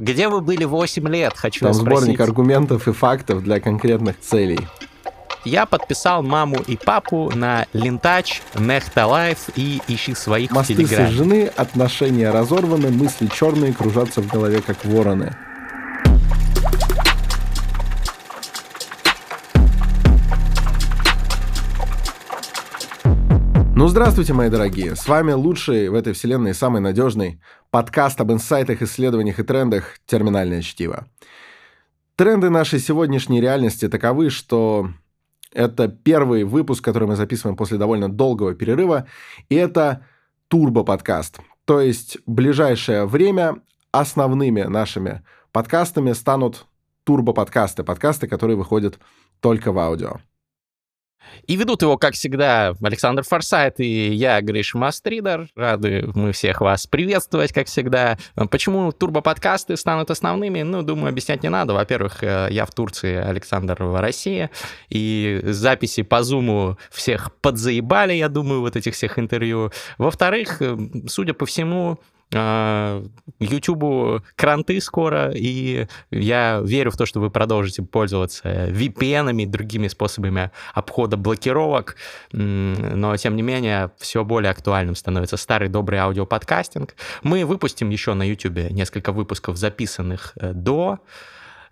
Где 0.00 0.28
вы 0.28 0.40
были 0.40 0.64
8 0.64 1.08
лет, 1.08 1.34
хочу 1.36 1.60
Там 1.60 1.74
спросить. 1.74 1.98
сборник 2.00 2.20
аргументов 2.20 2.88
и 2.88 2.92
фактов 2.92 3.42
для 3.42 3.60
конкретных 3.60 4.18
целей. 4.18 4.66
Я 5.44 5.66
подписал 5.66 6.22
маму 6.22 6.56
и 6.66 6.76
папу 6.76 7.30
на 7.34 7.66
Лентач, 7.74 8.40
Нехта 8.58 9.06
Live 9.06 9.50
и 9.56 9.82
ищи 9.88 10.14
своих 10.14 10.52
Мосты 10.52 10.72
в 10.72 10.76
Телеграме. 10.78 11.06
сожжены, 11.06 11.50
отношения 11.54 12.30
разорваны, 12.30 12.88
мысли 12.90 13.26
черные 13.26 13.74
кружатся 13.74 14.22
в 14.22 14.26
голове, 14.28 14.62
как 14.62 14.82
вороны. 14.86 15.36
Ну, 23.80 23.88
здравствуйте, 23.88 24.34
мои 24.34 24.50
дорогие. 24.50 24.94
С 24.94 25.08
вами 25.08 25.32
лучший 25.32 25.88
в 25.88 25.94
этой 25.94 26.12
вселенной 26.12 26.52
самый 26.52 26.82
надежный 26.82 27.40
подкаст 27.70 28.20
об 28.20 28.32
инсайтах, 28.32 28.82
исследованиях 28.82 29.38
и 29.38 29.42
трендах 29.42 29.98
«Терминальное 30.06 30.62
чтиво». 30.62 31.06
Тренды 32.16 32.50
нашей 32.50 32.80
сегодняшней 32.80 33.40
реальности 33.40 33.88
таковы, 33.88 34.30
что 34.30 34.90
это 35.52 35.88
первый 35.88 36.44
выпуск, 36.44 36.84
который 36.84 37.08
мы 37.08 37.16
записываем 37.16 37.56
после 37.56 37.78
довольно 37.78 38.10
долгого 38.10 38.54
перерыва, 38.54 39.06
и 39.48 39.54
это 39.54 40.04
турбо-подкаст. 40.48 41.40
То 41.64 41.80
есть 41.80 42.18
в 42.26 42.30
ближайшее 42.30 43.06
время 43.06 43.62
основными 43.92 44.62
нашими 44.62 45.22
подкастами 45.52 46.12
станут 46.12 46.66
турбо-подкасты, 47.04 47.84
подкасты, 47.84 48.28
которые 48.28 48.56
выходят 48.56 48.98
только 49.40 49.72
в 49.72 49.78
аудио. 49.78 50.18
И 51.46 51.56
ведут 51.56 51.82
его, 51.82 51.96
как 51.96 52.14
всегда, 52.14 52.74
Александр 52.82 53.22
Форсайт 53.22 53.80
и 53.80 54.12
я, 54.12 54.40
Гриша 54.40 54.78
Мастридер. 54.78 55.48
Рады 55.54 56.10
мы 56.14 56.32
всех 56.32 56.60
вас 56.60 56.86
приветствовать, 56.86 57.52
как 57.52 57.66
всегда. 57.66 58.18
Почему 58.50 58.92
турбо-подкасты 58.92 59.76
станут 59.76 60.10
основными? 60.10 60.62
Ну, 60.62 60.82
думаю, 60.82 61.10
объяснять 61.10 61.42
не 61.42 61.48
надо. 61.48 61.74
Во-первых, 61.74 62.22
э, 62.22 62.48
я 62.50 62.66
в 62.66 62.72
Турции, 62.72 63.16
Александр 63.16 63.82
в 63.82 64.00
России. 64.00 64.50
И 64.88 65.40
записи 65.44 66.02
по 66.02 66.22
Зуму 66.22 66.78
всех 66.90 67.34
подзаебали, 67.40 68.12
я 68.12 68.28
думаю, 68.28 68.60
вот 68.60 68.76
этих 68.76 68.94
всех 68.94 69.18
интервью. 69.18 69.72
Во-вторых, 69.98 70.60
э, 70.60 70.76
судя 71.06 71.34
по 71.34 71.46
всему, 71.46 71.98
э, 72.32 73.04
Ютубу 73.38 74.22
кранты 74.36 74.80
скоро, 74.80 75.30
и 75.34 75.86
я 76.10 76.60
верю 76.64 76.90
в 76.90 76.96
то, 76.96 77.06
что 77.06 77.20
вы 77.20 77.30
продолжите 77.30 77.82
пользоваться 77.82 78.68
VPN-ами 78.70 79.44
другими 79.44 79.88
способами 79.88 80.50
обхода 80.74 81.16
блокировок, 81.16 81.96
но, 82.32 83.16
тем 83.16 83.36
не 83.36 83.42
менее, 83.42 83.90
все 83.98 84.24
более 84.24 84.50
актуальным 84.50 84.94
становится 84.94 85.36
старый 85.36 85.68
добрый 85.68 85.98
аудиоподкастинг. 85.98 86.94
Мы 87.22 87.44
выпустим 87.44 87.90
еще 87.90 88.14
на 88.14 88.22
YouTube 88.22 88.70
несколько 88.70 89.12
выпусков, 89.12 89.56
записанных 89.56 90.32
э, 90.36 90.52
до 90.52 91.00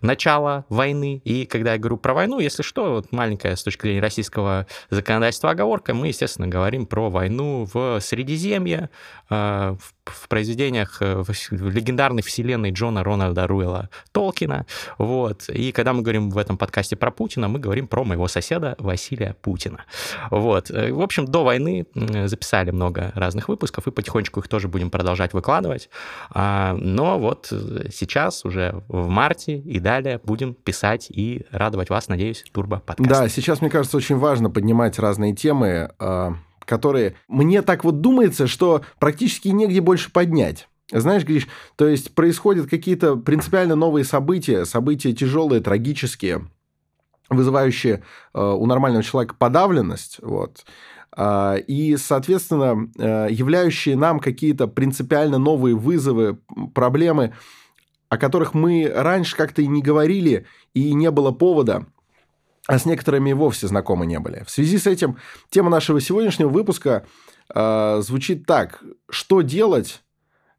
начала 0.01 0.65
войны. 0.69 1.21
И 1.25 1.45
когда 1.47 1.73
я 1.73 1.79
говорю 1.79 1.97
про 1.97 2.15
войну, 2.15 2.39
если 2.39 2.63
что, 2.63 2.93
вот 2.93 3.13
маленькая 3.13 3.57
с 3.57 3.63
точки 3.63 3.83
зрения 3.83 4.01
российского 4.01 4.67
законодательства 4.91 5.51
оговорка, 5.51 5.95
мы, 5.95 6.09
естественно, 6.09 6.47
говорим 6.47 6.87
про 6.87 7.11
войну 7.11 7.69
в 7.73 8.01
Средиземье, 8.01 8.91
э, 9.31 9.77
в, 9.79 9.95
в 10.11 10.29
произведениях 10.29 10.99
э, 11.01 11.23
в, 11.23 11.31
легендарной 11.51 12.23
вселенной 12.23 12.71
Джона 12.71 13.05
Рональда 13.05 13.47
Руэлла 13.47 13.91
Толкина. 14.13 14.67
Вот. 14.99 15.49
И 15.49 15.73
когда 15.73 15.93
мы 15.93 16.03
говорим 16.03 16.31
в 16.31 16.39
этом 16.39 16.57
подкасте 16.57 16.97
про 16.97 17.11
Путина, 17.11 17.49
мы 17.49 17.59
говорим 17.59 17.89
про 17.89 18.05
моего 18.05 18.29
соседа 18.29 18.77
Василия 18.79 19.37
Путина. 19.41 19.85
Вот. 20.31 20.71
Э, 20.71 20.93
В 20.93 21.01
общем, 21.01 21.27
до 21.27 21.45
войны 21.45 21.87
записали 22.27 22.71
много 22.71 23.13
разных 23.15 23.49
выпусков, 23.49 23.87
и 23.87 23.91
потихонечку 23.91 24.41
их 24.41 24.49
тоже 24.49 24.69
будем 24.69 24.91
продолжать 24.91 25.33
выкладывать. 25.33 25.91
А, 26.31 26.75
Но 26.75 27.19
вот 27.19 27.49
э, 27.51 27.89
сейчас, 27.93 28.45
уже 28.45 28.83
в 28.89 29.09
марте 29.09 29.57
и 29.59 29.79
далее, 29.81 30.21
будем 30.23 30.55
писать 30.55 31.11
и 31.11 31.47
радовать 31.51 31.91
вас, 31.91 32.09
надеюсь, 32.09 32.45
турбо-подкастом. 32.53 33.25
Да, 33.25 33.29
сейчас, 33.29 33.61
мне 33.61 33.71
кажется, 33.71 33.97
очень 33.97 34.17
важно 34.17 34.51
поднимать 34.51 34.99
разные 34.99 35.35
темы, 35.35 35.91
э, 35.99 36.31
которые... 36.69 37.17
Мне 37.27 37.63
так 37.63 37.83
вот 37.83 38.01
думается, 38.01 38.47
что 38.47 38.83
практически 39.01 39.49
негде 39.49 39.81
больше 39.81 40.13
поднять. 40.13 40.69
Знаешь, 40.93 41.25
Гриш, 41.25 41.49
то 41.77 41.87
есть 41.87 42.15
происходят 42.15 42.71
какие-то 42.71 43.17
принципиально 43.17 43.75
новые 43.75 44.05
события, 44.05 44.65
события 44.65 45.13
тяжелые, 45.13 45.61
трагические, 45.61 46.49
вызывающие 47.29 48.03
э, 48.35 48.41
у 48.41 48.65
нормального 48.67 49.03
человека 49.03 49.35
подавленность, 49.39 50.19
вот, 50.23 50.65
А, 51.21 51.57
и, 51.57 51.97
соответственно, 51.97 52.91
э, 52.97 53.29
являющие 53.31 53.97
нам 53.97 54.21
какие-то 54.21 54.69
принципиально 54.69 55.39
новые 55.39 55.75
вызовы, 55.75 56.39
проблемы, 56.75 57.33
о 58.09 58.19
которых 58.19 58.55
мы 58.55 58.91
раньше 58.95 59.37
как-то 59.37 59.63
и 59.63 59.67
не 59.67 59.83
говорили, 59.83 60.47
и 60.75 60.95
не 60.95 61.11
было 61.11 61.33
повода, 61.33 61.87
а 62.69 62.79
с 62.79 62.85
некоторыми 62.85 63.31
и 63.31 63.33
вовсе 63.33 63.67
знакомы 63.67 64.07
не 64.07 64.21
были. 64.21 64.45
В 64.45 64.51
связи 64.51 64.77
с 64.77 64.87
этим 64.87 65.17
тема 65.49 65.71
нашего 65.71 66.03
сегодняшнего 66.03 66.51
выпуска 66.51 67.07
э, 67.53 68.01
звучит 68.03 68.45
так. 68.45 68.85
Что 69.09 69.41
делать 69.41 70.03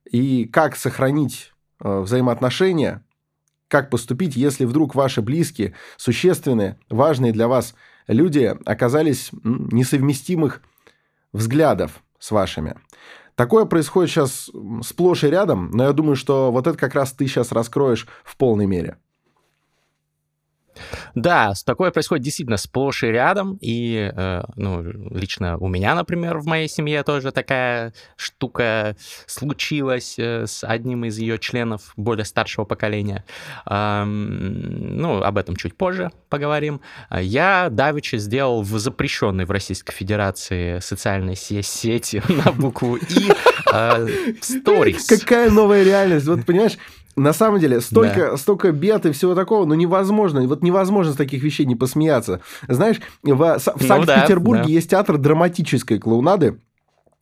и 0.10 0.46
как 0.46 0.76
сохранить 0.76 1.54
э, 1.80 2.00
взаимоотношения, 2.00 3.06
как 3.68 3.92
поступить, 3.92 4.36
если 4.36 4.66
вдруг 4.66 4.96
ваши 4.96 5.22
близкие, 5.22 5.76
существенные, 5.98 6.80
важные 6.90 7.32
для 7.32 7.48
вас 7.48 7.76
люди 8.08 8.58
оказались 8.66 9.30
несовместимых 9.44 10.64
взглядов 11.32 12.02
с 12.18 12.32
вашими. 12.32 12.76
Такое 13.36 13.66
происходит 13.66 14.10
сейчас 14.10 14.50
сплошь 14.84 15.24
и 15.24 15.28
рядом, 15.28 15.70
но 15.70 15.84
я 15.84 15.94
думаю, 15.94 16.16
что 16.16 16.52
вот 16.52 16.66
это 16.66 16.76
как 16.76 16.96
раз 16.96 17.12
ты 17.12 17.28
сейчас 17.28 17.52
раскроешь 17.52 18.08
в 18.24 18.36
полной 18.36 18.66
мере. 18.66 18.98
Да, 21.16 21.54
такое 21.66 21.92
происходит 21.92 22.24
действительно 22.24 22.58
сплошь 22.58 23.04
и 23.04 23.08
рядом, 23.08 23.58
и, 23.62 24.12
э, 24.16 24.44
ну, 24.56 24.82
лично 25.12 25.58
у 25.58 25.68
меня, 25.68 25.96
например, 25.96 26.40
в 26.40 26.46
моей 26.46 26.68
семье 26.68 27.04
тоже 27.04 27.32
такая 27.32 27.94
штука 28.16 28.96
случилась 29.26 30.16
э, 30.18 30.46
с 30.48 30.64
одним 30.64 31.06
из 31.06 31.18
ее 31.18 31.38
членов 31.40 31.94
более 31.98 32.26
старшего 32.26 32.66
поколения. 32.66 33.26
Ам, 33.66 34.98
ну, 34.98 35.22
об 35.22 35.38
этом 35.38 35.56
чуть 35.56 35.76
позже 35.76 36.12
поговорим. 36.30 36.82
Я 37.12 37.70
давеча 37.70 38.18
сделал 38.18 38.62
в 38.62 38.78
запрещенной 38.80 39.46
в 39.46 39.52
Российской 39.52 39.94
Федерации 39.94 40.80
социальной 40.80 41.36
се- 41.36 41.64
сети 41.64 42.22
на 42.46 42.52
букву 42.52 42.96
«И» 42.98 43.32
э, 43.74 44.08
сторис. 44.42 45.06
Какая 45.08 45.50
новая 45.50 45.84
реальность? 45.84 46.28
Вот 46.28 46.46
понимаешь, 46.46 46.78
на 47.20 47.34
самом 47.34 47.60
деле, 47.60 47.82
столько, 47.82 48.38
столько 48.38 48.72
бед 48.72 49.06
и 49.06 49.12
всего 49.12 49.36
такого, 49.36 49.66
ну 49.66 49.74
невозможно. 49.76 50.42
Вот 50.48 50.64
невозможно 50.64 51.14
с 51.14 51.16
таких 51.16 51.44
вещей 51.44 51.66
не 51.66 51.76
посмеяться. 51.76 52.42
Знаешь, 52.68 53.02
в, 53.24 53.36
в 53.36 53.36
Ну 53.36 53.62
да, 53.66 53.88
Санкт-Петербурге 53.88 54.64
да. 54.64 54.70
есть 54.70 54.90
театр 54.90 55.18
драматической 55.18 56.00
клоунады. 56.00 56.60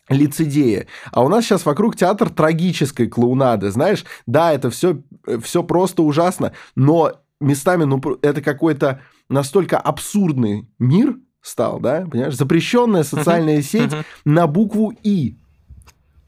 Лицедея. 0.10 0.88
А 1.12 1.22
у 1.22 1.28
нас 1.28 1.44
сейчас 1.44 1.66
вокруг 1.66 1.98
театр 1.98 2.30
трагической 2.30 3.08
клоунады. 3.08 3.72
Знаешь, 3.72 4.06
да, 4.26 4.54
это 4.54 4.70
все, 4.70 5.02
все 5.42 5.64
просто 5.64 6.02
ужасно, 6.02 6.54
но 6.76 7.12
местами, 7.42 7.84
ну, 7.84 8.02
это 8.22 8.42
какой-то 8.42 9.02
настолько 9.28 9.78
абсурдный 9.78 10.70
мир 10.80 11.18
стал, 11.42 11.80
да, 11.80 12.06
понимаешь? 12.10 12.36
Запрещенная 12.36 13.04
социальная 13.04 13.62
сеть 13.62 13.92
на 14.24 14.48
букву 14.48 14.94
И. 15.04 15.38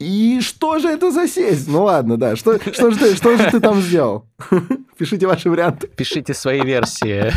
И 0.00 0.40
что 0.40 0.78
же 0.78 0.88
это 0.88 1.10
за 1.10 1.28
сеть? 1.28 1.68
Ну 1.68 1.84
ладно, 1.84 2.16
да. 2.16 2.34
Что, 2.34 2.58
что, 2.72 2.90
же, 2.90 2.98
ты, 2.98 3.14
что 3.14 3.36
же 3.36 3.50
ты 3.50 3.60
там 3.60 3.82
сделал? 3.82 4.24
Пишите 4.98 5.26
ваши 5.26 5.50
варианты. 5.50 5.88
Пишите 5.88 6.32
свои 6.32 6.62
версии. 6.62 7.30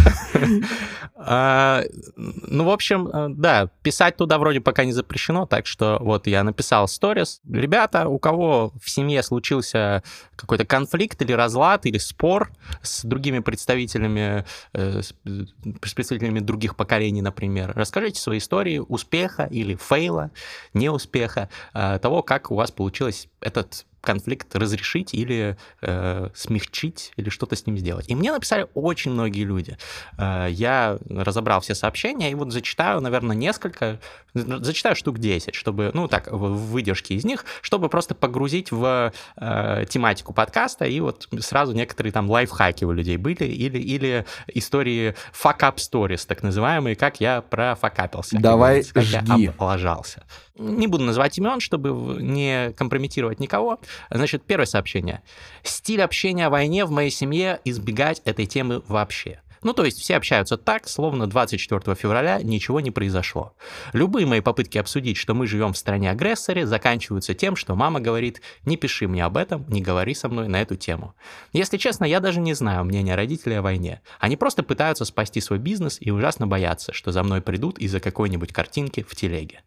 А, 1.16 1.84
Ну, 2.16 2.64
в 2.64 2.70
общем, 2.70 3.08
э, 3.08 3.28
да, 3.30 3.70
писать 3.84 4.18
туда 4.18 4.40
вроде 4.40 4.62
пока 4.62 4.84
не 4.84 4.94
запрещено, 4.94 5.46
так 5.46 5.68
что 5.68 5.98
вот 6.02 6.26
я 6.26 6.44
написал 6.44 6.88
сторис. 6.88 7.40
Ребята, 7.48 8.08
у 8.08 8.18
кого 8.18 8.74
в 8.82 8.90
семье 8.90 9.22
случился 9.22 10.02
какой-то 10.36 10.66
конфликт 10.66 11.22
или 11.22 11.32
разлад, 11.32 11.86
или 11.86 12.00
спор 12.00 12.52
с 12.82 13.06
другими 13.06 13.40
представителями, 13.40 14.44
э, 14.74 15.02
с 15.04 15.14
э, 15.26 15.46
представителями 15.80 16.40
других 16.40 16.76
поколений, 16.76 17.22
например, 17.22 17.74
расскажите 17.76 18.20
свои 18.20 18.40
истории 18.40 18.80
успеха 18.80 19.48
или 19.52 19.76
фейла, 19.76 20.32
неуспеха, 20.74 21.50
того, 21.74 22.24
как 22.24 22.52
у 22.52 22.56
вас 22.56 22.72
получилось 22.72 23.28
этот 23.40 23.86
конфликт 24.04 24.56
разрешить 24.56 25.14
или 25.14 25.58
э, 25.82 26.30
смягчить, 26.36 27.14
или 27.16 27.30
что-то 27.30 27.56
с 27.56 27.66
ним 27.66 27.78
сделать. 27.78 28.10
И 28.10 28.16
мне 28.16 28.32
написали 28.32 28.68
очень 28.74 29.12
многие 29.12 29.44
люди. 29.46 29.78
Э, 30.18 30.48
я 30.50 31.00
разобрал 31.10 31.62
все 31.62 31.74
сообщения, 31.74 32.32
и 32.32 32.36
вот 32.36 32.52
зачитаю, 32.52 33.00
наверное, 33.00 33.36
несколько, 33.36 34.00
зачитаю 34.34 34.96
штук 34.96 35.20
10, 35.20 35.56
чтобы, 35.56 35.92
ну 35.94 36.08
так, 36.08 36.28
выдержки 36.32 37.14
из 37.14 37.24
них, 37.24 37.46
чтобы 37.62 37.88
просто 37.88 38.14
погрузить 38.14 38.72
в 38.72 39.14
э, 39.38 39.86
тематику 39.90 40.34
подкаста, 40.34 40.86
и 40.86 41.00
вот 41.00 41.30
сразу 41.40 41.74
некоторые 41.74 42.12
там 42.12 42.30
лайфхаки 42.30 42.84
у 42.84 42.92
людей 42.92 43.16
были, 43.18 43.46
или, 43.46 43.80
или 43.80 44.26
истории 44.48 45.16
fuck-up 45.34 45.78
stories, 45.78 46.26
так 46.28 46.44
называемые, 46.44 46.96
как 46.98 47.22
я 47.22 47.42
профакапился. 47.42 48.38
Давай 48.38 48.84
жги. 48.84 49.44
я 49.44 49.50
облажался. 49.50 50.24
Не 50.56 50.86
буду 50.88 51.04
называть 51.04 51.38
имен, 51.38 51.60
чтобы 51.60 52.22
не 52.22 52.72
компрометировать 52.74 53.40
никого. 53.40 53.80
Значит, 54.12 54.44
первое 54.44 54.68
сообщение. 54.68 55.24
Стиль 55.64 56.02
общения 56.02 56.46
о 56.46 56.50
войне 56.52 56.86
в 56.86 56.92
моей 56.92 57.10
семье 57.10 57.60
избегать 57.66 58.22
этой 58.26 58.46
темы 58.46 58.84
вообще. 58.88 59.42
Ну, 59.64 59.74
то 59.74 59.86
есть 59.86 60.00
все 60.00 60.18
общаются 60.18 60.58
так, 60.58 60.88
словно 60.88 61.28
24 61.28 61.96
февраля 61.96 62.42
ничего 62.42 62.80
не 62.80 62.92
произошло. 62.92 63.56
Любые 63.94 64.26
мои 64.26 64.42
попытки 64.42 64.78
обсудить, 64.78 65.18
что 65.18 65.34
мы 65.34 65.48
живем 65.48 65.74
в 65.74 65.78
стране-агрессоре, 65.78 66.68
заканчиваются 66.68 67.34
тем, 67.34 67.56
что 67.56 67.76
мама 67.76 68.00
говорит, 68.00 68.42
не 68.66 68.78
пиши 68.78 69.08
мне 69.08 69.24
об 69.24 69.38
этом, 69.38 69.66
не 69.70 69.82
говори 69.82 70.14
со 70.14 70.30
мной 70.30 70.48
на 70.48 70.62
эту 70.62 70.76
тему. 70.76 71.16
Если 71.54 71.78
честно, 71.78 72.06
я 72.06 72.20
даже 72.20 72.40
не 72.40 72.54
знаю 72.54 72.84
мнения 72.84 73.16
родителей 73.16 73.56
о 73.56 73.62
войне. 73.62 74.02
Они 74.20 74.36
просто 74.36 74.64
пытаются 74.64 75.06
спасти 75.06 75.42
свой 75.42 75.60
бизнес 75.60 75.98
и 76.00 76.12
ужасно 76.12 76.48
боятся, 76.48 76.94
что 76.94 77.12
за 77.12 77.24
мной 77.24 77.42
придут 77.42 77.80
из-за 77.80 78.00
какой-нибудь 78.00 78.52
картинки 78.52 79.04
в 79.08 79.16
телеге. 79.16 79.62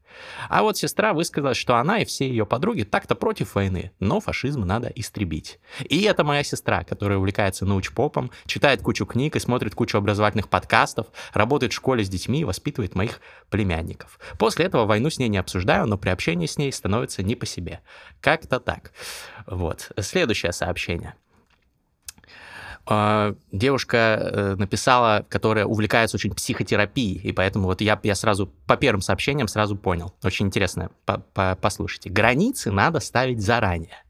А 0.48 0.62
вот 0.62 0.76
сестра 0.76 1.12
высказалась, 1.12 1.56
что 1.56 1.76
она 1.76 1.98
и 1.98 2.04
все 2.04 2.28
ее 2.28 2.46
подруги 2.46 2.82
так-то 2.82 3.14
против 3.14 3.54
войны, 3.54 3.92
но 4.00 4.20
фашизм 4.20 4.62
надо 4.62 4.88
истребить. 4.88 5.58
И 5.88 6.02
это 6.02 6.24
моя 6.24 6.42
сестра, 6.42 6.84
которая 6.84 7.18
увлекается 7.18 7.66
научпопом, 7.66 8.30
читает 8.46 8.82
кучу 8.82 9.06
книг 9.06 9.36
и 9.36 9.40
смотрит 9.40 9.74
кучу 9.74 9.85
образовательных 9.94 10.48
подкастов, 10.48 11.06
работает 11.32 11.72
в 11.72 11.76
школе 11.76 12.04
с 12.04 12.08
детьми 12.08 12.40
и 12.40 12.44
воспитывает 12.44 12.94
моих 12.94 13.20
племянников. 13.50 14.18
После 14.38 14.66
этого 14.66 14.86
войну 14.86 15.10
с 15.10 15.18
ней 15.18 15.28
не 15.28 15.38
обсуждаю, 15.38 15.86
но 15.86 15.98
при 15.98 16.10
общении 16.10 16.46
с 16.46 16.58
ней 16.58 16.72
становится 16.72 17.22
не 17.22 17.34
по 17.34 17.46
себе. 17.46 17.80
Как-то 18.20 18.60
так. 18.60 18.92
Вот. 19.46 19.90
Следующее 20.00 20.52
сообщение. 20.52 21.14
А, 22.88 23.34
девушка 23.50 23.96
э, 23.96 24.54
написала, 24.56 25.26
которая 25.28 25.66
увлекается 25.66 26.16
очень 26.16 26.32
психотерапией, 26.32 27.18
и 27.18 27.32
поэтому 27.32 27.66
вот 27.66 27.80
я, 27.80 27.98
я 28.04 28.14
сразу 28.14 28.46
по 28.66 28.76
первым 28.76 29.00
сообщениям 29.00 29.48
сразу 29.48 29.76
понял. 29.76 30.14
Очень 30.22 30.46
интересно, 30.46 30.90
по 31.04 31.24
-по 31.34 31.58
послушайте. 31.60 32.10
Границы 32.10 32.70
надо 32.70 33.00
ставить 33.00 33.40
заранее. 33.40 34.04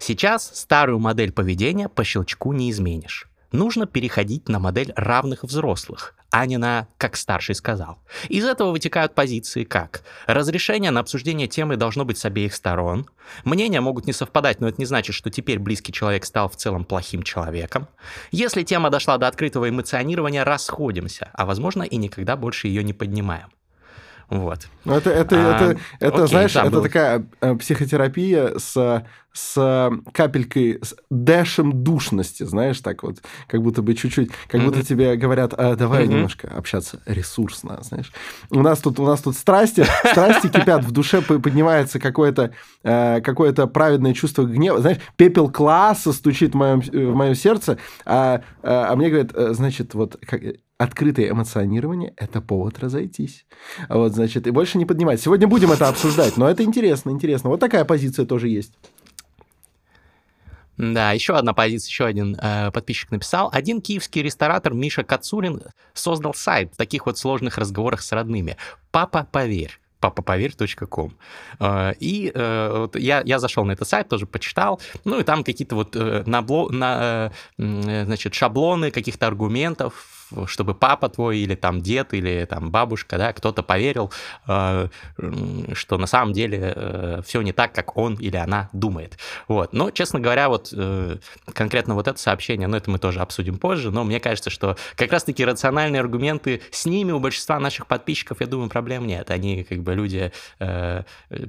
Сейчас 0.00 0.50
старую 0.52 0.98
модель 0.98 1.32
поведения 1.32 1.88
по 1.88 2.02
щелчку 2.02 2.52
не 2.52 2.72
изменишь 2.72 3.31
нужно 3.52 3.86
переходить 3.86 4.48
на 4.48 4.58
модель 4.58 4.92
равных 4.96 5.44
взрослых, 5.44 6.14
а 6.30 6.46
не 6.46 6.56
на 6.56 6.88
«как 6.96 7.16
старший 7.16 7.54
сказал». 7.54 7.98
Из 8.28 8.44
этого 8.44 8.70
вытекают 8.70 9.14
позиции 9.14 9.64
как 9.64 10.02
разрешение 10.26 10.90
на 10.90 11.00
обсуждение 11.00 11.48
темы 11.48 11.76
должно 11.76 12.04
быть 12.04 12.18
с 12.18 12.24
обеих 12.24 12.54
сторон, 12.54 13.06
мнения 13.44 13.80
могут 13.80 14.06
не 14.06 14.12
совпадать, 14.12 14.60
но 14.60 14.68
это 14.68 14.80
не 14.80 14.86
значит, 14.86 15.14
что 15.14 15.30
теперь 15.30 15.58
близкий 15.58 15.92
человек 15.92 16.24
стал 16.24 16.48
в 16.48 16.56
целом 16.56 16.84
плохим 16.84 17.22
человеком. 17.22 17.88
Если 18.30 18.62
тема 18.62 18.90
дошла 18.90 19.18
до 19.18 19.28
открытого 19.28 19.68
эмоционирования, 19.68 20.44
расходимся, 20.44 21.30
а 21.34 21.46
возможно 21.46 21.82
и 21.82 21.96
никогда 21.96 22.36
больше 22.36 22.68
ее 22.68 22.82
не 22.82 22.92
поднимаем. 22.92 23.48
Вот. 24.32 24.66
Ну, 24.86 24.94
это, 24.94 25.10
это, 25.10 25.36
а, 25.36 25.56
это, 25.56 25.80
это 26.00 26.14
окей, 26.14 26.26
знаешь, 26.28 26.56
это 26.56 26.70
был... 26.70 26.82
такая 26.82 27.26
э, 27.42 27.54
психотерапия 27.56 28.58
с, 28.58 29.04
с 29.34 29.90
капелькой, 30.14 30.78
с 30.82 30.96
дэшем 31.10 31.84
душности, 31.84 32.44
знаешь, 32.44 32.80
так 32.80 33.02
вот, 33.02 33.18
как 33.46 33.60
будто 33.60 33.82
бы 33.82 33.94
чуть-чуть, 33.94 34.30
как 34.48 34.62
mm-hmm. 34.62 34.64
будто 34.64 34.82
тебе 34.82 35.16
говорят, 35.16 35.52
а, 35.52 35.76
давай 35.76 36.04
mm-hmm. 36.04 36.08
немножко 36.08 36.48
общаться 36.48 37.02
ресурсно, 37.04 37.78
знаешь. 37.82 38.10
У 38.48 38.62
нас 38.62 38.78
тут, 38.78 38.98
у 39.00 39.04
нас 39.04 39.20
тут 39.20 39.36
страсти, 39.36 39.84
страсти 40.10 40.48
кипят, 40.48 40.82
в 40.82 40.92
душе 40.92 41.20
поднимается 41.20 42.00
какое-то, 42.00 42.52
э, 42.84 43.20
какое-то 43.20 43.66
праведное 43.66 44.14
чувство 44.14 44.44
гнева. 44.44 44.80
Знаешь, 44.80 44.98
пепел 45.16 45.50
класса 45.50 46.14
стучит 46.14 46.54
в 46.54 46.56
моем, 46.56 46.80
в 46.80 47.14
моем 47.14 47.34
сердце, 47.34 47.76
а, 48.06 48.40
а, 48.62 48.96
мне 48.96 49.10
говорят, 49.10 49.32
э, 49.34 49.52
значит, 49.52 49.92
вот 49.92 50.16
открытое 50.82 51.30
эмоционирование– 51.30 52.12
это 52.16 52.40
повод 52.40 52.78
разойтись. 52.78 53.46
Вот, 53.88 54.12
значит, 54.14 54.46
и 54.46 54.50
больше 54.50 54.78
не 54.78 54.84
поднимать. 54.84 55.20
Сегодня 55.20 55.46
будем 55.46 55.72
это 55.72 55.88
обсуждать, 55.88 56.36
но 56.36 56.48
это 56.48 56.64
интересно, 56.64 57.10
интересно. 57.10 57.50
Вот 57.50 57.60
такая 57.60 57.84
позиция 57.84 58.26
тоже 58.26 58.48
есть. 58.48 58.72
Да, 60.78 61.12
еще 61.12 61.36
одна 61.36 61.52
позиция, 61.52 61.90
еще 61.90 62.06
один 62.06 62.36
э, 62.40 62.70
подписчик 62.72 63.10
написал. 63.10 63.50
Один 63.52 63.80
киевский 63.80 64.22
ресторатор 64.22 64.74
Миша 64.74 65.04
Кацурин 65.04 65.62
создал 65.92 66.34
сайт 66.34 66.72
в 66.72 66.76
таких 66.76 67.06
вот 67.06 67.18
сложных 67.18 67.58
разговорах 67.58 68.02
с 68.02 68.10
родными. 68.12 68.56
«Папа, 68.90 69.28
поверь» 69.30 69.78
папаповерь.ком. 70.00 71.16
Э, 71.60 71.92
и 72.00 72.32
э, 72.34 72.76
вот 72.76 72.96
я, 72.96 73.22
я 73.24 73.38
зашел 73.38 73.64
на 73.64 73.72
этот 73.72 73.88
сайт, 73.88 74.08
тоже 74.08 74.26
почитал, 74.26 74.80
ну 75.04 75.20
и 75.20 75.22
там 75.22 75.44
какие-то 75.44 75.76
вот 75.76 75.94
э, 75.94 76.24
набло, 76.26 76.68
на, 76.70 77.30
значит, 77.56 78.34
шаблоны 78.34 78.90
каких-то 78.90 79.28
аргументов, 79.28 80.21
чтобы 80.46 80.74
папа 80.74 81.08
твой 81.08 81.38
или 81.38 81.54
там 81.54 81.80
дед 81.80 82.14
или 82.14 82.46
там 82.48 82.70
бабушка, 82.70 83.18
да, 83.18 83.32
кто-то 83.32 83.62
поверил, 83.62 84.12
э, 84.46 84.88
что 85.72 85.98
на 85.98 86.06
самом 86.06 86.32
деле 86.32 86.72
э, 86.74 87.22
все 87.24 87.42
не 87.42 87.52
так, 87.52 87.72
как 87.72 87.96
он 87.96 88.14
или 88.14 88.36
она 88.36 88.68
думает. 88.72 89.18
Вот. 89.48 89.72
Но, 89.72 89.90
честно 89.90 90.20
говоря, 90.20 90.48
вот 90.48 90.72
э, 90.72 91.16
конкретно 91.52 91.94
вот 91.94 92.08
это 92.08 92.18
сообщение, 92.18 92.68
ну, 92.68 92.76
это 92.76 92.90
мы 92.90 92.98
тоже 92.98 93.20
обсудим 93.20 93.58
позже, 93.58 93.90
но 93.90 94.04
мне 94.04 94.20
кажется, 94.20 94.50
что 94.50 94.76
как 94.96 95.12
раз-таки 95.12 95.44
рациональные 95.44 96.00
аргументы 96.00 96.62
с 96.70 96.86
ними 96.86 97.12
у 97.12 97.20
большинства 97.20 97.58
наших 97.58 97.86
подписчиков, 97.86 98.40
я 98.40 98.46
думаю, 98.46 98.68
проблем 98.68 99.06
нет. 99.06 99.30
Они 99.30 99.64
как 99.64 99.82
бы 99.82 99.94
люди, 99.94 100.32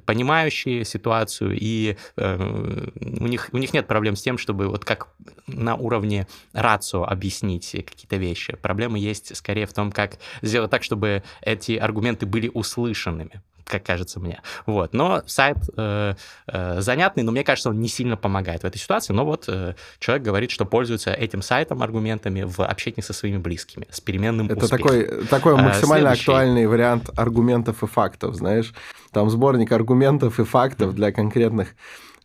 понимающие 0.05 0.85
ситуацию, 0.85 1.57
и 1.59 1.97
у 2.17 3.27
них, 3.27 3.49
у 3.51 3.57
них 3.57 3.73
нет 3.73 3.87
проблем 3.87 4.15
с 4.15 4.21
тем, 4.21 4.37
чтобы 4.37 4.67
вот 4.67 4.85
как 4.85 5.07
на 5.47 5.75
уровне 5.75 6.27
рацио 6.53 7.03
объяснить 7.03 7.71
какие-то 7.71 8.17
вещи 8.17 8.55
проблема 8.73 8.97
есть 8.97 9.35
скорее 9.37 9.67
в 9.67 9.73
том, 9.73 9.91
как 9.91 10.17
сделать 10.41 10.71
так, 10.71 10.81
чтобы 10.81 11.21
эти 11.41 11.73
аргументы 11.73 12.25
были 12.25 12.49
услышанными 12.51 13.41
как 13.65 13.85
кажется 13.85 14.19
мне. 14.19 14.41
Вот. 14.65 14.93
Но 14.93 15.23
сайт 15.25 15.57
э, 15.77 16.15
э, 16.47 16.81
занятный, 16.81 17.23
но 17.23 17.31
мне 17.31 17.45
кажется, 17.45 17.69
он 17.69 17.79
не 17.79 17.87
сильно 17.87 18.17
помогает 18.17 18.63
в 18.63 18.65
этой 18.65 18.77
ситуации. 18.77 19.13
Но 19.13 19.25
вот 19.25 19.45
э, 19.47 19.75
человек 19.99 20.23
говорит, 20.23 20.51
что 20.51 20.65
пользуется 20.65 21.13
этим 21.13 21.41
сайтом 21.41 21.81
аргументами 21.81 22.43
в 22.43 22.59
общении 22.59 22.99
со 23.01 23.13
своими 23.13 23.37
близкими, 23.37 23.87
с 23.89 24.01
переменным 24.01 24.47
Это 24.47 24.65
успехом. 24.65 24.85
такой, 24.85 25.25
такой 25.27 25.53
а, 25.53 25.57
максимально 25.57 26.09
Следующий... 26.09 26.21
актуальный 26.23 26.67
вариант 26.67 27.09
аргументов 27.15 27.83
и 27.83 27.87
фактов, 27.87 28.35
знаешь. 28.35 28.73
Там 29.11 29.29
сборник 29.29 29.71
аргументов 29.71 30.41
и 30.41 30.43
фактов 30.43 30.93
для 30.93 31.13
конкретных 31.13 31.69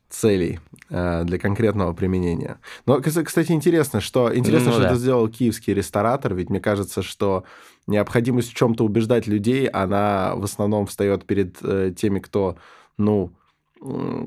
целей 0.09 0.61
э, 0.91 1.25
для 1.25 1.39
конкретного 1.39 1.93
применения. 1.93 2.59
Но, 2.87 3.01
кстати, 3.01 3.53
интересно, 3.53 4.01
что 4.01 4.35
интересно, 4.35 4.69
ну, 4.69 4.73
что 4.73 4.83
да. 4.83 4.87
это 4.89 4.97
сделал 4.97 5.29
киевский 5.29 5.75
ресторатор, 5.75 6.35
ведь 6.35 6.51
мне 6.51 6.61
кажется, 6.61 7.03
что 7.03 7.45
необходимость 7.87 8.51
в 8.51 8.55
чем-то 8.55 8.85
убеждать 8.85 9.27
людей, 9.27 9.67
она 9.67 10.35
в 10.37 10.45
основном 10.45 10.87
встает 10.87 11.25
перед 11.25 11.57
э, 11.63 11.93
теми, 11.97 12.21
кто, 12.21 12.57
ну, 12.97 13.33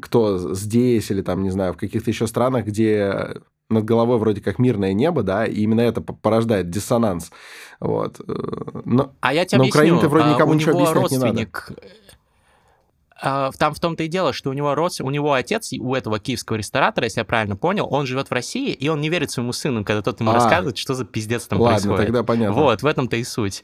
кто 0.02 0.54
здесь 0.54 1.12
или 1.12 1.22
там, 1.22 1.44
не 1.44 1.50
знаю, 1.50 1.74
в 1.74 1.78
каких-то 1.78 2.10
еще 2.10 2.28
странах, 2.28 2.66
где 2.66 3.42
над 3.72 3.86
головой 3.86 4.18
вроде 4.18 4.42
как 4.42 4.60
мирное 4.60 4.94
небо, 4.94 5.24
да, 5.24 5.46
и 5.46 5.62
именно 5.62 5.82
это 5.82 6.02
порождает 6.02 6.70
диссонанс. 6.70 7.32
Вот. 7.80 8.20
Э, 8.20 8.82
но, 8.86 9.14
а 9.22 9.34
я 9.34 9.46
тебе 9.46 9.60
на 9.60 9.68
Украине 9.68 10.00
ты 10.00 10.08
вроде 10.08 10.26
а, 10.26 10.34
никому 10.34 10.54
ничего 10.54 10.72
объяснять 10.72 11.12
не 11.12 11.18
надо 11.18 11.42
а, 11.42 11.74
там 13.22 13.74
в 13.74 13.80
том-то 13.80 14.04
и 14.04 14.08
дело, 14.08 14.34
что 14.34 14.50
у 14.50 14.54
него 14.54 14.76
род, 14.76 14.92
у 15.00 15.10
него 15.10 15.34
отец, 15.34 15.72
у 15.74 15.96
этого 15.96 16.20
киевского 16.20 16.58
ресторатора, 16.58 17.06
если 17.06 17.20
я 17.20 17.26
правильно 17.26 17.56
понял, 17.56 17.88
он 17.90 18.06
живет 18.06 18.30
в 18.30 18.34
России, 18.34 18.74
и 18.74 18.90
он 18.90 19.00
не 19.00 19.10
верит 19.10 19.32
своему 19.32 19.54
сыну, 19.54 19.86
когда 19.86 20.02
тот 20.02 20.20
ему 20.20 20.32
а, 20.32 20.36
рассказывает, 20.36 20.78
что 20.78 20.94
за 20.94 21.06
пиздец 21.06 21.46
там 21.46 21.62
ладно, 21.62 21.78
происходит. 21.78 22.06
тогда 22.08 22.24
понятно. 22.24 22.56
Вот, 22.56 22.82
в 22.82 22.86
этом-то 22.86 23.16
и 23.16 23.24
суть. 23.24 23.64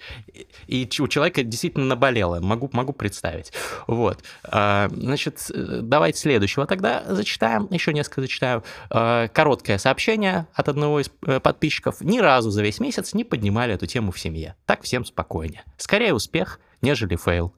И 0.67 0.87
у 0.99 1.07
человека 1.07 1.43
действительно 1.43 1.85
наболело, 1.85 2.39
могу, 2.39 2.69
могу 2.71 2.93
представить. 2.93 3.51
Вот. 3.87 4.19
А, 4.43 4.89
значит, 4.91 5.39
давайте 5.49 6.19
следующего 6.19 6.65
тогда 6.65 7.03
зачитаем, 7.07 7.67
еще 7.71 7.93
несколько 7.93 8.21
зачитаю. 8.21 8.63
А, 8.89 9.27
короткое 9.27 9.77
сообщение 9.77 10.47
от 10.53 10.69
одного 10.69 10.99
из 10.99 11.09
э, 11.25 11.39
подписчиков. 11.39 12.01
Ни 12.01 12.19
разу 12.19 12.51
за 12.51 12.61
весь 12.61 12.79
месяц 12.79 13.13
не 13.13 13.23
поднимали 13.23 13.73
эту 13.73 13.87
тему 13.87 14.11
в 14.11 14.19
семье. 14.19 14.55
Так 14.65 14.83
всем 14.83 15.05
спокойнее. 15.05 15.63
Скорее 15.77 16.13
успех, 16.13 16.59
нежели 16.81 17.15
fail. 17.15 17.53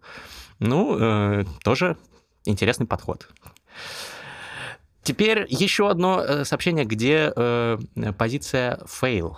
Ну, 0.60 0.98
э, 1.00 1.46
тоже 1.64 1.98
интересный 2.46 2.86
подход. 2.86 3.28
Теперь 5.04 5.46
еще 5.50 5.90
одно 5.90 6.22
э, 6.22 6.46
сообщение, 6.46 6.86
где 6.86 7.32
э, 7.36 7.78
позиция 8.18 8.80
fail. 8.86 9.38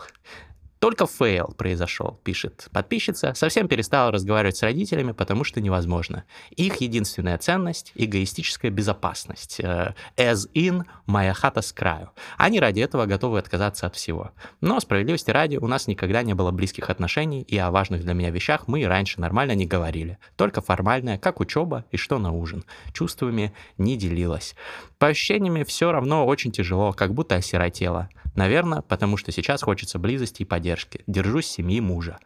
Только 0.81 1.05
fail 1.05 1.53
произошел, 1.55 2.19
пишет 2.23 2.67
подписчица, 2.71 3.35
совсем 3.35 3.67
перестала 3.67 4.11
разговаривать 4.11 4.57
с 4.57 4.63
родителями, 4.63 5.11
потому 5.11 5.43
что 5.43 5.61
невозможно. 5.61 6.23
Их 6.49 6.77
единственная 6.77 7.37
ценность– 7.37 7.91
эгоистическая 7.95 8.71
безопасность. 8.71 9.59
Э, 9.59 9.93
as 10.17 10.51
in, 10.55 10.85
моя 11.05 11.35
хата 11.35 11.61
с 11.61 11.71
краю. 11.71 12.09
Они 12.35 12.59
ради 12.59 12.79
этого 12.79 13.05
готовы 13.05 13.37
отказаться 13.37 13.85
от 13.85 13.95
всего. 13.95 14.31
Но, 14.59 14.79
справедливости 14.79 15.29
ради, 15.29 15.57
у 15.57 15.67
нас 15.67 15.85
никогда 15.85 16.23
не 16.23 16.33
было 16.33 16.49
близких 16.49 16.89
отношений, 16.89 17.43
и 17.43 17.55
о 17.59 17.69
важных 17.69 18.01
для 18.01 18.15
меня 18.15 18.31
вещах 18.31 18.67
мы 18.67 18.81
и 18.81 18.85
раньше 18.85 19.21
нормально 19.21 19.51
не 19.51 19.67
говорили. 19.67 20.17
Только 20.35 20.61
формальное, 20.61 21.19
как 21.19 21.41
учеба 21.41 21.85
и 21.91 21.97
что 21.97 22.17
на 22.17 22.31
ужин. 22.31 22.65
Чувствами 22.91 23.53
не 23.77 23.97
делилась. 23.97 24.55
По 24.97 25.09
ощущениям 25.09 25.63
все 25.63 25.91
равно 25.91 26.25
очень 26.25 26.51
тяжело, 26.51 26.91
как 26.91 27.13
будто 27.13 27.35
осиротела. 27.35 28.09
Наверное, 28.33 28.81
потому 28.81 29.17
что 29.17 29.31
сейчас 29.31 29.61
хочется 29.61 29.99
близости 29.99 30.41
и 30.41 30.45
поддержки. 30.45 30.70
Держусь 31.07 31.47
семьи 31.47 31.79
мужа. 31.79 32.19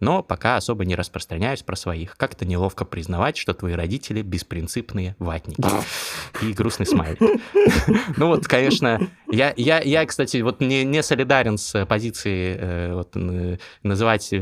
но 0.00 0.22
пока 0.22 0.56
особо 0.56 0.84
не 0.84 0.96
распространяюсь 0.96 1.62
про 1.62 1.76
своих. 1.76 2.16
Как-то 2.16 2.44
неловко 2.44 2.84
признавать, 2.84 3.36
что 3.36 3.54
твои 3.54 3.74
родители 3.74 4.22
беспринципные 4.22 5.16
ватники. 5.18 5.62
И 6.42 6.52
грустный 6.52 6.86
смайлик. 6.86 7.20
Ну 8.16 8.28
вот, 8.28 8.46
конечно, 8.46 9.00
я, 9.30 9.52
я, 9.56 9.80
я 9.80 10.04
кстати, 10.06 10.38
вот 10.38 10.60
не, 10.60 10.84
не 10.84 11.02
солидарен 11.02 11.58
с 11.58 11.86
позицией 11.86 12.56
э, 12.58 12.94
вот, 12.94 13.14
называть... 13.82 14.32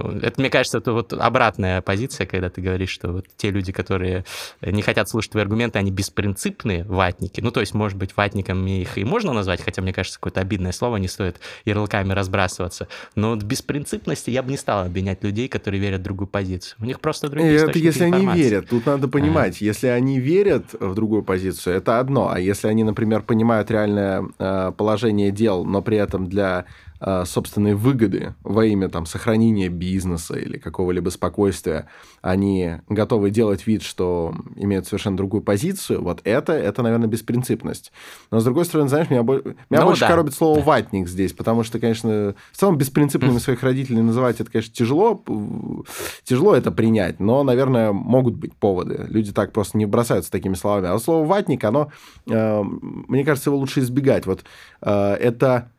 Это, 0.00 0.40
мне 0.40 0.50
кажется, 0.50 0.78
это 0.78 0.92
вот 0.92 1.12
обратная 1.12 1.82
позиция, 1.82 2.26
когда 2.26 2.50
ты 2.50 2.60
говоришь, 2.60 2.90
что 2.90 3.12
вот 3.12 3.26
те 3.36 3.50
люди, 3.50 3.72
которые 3.72 4.24
не 4.62 4.82
хотят 4.82 5.08
слушать 5.08 5.32
твои 5.32 5.42
аргументы, 5.42 5.78
они 5.78 5.90
беспринципные 5.90 6.84
ватники. 6.84 7.40
Ну, 7.40 7.50
то 7.50 7.60
есть, 7.60 7.74
может 7.74 7.98
быть, 7.98 8.16
ватниками 8.16 8.82
их 8.82 8.98
и 8.98 9.04
можно 9.04 9.32
назвать, 9.32 9.62
хотя, 9.62 9.82
мне 9.82 9.92
кажется, 9.92 10.18
какое-то 10.18 10.40
обидное 10.40 10.72
слово, 10.72 10.96
не 10.96 11.08
стоит 11.08 11.40
ярлыками 11.64 12.12
разбрасываться. 12.12 12.88
Но 13.14 13.30
вот 13.30 13.42
беспринципности 13.42 14.30
я 14.30 14.42
бы 14.42 14.50
не 14.50 14.56
стал 14.56 14.84
обвинять 14.84 15.22
людей, 15.22 15.48
которые 15.48 15.80
верят 15.80 16.00
в 16.00 16.04
другую 16.04 16.28
позицию. 16.28 16.76
У 16.80 16.84
них 16.84 17.00
просто 17.00 17.28
другие 17.28 17.56
Это 17.56 17.78
если 17.78 18.06
информации. 18.06 18.30
они 18.30 18.42
верят. 18.42 18.68
Тут 18.68 18.86
надо 18.86 19.08
понимать, 19.08 19.60
а. 19.60 19.64
если 19.64 19.88
они 19.88 20.20
верят 20.20 20.66
в 20.78 20.94
другую 20.94 21.22
позицию, 21.22 21.76
это 21.76 21.98
одно. 21.98 22.30
А 22.30 22.40
если 22.40 22.68
они, 22.68 22.84
например, 22.84 23.22
понимают 23.22 23.70
реальное 23.70 24.24
э, 24.38 24.72
положение 24.76 25.30
дел, 25.30 25.64
но 25.64 25.82
при 25.82 25.96
этом 25.98 26.26
для 26.26 26.66
Э, 26.98 27.24
собственной 27.26 27.74
выгоды 27.74 28.34
во 28.42 28.64
имя 28.64 28.88
там, 28.88 29.04
сохранения 29.04 29.68
бизнеса 29.68 30.34
или 30.34 30.56
какого-либо 30.56 31.10
спокойствия, 31.10 31.88
они 32.22 32.76
готовы 32.88 33.30
делать 33.30 33.66
вид, 33.66 33.82
что 33.82 34.34
имеют 34.54 34.86
совершенно 34.86 35.18
другую 35.18 35.42
позицию, 35.42 36.02
вот 36.02 36.22
это, 36.24 36.54
это 36.54 36.82
наверное, 36.82 37.06
беспринципность. 37.06 37.92
Но, 38.30 38.40
с 38.40 38.44
другой 38.44 38.64
стороны, 38.64 38.88
знаешь, 38.88 39.10
меня, 39.10 39.20
меня 39.20 39.54
ну, 39.68 39.84
больше 39.84 40.00
да. 40.00 40.08
коробит 40.08 40.32
слово 40.32 40.60
«ватник» 40.60 41.06
здесь, 41.06 41.34
потому 41.34 41.64
что, 41.64 41.78
конечно, 41.78 42.34
в 42.52 42.56
целом 42.56 42.78
беспринципными 42.78 43.38
своих 43.38 43.62
родителей 43.62 44.00
называть 44.00 44.40
это, 44.40 44.50
конечно, 44.50 44.72
тяжело, 44.72 45.22
тяжело 46.24 46.54
это 46.54 46.70
принять, 46.70 47.20
но, 47.20 47.42
наверное, 47.42 47.92
могут 47.92 48.36
быть 48.36 48.54
поводы. 48.54 49.04
Люди 49.08 49.34
так 49.34 49.52
просто 49.52 49.76
не 49.76 49.84
бросаются 49.84 50.30
такими 50.30 50.54
словами. 50.54 50.88
А 50.88 50.98
слово 50.98 51.26
«ватник», 51.26 51.62
оно, 51.64 51.92
э, 52.26 52.62
мне 52.62 53.22
кажется, 53.22 53.50
его 53.50 53.58
лучше 53.58 53.80
избегать. 53.80 54.24
Вот 54.24 54.44
э, 54.80 55.12
это 55.20 55.70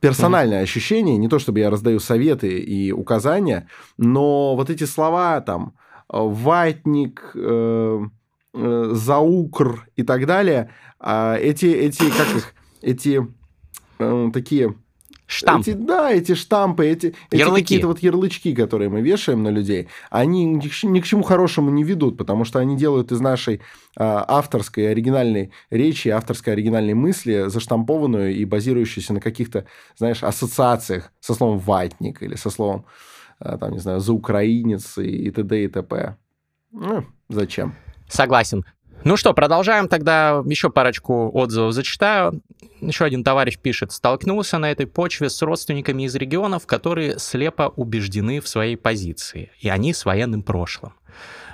персональное 0.00 0.60
mm-hmm. 0.60 0.62
ощущение, 0.62 1.16
не 1.16 1.28
то 1.28 1.38
чтобы 1.38 1.60
я 1.60 1.70
раздаю 1.70 2.00
советы 2.00 2.58
и 2.58 2.92
указания, 2.92 3.68
но 3.96 4.54
вот 4.56 4.70
эти 4.70 4.84
слова 4.84 5.40
там 5.40 5.74
ватник, 6.08 7.32
э, 7.34 8.00
э, 8.54 8.90
заукр 8.92 9.88
и 9.96 10.02
так 10.02 10.26
далее, 10.26 10.70
э, 11.00 11.36
эти, 11.40 11.66
эти, 11.66 12.10
как 12.10 12.36
их, 12.36 12.54
эти 12.82 13.26
э, 13.98 14.30
такие 14.32 14.74
Штамп. 15.28 15.68
Эти, 15.68 15.76
да, 15.76 16.10
эти 16.10 16.34
штампы, 16.34 16.86
эти, 16.86 17.14
эти 17.30 17.44
какие-то 17.44 17.86
вот 17.86 17.98
ярлычки, 17.98 18.54
которые 18.54 18.88
мы 18.88 19.02
вешаем 19.02 19.42
на 19.42 19.50
людей, 19.50 19.88
они 20.08 20.46
ни 20.46 20.68
к, 20.68 20.82
ни 20.84 21.00
к 21.00 21.04
чему 21.04 21.22
хорошему 21.22 21.70
не 21.70 21.84
ведут, 21.84 22.16
потому 22.16 22.46
что 22.46 22.60
они 22.60 22.78
делают 22.78 23.12
из 23.12 23.20
нашей 23.20 23.56
э, 23.56 23.60
авторской 23.98 24.90
оригинальной 24.90 25.52
речи, 25.68 26.08
авторской 26.08 26.54
оригинальной 26.54 26.94
мысли 26.94 27.44
заштампованную 27.48 28.34
и 28.34 28.46
базирующуюся 28.46 29.12
на 29.12 29.20
каких-то, 29.20 29.66
знаешь, 29.98 30.22
ассоциациях 30.22 31.12
со 31.20 31.34
словом 31.34 31.58
«ватник» 31.58 32.22
или 32.22 32.34
со 32.34 32.48
словом, 32.48 32.86
э, 33.40 33.58
там, 33.60 33.72
не 33.72 33.80
знаю, 33.80 34.00
«заукраинец» 34.00 34.96
и, 34.96 35.26
и 35.26 35.30
т.д. 35.30 35.62
и 35.62 35.68
т.п. 35.68 36.16
Ну, 36.72 37.04
зачем? 37.28 37.74
Согласен. 38.08 38.64
Ну 39.04 39.16
что, 39.16 39.32
продолжаем 39.32 39.88
тогда. 39.88 40.42
Еще 40.44 40.70
парочку 40.70 41.30
отзывов 41.32 41.72
зачитаю. 41.72 42.42
Еще 42.80 43.04
один 43.04 43.24
товарищ 43.24 43.58
пишет. 43.58 43.92
Столкнулся 43.92 44.58
на 44.58 44.70
этой 44.70 44.86
почве 44.86 45.30
с 45.30 45.40
родственниками 45.42 46.02
из 46.04 46.14
регионов, 46.14 46.66
которые 46.66 47.18
слепо 47.18 47.72
убеждены 47.76 48.40
в 48.40 48.48
своей 48.48 48.76
позиции. 48.76 49.50
И 49.60 49.68
они 49.68 49.94
с 49.94 50.04
военным 50.04 50.42
прошлым. 50.42 50.94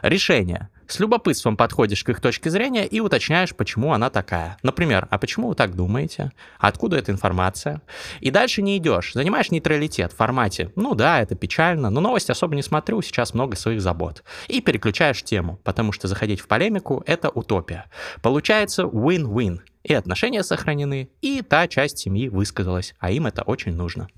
Решение. 0.03 0.71
С 0.87 1.01
любопытством 1.01 1.57
подходишь 1.57 2.05
к 2.05 2.11
их 2.11 2.21
точке 2.21 2.51
зрения 2.51 2.87
и 2.87 3.01
уточняешь, 3.01 3.55
почему 3.55 3.93
она 3.93 4.11
такая. 4.11 4.59
Например, 4.63 5.09
а 5.11 5.19
почему 5.19 5.49
вы 5.49 5.55
так 5.55 5.75
думаете? 5.75 6.33
Откуда 6.59 6.99
эта 6.99 7.11
информация? 7.11 7.81
И 8.21 8.31
дальше 8.31 8.61
не 8.61 8.77
идешь. 8.77 9.13
Занимаешь 9.15 9.51
нейтралитет 9.51 10.13
в 10.13 10.17
формате 10.17 10.73
«ну 10.77 10.95
да, 10.95 11.21
это 11.21 11.35
печально, 11.35 11.91
но 11.91 12.01
новости 12.01 12.31
особо 12.31 12.55
не 12.55 12.63
смотрю, 12.63 13.01
сейчас 13.03 13.35
много 13.35 13.57
своих 13.57 13.81
забот». 13.81 14.25
И 14.49 14.61
переключаешь 14.61 15.23
тему, 15.23 15.59
потому 15.65 15.93
что 15.93 16.07
заходить 16.07 16.41
в 16.41 16.49
полемику— 16.49 17.03
это 17.07 17.31
утопия. 17.31 17.87
Получается 18.23 18.83
win-win. 18.83 19.61
И 19.85 19.93
отношения 19.93 20.43
сохранены, 20.43 21.11
и 21.21 21.43
та 21.43 21.69
часть 21.69 21.99
семьи 21.99 22.29
высказалась, 22.29 22.95
а 22.99 23.11
им 23.11 23.27
это 23.27 23.43
очень 23.43 23.75
нужно. 23.75 24.09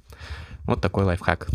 Вот 0.65 0.81
такой 0.81 1.05
лайфхак. 1.05 1.49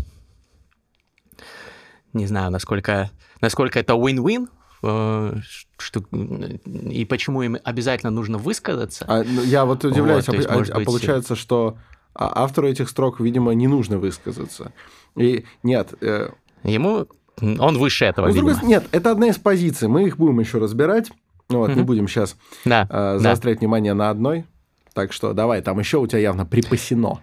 Не 2.12 2.26
знаю, 2.26 2.50
насколько, 2.50 3.10
насколько 3.40 3.78
это 3.78 3.94
win-win, 3.94 4.48
что, 4.82 6.02
и 6.10 7.04
почему 7.04 7.42
им 7.42 7.56
обязательно 7.62 8.10
нужно 8.10 8.38
высказаться. 8.38 9.04
А, 9.06 9.22
ну, 9.22 9.42
я 9.42 9.64
вот 9.64 9.84
удивляюсь, 9.84 10.26
вот, 10.26 10.34
а, 10.34 10.36
есть, 10.38 10.48
а, 10.48 10.74
а 10.74 10.76
быть... 10.78 10.86
получается, 10.86 11.36
что 11.36 11.76
а, 12.14 12.42
автору 12.42 12.68
этих 12.68 12.88
строк, 12.88 13.20
видимо, 13.20 13.52
не 13.52 13.68
нужно 13.68 13.98
высказаться. 13.98 14.72
И 15.16 15.44
нет. 15.62 15.94
Э... 16.00 16.30
Ему 16.64 17.06
он 17.40 17.78
выше 17.78 18.04
этого, 18.04 18.26
ну, 18.28 18.32
видимо. 18.32 18.60
Нет, 18.62 18.84
это 18.92 19.12
одна 19.12 19.28
из 19.28 19.38
позиций. 19.38 19.88
Мы 19.88 20.06
их 20.06 20.16
будем 20.16 20.40
еще 20.40 20.58
разбирать. 20.58 21.10
Вот, 21.48 21.70
mm-hmm. 21.70 21.76
не 21.76 21.82
будем 21.82 22.08
сейчас 22.08 22.36
да, 22.64 22.86
э, 22.88 23.18
заострять 23.18 23.56
да. 23.56 23.60
внимание 23.60 23.94
на 23.94 24.10
одной. 24.10 24.46
Так 24.94 25.12
что 25.12 25.32
давай, 25.32 25.60
там 25.60 25.78
еще 25.78 25.98
у 25.98 26.06
тебя 26.06 26.20
явно 26.20 26.46
припасено. 26.46 27.20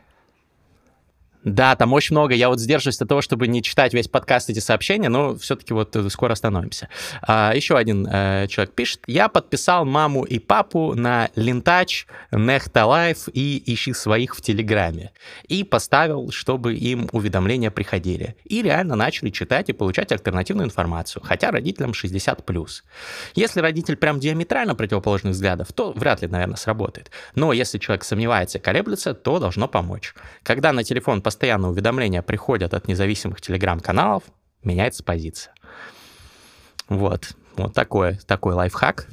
Да, 1.43 1.75
там 1.75 1.93
очень 1.93 2.15
много. 2.15 2.34
Я 2.34 2.50
вот 2.50 2.60
сдерживаюсь 2.60 3.01
от 3.01 3.08
того, 3.08 3.22
чтобы 3.22 3.48
не 3.48 3.63
читать 3.63 3.93
весь 3.93 4.10
подкаст 4.10 4.50
эти 4.50 4.60
сообщения, 4.60 5.08
но 5.08 5.38
все-таки 5.38 5.74
вот 5.74 5.96
э, 5.96 6.10
скоро 6.10 6.34
остановимся. 6.34 6.89
А, 7.22 7.53
еще 7.55 7.77
один 7.77 8.05
э, 8.12 8.48
человек 8.50 8.74
пишет. 8.75 9.01
Я 9.08 9.29
подписал 9.29 9.86
маму 9.86 10.24
и 10.24 10.38
папу 10.38 10.96
на 10.96 11.29
Лентач, 11.36 12.08
Нехта 12.31 12.86
Live 12.86 13.29
и 13.31 13.63
Ищи 13.65 13.93
своих 13.93 14.36
в 14.36 14.41
Телеграме. 14.41 15.12
И 15.48 15.63
поставил, 15.63 16.29
чтобы 16.31 16.75
им 16.75 17.08
уведомления 17.13 17.72
приходили. 17.72 18.36
И 18.43 18.62
реально 18.62 18.98
начали 18.98 19.29
читать 19.29 19.69
и 19.69 19.74
получать 19.74 20.12
альтернативную 20.12 20.67
информацию, 20.67 21.24
хотя 21.25 21.51
родителям 21.51 21.91
60+. 21.91 22.69
Если 23.36 23.62
родитель 23.62 23.96
прям 23.96 24.19
диаметрально 24.19 24.75
противоположных 24.75 25.34
взглядов, 25.34 25.72
то 25.72 25.93
вряд 25.93 26.22
ли, 26.22 26.27
наверное, 26.27 26.58
сработает. 26.58 27.12
Но 27.34 27.53
если 27.53 27.77
человек 27.77 28.03
сомневается 28.03 28.60
колеблется, 28.60 29.13
то 29.13 29.39
должно 29.39 29.69
помочь. 29.69 30.13
Когда 30.43 30.74
на 30.74 30.84
телефон 30.84 31.22
постоянно 31.29 31.69
уведомления 31.69 32.24
приходят 32.24 32.74
от 32.74 32.88
независимых 32.88 33.39
телеграм-каналов, 33.39 34.24
меняется 34.63 35.03
позиция. 35.03 35.53
Вот, 36.88 37.33
вот 37.55 37.75
такой, 37.75 38.15
такой 38.15 38.55
лайфхак. 38.55 39.07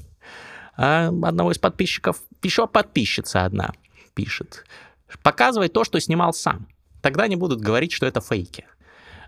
А 0.79 1.09
одного 1.09 1.53
из 1.53 1.59
подписчиков, 1.59 2.23
еще 2.43 2.67
подписчица 2.67 3.45
одна 3.45 3.73
пишет. 4.15 4.65
Показывай 5.23 5.69
то, 5.69 5.85
что 5.85 6.01
снимал 6.01 6.33
сам. 6.33 6.69
Тогда 7.03 7.29
не 7.29 7.37
будут 7.37 7.61
говорить, 7.61 7.93
что 7.93 8.07
это 8.07 8.23
фейки. 8.23 8.65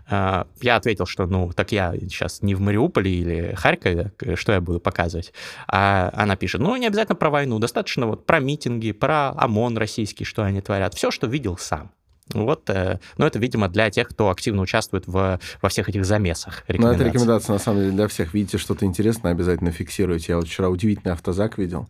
А, 0.09 0.47
я 0.59 0.75
ответил, 0.75 1.05
что, 1.05 1.27
ну, 1.27 1.51
так 1.51 1.71
я 1.71 1.93
сейчас 1.95 2.41
не 2.41 2.55
в 2.55 2.59
Мариуполе 2.59 3.11
или 3.11 3.53
Харькове, 3.53 4.13
что 4.33 4.51
я 4.51 4.61
буду 4.61 4.79
показывать. 4.79 5.31
А 5.67 6.09
она 6.15 6.35
пишет, 6.35 6.59
ну, 6.59 6.75
не 6.75 6.87
обязательно 6.87 7.17
про 7.17 7.29
войну, 7.29 7.59
достаточно 7.59 8.07
вот 8.07 8.25
про 8.25 8.39
митинги, 8.39 8.93
про 8.93 9.29
ОМОН 9.37 9.77
российский, 9.77 10.23
что 10.23 10.41
они 10.41 10.59
творят. 10.61 10.95
Все, 10.95 11.11
что 11.11 11.27
видел 11.27 11.55
сам. 11.55 11.91
Вот, 12.33 12.69
э, 12.69 12.99
но 13.17 13.25
это, 13.25 13.39
видимо, 13.39 13.67
для 13.69 13.89
тех, 13.89 14.09
кто 14.09 14.29
активно 14.29 14.61
участвует 14.61 15.07
в, 15.07 15.39
во 15.61 15.69
всех 15.69 15.89
этих 15.89 16.05
замесах. 16.05 16.63
Ну, 16.67 16.87
это 16.87 17.03
рекомендация, 17.03 17.53
на 17.53 17.59
самом 17.59 17.81
деле, 17.81 17.91
для 17.91 18.07
всех. 18.07 18.33
Видите 18.33 18.57
что-то 18.57 18.85
интересное, 18.85 19.31
обязательно 19.31 19.71
фиксируйте. 19.71 20.33
Я 20.33 20.37
вот 20.37 20.47
вчера 20.47 20.69
удивительный 20.69 21.13
автозак 21.13 21.57
видел. 21.57 21.87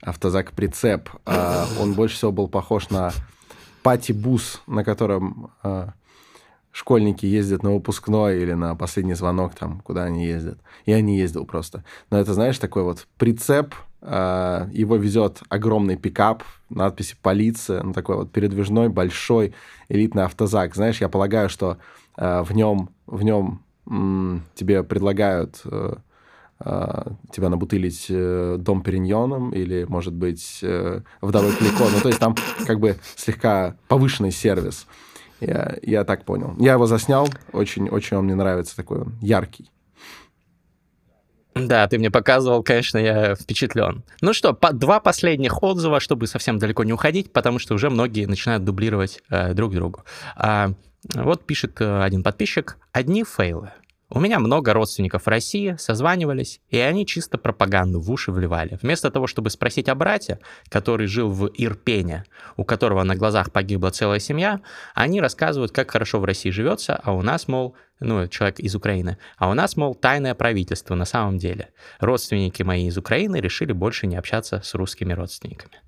Автозак-прицеп. 0.00 1.10
А, 1.26 1.66
он 1.80 1.94
больше 1.94 2.16
всего 2.16 2.32
был 2.32 2.48
похож 2.48 2.90
на 2.90 3.12
party 3.82 4.26
bus, 4.26 4.62
на 4.66 4.84
котором 4.84 5.50
а, 5.62 5.92
школьники 6.72 7.26
ездят 7.26 7.62
на 7.62 7.72
выпускной 7.72 8.40
или 8.40 8.52
на 8.52 8.74
последний 8.74 9.14
звонок, 9.14 9.54
там, 9.54 9.80
куда 9.80 10.04
они 10.04 10.26
ездят. 10.26 10.58
Я 10.86 11.00
не 11.00 11.18
ездил 11.18 11.44
просто. 11.44 11.84
Но 12.10 12.18
это, 12.18 12.34
знаешь, 12.34 12.58
такой 12.58 12.82
вот 12.82 13.06
прицеп, 13.16 13.74
его 14.06 14.96
везет 14.96 15.40
огромный 15.48 15.96
пикап, 15.96 16.42
надписи 16.68 17.16
«Полиция», 17.22 17.82
ну, 17.82 17.94
такой 17.94 18.16
вот 18.16 18.32
передвижной, 18.32 18.90
большой, 18.90 19.54
элитный 19.88 20.24
автозак. 20.24 20.74
Знаешь, 20.74 21.00
я 21.00 21.08
полагаю, 21.08 21.48
что 21.48 21.78
а, 22.16 22.42
в 22.42 22.52
нем, 22.52 22.90
в 23.06 23.22
нем 23.22 23.62
тебе 24.54 24.82
предлагают 24.82 25.60
э, 25.66 25.94
а, 26.58 27.12
тебя 27.30 27.50
набутылить 27.50 28.06
э, 28.08 28.56
дом 28.58 28.82
периньоном 28.82 29.50
или, 29.50 29.84
может 29.84 30.14
быть, 30.14 30.60
э, 30.62 31.02
вдовой 31.20 31.52
клико. 31.52 31.84
Ну, 31.92 32.00
то 32.00 32.08
есть 32.08 32.18
там 32.18 32.34
как 32.66 32.80
бы 32.80 32.96
слегка 33.14 33.76
повышенный 33.88 34.30
сервис. 34.30 34.86
Я, 35.40 35.76
я 35.82 36.04
так 36.04 36.24
понял. 36.24 36.54
Я 36.58 36.72
его 36.72 36.86
заснял, 36.86 37.28
очень, 37.52 37.90
очень 37.90 38.16
он 38.16 38.24
мне 38.24 38.34
нравится, 38.34 38.74
такой 38.74 39.02
он 39.02 39.14
яркий. 39.20 39.70
Да, 41.54 41.86
ты 41.86 41.98
мне 41.98 42.10
показывал, 42.10 42.62
конечно, 42.62 42.98
я 42.98 43.34
впечатлен. 43.36 44.02
Ну 44.20 44.32
что, 44.32 44.52
по, 44.54 44.72
два 44.72 44.98
последних 45.00 45.62
отзыва, 45.62 46.00
чтобы 46.00 46.26
совсем 46.26 46.58
далеко 46.58 46.82
не 46.84 46.92
уходить, 46.92 47.32
потому 47.32 47.58
что 47.58 47.74
уже 47.74 47.90
многие 47.90 48.26
начинают 48.26 48.64
дублировать 48.64 49.22
э, 49.30 49.54
друг 49.54 49.72
другу. 49.74 50.04
А, 50.36 50.72
Вот 51.14 51.44
пишет 51.44 51.80
э, 51.80 52.02
один 52.02 52.22
подписчик. 52.22 52.76
Одни 52.92 53.24
фейлы. 53.24 53.70
У 54.14 54.20
меня 54.20 54.38
много 54.38 54.72
родственников 54.72 55.26
в 55.26 55.28
России, 55.28 55.74
созванивались, 55.76 56.60
и 56.70 56.78
они 56.78 57.04
чисто 57.04 57.36
пропаганду 57.36 58.00
в 58.00 58.08
уши 58.12 58.30
вливали. 58.30 58.78
Вместо 58.80 59.10
того, 59.10 59.26
чтобы 59.26 59.50
спросить 59.50 59.88
о 59.88 59.96
брате, 59.96 60.38
который 60.68 61.08
жил 61.08 61.30
в 61.30 61.50
Ирпене, 61.52 62.24
у 62.56 62.64
которого 62.64 63.02
на 63.02 63.16
глазах 63.16 63.50
погибла 63.50 63.90
целая 63.90 64.20
семья, 64.20 64.60
они 64.94 65.20
рассказывают, 65.20 65.72
как 65.72 65.90
хорошо 65.90 66.20
в 66.20 66.24
России 66.24 66.50
живется, 66.50 66.94
а 66.94 67.12
у 67.12 67.22
нас, 67.22 67.48
мол, 67.48 67.74
ну, 67.98 68.28
человек 68.28 68.60
из 68.60 68.76
Украины, 68.76 69.18
а 69.36 69.50
у 69.50 69.54
нас, 69.54 69.76
мол, 69.76 69.96
тайное 69.96 70.36
правительство 70.36 70.94
на 70.94 71.06
самом 71.06 71.38
деле. 71.38 71.70
Родственники 71.98 72.62
мои 72.62 72.86
из 72.86 72.96
Украины 72.96 73.40
решили 73.40 73.72
больше 73.72 74.06
не 74.06 74.14
общаться 74.14 74.60
с 74.62 74.74
русскими 74.74 75.12
родственниками. 75.12 75.80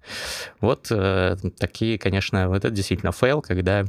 Вот 0.61 0.89
э, 0.91 1.37
такие, 1.61 1.97
конечно, 1.97 2.53
это 2.53 2.71
действительно 2.71 3.13
fail, 3.13 3.41
когда 3.41 3.85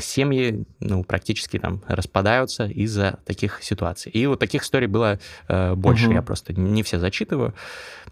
семьи 0.00 0.64
ну, 0.80 1.04
практически 1.04 1.58
там 1.58 1.82
распадаются 1.86 2.66
из-за 2.66 3.18
таких 3.24 3.62
ситуаций. 3.62 4.10
И 4.10 4.26
вот 4.26 4.40
таких 4.40 4.62
историй 4.62 4.88
было 4.88 5.20
э, 5.48 5.74
больше, 5.74 6.06
угу. 6.06 6.14
я 6.14 6.22
просто 6.22 6.52
не 6.52 6.82
все 6.82 6.98
зачитываю. 6.98 7.54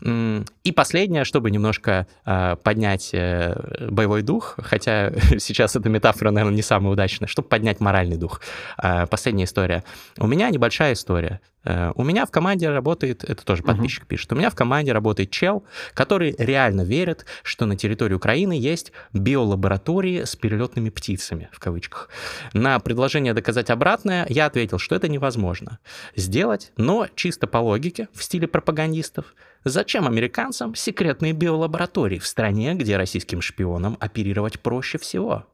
И 0.03 0.73
последнее, 0.73 1.25
чтобы 1.25 1.51
немножко 1.51 2.07
э, 2.25 2.57
поднять 2.63 3.11
э, 3.13 3.89
боевой 3.91 4.23
дух, 4.23 4.57
хотя 4.63 5.13
сейчас 5.39 5.77
эта 5.77 5.89
метафора, 5.89 6.31
наверное, 6.31 6.57
не 6.57 6.63
самая 6.63 6.93
удачная, 6.93 7.29
чтобы 7.29 7.49
поднять 7.49 7.81
моральный 7.81 8.17
дух. 8.17 8.41
Э, 8.83 9.07
последняя 9.07 9.45
история. 9.45 9.83
У 10.19 10.27
меня 10.27 10.49
небольшая 10.51 10.93
история. 10.93 11.41
Э, 11.65 11.93
у 11.95 12.05
меня 12.05 12.27
в 12.27 12.31
команде 12.31 12.69
работает, 12.69 13.25
это 13.25 13.45
тоже 13.45 13.63
подписчик 13.63 14.05
uh-huh. 14.05 14.09
пишет, 14.09 14.33
у 14.33 14.37
меня 14.37 14.51
в 14.51 14.55
команде 14.55 14.93
работает 14.93 15.31
чел, 15.31 15.65
который 15.95 16.35
реально 16.39 16.83
верит, 16.83 17.27
что 17.43 17.67
на 17.67 17.77
территории 17.77 18.15
Украины 18.15 18.53
есть 18.53 18.93
биолаборатории 19.13 20.25
с 20.25 20.37
перелетными 20.37 20.91
птицами, 20.91 21.49
в 21.53 21.59
кавычках. 21.59 22.09
На 22.53 22.79
предложение 22.79 23.35
доказать 23.35 23.71
обратное 23.71 24.27
я 24.29 24.47
ответил, 24.47 24.79
что 24.79 24.95
это 24.95 25.09
невозможно 25.09 25.79
сделать, 26.17 26.73
но 26.77 27.07
чисто 27.15 27.47
по 27.47 27.59
логике, 27.59 28.09
в 28.15 28.23
стиле 28.23 28.49
пропагандистов, 28.49 29.35
зачем 29.65 30.07
американцам 30.07 30.75
секретные 30.75 31.33
биолаборатории 31.33 32.19
в 32.19 32.27
стране, 32.27 32.75
где 32.75 32.97
российским 32.97 33.41
шпионам 33.43 33.97
оперировать 34.01 34.61
проще 34.61 34.99
всего? 34.99 35.47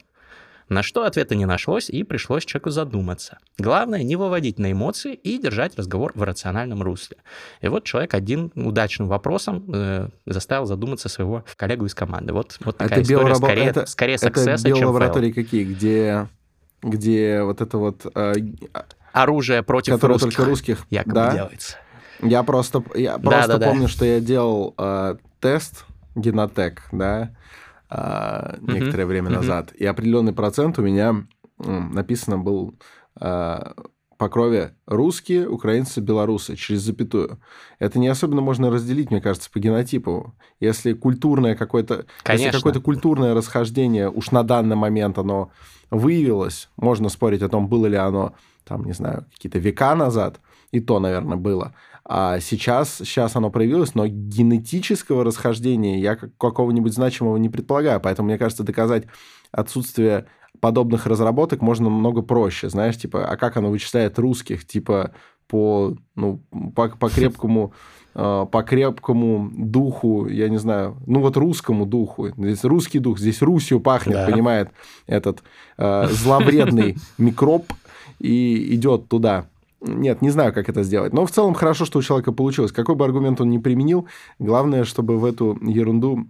На 0.69 0.83
что 0.83 1.05
ответа 1.05 1.37
не 1.37 1.47
нашлось, 1.47 1.89
и 1.89 2.03
пришлось 2.03 2.45
человеку 2.45 2.71
задуматься. 2.71 3.39
Главное, 3.57 4.03
не 4.03 4.17
выводить 4.17 4.59
на 4.59 4.73
эмоции 4.73 5.15
и 5.15 5.39
держать 5.39 5.77
разговор 5.77 6.11
в 6.17 6.23
рациональном 6.23 6.83
русле. 6.83 7.19
И 7.61 7.69
вот 7.69 7.85
человек 7.85 8.15
один 8.15 8.51
удачным 8.57 9.07
вопросом 9.07 9.65
э, 9.73 10.09
заставил 10.27 10.67
задуматься 10.67 11.09
своего 11.09 11.45
коллегу 11.57 11.87
из 11.87 11.95
команды. 11.95 12.33
Вот, 12.33 12.59
вот 12.65 12.79
такая 12.79 12.99
это 12.99 13.03
история, 13.03 13.21
биолабор... 13.21 13.51
скорее, 13.51 13.67
это, 13.67 13.87
скорее 13.87 14.15
это 14.17 14.27
success, 14.27 14.65
биолаборатории 14.65 15.31
какие? 15.31 15.65
Где, 15.65 16.29
где 16.83 17.43
вот 17.43 17.61
это 17.61 17.79
вот... 17.79 18.07
Э, 18.17 18.35
Оружие 19.13 19.63
против 19.63 19.95
которое 19.95 20.15
русских, 20.15 20.35
только 20.35 20.51
русских 20.51 20.87
якобы 20.91 21.15
да? 21.15 21.33
делается. 21.33 21.77
Я 22.23 22.43
просто, 22.43 22.83
я 22.95 23.19
Да, 23.19 23.31
просто 23.31 23.59
да, 23.59 23.69
помню, 23.69 23.83
да. 23.83 23.89
что 23.89 24.05
я 24.05 24.21
делал 24.21 24.75
э, 24.77 25.17
тест 25.41 25.85
Генотек, 26.17 26.83
да, 26.91 27.31
э, 27.91 28.57
некоторое 28.61 29.05
Мгм, 29.05 29.09
время 29.09 29.31
мгм. 29.31 29.39
назад, 29.39 29.73
и 29.73 29.85
определенный 29.85 30.33
процент 30.33 30.79
у 30.79 30.83
меня 30.83 31.27
написано 31.59 32.39
был 32.39 32.79
э, 33.21 33.73
по 34.19 34.29
крови 34.29 34.71
русские, 34.87 35.49
украинцы, 35.49 36.01
белорусы, 36.01 36.57
через 36.57 36.83
запятую. 36.83 37.39
Это 37.79 37.99
не 37.99 38.09
особенно 38.09 38.41
можно 38.41 38.71
разделить, 38.71 39.11
мне 39.11 39.21
кажется, 39.21 39.51
по 39.51 39.59
генотипу. 39.59 40.35
Если 40.61 40.95
культурное 40.95 41.55
какое-то, 41.55 42.07
если 42.27 42.51
какое-то 42.51 42.81
культурное 42.81 43.35
расхождение 43.35 44.11
уж 44.11 44.31
на 44.31 44.43
данный 44.43 44.77
момент 44.77 45.19
оно 45.19 45.51
выявилось, 45.91 46.71
можно 46.77 47.09
спорить 47.09 47.43
о 47.43 47.49
том, 47.49 47.69
было 47.69 47.87
ли 47.87 47.97
оно, 47.97 48.35
там, 48.65 48.85
не 48.85 48.93
знаю, 48.93 49.27
какие-то 49.33 49.59
века 49.59 49.95
назад, 49.95 50.41
и 50.73 50.81
то, 50.81 50.99
наверное, 50.99 51.37
было. 51.37 51.75
А 52.09 52.39
сейчас, 52.39 52.99
сейчас 52.99 53.35
оно 53.35 53.51
проявилось, 53.51 53.97
но 53.97 54.07
генетического 54.07 55.25
расхождения 55.25 55.99
я 55.99 56.15
как- 56.15 56.37
какого-нибудь 56.39 56.95
значимого 56.95 57.37
не 57.37 57.49
предполагаю. 57.49 58.01
Поэтому, 58.01 58.29
мне 58.29 58.39
кажется, 58.39 58.63
доказать 58.63 59.05
отсутствие 59.51 60.27
подобных 60.61 61.07
разработок 61.07 61.63
можно 61.63 61.91
намного 61.91 62.23
проще. 62.23 62.69
Знаешь, 62.71 62.97
типа, 62.97 63.27
а 63.27 63.37
как 63.37 63.57
оно 63.57 63.71
вычисляет 63.71 64.19
русских? 64.21 64.67
Типа, 64.67 65.13
по, 65.49 65.97
ну, 66.15 66.41
по, 66.75 66.89
по 66.89 67.09
крепкому 67.09 67.73
э, 68.15 68.47
по 68.53 68.63
крепкому 68.63 69.51
духу, 69.53 70.27
я 70.27 70.49
не 70.49 70.59
знаю, 70.59 70.97
ну 71.07 71.21
вот 71.21 71.37
русскому 71.37 71.87
духу. 71.87 72.29
Здесь 72.37 72.65
русский 72.65 73.01
дух, 73.01 73.19
здесь 73.19 73.43
Русью 73.43 73.81
пахнет, 73.81 74.15
Да. 74.15 74.27
понимает 74.27 74.71
этот 75.07 75.43
э, 75.77 76.07
зловредный 76.11 76.97
микроб 77.19 77.65
и 78.21 78.75
идет 78.75 79.09
туда. 79.09 79.47
Нет, 79.81 80.23
не 80.23 80.31
знаю, 80.31 80.53
как 80.53 80.69
это 80.69 80.83
сделать. 80.83 81.13
Но 81.13 81.27
в 81.27 81.31
целом 81.31 81.55
хорошо, 81.55 81.85
что 81.85 81.99
у 81.99 82.03
человека 82.03 82.33
получилось. 82.33 82.73
Какой 82.73 82.95
бы 82.95 83.05
аргумент 83.05 83.41
он 83.41 83.51
ни 83.51 83.59
применил, 83.59 84.09
главное, 84.39 84.85
чтобы 84.85 85.19
в 85.19 85.25
эту 85.25 85.59
ерунду 85.63 86.27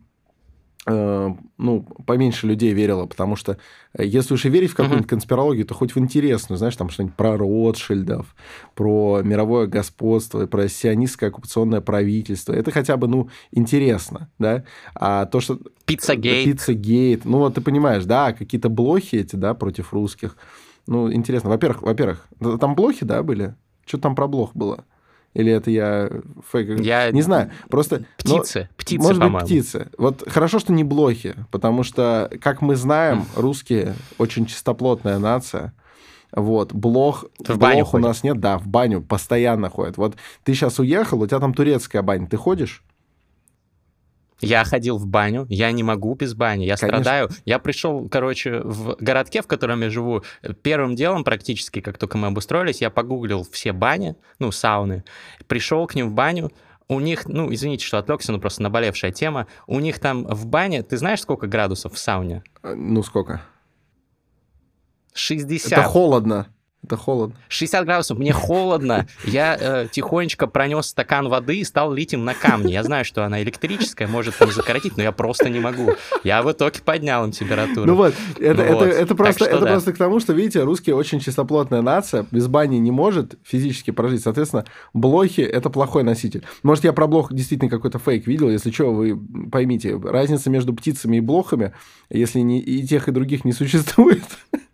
э, 0.87 1.31
ну, 1.59 1.83
поменьше 2.07 2.47
людей 2.47 2.73
верило, 2.73 3.07
потому 3.07 3.37
что 3.37 3.59
э, 3.95 4.05
если 4.05 4.35
уж 4.35 4.45
и 4.45 4.49
верить 4.49 4.71
в 4.71 4.75
какую-нибудь 4.75 5.09
конспирологию, 5.09 5.67
то 5.67 5.75
хоть 5.75 5.95
в 5.95 5.99
интересную, 5.99 6.59
знаешь, 6.59 6.77
там 6.77 6.89
что-нибудь 6.89 7.17
про 7.17 7.37
Ротшильдов, 7.37 8.35
про 8.75 9.21
мировое 9.23 9.67
господство, 9.67 10.47
про 10.47 10.69
сионистское 10.69 11.31
оккупационное 11.31 11.81
правительство. 11.81 12.53
Это 12.53 12.71
хотя 12.71 12.97
бы, 12.97 13.09
ну, 13.09 13.29
интересно, 13.53 14.31
да? 14.39 14.65
А 14.95 15.27
то, 15.27 15.41
что... 15.41 15.59
Пиццагейт. 15.85 16.45
Пиццагейт. 16.45 17.25
Ну, 17.25 17.39
вот 17.39 17.55
ты 17.55 17.61
понимаешь, 17.61 18.05
да, 18.05 18.33
какие-то 18.33 18.69
блохи 18.69 19.17
эти, 19.17 19.37
да, 19.37 19.55
против 19.55 19.93
русских. 19.93 20.37
Ну, 20.87 21.13
интересно. 21.13 21.51
Во-первых, 21.51 21.83
во-первых, 21.83 22.27
там 22.61 22.75
блохи, 22.75 23.05
да, 23.05 23.23
были? 23.23 23.55
Что 23.85 23.99
там 23.99 24.15
про 24.15 24.27
блох 24.29 24.51
было? 24.55 24.85
Или 25.35 25.53
это 25.53 25.71
я 25.71 26.11
фейк? 26.51 26.81
Я- 26.81 27.11
Не 27.11 27.21
знаю. 27.23 27.51
Просто... 27.69 28.05
но- 28.25 28.39
Птицы, 28.39 28.69
птицы, 28.77 29.03
может 29.03 29.23
быть, 29.23 29.43
птицы. 29.45 29.89
Вот 29.99 30.25
хорошо, 30.29 30.59
что 30.59 30.73
не 30.73 30.83
блохи, 30.85 31.35
потому 31.51 31.83
что, 31.83 32.31
как 32.41 32.63
мы 32.63 32.75
знаем, 32.77 33.25
русские 33.37 33.95
очень 34.19 34.47
чистоплотная 34.47 35.19
нация. 35.19 35.75
Вот, 36.33 36.73
блох, 36.73 37.25
В 37.39 37.59
баню 37.59 37.77
блох 37.81 37.89
у 37.89 37.91
ходят. 37.93 38.07
нас 38.09 38.23
нет, 38.25 38.41
да, 38.41 38.59
в 38.59 38.67
баню 38.67 39.01
постоянно 39.03 39.69
ходят. 39.71 39.97
Вот 39.97 40.17
ты 40.43 40.55
сейчас 40.55 40.79
уехал, 40.79 41.21
у 41.21 41.27
тебя 41.27 41.39
там 41.39 41.53
турецкая 41.55 42.03
баня, 42.03 42.27
ты 42.27 42.37
ходишь? 42.37 42.83
Я 44.41 44.65
ходил 44.65 44.99
в 44.99 45.07
баню, 45.07 45.47
я 45.49 45.73
не 45.73 45.83
могу 45.83 46.15
без 46.15 46.35
бани, 46.35 46.65
я 46.65 46.77
Конечно. 46.77 47.01
страдаю. 47.01 47.31
Я 47.45 47.59
пришел, 47.59 48.09
короче, 48.09 48.61
в 48.61 48.97
городке, 49.01 49.41
в 49.43 49.47
котором 49.47 49.81
я 49.81 49.91
живу, 49.91 50.23
первым 50.63 50.95
делом 50.95 51.25
практически, 51.25 51.81
как 51.81 51.97
только 51.99 52.19
мы 52.19 52.29
обустроились, 52.29 52.81
я 52.81 52.91
погуглил 52.91 53.47
все 53.51 53.73
бани, 53.73 54.17
ну, 54.39 54.53
сауны, 54.53 55.05
пришел 55.47 55.87
к 55.87 55.95
ним 55.95 56.11
в 56.11 56.13
баню, 56.13 56.53
у 56.89 57.01
них, 57.01 57.27
ну, 57.27 57.53
извините, 57.53 57.85
что 57.85 57.99
отвлекся, 57.99 58.31
но 58.33 58.39
просто 58.39 58.63
наболевшая 58.63 59.11
тема, 59.11 59.47
у 59.67 59.81
них 59.81 59.99
там 59.99 60.25
в 60.27 60.47
бане, 60.47 60.83
ты 60.83 60.97
знаешь, 60.99 61.21
сколько 61.23 61.47
градусов 61.47 61.95
в 61.95 61.99
сауне? 61.99 62.43
Э, 62.63 62.75
Ну, 62.75 63.03
сколько? 63.03 63.43
60. 65.15 65.73
Это 65.73 65.83
холодно. 65.83 66.47
Это 66.87 66.97
холодно. 66.97 67.35
60 67.49 67.85
градусов, 67.85 68.19
мне 68.19 68.33
холодно. 68.33 69.09
Я 69.25 69.57
э, 69.61 69.89
тихонечко 69.91 70.47
пронес 70.47 70.87
стакан 70.87 71.29
воды 71.29 71.59
и 71.59 71.65
стал 71.65 71.93
лить 71.93 72.13
им 72.13 72.25
на 72.25 72.33
камни. 72.33 72.71
Я 72.71 72.85
знаю, 72.85 73.05
что 73.05 73.25
она 73.25 73.43
электрическая, 73.43 74.07
может 74.07 74.37
там 74.37 74.53
закоротить, 74.53 74.97
но 74.97 75.03
я 75.03 75.11
просто 75.11 75.51
не 75.51 75.59
могу. 75.59 75.95
Я 76.23 76.43
в 76.43 76.53
итоге 76.53 76.81
поднял 76.85 77.25
им 77.25 77.33
температуру. 77.33 77.87
Ну 77.87 77.97
вот, 77.97 78.15
это, 78.39 78.63
Ну 78.63 78.75
вот. 78.75 78.87
это, 78.87 78.99
это, 78.99 79.15
просто, 79.17 79.45
что 79.45 79.53
это 79.53 79.65
да. 79.65 79.73
просто 79.73 79.93
к 79.93 79.97
тому, 79.97 80.21
что, 80.21 80.33
видите, 80.33 80.63
русские 80.63 80.95
очень 80.95 81.19
чистоплотная 81.19 81.83
нация, 81.83 82.25
без 82.31 82.47
бани 82.47 82.77
не 82.77 82.93
может 82.93 83.35
физически 83.43 83.91
прожить. 83.91 84.23
Соответственно, 84.23 84.65
блохи– 84.95 85.41
это 85.43 85.69
плохой 85.69 86.05
носитель. 86.05 86.45
Может, 86.63 86.85
я 86.85 86.93
про 86.93 87.09
блох 87.09 87.33
действительно 87.33 87.69
какой-то 87.69 87.99
фейк 87.99 88.29
видел. 88.29 88.49
Если 88.49 88.71
что, 88.71 88.93
вы 88.93 89.19
поймите, 89.51 89.97
разница 89.97 90.51
между 90.51 90.73
птицами 90.73 91.17
и 91.17 91.21
блохами, 91.21 91.73
если 92.11 92.39
не, 92.39 92.61
и 92.61 92.87
тех, 92.87 93.09
и 93.09 93.11
других 93.11 93.45
не 93.45 93.53
существует, 93.53 94.23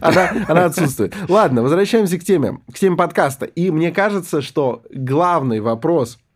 она, 0.00 0.30
она 0.48 0.64
отсутствует. 0.66 1.14
Ладно, 1.28 1.62
возвращаемся 1.62 2.18
к 2.18 2.24
теме, 2.24 2.60
к 2.72 2.78
теме 2.78 2.96
подкаста. 2.96 3.46
И 3.46 3.70
мне 3.70 3.90
кажется, 3.92 4.42
что 4.42 4.82
главный 4.90 5.60
вопрос– 5.60 6.18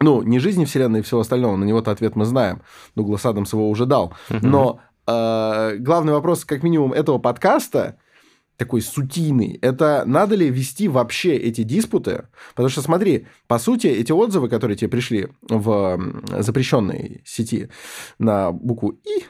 ну, 0.00 0.22
не 0.22 0.38
жизни 0.38 0.64
Вселенной 0.64 1.00
и 1.00 1.02
всего 1.02 1.20
остального, 1.20 1.56
на 1.56 1.64
него-то 1.64 1.90
ответ 1.90 2.16
мы 2.16 2.24
знаем. 2.24 2.62
Дуглас 2.94 3.24
Адамс 3.24 3.52
его 3.52 3.70
уже 3.70 3.86
дал. 3.86 4.14
Но 4.28 4.80
э, 5.06 5.76
главный 5.78 6.12
вопрос, 6.12 6.44
как 6.44 6.62
минимум, 6.62 6.92
этого 6.92 7.18
подкаста, 7.18 7.98
такой 8.56 8.80
сутийный, 8.80 9.58
это 9.60 10.04
надо 10.06 10.34
ли 10.34 10.48
вести 10.48 10.88
вообще 10.88 11.36
эти 11.36 11.62
диспуты? 11.62 12.28
Потому 12.54 12.68
что, 12.68 12.82
смотри, 12.82 13.26
по 13.46 13.58
сути, 13.58 13.86
эти 13.86 14.12
отзывы, 14.12 14.48
которые 14.48 14.76
тебе 14.76 14.88
пришли 14.88 15.28
в 15.42 16.00
запрещенной 16.38 17.22
сети 17.24 17.68
на 18.18 18.52
букву 18.52 18.98
«и», 19.04 19.24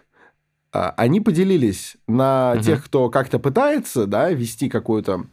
они 0.96 1.20
поделились 1.20 1.96
на 2.06 2.52
Мгм. 2.54 2.62
тех, 2.62 2.84
кто 2.84 3.08
как-то 3.10 3.38
пытается 3.38 4.06
да, 4.06 4.30
вести 4.30 4.68
какую-то 4.68 5.24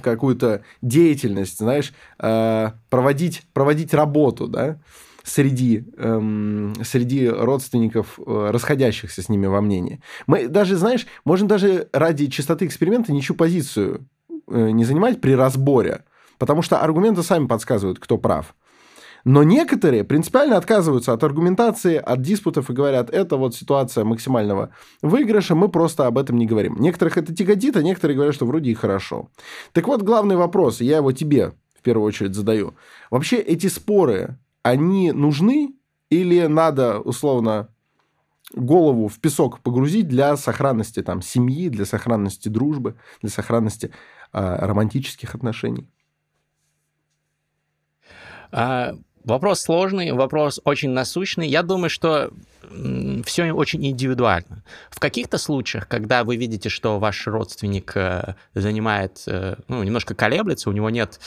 какую-то 0.00 0.62
деятельность, 0.82 1.58
знаешь, 1.58 1.92
э, 2.18 2.70
проводить, 2.90 3.42
проводить 3.52 3.94
работу, 3.94 4.48
да, 4.48 4.78
среди, 5.22 5.84
эм, 5.96 6.74
среди 6.84 7.28
родственников, 7.28 8.18
э, 8.18 8.50
расходящихся 8.50 9.22
с 9.22 9.28
ними 9.28 9.46
во 9.46 9.60
мнении. 9.60 10.00
Мы 10.26 10.48
даже, 10.48 10.76
знаешь, 10.76 11.06
можно 11.24 11.48
даже 11.48 11.88
ради 11.92 12.26
чистоты 12.26 12.66
эксперимента 12.66 13.12
ничью 13.12 13.34
позицию 13.36 14.06
э, 14.48 14.70
не 14.70 14.84
занимать 14.84 15.20
при 15.22 15.34
разборе, 15.34 16.04
потому 16.38 16.60
что 16.60 16.78
аргументы 16.80 17.22
сами 17.22 17.46
подсказывают, 17.46 17.98
кто 17.98 18.18
прав. 18.18 18.54
Но 19.24 19.42
некоторые 19.42 20.04
принципиально 20.04 20.58
отказываются 20.58 21.14
от 21.14 21.24
аргументации, 21.24 21.96
от 21.96 22.20
диспутов 22.20 22.68
и 22.68 22.74
говорят, 22.74 23.08
это 23.08 23.36
вот 23.36 23.54
ситуация 23.54 24.04
максимального 24.04 24.70
выигрыша, 25.00 25.54
мы 25.54 25.68
просто 25.68 26.06
об 26.06 26.18
этом 26.18 26.36
не 26.36 26.46
говорим. 26.46 26.76
Некоторых 26.78 27.16
это 27.16 27.34
тяготит, 27.34 27.76
а 27.76 27.82
некоторые 27.82 28.16
говорят, 28.16 28.34
что 28.34 28.44
вроде 28.44 28.70
и 28.70 28.74
хорошо. 28.74 29.30
Так 29.72 29.88
вот, 29.88 30.02
главный 30.02 30.36
вопрос, 30.36 30.82
я 30.82 30.98
его 30.98 31.12
тебе 31.12 31.52
в 31.74 31.82
первую 31.82 32.06
очередь 32.06 32.34
задаю. 32.34 32.74
Вообще 33.10 33.36
эти 33.36 33.66
споры, 33.66 34.38
они 34.62 35.12
нужны 35.12 35.74
или 36.10 36.46
надо, 36.46 37.00
условно, 37.00 37.68
голову 38.54 39.08
в 39.08 39.18
песок 39.20 39.60
погрузить 39.60 40.06
для 40.06 40.36
сохранности 40.36 41.02
там, 41.02 41.22
семьи, 41.22 41.70
для 41.70 41.86
сохранности 41.86 42.48
дружбы, 42.48 42.96
для 43.22 43.30
сохранности 43.30 43.90
э, 44.32 44.66
романтических 44.66 45.34
отношений? 45.34 45.90
А, 48.52 48.94
Вопрос 49.24 49.60
сложный, 49.62 50.12
вопрос 50.12 50.60
очень 50.64 50.90
насущный. 50.90 51.48
Я 51.48 51.62
думаю, 51.62 51.90
что 51.90 52.30
все 53.24 53.52
очень 53.52 53.86
индивидуально. 53.86 54.62
В 54.90 55.00
каких-то 55.00 55.38
случаях, 55.38 55.88
когда 55.88 56.24
вы 56.24 56.36
видите, 56.36 56.68
что 56.68 56.98
ваш 56.98 57.26
родственник 57.26 57.92
э, 57.94 58.34
занимает, 58.54 59.22
э, 59.26 59.56
ну, 59.68 59.82
немножко 59.82 60.14
колеблется, 60.14 60.70
у 60.70 60.72
него 60.72 60.90
нет 60.90 61.20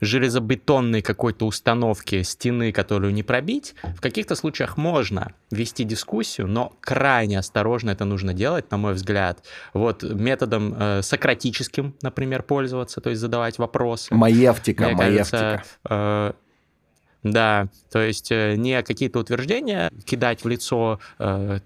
железобетонной 0.00 1.02
какой-то 1.02 1.46
установки, 1.46 2.22
стены, 2.22 2.72
которую 2.72 3.12
не 3.12 3.22
пробить, 3.22 3.74
в 3.82 4.00
каких-то 4.00 4.34
случаях 4.34 4.76
можно 4.76 5.32
вести 5.50 5.84
дискуссию, 5.84 6.46
но 6.46 6.72
крайне 6.80 7.38
осторожно 7.38 7.90
это 7.90 8.04
нужно 8.04 8.34
делать, 8.34 8.70
на 8.70 8.76
мой 8.76 8.94
взгляд. 8.94 9.44
Вот 9.72 10.02
методом 10.02 10.74
э, 10.78 11.02
сократическим, 11.02 11.94
например, 12.02 12.42
пользоваться, 12.42 13.00
то 13.00 13.10
есть 13.10 13.20
задавать 13.20 13.58
вопросы. 13.58 14.14
Маевтика, 14.14 14.86
Мне 14.86 14.96
маевтика. 14.96 15.64
Кажется, 15.84 16.36
да, 17.22 17.68
то 17.90 18.00
есть 18.00 18.30
э, 18.30 18.54
не 18.56 18.82
какие-то 18.82 19.18
утверждения 19.18 19.90
кидать 20.04 20.44
в 20.44 20.48
лицо 20.48 21.00
э, 21.18 21.58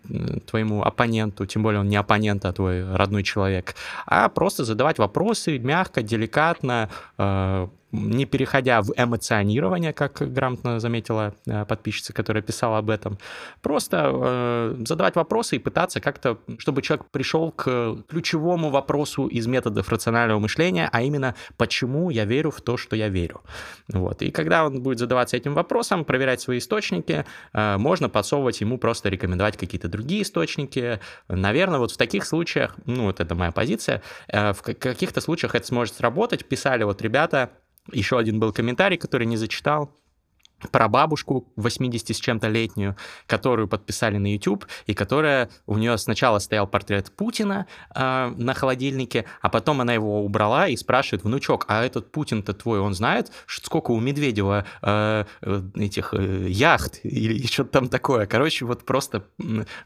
твоему 0.47 0.83
оппоненту, 0.83 1.47
тем 1.47 1.63
более 1.63 1.81
он 1.81 1.89
не 1.89 1.97
оппонент, 1.97 2.45
а 2.45 2.53
твой 2.53 2.95
родной 2.95 3.23
человек, 3.23 3.75
а 4.07 4.29
просто 4.29 4.65
задавать 4.65 4.99
вопросы 4.99 5.59
мягко, 5.59 6.03
деликатно, 6.03 6.89
э, 7.19 7.69
не 7.93 8.25
переходя 8.25 8.81
в 8.81 8.93
эмоционирование, 8.97 9.93
как 9.93 10.33
грамотно 10.33 10.81
заметила 10.81 11.35
э, 11.47 11.67
подписчица, 11.67 12.13
которая 12.15 12.43
писала 12.43 12.79
об 12.79 12.89
этом, 12.89 13.19
просто 13.61 14.11
э, 14.13 14.77
задавать 14.87 15.15
вопросы 15.15 15.57
и 15.57 15.59
пытаться 15.59 16.01
как-то, 16.01 16.39
чтобы 16.59 16.81
человек 16.81 17.07
пришел 17.11 17.53
к 17.53 17.99
ключевому 18.09 18.71
вопросу 18.71 19.27
из 19.27 19.47
методов 19.47 19.89
рационального 19.91 20.39
мышления, 20.39 20.89
а 20.91 21.03
именно, 21.03 21.35
почему 21.59 22.09
я 22.09 22.25
верю 22.25 22.51
в 22.51 22.63
то, 22.63 22.79
что 22.79 22.97
я 22.97 23.09
верю. 23.09 23.43
Вот. 23.89 24.23
И 24.23 24.31
когда 24.31 24.65
он 24.65 24.83
будет 24.83 24.99
задаваться 24.99 25.37
этим 25.37 25.53
вопросом, 25.53 26.07
проверять 26.07 26.41
свои 26.41 26.59
источники, 26.59 27.27
э, 27.53 27.77
можно 27.77 28.09
подсовывать 28.09 28.63
ему 28.63 28.79
просто 28.79 29.11
рекомендовать 29.11 29.59
какие-то 29.59 29.89
другие 29.89 30.23
источники. 30.23 30.99
Наверное, 31.29 31.79
вот 31.79 31.93
в 31.93 31.97
таких 31.99 32.25
случаях, 32.25 32.75
ну, 32.87 33.05
вот 33.05 33.21
это 33.21 33.35
моя 33.35 33.53
позиция, 33.53 34.03
в 34.29 34.57
каких-то 34.63 35.21
случаях 35.21 35.55
это 35.55 35.67
сможет 35.67 35.97
сработать. 35.97 36.47
Писали 36.47 36.85
вот 36.85 37.03
ребята, 37.03 37.51
еще 37.91 38.19
один 38.19 38.39
был 38.39 38.53
комментарий, 38.53 38.99
который 38.99 39.27
не 39.27 39.37
зачитал 39.37 39.91
про 40.71 40.89
бабушку 40.89 41.47
80 41.57 42.17
с 42.17 42.21
чем-то 42.21 42.49
летнюю, 42.49 42.97
которую 43.27 43.69
подписали 43.69 44.19
на 44.19 44.33
YouTube, 44.33 44.67
и 44.87 44.95
которая, 44.95 45.51
у 45.67 45.79
нее 45.79 45.99
сначала 45.99 46.39
стоял 46.39 46.67
портрет 46.67 47.13
Путина 47.17 47.67
э, 47.95 48.33
на 48.37 48.55
холодильнике, 48.55 49.25
а 49.41 49.49
потом 49.49 49.81
она 49.81 49.95
его 49.95 50.25
убрала 50.25 50.69
и 50.69 50.77
спрашивает, 50.77 51.25
внучок, 51.25 51.65
а 51.69 51.85
этот 51.85 52.13
Путин-то 52.13 52.53
твой, 52.53 52.81
он 52.81 52.95
знает, 52.95 53.33
сколько 53.47 53.91
у 53.91 54.01
Медведева 54.01 54.65
э, 54.83 55.25
этих 55.75 56.15
э, 56.15 56.47
яхт 56.49 57.01
или 57.03 57.47
что-то 57.53 57.71
там 57.71 57.89
такое. 57.89 58.27
Короче, 58.27 58.65
вот 58.65 58.85
просто 58.85 59.25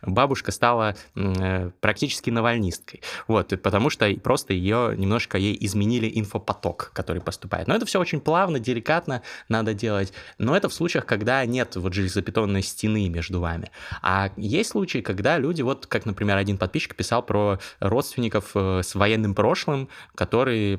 бабушка 0.03 0.53
стала 0.53 0.97
э, 1.15 1.71
практически 1.81 2.31
навальнисткой. 2.31 3.03
Вот, 3.29 3.53
потому 3.62 3.91
что 3.91 4.12
просто 4.23 4.53
ее 4.53 4.95
немножко 4.97 5.39
ей 5.39 5.57
изменили 5.61 6.11
инфопоток, 6.15 6.91
который 6.93 7.23
поступает. 7.23 7.69
Но 7.69 7.75
это 7.75 7.87
все 7.87 8.01
очень 8.01 8.21
плавно, 8.21 8.59
деликатно 8.59 9.23
надо 9.49 9.75
делать. 9.75 10.12
Но 10.39 10.57
это 10.57 10.65
это 10.66 10.68
в 10.68 10.74
случаях, 10.74 11.07
когда 11.07 11.44
нет 11.46 11.76
вот 11.76 11.92
железобетонной 11.94 12.62
стены 12.62 13.09
между 13.09 13.40
вами. 13.40 13.70
А 14.02 14.31
есть 14.37 14.70
случаи, 14.70 14.98
когда 14.98 15.38
люди, 15.38 15.62
вот 15.62 15.87
как, 15.87 16.07
например, 16.07 16.37
один 16.37 16.59
подписчик 16.59 16.94
писал 16.94 17.22
про 17.22 17.59
родственников 17.81 18.50
э, 18.55 18.83
с 18.83 18.94
военным 18.94 19.35
прошлым, 19.35 19.88
которые 20.14 20.76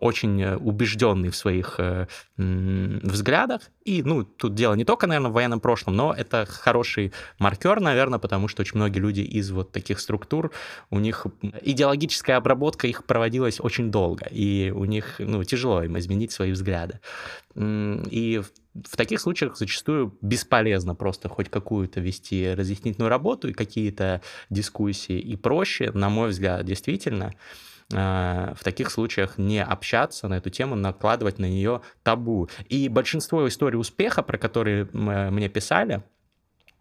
очень 0.00 0.44
убежденные 0.44 1.30
в 1.30 1.36
своих 1.36 1.76
э, 1.78 2.06
взглядах. 2.36 3.62
И, 3.84 4.02
ну, 4.02 4.24
тут 4.24 4.54
дело 4.54 4.74
не 4.74 4.84
только, 4.84 5.06
наверное, 5.06 5.30
в 5.30 5.34
военном 5.34 5.60
прошлом, 5.60 5.96
но 5.96 6.12
это 6.12 6.46
хороший 6.46 7.12
маркер, 7.38 7.80
наверное, 7.80 8.18
потому 8.18 8.48
что 8.48 8.62
очень 8.62 8.76
многие 8.76 8.98
люди 8.98 9.20
из 9.20 9.50
вот 9.50 9.72
таких 9.72 10.00
структур, 10.00 10.52
у 10.90 10.98
них 11.00 11.26
идеологическая 11.62 12.36
обработка 12.36 12.86
их 12.86 13.04
проводилась 13.04 13.60
очень 13.60 13.90
долго, 13.90 14.26
и 14.30 14.70
у 14.74 14.84
них, 14.84 15.16
ну, 15.18 15.42
тяжело 15.44 15.82
им 15.82 15.98
изменить 15.98 16.32
свои 16.32 16.52
взгляды. 16.52 17.00
И 17.56 18.42
в 18.74 18.96
таких 18.96 19.20
случаях 19.20 19.56
зачастую 19.56 20.16
бесполезно 20.20 20.94
просто 20.94 21.28
хоть 21.28 21.48
какую-то 21.48 22.00
вести 22.00 22.54
разъяснительную 22.54 23.08
работу 23.08 23.48
и 23.48 23.52
какие-то 23.52 24.20
дискуссии. 24.50 25.18
И 25.18 25.36
проще, 25.36 25.92
на 25.92 26.08
мой 26.08 26.30
взгляд, 26.30 26.64
действительно, 26.64 27.34
э, 27.92 28.54
в 28.56 28.64
таких 28.64 28.90
случаях 28.90 29.38
не 29.38 29.62
общаться 29.62 30.26
на 30.28 30.34
эту 30.34 30.50
тему, 30.50 30.74
накладывать 30.74 31.38
на 31.38 31.46
нее 31.46 31.82
табу. 32.02 32.48
И 32.68 32.88
большинство 32.88 33.46
историй 33.46 33.78
успеха, 33.78 34.22
про 34.22 34.38
которые 34.38 34.88
мне 34.92 35.48
писали, 35.48 36.02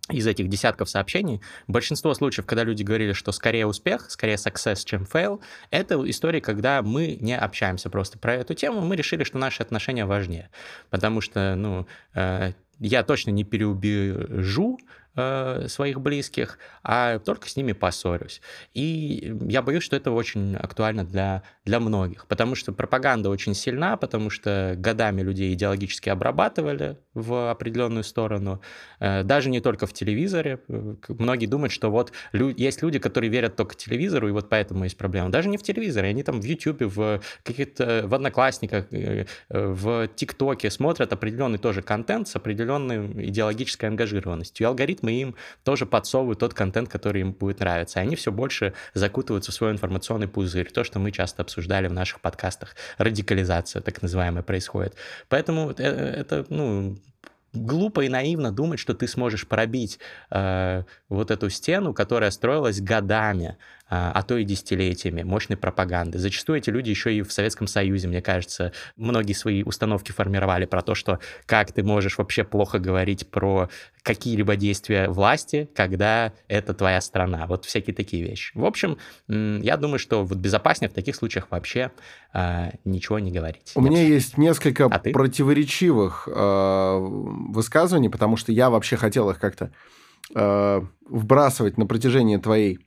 из 0.10 0.28
этих 0.28 0.50
десятков 0.50 0.90
сообщений, 0.90 1.42
большинство 1.68 2.14
случаев, 2.14 2.46
когда 2.46 2.64
люди 2.64 2.84
говорили, 2.84 3.14
что 3.14 3.32
скорее 3.32 3.66
успех, 3.66 4.12
скорее 4.12 4.36
success, 4.36 4.84
чем 4.84 5.04
fail, 5.04 5.40
это 5.72 5.96
истории, 6.10 6.42
когда 6.42 6.82
мы 6.82 7.18
не 7.22 7.38
общаемся 7.38 7.90
просто 7.90 8.18
про 8.18 8.34
эту 8.36 8.54
тему, 8.54 8.82
мы 8.82 8.98
решили, 8.98 9.24
что 9.24 9.38
наши 9.38 9.64
отношения 9.64 10.06
важнее, 10.06 10.50
потому 10.90 11.22
что, 11.22 11.56
ну, 11.56 11.88
э, 12.16 12.52
я 12.80 13.04
точно 13.04 13.32
не 13.32 13.46
переубежу 13.46 14.78
э, 15.16 15.68
своих 15.68 16.02
близких, 16.02 16.60
а 16.84 17.20
только 17.20 17.50
с 17.50 17.56
ними 17.56 17.74
поссорюсь. 17.74 18.42
И 18.74 19.36
я 19.48 19.62
боюсь, 19.62 19.84
что 19.84 19.96
это 19.96 20.12
очень 20.12 20.56
актуально 20.56 21.04
для, 21.04 21.44
для 21.66 21.80
многих, 21.80 22.28
потому 22.28 22.56
что 22.56 22.74
пропаганда 22.74 23.30
очень 23.30 23.54
сильна, 23.54 23.98
потому 23.98 24.30
что 24.30 24.76
годами 24.78 25.22
людей 25.22 25.54
идеологически 25.54 26.10
обрабатывали 26.10 26.98
в 27.14 27.52
определенную 27.52 28.04
сторону, 28.04 28.62
э, 29.00 29.24
даже 29.24 29.50
не 29.50 29.62
только 29.62 29.88
в 29.88 29.94
телевизоре. 29.94 30.60
Многие 31.08 31.46
думают, 31.46 31.72
что 31.72 31.90
вот 31.92 32.12
есть 32.34 32.82
люди, 32.82 33.00
которые 33.00 33.30
верят 33.30 33.56
только 33.56 33.76
телевизору, 33.76 34.28
и 34.28 34.32
вот 34.32 34.50
поэтому 34.50 34.84
есть 34.84 34.98
проблема. 34.98 35.30
Даже 35.30 35.50
не 35.50 35.58
в 35.58 35.64
телевизоре, 35.64 36.10
они 36.10 36.24
там 36.24 36.42
в 36.42 36.44
Ютубе, 36.44 36.88
в 36.88 37.22
каких-то, 37.44 38.04
в 38.06 38.16
Одноклассниках, 38.16 38.86
э, 38.92 39.26
в 39.50 40.08
ТикТоке 40.16 40.70
смотрят 40.70 41.14
определенный 41.14 41.58
тоже 41.58 41.82
контент 41.82 42.28
с 42.28 42.36
определенной 42.36 43.28
идеологической 43.30 43.90
ангажированностью. 43.90 44.66
И 44.66 44.70
алгоритмы 45.04 45.12
им 45.12 45.36
тоже 45.64 45.86
подсовывают 45.86 46.40
тот 46.40 46.54
контент, 46.54 46.90
который 46.90 47.22
им 47.22 47.32
будет 47.34 47.60
нравиться. 47.60 48.00
И 48.00 48.04
они 48.04 48.16
все 48.16 48.32
больше 48.32 48.74
закутываются 48.94 49.52
в 49.52 49.56
свой 49.56 49.72
информационный 49.72 50.28
пузырь. 50.28 50.72
То, 50.72 50.84
что 50.84 51.00
мы 51.00 51.12
часто 51.12 51.42
обсуждали 51.42 51.88
в 51.88 51.94
наших 51.94 52.22
подкастах. 52.22 52.76
Радикализация, 52.98 53.82
так 53.82 54.02
называемая, 54.02 54.44
происходит. 54.44 54.96
Поэтому 55.30 55.72
это, 55.72 55.84
это 55.84 56.46
ну, 56.50 56.98
глупо 57.54 58.02
и 58.02 58.10
наивно 58.10 58.52
думать, 58.52 58.80
что 58.80 58.94
ты 58.94 59.08
сможешь 59.08 59.48
пробить 59.48 60.00
э, 60.32 60.84
вот 61.10 61.32
эту 61.32 61.50
стену, 61.50 61.94
которая 61.94 62.32
строилась 62.32 62.82
годами, 62.82 63.58
а, 63.96 64.12
а 64.12 64.24
то 64.24 64.38
и 64.38 64.44
десятилетиями 64.44 65.22
мощной 65.22 65.56
пропаганды. 65.56 66.18
Зачастую 66.18 66.58
эти 66.58 66.72
люди 66.72 66.90
еще 66.90 67.14
и 67.14 67.22
в 67.22 67.32
Советском 67.32 67.68
Союзе, 67.68 68.08
мне 68.08 68.24
кажется, 68.24 68.72
многие 68.96 69.34
свои 69.34 69.62
установки 69.62 70.12
формировали 70.12 70.66
про 70.66 70.82
то, 70.82 70.96
что 70.96 71.20
как 71.46 71.72
ты 71.72 71.84
можешь 71.84 72.18
вообще 72.18 72.44
плохо 72.44 72.80
говорить 72.80 73.30
про 73.30 73.70
какие-либо 74.02 74.56
действия 74.56 75.10
власти, 75.10 75.70
когда 75.76 76.34
это 76.48 76.74
твоя 76.74 77.02
страна. 77.02 77.46
Вот 77.46 77.66
всякие 77.66 77.94
такие 77.94 78.24
вещи. 78.24 78.58
В 78.58 78.66
общем, 78.66 78.98
я 79.28 79.78
думаю, 79.78 80.00
что 80.00 80.26
вот 80.26 80.40
безопаснее 80.40 80.90
в 80.90 80.94
таких 80.94 81.16
случаях 81.16 81.52
вообще 81.52 81.92
э, 82.34 82.72
ничего 82.86 83.20
не 83.20 83.32
говорить. 83.32 83.74
У 83.76 83.82
Нет. 83.82 83.92
меня 83.92 84.02
есть 84.02 84.40
несколько 84.40 84.86
а 84.86 84.98
противоречивых 84.98 86.28
э, 86.28 86.98
высказываний, 87.00 88.10
потому 88.10 88.38
что 88.38 88.52
я 88.52 88.72
вообще 88.72 88.96
хотел 88.96 89.30
их 89.30 89.38
как-то 89.38 89.72
э, 90.34 90.82
вбрасывать 91.08 91.78
на 91.78 91.86
протяжении 91.86 92.38
твоей 92.38 92.80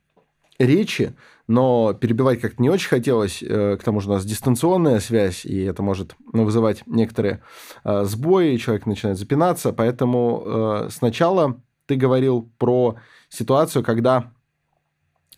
речи, 0.59 1.15
но 1.47 1.95
перебивать 1.95 2.41
как-то 2.41 2.61
не 2.63 2.71
очень 2.71 2.89
хотелось. 2.89 3.43
Э, 3.43 3.77
к 3.81 3.85
тому 3.85 4.01
же 4.01 4.09
у 4.09 4.13
нас 4.13 4.25
дистанционная 4.25 5.01
связь, 5.01 5.45
и 5.45 5.63
это 5.63 5.83
может 5.83 6.17
ну, 6.33 6.45
вызывать 6.45 6.83
некоторые 6.87 7.43
э, 7.85 8.05
сбои, 8.05 8.57
человек 8.57 8.87
начинает 8.87 9.19
запинаться. 9.19 9.73
Поэтому 9.73 10.43
э, 10.45 10.89
сначала 10.91 11.61
ты 11.87 11.97
говорил 11.97 12.51
про 12.59 12.97
ситуацию, 13.29 13.85
когда 13.85 14.33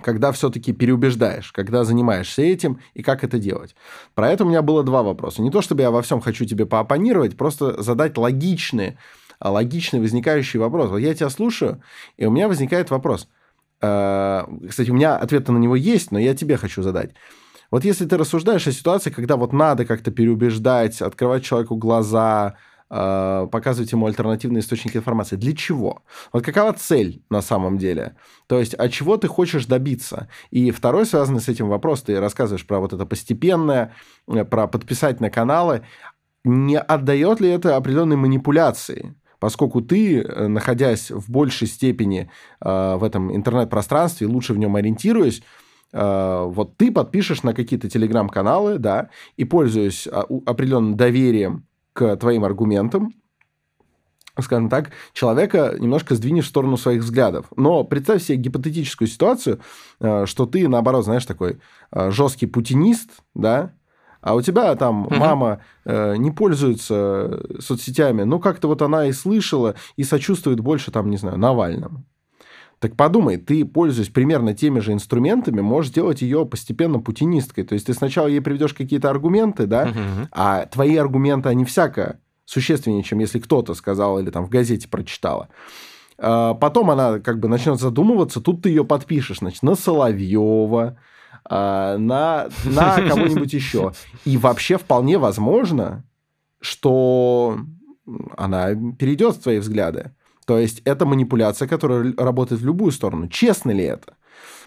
когда 0.00 0.30
все-таки 0.30 0.72
переубеждаешь, 0.72 1.50
когда 1.50 1.82
занимаешься 1.82 2.40
этим 2.42 2.78
и 2.94 3.02
как 3.02 3.24
это 3.24 3.40
делать. 3.40 3.74
Про 4.14 4.30
это 4.30 4.44
у 4.44 4.48
меня 4.48 4.62
было 4.62 4.84
два 4.84 5.02
вопроса. 5.02 5.42
Не 5.42 5.50
то, 5.50 5.60
чтобы 5.60 5.82
я 5.82 5.90
во 5.90 6.02
всем 6.02 6.20
хочу 6.20 6.44
тебе 6.44 6.66
поопонировать, 6.66 7.36
просто 7.36 7.82
задать 7.82 8.16
логичные, 8.16 8.96
логичный 9.40 9.98
возникающий 9.98 10.60
вопрос. 10.60 10.90
Вот 10.90 10.98
я 10.98 11.12
тебя 11.14 11.28
слушаю, 11.30 11.82
и 12.16 12.26
у 12.26 12.30
меня 12.30 12.46
возникает 12.46 12.90
вопрос– 12.90 13.28
кстати, 13.80 14.90
у 14.90 14.94
меня 14.94 15.16
ответ 15.16 15.48
на 15.48 15.58
него 15.58 15.76
есть, 15.76 16.10
но 16.10 16.18
я 16.18 16.34
тебе 16.34 16.56
хочу 16.56 16.82
задать. 16.82 17.10
Вот 17.70 17.84
если 17.84 18.06
ты 18.06 18.16
рассуждаешь 18.16 18.66
о 18.66 18.72
ситуации, 18.72 19.10
когда 19.10 19.36
вот 19.36 19.52
надо 19.52 19.84
как-то 19.84 20.10
переубеждать, 20.10 21.02
открывать 21.02 21.44
человеку 21.44 21.76
глаза, 21.76 22.56
э, 22.90 23.46
показывать 23.52 23.92
ему 23.92 24.06
альтернативные 24.06 24.60
источники 24.60 24.96
информации. 24.96 25.36
Для 25.36 25.54
чего? 25.54 26.02
Вот 26.32 26.44
какова 26.44 26.72
цель 26.72 27.22
на 27.28 27.42
самом 27.42 27.76
деле? 27.76 28.16
То 28.46 28.58
есть, 28.58 28.74
от 28.74 28.90
чего 28.92 29.18
ты 29.18 29.28
хочешь 29.28 29.66
добиться? 29.66 30.28
И 30.50 30.70
второй, 30.70 31.04
связанный 31.04 31.40
с 31.40 31.48
этим 31.48 31.68
вопрос, 31.68 32.02
ты 32.02 32.18
рассказываешь 32.18 32.66
про 32.66 32.80
вот 32.80 32.94
это 32.94 33.04
постепенное, 33.04 33.94
э, 34.26 34.44
про 34.44 34.66
подписать 34.66 35.20
на 35.20 35.30
каналы. 35.30 35.82
Не 36.44 36.78
отдает 36.78 37.40
ли 37.40 37.50
это 37.50 37.76
определенной 37.76 38.16
манипуляции? 38.16 39.14
Поскольку 39.38 39.80
ты, 39.80 40.20
э, 40.20 40.48
находясь 40.48 41.10
в 41.10 41.30
большей 41.30 41.68
степени 41.68 42.30
э, 42.60 42.96
в 42.96 43.04
этом 43.04 43.34
интернет-пространстве, 43.34 44.26
лучше 44.26 44.52
в 44.52 44.58
нем 44.58 44.76
ориентируясь, 44.76 45.42
э, 45.92 46.44
вот 46.46 46.76
ты 46.76 46.90
подпишешь 46.90 47.42
на 47.42 47.54
какие-то 47.54 47.88
телеграм-каналы, 47.88 48.78
да, 48.78 49.10
и 49.36 49.44
пользуясь 49.44 50.06
а, 50.06 50.26
определенным 50.46 50.96
доверием 50.96 51.66
к 51.92 52.16
твоим 52.16 52.44
аргументам, 52.44 53.14
скажем 54.40 54.68
так, 54.68 54.92
человека 55.12 55.74
немножко 55.78 56.14
сдвинешь 56.14 56.44
в 56.44 56.48
сторону 56.48 56.76
своих 56.76 57.02
взглядов. 57.02 57.46
Но 57.56 57.82
представь 57.82 58.22
себе 58.22 58.38
гипотетическую 58.38 59.08
ситуацию, 59.08 59.58
что 59.98 60.46
ты, 60.46 60.68
наоборот, 60.68 61.04
знаешь, 61.04 61.26
такой 61.26 61.58
жесткий 61.90 62.46
путинист, 62.46 63.10
да, 63.34 63.72
а 64.20 64.34
у 64.34 64.42
тебя 64.42 64.74
там 64.74 65.06
угу. 65.06 65.14
мама 65.14 65.60
э, 65.84 66.16
не 66.16 66.30
пользуется 66.30 67.40
соцсетями, 67.60 68.22
но 68.22 68.38
как-то 68.38 68.68
вот 68.68 68.82
она 68.82 69.06
и 69.06 69.12
слышала, 69.12 69.74
и 69.96 70.04
сочувствует 70.04 70.60
больше, 70.60 70.90
там, 70.90 71.10
не 71.10 71.16
знаю, 71.16 71.38
Навальному. 71.38 72.04
Так 72.80 72.94
подумай, 72.94 73.38
ты, 73.38 73.64
пользуясь 73.64 74.08
примерно 74.08 74.54
теми 74.54 74.78
же 74.78 74.92
инструментами, 74.92 75.60
можешь 75.60 75.90
сделать 75.90 76.22
ее 76.22 76.46
постепенно 76.46 77.00
путинисткой. 77.00 77.64
То 77.64 77.74
есть 77.74 77.86
ты 77.86 77.94
сначала 77.94 78.28
ей 78.28 78.40
приведешь 78.40 78.72
какие-то 78.72 79.10
аргументы, 79.10 79.66
да, 79.66 79.88
угу. 79.88 80.28
а 80.30 80.66
твои 80.66 80.96
аргументы, 80.96 81.48
они 81.48 81.64
всяко 81.64 82.20
существеннее, 82.44 83.02
чем 83.02 83.18
если 83.18 83.40
кто-то 83.40 83.74
сказал 83.74 84.18
или 84.18 84.30
там 84.30 84.46
в 84.46 84.48
газете 84.48 84.88
прочитала. 84.88 85.48
А 86.18 86.54
потом 86.54 86.90
она 86.90 87.18
как 87.20 87.40
бы 87.40 87.48
начнет 87.48 87.80
задумываться, 87.80 88.40
тут 88.40 88.62
ты 88.62 88.70
ее 88.70 88.84
подпишешь, 88.84 89.38
значит, 89.38 89.62
на 89.62 89.74
Соловьева, 89.74 90.98
на, 91.48 92.48
на 92.64 92.96
кого-нибудь 93.08 93.52
еще. 93.52 93.92
И 94.24 94.36
вообще 94.36 94.78
вполне 94.78 95.18
возможно, 95.18 96.04
что 96.60 97.58
она 98.36 98.74
перейдет 98.98 99.36
в 99.36 99.42
твои 99.42 99.58
взгляды. 99.58 100.12
То 100.46 100.58
есть 100.58 100.80
это 100.84 101.04
манипуляция, 101.04 101.68
которая 101.68 102.14
работает 102.16 102.60
в 102.62 102.64
любую 102.64 102.92
сторону. 102.92 103.28
Честно 103.28 103.70
ли 103.70 103.84
это? 103.84 104.14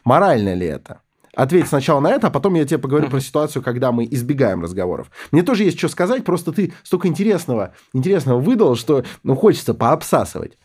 Морально 0.03 0.53
ли 0.53 0.67
это? 0.67 1.01
Ответь 1.33 1.67
сначала 1.67 2.01
на 2.01 2.11
это, 2.11 2.27
а 2.27 2.29
потом 2.29 2.55
я 2.55 2.65
тебе 2.65 2.77
поговорю 2.77 3.09
про 3.09 3.21
ситуацию, 3.21 3.63
когда 3.63 3.91
мы 3.91 4.05
избегаем 4.09 4.61
разговоров. 4.61 5.09
Мне 5.31 5.43
тоже 5.43 5.63
есть 5.63 5.77
что 5.77 5.87
сказать, 5.87 6.25
просто 6.25 6.51
ты 6.51 6.73
столько 6.83 7.07
интересного, 7.07 7.73
интересного 7.93 8.39
выдал, 8.39 8.75
что 8.75 9.05
ну, 9.23 9.35
хочется 9.35 9.73
пообсасывать. 9.73 10.57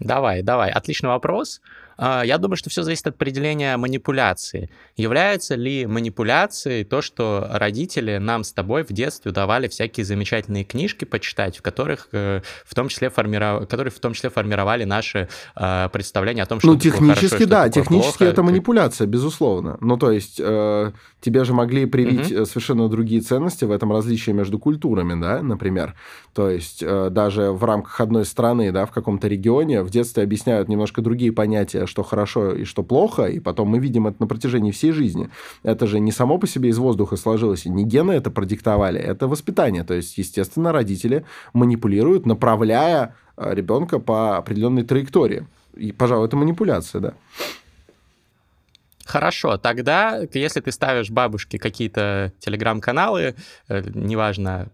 Давай, 0.00 0.42
давай. 0.42 0.70
Отличный 0.70 1.10
вопрос. 1.10 1.60
А, 2.02 2.22
я 2.22 2.38
думаю, 2.38 2.56
что 2.56 2.70
все 2.70 2.82
зависит 2.82 3.06
от 3.06 3.16
определения 3.16 3.76
манипуляции. 3.76 4.70
Является 4.96 5.54
ли 5.54 5.84
манипуляцией 5.84 6.84
то, 6.84 7.02
что 7.02 7.46
родители 7.50 8.16
нам 8.16 8.42
с 8.42 8.54
тобой 8.54 8.84
в 8.84 8.88
детстве 8.88 9.32
давали 9.32 9.68
всякие 9.68 10.06
замечательные 10.06 10.64
книжки 10.64 11.04
почитать, 11.04 11.58
в 11.58 11.62
которых 11.62 12.08
э, 12.12 12.40
в 12.64 12.74
том 12.74 12.88
числе 12.88 13.10
формировали, 13.10 13.66
которые 13.66 13.92
в 13.92 14.00
том 14.00 14.14
числе 14.14 14.30
формировали 14.30 14.84
наши 14.84 15.28
э, 15.54 15.88
представления 15.92 16.44
о 16.44 16.46
том, 16.46 16.60
что 16.60 16.68
ну 16.68 16.78
технически 16.78 17.28
хорошо, 17.28 17.46
да, 17.50 17.68
технически 17.68 18.18
плохо. 18.18 18.32
это 18.32 18.42
манипуляция, 18.42 19.06
безусловно. 19.06 19.76
Ну 19.82 19.98
то 19.98 20.10
есть 20.10 20.40
э, 20.42 20.92
тебе 21.20 21.44
же 21.44 21.52
могли 21.52 21.84
привить 21.84 22.32
угу. 22.32 22.46
совершенно 22.46 22.88
другие 22.88 23.20
ценности 23.20 23.66
в 23.66 23.70
этом 23.70 23.92
различии 23.92 24.30
между 24.30 24.58
культурами, 24.58 25.20
да, 25.20 25.42
например. 25.42 25.94
То 26.32 26.48
есть 26.48 26.82
э, 26.82 27.10
даже 27.10 27.52
в 27.52 27.62
рамках 27.62 28.00
одной 28.00 28.24
страны, 28.24 28.72
да, 28.72 28.86
в 28.86 28.90
каком-то 28.90 29.28
регионе 29.28 29.82
в 29.82 29.90
детстве 29.90 30.22
объясняют 30.22 30.70
немножко 30.70 31.02
другие 31.02 31.32
понятия 31.32 31.89
что 31.90 32.02
хорошо 32.02 32.52
и 32.52 32.64
что 32.64 32.82
плохо, 32.82 33.24
и 33.24 33.40
потом 33.40 33.68
мы 33.68 33.78
видим 33.78 34.06
это 34.06 34.16
на 34.20 34.26
протяжении 34.26 34.70
всей 34.70 34.92
жизни. 34.92 35.28
Это 35.62 35.86
же 35.86 36.00
не 36.00 36.12
само 36.12 36.38
по 36.38 36.46
себе 36.46 36.70
из 36.70 36.78
воздуха 36.78 37.16
сложилось, 37.16 37.66
не 37.66 37.84
гены 37.84 38.12
это 38.12 38.30
продиктовали, 38.30 39.00
это 39.00 39.28
воспитание. 39.28 39.84
То 39.84 39.94
есть, 39.94 40.18
естественно, 40.18 40.72
родители 40.72 41.24
манипулируют, 41.52 42.26
направляя 42.26 43.14
э, 43.36 43.54
ребенка 43.54 43.98
по 43.98 44.36
определенной 44.36 44.84
траектории. 44.84 45.46
И, 45.74 45.92
пожалуй, 45.92 46.26
это 46.26 46.36
манипуляция, 46.36 47.00
да. 47.00 47.14
Хорошо, 49.04 49.58
тогда, 49.58 50.20
если 50.32 50.60
ты 50.60 50.70
ставишь 50.70 51.10
бабушке 51.10 51.58
какие-то 51.58 52.32
телеграм-каналы, 52.38 53.34
э, 53.68 53.82
неважно, 53.92 54.68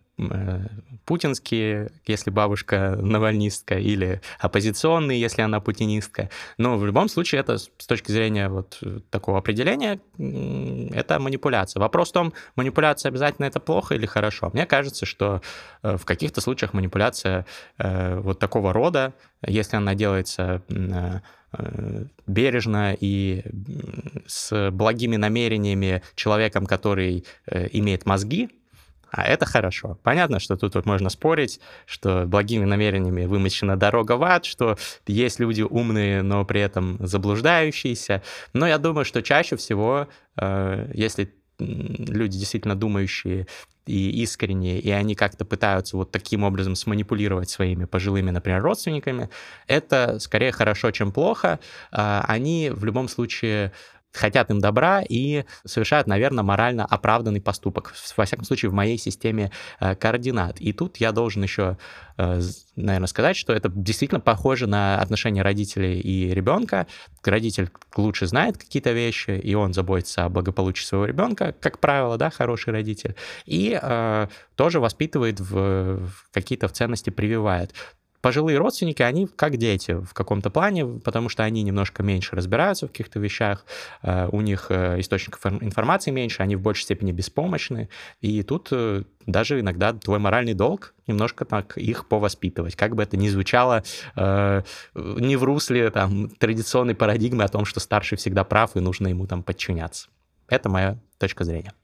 путинские, 1.04 1.90
если 2.06 2.30
бабушка 2.30 2.96
навальнистка, 2.98 3.78
или 3.78 4.22
оппозиционные, 4.38 5.20
если 5.20 5.42
она 5.42 5.60
путинистка. 5.60 6.30
Но 6.56 6.78
в 6.78 6.86
любом 6.86 7.08
случае 7.08 7.40
это 7.40 7.58
с 7.58 7.86
точки 7.86 8.10
зрения 8.12 8.48
вот 8.48 8.80
такого 9.10 9.38
определения, 9.38 10.00
это 10.18 11.18
манипуляция. 11.20 11.80
Вопрос 11.80 12.10
в 12.10 12.12
том, 12.12 12.32
манипуляция 12.56 13.10
обязательно 13.10 13.44
это 13.46 13.60
плохо 13.60 13.94
или 13.94 14.06
хорошо. 14.06 14.50
Мне 14.52 14.64
кажется, 14.64 15.04
что 15.04 15.42
э, 15.82 15.96
в 15.96 16.04
каких-то 16.04 16.40
случаях 16.40 16.72
манипуляция 16.72 17.44
э, 17.78 18.18
вот 18.18 18.38
такого 18.38 18.72
рода, 18.72 19.12
если 19.46 19.76
она 19.76 19.94
делается 19.94 20.62
бережно 22.26 22.94
и 22.98 23.44
с 24.26 24.70
благими 24.72 25.16
намерениями 25.16 26.02
человеком, 26.14 26.66
который 26.66 27.24
имеет 27.46 28.04
мозги, 28.04 28.50
а 29.10 29.24
это 29.24 29.46
хорошо. 29.46 29.98
Понятно, 30.02 30.40
что 30.40 30.56
тут 30.56 30.74
вот 30.74 30.86
можно 30.86 31.08
спорить, 31.10 31.60
что 31.86 32.24
благими 32.26 32.64
намерениями 32.64 33.24
вымощена 33.24 33.76
дорога 33.76 34.12
в 34.12 34.24
ад, 34.24 34.44
что 34.44 34.76
есть 35.06 35.40
люди 35.40 35.62
умные, 35.62 36.22
но 36.22 36.44
при 36.44 36.60
этом 36.60 36.98
заблуждающиеся. 37.00 38.22
Но 38.52 38.66
я 38.66 38.78
думаю, 38.78 39.04
что 39.04 39.22
чаще 39.22 39.56
всего, 39.56 40.08
э, 40.40 40.90
если 40.94 41.34
люди 41.58 42.38
действительно 42.38 42.74
думающие 42.76 43.46
и 43.86 44.22
искренние, 44.22 44.80
и 44.80 44.90
они 44.90 45.14
как-то 45.14 45.44
пытаются 45.44 45.96
вот 45.96 46.10
таким 46.10 46.42
образом 46.42 46.74
сманипулировать 46.74 47.48
своими 47.48 47.84
пожилыми, 47.84 48.30
например, 48.30 48.60
родственниками, 48.62 49.30
это 49.68 50.18
скорее 50.18 50.50
хорошо, 50.50 50.90
чем 50.90 51.12
плохо. 51.12 51.60
А 51.92 52.24
они 52.26 52.70
в 52.74 52.84
любом 52.84 53.08
случае 53.08 53.72
хотят 54.16 54.50
им 54.50 54.60
добра 54.60 55.02
и 55.06 55.44
совершают, 55.64 56.06
наверное, 56.06 56.44
морально 56.44 56.84
оправданный 56.84 57.40
поступок. 57.40 57.94
Во 58.16 58.24
всяком 58.24 58.44
случае, 58.44 58.70
в 58.70 58.74
моей 58.74 58.98
системе 58.98 59.52
э, 59.80 59.94
координат. 59.94 60.60
И 60.60 60.72
тут 60.72 60.96
я 60.96 61.12
должен 61.12 61.42
еще, 61.42 61.78
э, 62.16 62.40
наверное, 62.76 63.06
сказать, 63.06 63.36
что 63.36 63.52
это 63.52 63.68
действительно 63.68 64.20
похоже 64.20 64.66
на 64.66 65.00
отношения 65.00 65.42
родителей 65.42 66.00
и 66.00 66.32
ребенка. 66.34 66.86
Родитель 67.24 67.70
лучше 67.96 68.26
знает 68.26 68.58
какие-то 68.58 68.92
вещи, 68.92 69.30
и 69.30 69.54
он 69.54 69.72
заботится 69.72 70.24
о 70.24 70.28
благополучии 70.28 70.84
своего 70.84 71.06
ребенка, 71.06 71.54
как 71.60 71.78
правило, 71.78 72.16
да, 72.16 72.30
хороший 72.30 72.72
родитель. 72.72 73.14
И 73.44 73.78
э, 73.80 74.26
тоже 74.54 74.80
воспитывает 74.80 75.40
в, 75.40 76.06
в 76.06 76.30
какие-то 76.32 76.68
ценности, 76.68 77.10
прививает 77.10 77.72
пожилые 78.26 78.58
родственники, 78.58 79.02
они 79.02 79.28
как 79.28 79.56
дети 79.56 79.92
в 79.92 80.12
каком-то 80.12 80.50
плане, 80.50 80.84
потому 80.84 81.28
что 81.28 81.44
они 81.44 81.62
немножко 81.62 82.02
меньше 82.02 82.34
разбираются 82.34 82.88
в 82.88 82.90
каких-то 82.90 83.20
вещах, 83.20 83.64
э, 84.02 84.28
у 84.32 84.40
них 84.40 84.66
э, 84.70 84.98
источников 84.98 85.46
информации 85.46 86.10
меньше, 86.10 86.42
они 86.42 86.56
в 86.56 86.60
большей 86.60 86.82
степени 86.82 87.12
беспомощны, 87.12 87.88
и 88.20 88.42
тут 88.42 88.70
э, 88.72 89.04
даже 89.26 89.60
иногда 89.60 89.92
твой 89.92 90.18
моральный 90.18 90.54
долг 90.54 90.92
немножко 91.06 91.44
так 91.44 91.78
их 91.78 92.08
повоспитывать, 92.08 92.74
как 92.74 92.96
бы 92.96 93.04
это 93.04 93.16
ни 93.16 93.28
звучало 93.28 93.84
не 94.16 95.36
в 95.36 95.44
русле 95.44 95.88
там 95.90 96.28
традиционной 96.28 96.96
парадигмы 96.96 97.44
о 97.44 97.48
том, 97.48 97.64
что 97.64 97.78
старший 97.78 98.18
всегда 98.18 98.42
прав 98.42 98.74
и 98.74 98.80
нужно 98.80 99.06
ему 99.06 99.28
там 99.28 99.44
подчиняться. 99.44 100.08
Это 100.48 100.68
моя 100.68 100.98
точка 101.18 101.44
зрения. 101.44 101.74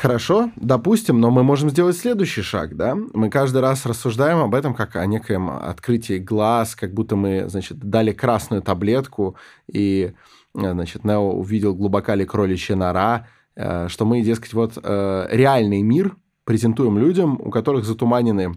Хорошо, 0.00 0.52
допустим, 0.54 1.18
но 1.18 1.32
мы 1.32 1.42
можем 1.42 1.70
сделать 1.70 1.96
следующий 1.96 2.42
шаг, 2.42 2.76
да? 2.76 2.94
Мы 2.94 3.30
каждый 3.30 3.60
раз 3.60 3.84
рассуждаем 3.84 4.38
об 4.38 4.54
этом 4.54 4.72
как 4.72 4.94
о 4.94 5.04
некоем 5.06 5.50
открытии 5.50 6.18
глаз, 6.18 6.76
как 6.76 6.94
будто 6.94 7.16
мы, 7.16 7.48
значит, 7.48 7.78
дали 7.78 8.12
красную 8.12 8.62
таблетку 8.62 9.34
и 9.66 10.12
значит, 10.54 11.02
Нео 11.02 11.32
увидел 11.32 11.74
глубока 11.74 12.14
ли 12.14 12.24
кроличья 12.24 12.76
нора, 12.76 13.26
что 13.56 14.04
мы, 14.04 14.22
дескать, 14.22 14.52
вот 14.52 14.76
реальный 14.76 15.82
мир 15.82 16.14
презентуем 16.44 16.96
людям, 16.96 17.36
у 17.40 17.50
которых 17.50 17.84
затуманены 17.84 18.54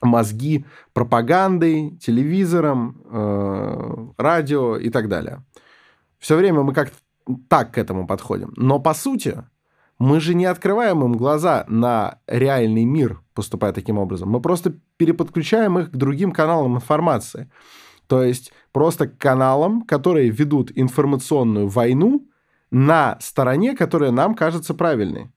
мозги 0.00 0.64
пропагандой, 0.94 1.98
телевизором, 1.98 4.14
радио 4.16 4.78
и 4.78 4.88
так 4.88 5.10
далее. 5.10 5.44
Все 6.18 6.36
время 6.36 6.62
мы 6.62 6.72
как-то 6.72 6.96
так 7.50 7.74
к 7.74 7.78
этому 7.78 8.06
подходим. 8.06 8.54
Но 8.56 8.78
по 8.78 8.94
сути, 8.94 9.44
мы 9.98 10.20
же 10.20 10.34
не 10.34 10.46
открываем 10.46 11.04
им 11.04 11.12
глаза 11.14 11.64
на 11.68 12.20
реальный 12.26 12.84
мир, 12.84 13.20
поступая 13.34 13.72
таким 13.72 13.98
образом. 13.98 14.30
Мы 14.30 14.40
просто 14.40 14.74
переподключаем 14.96 15.78
их 15.78 15.90
к 15.90 15.96
другим 15.96 16.32
каналам 16.32 16.76
информации. 16.76 17.50
То 18.06 18.22
есть 18.22 18.52
просто 18.72 19.08
к 19.08 19.18
каналам, 19.18 19.82
которые 19.82 20.30
ведут 20.30 20.72
информационную 20.74 21.68
войну 21.68 22.26
на 22.70 23.18
стороне, 23.20 23.76
которая 23.76 24.10
нам 24.12 24.34
кажется 24.34 24.72
правильной. 24.72 25.30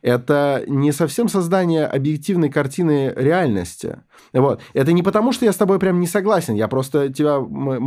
Это 0.00 0.64
не 0.66 0.92
совсем 0.92 1.28
создание 1.28 1.86
объективной 1.86 2.50
картины 2.50 3.12
реальности. 3.14 4.02
Вот. 4.32 4.60
Это 4.74 4.92
не 4.92 5.02
потому, 5.02 5.32
что 5.32 5.44
я 5.44 5.52
с 5.52 5.56
тобой 5.56 5.78
прям 5.78 6.00
не 6.00 6.06
согласен. 6.06 6.54
Я 6.54 6.68
просто 6.68 7.12
тебя... 7.12 7.38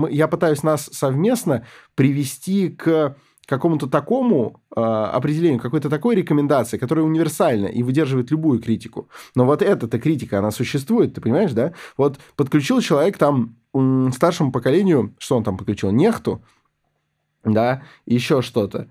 Я 0.09 0.27
пытаюсь 0.27 0.63
нас 0.63 0.89
совместно 0.91 1.65
привести 1.95 2.69
к 2.69 3.15
какому-то 3.45 3.87
такому 3.87 4.61
э, 4.75 4.81
определению, 4.81 5.59
какой-то 5.59 5.89
такой 5.89 6.15
рекомендации, 6.15 6.77
которая 6.77 7.05
универсальна 7.05 7.67
и 7.67 7.83
выдерживает 7.83 8.31
любую 8.31 8.61
критику. 8.61 9.09
Но 9.35 9.45
вот 9.45 9.61
эта-то 9.61 9.99
критика, 9.99 10.39
она 10.39 10.51
существует, 10.51 11.13
ты 11.13 11.21
понимаешь, 11.21 11.53
да? 11.53 11.73
Вот 11.97 12.19
подключил 12.35 12.81
человек 12.81 13.17
там 13.17 13.55
старшему 14.13 14.51
поколению, 14.51 15.13
что 15.17 15.37
он 15.37 15.43
там 15.43 15.57
подключил, 15.57 15.91
нехту, 15.91 16.41
да, 17.43 17.83
еще 18.05 18.41
что-то. 18.41 18.87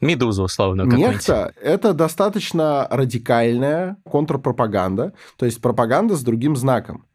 Медузу, 0.00 0.42
условно. 0.42 0.82
Нехта– 0.82 1.54
это 1.62 1.94
достаточно 1.94 2.88
радикальная 2.90 3.96
контрпропаганда, 4.04 5.12
то 5.36 5.46
есть 5.46 5.60
пропаганда 5.60 6.16
с 6.16 6.22
другим 6.22 6.56
знаком. 6.56 7.06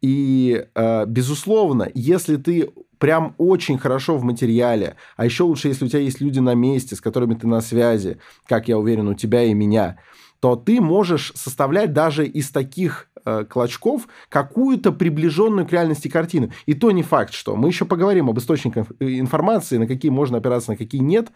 И, 0.00 0.66
э, 0.74 1.06
безусловно, 1.06 1.90
если 1.94 2.36
ты 2.36 2.70
прям 3.04 3.34
очень 3.36 3.76
хорошо 3.76 4.16
в 4.16 4.24
материале, 4.24 4.96
а 5.18 5.26
еще 5.26 5.42
лучше, 5.42 5.68
если 5.68 5.84
у 5.84 5.88
тебя 5.88 6.00
есть 6.00 6.22
люди 6.22 6.38
на 6.38 6.54
месте, 6.54 6.96
с 6.96 7.02
которыми 7.02 7.34
ты 7.34 7.46
на 7.46 7.60
связи, 7.60 8.16
как 8.46 8.66
я 8.66 8.78
уверен, 8.78 9.08
у 9.08 9.12
тебя 9.12 9.42
и 9.42 9.52
меня, 9.52 9.98
то 10.40 10.56
ты 10.56 10.80
можешь 10.80 11.30
составлять 11.34 11.92
даже 11.92 12.26
из 12.26 12.48
таких 12.48 13.10
э, 13.26 13.44
клочков 13.44 14.08
какую-то 14.30 14.90
приближенную 14.90 15.66
к 15.66 15.72
реальности 15.72 16.08
картину. 16.08 16.50
И 16.64 16.72
то 16.72 16.90
не 16.92 17.02
факт, 17.02 17.34
что 17.34 17.56
мы 17.56 17.68
еще 17.68 17.84
поговорим 17.84 18.30
об 18.30 18.38
источниках 18.38 18.86
э, 18.98 19.18
информации, 19.18 19.76
на 19.76 19.86
какие 19.86 20.10
можно 20.10 20.38
опираться, 20.38 20.70
на 20.70 20.78
какие 20.78 21.02
нет. 21.02 21.28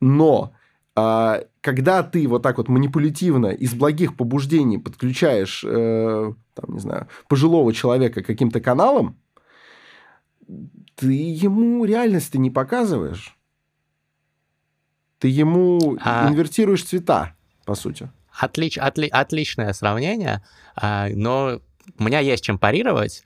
Но 0.00 0.52
а, 0.94 1.40
когда 1.62 2.04
ты 2.04 2.28
вот 2.28 2.44
так 2.44 2.58
вот 2.58 2.68
манипулятивно 2.68 3.48
из 3.48 3.74
благих 3.74 4.16
побуждений 4.16 4.78
подключаешь, 4.78 5.64
э, 5.66 6.32
там, 6.54 6.72
не 6.72 6.78
знаю, 6.78 7.08
пожилого 7.26 7.72
человека 7.72 8.22
каким-то 8.22 8.60
каналам, 8.60 9.16
ты 11.02 11.12
ему 11.12 11.84
реальность 11.84 12.32
не 12.34 12.48
показываешь. 12.48 13.36
Ты 15.18 15.26
ему 15.26 15.98
а... 16.00 16.28
инвертируешь 16.28 16.84
цвета, 16.84 17.34
по 17.64 17.74
сути. 17.74 18.08
Отлич, 18.38 18.78
отли, 18.78 19.08
отличное 19.08 19.72
сравнение, 19.72 20.44
а, 20.76 21.08
но 21.08 21.60
у 21.98 22.04
меня 22.04 22.20
есть 22.20 22.44
чем 22.44 22.56
парировать. 22.56 23.24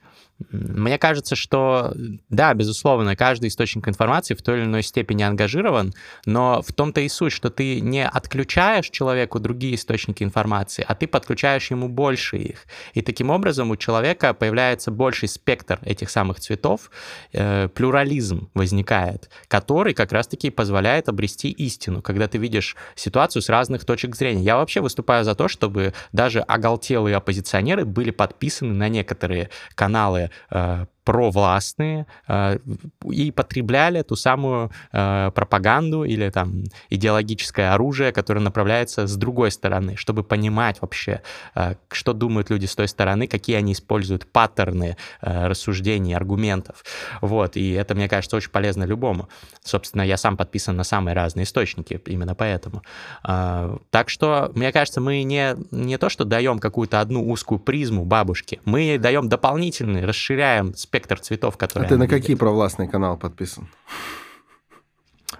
Мне 0.51 0.99
кажется, 0.99 1.35
что, 1.35 1.93
да, 2.29 2.53
безусловно, 2.53 3.15
каждый 3.15 3.47
источник 3.47 3.87
информации 3.87 4.35
в 4.35 4.41
той 4.43 4.59
или 4.59 4.65
иной 4.65 4.83
степени 4.83 5.23
ангажирован, 5.23 5.93
но 6.25 6.61
в 6.61 6.71
том-то 6.73 7.01
и 7.01 7.09
суть, 7.09 7.33
что 7.33 7.49
ты 7.49 7.81
не 7.81 8.05
отключаешь 8.05 8.89
человеку 8.89 9.39
другие 9.39 9.75
источники 9.75 10.23
информации, 10.23 10.85
а 10.87 10.93
ты 10.93 11.07
подключаешь 11.07 11.71
ему 11.71 11.89
больше 11.89 12.37
их. 12.37 12.65
И 12.93 13.01
таким 13.01 13.31
образом 13.31 13.71
у 13.71 13.77
человека 13.77 14.35
появляется 14.35 14.91
больший 14.91 15.27
спектр 15.27 15.79
этих 15.81 16.11
самых 16.11 16.39
цветов, 16.39 16.91
э, 17.33 17.67
плюрализм 17.69 18.49
возникает, 18.53 19.31
который 19.47 19.95
как 19.95 20.11
раз-таки 20.11 20.51
позволяет 20.51 21.09
обрести 21.09 21.49
истину, 21.49 22.03
когда 22.03 22.27
ты 22.27 22.37
видишь 22.37 22.75
ситуацию 22.95 23.41
с 23.41 23.49
разных 23.49 23.85
точек 23.85 24.15
зрения. 24.15 24.43
Я 24.43 24.57
вообще 24.57 24.81
выступаю 24.81 25.23
за 25.23 25.33
то, 25.33 25.47
чтобы 25.47 25.93
даже 26.11 26.41
оголтелые 26.41 27.15
оппозиционеры 27.15 27.85
были 27.85 28.11
подписаны 28.11 28.73
на 28.73 28.87
некоторые 28.87 29.49
каналы 29.73 30.26
э, 30.51 30.85
провластные 31.07 32.05
э, 32.27 32.59
и 33.09 33.31
потребляли 33.31 34.01
ту 34.01 34.17
самую 34.17 34.71
э, 34.91 35.31
пропаганду 35.33 36.03
или 36.03 36.29
там 36.29 36.65
идеологическое 36.89 37.73
оружие, 37.73 38.11
которое 38.11 38.41
направляется 38.41 39.07
с 39.07 39.15
другой 39.15 39.51
стороны, 39.51 39.95
чтобы 39.95 40.23
понимать 40.23 40.81
вообще, 40.81 41.21
э, 41.55 41.75
что 41.89 42.11
думают 42.11 42.49
люди 42.49 42.65
с 42.65 42.75
той 42.75 42.89
стороны, 42.89 43.27
какие 43.27 43.55
они 43.55 43.71
используют 43.71 44.25
паттерны 44.25 44.97
рассуждений, 45.21 46.13
аргументов. 46.13 46.83
Вот, 47.21 47.55
и 47.55 47.71
это, 47.71 47.95
мне 47.95 48.09
кажется, 48.09 48.35
очень 48.35 48.51
полезно 48.51 48.83
любому. 48.83 49.29
Собственно, 49.63 50.01
я 50.01 50.17
сам 50.17 50.35
подписан 50.35 50.75
на 50.75 50.83
самые 50.83 51.15
разные 51.15 51.43
источники, 51.43 52.01
именно 52.05 52.35
поэтому. 52.35 52.81
Так 53.23 54.09
что, 54.09 54.51
мне 54.55 54.71
кажется, 54.71 54.99
мы 54.99 55.23
не, 55.23 55.55
не 55.71 55.97
то, 55.97 56.09
что 56.09 56.25
даем 56.25 56.59
какую-то 56.59 56.99
одну 56.99 57.29
узкую 57.31 57.59
призму 57.59 58.03
бабушке, 58.03 58.59
мы 58.65 58.97
даем 58.97 59.29
дополнительный, 59.29 60.05
расширяем 60.05 60.75
спектр 60.75 60.96
спектр 60.97 61.19
цветов, 61.19 61.57
которые... 61.57 61.85
А 61.85 61.89
ты 61.89 61.97
на 61.97 62.03
видят. 62.03 62.19
какие 62.19 62.35
провластные 62.35 62.89
каналы 62.89 63.17
подписан? 63.17 63.67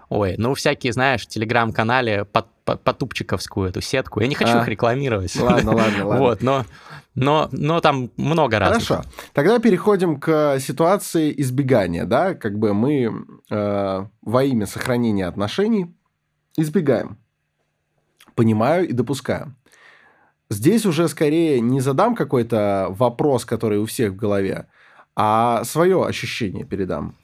Ой, 0.10 0.36
ну 0.38 0.54
всякие, 0.54 0.94
знаешь, 0.94 1.24
в 1.24 1.28
телеграм-канале 1.28 2.26
под, 2.26 2.46
под, 2.64 2.84
потупчиковскую 2.84 3.70
эту 3.70 3.82
сетку. 3.82 4.22
Я 4.22 4.28
не 4.28 4.36
хочу 4.36 4.58
а, 4.58 4.62
их 4.62 4.68
рекламировать. 4.68 5.36
Ладно, 5.36 5.76
ладно, 5.76 6.06
ладно. 6.06 6.24
Вот, 6.24 6.42
но, 6.42 6.66
но, 7.16 7.50
но 7.52 7.82
там 7.82 8.12
много 8.18 8.60
раз. 8.60 8.74
Хорошо. 8.74 9.02
Тогда 9.34 9.60
переходим 9.60 10.20
к 10.20 10.60
ситуации 10.60 11.34
избегания, 11.42 12.06
да, 12.06 12.36
как 12.36 12.58
бы 12.58 12.74
мы 12.74 13.26
э, 13.50 14.06
во 14.22 14.44
имя 14.44 14.66
сохранения 14.66 15.26
отношений 15.26 15.94
избегаем. 16.56 17.18
Понимаю 18.36 18.88
и 18.88 18.94
допускаю. 18.94 19.56
Здесь 20.50 20.86
уже 20.86 21.10
скорее 21.10 21.60
не 21.60 21.82
задам 21.82 22.16
какой-то 22.16 22.88
вопрос, 22.90 23.44
который 23.44 23.80
у 23.80 23.86
всех 23.86 24.14
в 24.14 24.16
голове, 24.16 24.68
а 25.20 25.64
свое 25.64 26.06
ощущение 26.06 26.64
передам. 26.64 27.16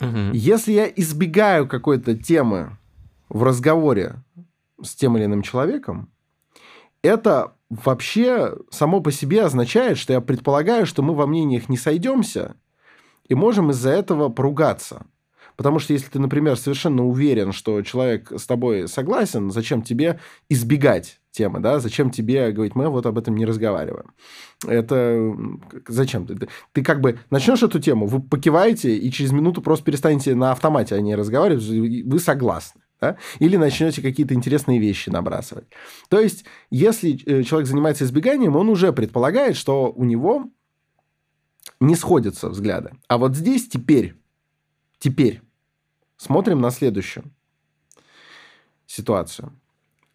Угу. 0.00 0.32
Если 0.34 0.72
я 0.72 0.86
избегаю 0.86 1.66
какой-то 1.66 2.14
темы 2.14 2.76
в 3.30 3.42
разговоре 3.42 4.22
с 4.82 4.94
тем 4.94 5.16
или 5.16 5.24
иным 5.24 5.40
человеком, 5.40 6.10
это 7.02 7.54
вообще 7.70 8.54
само 8.70 9.00
по 9.00 9.10
себе 9.10 9.44
означает, 9.44 9.96
что 9.96 10.12
я 10.12 10.20
предполагаю, 10.20 10.84
что 10.84 11.02
мы 11.02 11.14
во 11.14 11.26
мнениях 11.26 11.70
не 11.70 11.78
сойдемся 11.78 12.54
и 13.28 13.34
можем 13.34 13.70
из-за 13.70 13.90
этого 13.90 14.28
поругаться. 14.28 15.06
Потому 15.60 15.78
что 15.78 15.92
если 15.92 16.08
ты, 16.08 16.18
например, 16.18 16.56
совершенно 16.56 17.06
уверен, 17.06 17.52
что 17.52 17.82
человек 17.82 18.32
с 18.34 18.46
тобой 18.46 18.88
согласен, 18.88 19.50
зачем 19.50 19.82
тебе 19.82 20.18
избегать 20.48 21.20
темы, 21.32 21.60
да? 21.60 21.80
Зачем 21.80 22.10
тебе 22.10 22.50
говорить, 22.50 22.74
мы 22.74 22.88
вот 22.88 23.04
об 23.04 23.18
этом 23.18 23.36
не 23.36 23.44
разговариваем? 23.44 24.14
Это 24.66 25.36
зачем? 25.86 26.26
Ты, 26.26 26.48
ты 26.72 26.82
как 26.82 27.02
бы 27.02 27.18
начнешь 27.28 27.62
эту 27.62 27.78
тему, 27.78 28.06
вы 28.06 28.22
покиваете, 28.22 28.96
и 28.96 29.10
через 29.12 29.32
минуту 29.32 29.60
просто 29.60 29.84
перестанете 29.84 30.34
на 30.34 30.52
автомате 30.52 30.94
о 30.94 31.00
ней 31.02 31.14
разговаривать, 31.14 31.62
вы 31.62 32.18
согласны. 32.20 32.80
Да? 32.98 33.18
Или 33.38 33.58
начнете 33.58 34.00
какие-то 34.00 34.32
интересные 34.32 34.78
вещи 34.78 35.10
набрасывать. 35.10 35.66
То 36.08 36.18
есть, 36.18 36.46
если 36.70 37.22
э, 37.26 37.42
человек 37.42 37.68
занимается 37.68 38.04
избеганием, 38.04 38.56
он 38.56 38.70
уже 38.70 38.94
предполагает, 38.94 39.58
что 39.58 39.92
у 39.94 40.04
него 40.04 40.48
не 41.80 41.96
сходятся 41.96 42.48
взгляды. 42.48 42.92
А 43.08 43.18
вот 43.18 43.36
здесь 43.36 43.68
теперь, 43.68 44.14
теперь 44.98 45.42
Смотрим 46.20 46.60
на 46.60 46.70
следующую 46.70 47.32
ситуацию. 48.84 49.58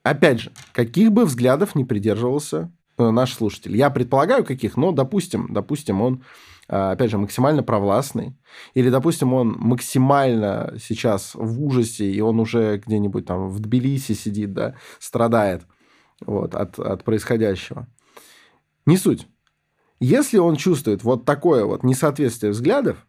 Опять 0.04 0.40
же, 0.40 0.52
каких 0.72 1.12
бы 1.12 1.26
взглядов 1.26 1.74
не 1.74 1.84
придерживался 1.84 2.72
э, 3.00 3.10
наш 3.10 3.34
слушатель. 3.34 3.76
Я 3.76 3.90
предполагаю, 3.90 4.46
каких, 4.46 4.78
но, 4.78 4.92
допустим, 4.92 5.52
допустим, 5.52 6.04
он, 6.04 6.24
э, 6.68 6.76
опять 6.92 7.10
же, 7.10 7.18
максимально 7.18 7.64
провластный. 7.64 8.38
Или, 8.76 8.92
допустим, 8.92 9.34
он 9.34 9.56
максимально 9.58 10.76
сейчас 10.80 11.32
в 11.34 11.60
ужасе, 11.64 12.12
и 12.12 12.22
он 12.22 12.40
уже 12.40 12.78
где-нибудь 12.86 13.26
там 13.26 13.50
в 13.50 13.60
Тбилиси 13.60 14.14
сидит, 14.14 14.54
да, 14.54 14.76
страдает 15.00 15.66
вот, 16.24 16.54
от, 16.54 16.78
от 16.78 17.04
происходящего. 17.04 17.88
Не 18.86 18.98
суть. 18.98 19.28
Если 20.00 20.38
он 20.38 20.56
чувствует 20.56 21.04
вот 21.04 21.26
такое 21.26 21.66
вот 21.66 21.82
несоответствие 21.82 22.52
взглядов, 22.52 23.08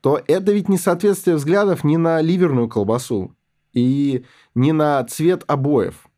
то 0.00 0.20
это 0.26 0.52
ведь 0.52 0.68
несоответствие 0.68 1.36
взглядов 1.36 1.84
не 1.84 1.96
на 1.96 2.20
ливерную 2.20 2.68
колбасу 2.68 3.36
и 3.72 4.24
не 4.54 4.72
на 4.72 5.04
цвет 5.04 5.44
обоев. 5.46 6.08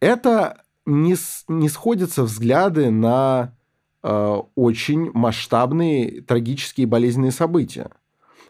Это 0.00 0.62
не, 0.86 1.16
не 1.48 1.68
сходятся 1.68 2.22
взгляды 2.22 2.90
на 2.90 3.54
э, 4.02 4.36
очень 4.54 5.10
масштабные 5.12 6.22
трагические 6.22 6.86
болезненные 6.86 7.32
события. 7.32 7.90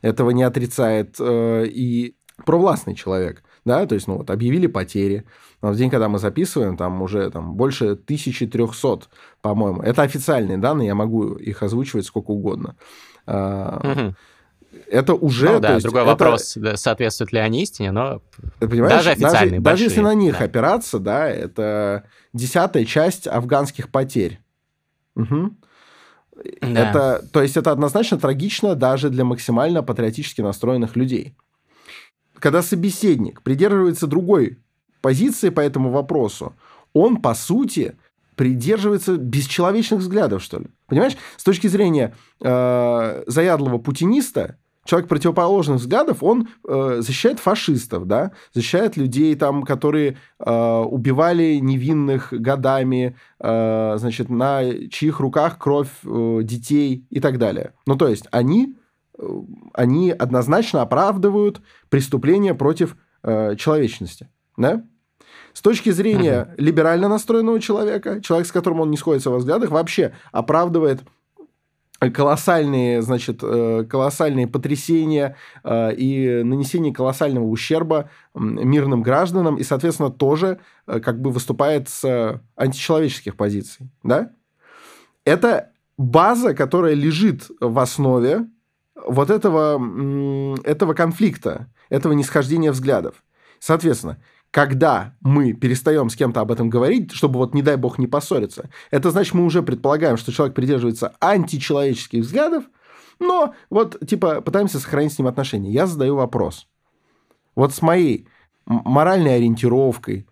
Этого 0.02 0.30
не 0.30 0.42
отрицает 0.42 1.16
э, 1.18 1.66
и 1.66 2.16
провластный 2.44 2.94
человек. 2.94 3.42
Да, 3.64 3.84
то 3.86 3.94
есть, 3.94 4.08
ну 4.08 4.16
вот, 4.16 4.30
объявили 4.30 4.66
потери. 4.66 5.24
В 5.60 5.76
день, 5.76 5.90
когда 5.90 6.08
мы 6.08 6.18
записываем, 6.18 6.78
там 6.78 7.02
уже 7.02 7.30
там, 7.30 7.54
больше 7.54 7.90
1300, 7.90 9.08
по-моему. 9.42 9.82
Это 9.82 10.02
официальные 10.02 10.56
данные, 10.56 10.88
я 10.88 10.94
могу 10.94 11.34
их 11.34 11.62
озвучивать 11.62 12.06
сколько 12.06 12.30
угодно. 12.30 12.76
Угу. 13.26 14.14
Это 14.90 15.14
уже... 15.14 15.52
Ну, 15.52 15.60
да, 15.60 15.74
есть, 15.74 15.84
другой 15.84 16.02
это... 16.02 16.10
вопрос, 16.10 16.56
соответствуют 16.76 17.32
ли 17.32 17.38
они 17.38 17.62
истине, 17.62 17.92
но 17.92 18.22
Понимаешь, 18.58 18.92
даже 18.92 19.10
официальные, 19.10 19.60
даже, 19.60 19.76
даже 19.76 19.84
если 19.84 20.00
на 20.00 20.14
них 20.14 20.38
да. 20.38 20.44
опираться, 20.44 20.98
да, 20.98 21.28
это 21.28 22.04
десятая 22.32 22.84
часть 22.84 23.26
афганских 23.26 23.90
потерь. 23.90 24.40
Угу. 25.16 25.50
Да. 26.62 26.68
Это, 26.68 27.24
то 27.32 27.42
есть 27.42 27.56
это 27.56 27.70
однозначно 27.70 28.18
трагично 28.18 28.74
даже 28.74 29.10
для 29.10 29.24
максимально 29.24 29.82
патриотически 29.82 30.40
настроенных 30.40 30.96
людей. 30.96 31.34
Когда 32.38 32.62
собеседник 32.62 33.42
придерживается 33.42 34.06
другой 34.06 34.58
позиции 35.02 35.50
по 35.50 35.60
этому 35.60 35.90
вопросу, 35.90 36.54
он, 36.92 37.20
по 37.20 37.34
сути, 37.34 37.96
придерживается 38.40 39.18
бесчеловечных 39.18 40.00
взглядов, 40.00 40.42
что 40.42 40.60
ли. 40.60 40.68
Понимаешь? 40.86 41.14
С 41.36 41.44
точки 41.44 41.66
зрения 41.66 42.14
э, 42.40 43.22
заядлого 43.26 43.76
путиниста, 43.76 44.56
человек 44.86 45.10
противоположных 45.10 45.76
взглядов, 45.76 46.22
он 46.22 46.48
э, 46.66 47.00
защищает 47.02 47.38
фашистов, 47.38 48.06
да, 48.06 48.32
защищает 48.54 48.96
людей, 48.96 49.36
там, 49.36 49.62
которые 49.62 50.16
э, 50.38 50.50
убивали 50.50 51.56
невинных 51.56 52.32
годами, 52.32 53.14
э, 53.40 53.94
значит, 53.98 54.30
на 54.30 54.62
чьих 54.88 55.20
руках 55.20 55.58
кровь 55.58 55.90
э, 56.02 56.40
детей 56.42 57.04
и 57.10 57.20
так 57.20 57.36
далее. 57.36 57.74
Ну, 57.84 57.96
то 57.96 58.08
есть 58.08 58.24
они, 58.30 58.74
э, 59.18 59.22
они 59.74 60.12
однозначно 60.12 60.80
оправдывают 60.80 61.60
преступления 61.90 62.54
против 62.54 62.96
э, 63.22 63.54
человечности, 63.56 64.30
да? 64.56 64.82
С 65.52 65.62
точки 65.62 65.90
зрения 65.90 66.48
uh-huh. 66.48 66.54
либерально 66.58 67.08
настроенного 67.08 67.60
человека, 67.60 68.20
человек, 68.20 68.46
с 68.46 68.52
которым 68.52 68.80
он 68.80 68.90
не 68.90 68.96
сходится 68.96 69.30
во 69.30 69.38
взглядах, 69.38 69.70
вообще 69.70 70.12
оправдывает 70.32 71.02
колоссальные, 72.08 73.02
значит, 73.02 73.40
э, 73.42 73.84
колоссальные 73.88 74.46
потрясения 74.46 75.36
э, 75.62 75.94
и 75.94 76.42
нанесение 76.42 76.94
колоссального 76.94 77.44
ущерба 77.44 78.08
мирным 78.34 79.02
гражданам 79.02 79.56
и, 79.56 79.62
соответственно, 79.62 80.10
тоже 80.10 80.60
э, 80.86 81.00
как 81.00 81.20
бы 81.20 81.30
выступает 81.30 81.90
с 81.90 82.40
античеловеческих 82.56 83.36
позиций, 83.36 83.90
да? 84.02 84.32
Это 85.26 85.72
база, 85.98 86.54
которая 86.54 86.94
лежит 86.94 87.50
в 87.60 87.78
основе 87.78 88.46
вот 89.06 89.28
этого, 89.28 89.78
этого 90.64 90.94
конфликта, 90.94 91.68
этого 91.90 92.14
нисхождения 92.14 92.72
взглядов. 92.72 93.22
Соответственно, 93.58 94.16
когда 94.50 95.14
мы 95.20 95.52
перестаем 95.52 96.10
с 96.10 96.16
кем-то 96.16 96.40
об 96.40 96.50
этом 96.50 96.70
говорить, 96.70 97.12
чтобы 97.12 97.38
вот, 97.38 97.54
не 97.54 97.62
дай 97.62 97.76
бог, 97.76 97.98
не 97.98 98.06
поссориться, 98.06 98.70
это 98.90 99.10
значит, 99.10 99.34
мы 99.34 99.44
уже 99.44 99.62
предполагаем, 99.62 100.16
что 100.16 100.32
человек 100.32 100.54
придерживается 100.54 101.14
античеловеческих 101.20 102.24
взглядов, 102.24 102.64
но 103.20 103.54
вот, 103.68 103.98
типа, 104.06 104.40
пытаемся 104.40 104.80
сохранить 104.80 105.12
с 105.12 105.18
ним 105.18 105.28
отношения. 105.28 105.70
Я 105.70 105.86
задаю 105.86 106.16
вопрос. 106.16 106.66
Вот 107.54 107.74
с 107.74 107.82
моей 107.82 108.26
моральной 108.66 109.36
ориентировкой, 109.36 110.26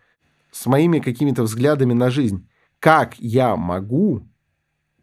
с 0.50 0.66
моими 0.66 0.98
какими-то 0.98 1.42
взглядами 1.42 1.92
на 1.92 2.10
жизнь, 2.10 2.48
как 2.80 3.18
я 3.18 3.56
могу, 3.56 4.26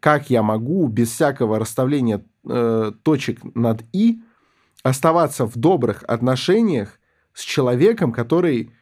как 0.00 0.30
я 0.30 0.42
могу 0.42 0.88
без 0.88 1.10
всякого 1.10 1.58
расставления 1.58 2.24
э, 2.48 2.92
точек 3.02 3.40
над 3.54 3.82
«и» 3.92 4.20
оставаться 4.82 5.46
в 5.46 5.56
добрых 5.56 6.04
отношениях 6.06 6.98
с 7.32 7.42
человеком, 7.42 8.12
который 8.12 8.72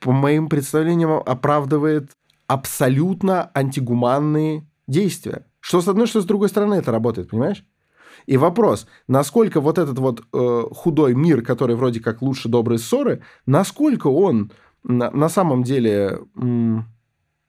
по 0.00 0.12
моим 0.12 0.48
представлениям, 0.48 1.12
оправдывает 1.12 2.10
абсолютно 2.46 3.50
антигуманные 3.54 4.66
действия. 4.86 5.46
Что 5.60 5.80
с 5.80 5.88
одной, 5.88 6.06
что 6.06 6.20
с 6.20 6.24
другой 6.24 6.48
стороны 6.48 6.74
это 6.74 6.90
работает, 6.92 7.30
понимаешь? 7.30 7.64
И 8.26 8.36
вопрос, 8.36 8.86
насколько 9.06 9.60
вот 9.60 9.78
этот 9.78 9.98
вот 9.98 10.22
э, 10.32 10.62
худой 10.72 11.14
мир, 11.14 11.42
который 11.42 11.76
вроде 11.76 12.00
как 12.00 12.22
лучше 12.22 12.48
добрые 12.48 12.78
ссоры, 12.78 13.22
насколько 13.46 14.08
он 14.08 14.52
на, 14.82 15.10
на 15.10 15.28
самом 15.28 15.62
деле, 15.62 16.20
м, 16.36 16.86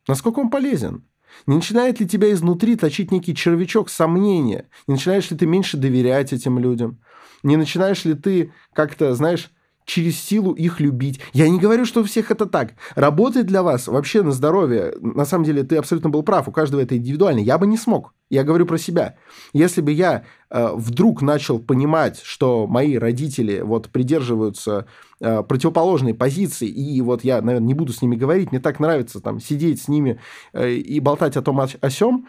насколько 0.07 0.39
он 0.39 0.49
полезен? 0.49 1.05
Не 1.45 1.55
начинает 1.55 1.99
ли 1.99 2.07
тебя 2.07 2.31
изнутри 2.31 2.75
точить 2.75 3.11
некий 3.11 3.35
червячок 3.35 3.89
сомнения? 3.89 4.67
Не 4.87 4.95
начинаешь 4.95 5.29
ли 5.31 5.37
ты 5.37 5.45
меньше 5.45 5.77
доверять 5.77 6.33
этим 6.33 6.59
людям? 6.59 6.99
Не 7.43 7.55
начинаешь 7.55 8.03
ли 8.05 8.15
ты 8.15 8.51
как-то, 8.73 9.13
знаешь, 9.15 9.51
через 9.89 10.21
силу 10.21 10.53
их 10.53 10.79
любить. 10.79 11.19
Я 11.33 11.49
не 11.49 11.59
говорю, 11.59 11.85
что 11.85 12.01
у 12.01 12.03
всех 12.03 12.29
это 12.29 12.45
так. 12.45 12.73
Работает 12.95 13.47
для 13.47 13.63
вас 13.63 13.87
вообще 13.87 14.21
на 14.21 14.31
здоровье. 14.31 14.93
На 15.01 15.25
самом 15.25 15.45
деле, 15.45 15.63
ты 15.63 15.77
абсолютно 15.77 16.09
был 16.09 16.21
прав. 16.21 16.47
У 16.47 16.51
каждого 16.51 16.81
это 16.81 16.95
индивидуально. 16.95 17.39
Я 17.39 17.57
бы 17.57 17.65
не 17.65 17.75
смог. 17.75 18.13
Я 18.29 18.43
говорю 18.43 18.67
про 18.67 18.77
себя. 18.77 19.15
Если 19.51 19.81
бы 19.81 19.91
я 19.91 20.25
э, 20.51 20.69
вдруг 20.75 21.23
начал 21.23 21.57
понимать, 21.57 22.21
что 22.23 22.67
мои 22.67 22.97
родители 22.97 23.61
вот 23.61 23.89
придерживаются 23.89 24.85
э, 25.19 25.41
противоположной 25.41 26.13
позиции, 26.13 26.67
и 26.67 27.01
вот 27.01 27.23
я, 27.23 27.41
наверное, 27.41 27.67
не 27.67 27.73
буду 27.73 27.91
с 27.91 28.03
ними 28.03 28.15
говорить, 28.15 28.51
мне 28.51 28.61
так 28.61 28.79
нравится 28.79 29.19
там 29.19 29.39
сидеть 29.39 29.81
с 29.81 29.87
ними 29.87 30.19
э, 30.53 30.71
и 30.71 30.99
болтать 30.99 31.35
о 31.35 31.41
том, 31.41 31.59
о, 31.59 31.67
о 31.81 31.89
сём, 31.89 32.27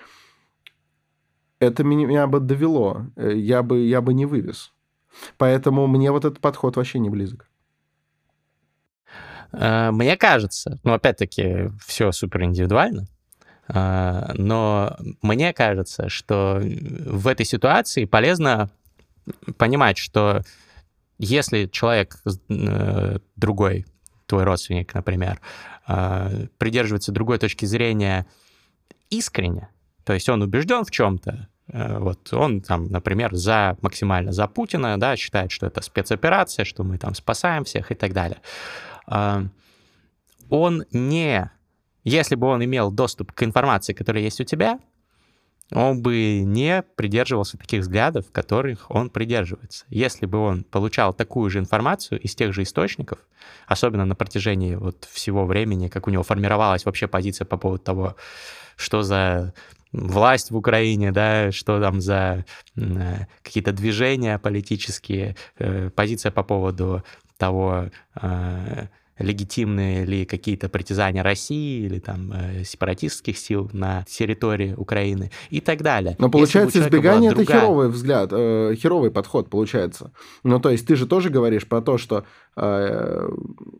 это 1.58 1.84
меня, 1.84 2.26
бы 2.26 2.40
довело. 2.40 3.02
Э, 3.16 3.36
я 3.36 3.62
бы, 3.62 3.80
я 3.80 4.00
бы 4.00 4.14
не 4.14 4.24
вывез. 4.24 4.72
Поэтому 5.36 5.86
мне 5.86 6.11
вот 6.11 6.24
этот 6.24 6.40
подход 6.40 6.76
вообще 6.76 6.98
не 6.98 7.11
близок. 7.11 7.49
Э, 9.53 9.90
мне 9.90 10.16
кажется, 10.16 10.78
ну, 10.84 10.92
опять-таки, 10.92 11.70
все 11.84 12.12
супер 12.12 12.42
индивидуально, 12.44 13.07
э, 13.68 14.32
но 14.34 14.96
мне 15.22 15.53
кажется, 15.53 16.09
что 16.09 16.61
в 16.61 17.26
этой 17.26 17.46
ситуации 17.46 18.05
полезно 18.05 18.70
понимать, 19.59 19.98
что 19.98 20.42
если 21.18 21.66
человек 21.66 22.16
э, 22.48 23.18
другой, 23.36 23.86
твой 24.26 24.44
родственник, 24.44 24.94
например, 24.94 25.40
придерживается 26.59 27.11
другой 27.11 27.38
точки 27.38 27.64
зрения 27.64 28.26
искренне, 29.09 29.70
то 30.05 30.12
есть 30.12 30.28
он 30.28 30.40
убежден 30.40 30.84
в 30.84 30.90
чем-то, 30.92 31.48
вот 31.66 32.32
он 32.32 32.61
там, 32.61 32.86
например, 32.86 33.34
за 33.34 33.76
максимально 33.82 34.30
за 34.30 34.46
Путина, 34.46 35.01
да, 35.01 35.16
считает, 35.16 35.51
что 35.51 35.66
это 35.66 35.80
спецоперация, 35.80 36.64
что 36.64 36.84
мы 36.84 36.96
там 36.96 37.16
спасаем 37.16 37.64
всех 37.64 37.90
и 37.90 37.96
так 37.96 38.12
далее 38.12 38.38
он 39.11 40.84
не... 40.92 41.50
Если 42.02 42.34
бы 42.34 42.46
он 42.46 42.64
имел 42.64 42.90
доступ 42.90 43.32
к 43.32 43.42
информации, 43.42 43.92
которая 43.92 44.22
есть 44.22 44.40
у 44.40 44.44
тебя, 44.44 44.78
он 45.72 46.02
бы 46.02 46.40
не 46.40 46.82
придерживался 46.96 47.56
таких 47.56 47.82
взглядов, 47.82 48.32
которых 48.32 48.90
он 48.90 49.11
придерживается. 49.11 49.84
Если 49.88 50.26
бы 50.26 50.38
он 50.38 50.64
получал 50.64 51.14
такую 51.14 51.50
же 51.50 51.58
информацию 51.58 52.20
из 52.20 52.34
тех 52.34 52.52
же 52.52 52.62
источников, 52.62 53.20
особенно 53.66 54.04
на 54.04 54.16
протяжении 54.16 54.74
вот 54.74 55.04
всего 55.04 55.46
времени, 55.46 55.88
как 55.88 56.08
у 56.08 56.11
него 56.11 56.22
формировалась 56.22 56.84
вообще 56.84 57.06
позиция 57.06 57.44
по 57.44 57.56
поводу 57.56 57.82
того, 57.82 58.16
что 58.76 59.02
за 59.02 59.54
власть 59.92 60.50
в 60.50 60.56
Украине, 60.56 61.12
да, 61.12 61.52
что 61.52 61.80
там 61.80 62.00
за 62.00 62.44
э, 62.76 63.26
какие-то 63.42 63.72
движения 63.72 64.38
политические, 64.38 65.36
э, 65.58 65.90
позиция 65.90 66.32
по 66.32 66.42
поводу 66.42 67.04
того, 67.41 67.86
э, 68.22 68.86
легитимные 69.20 70.05
ли 70.05 70.24
какие-то 70.24 70.68
притязания 70.68 71.22
России 71.22 71.84
или 71.84 71.99
там 71.99 72.32
э, 72.32 72.64
сепаратистских 72.64 73.36
сил 73.36 73.70
на 73.72 74.05
территории 74.09 74.74
Украины 74.74 75.30
и 75.51 75.61
так 75.61 75.82
далее. 75.82 76.16
Но 76.18 76.30
получается 76.30 76.80
избегание 76.80 77.30
это 77.30 77.45
другая... 77.45 77.61
херовый 77.61 77.88
взгляд, 77.88 78.30
э, 78.32 78.74
херовый 78.76 79.11
подход 79.11 79.51
получается. 79.51 80.12
Ну 80.43 80.59
то 80.59 80.70
есть 80.70 80.86
ты 80.86 80.97
же 80.97 81.07
тоже 81.07 81.28
говоришь 81.30 81.66
про 81.66 81.82
то, 81.82 81.99
что 81.99 82.24
э, 82.57 83.28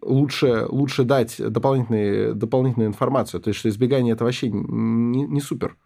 лучше 0.03 0.67
лучше 0.69 1.05
дать 1.05 1.37
дополнительные 1.39 2.35
дополнительную 2.35 2.89
информацию, 2.89 3.41
то 3.41 3.49
есть 3.49 3.61
что 3.61 3.69
избегание 3.69 4.13
это 4.13 4.25
вообще 4.25 4.51
не, 4.51 5.23
не 5.27 5.41
супер 5.41 5.77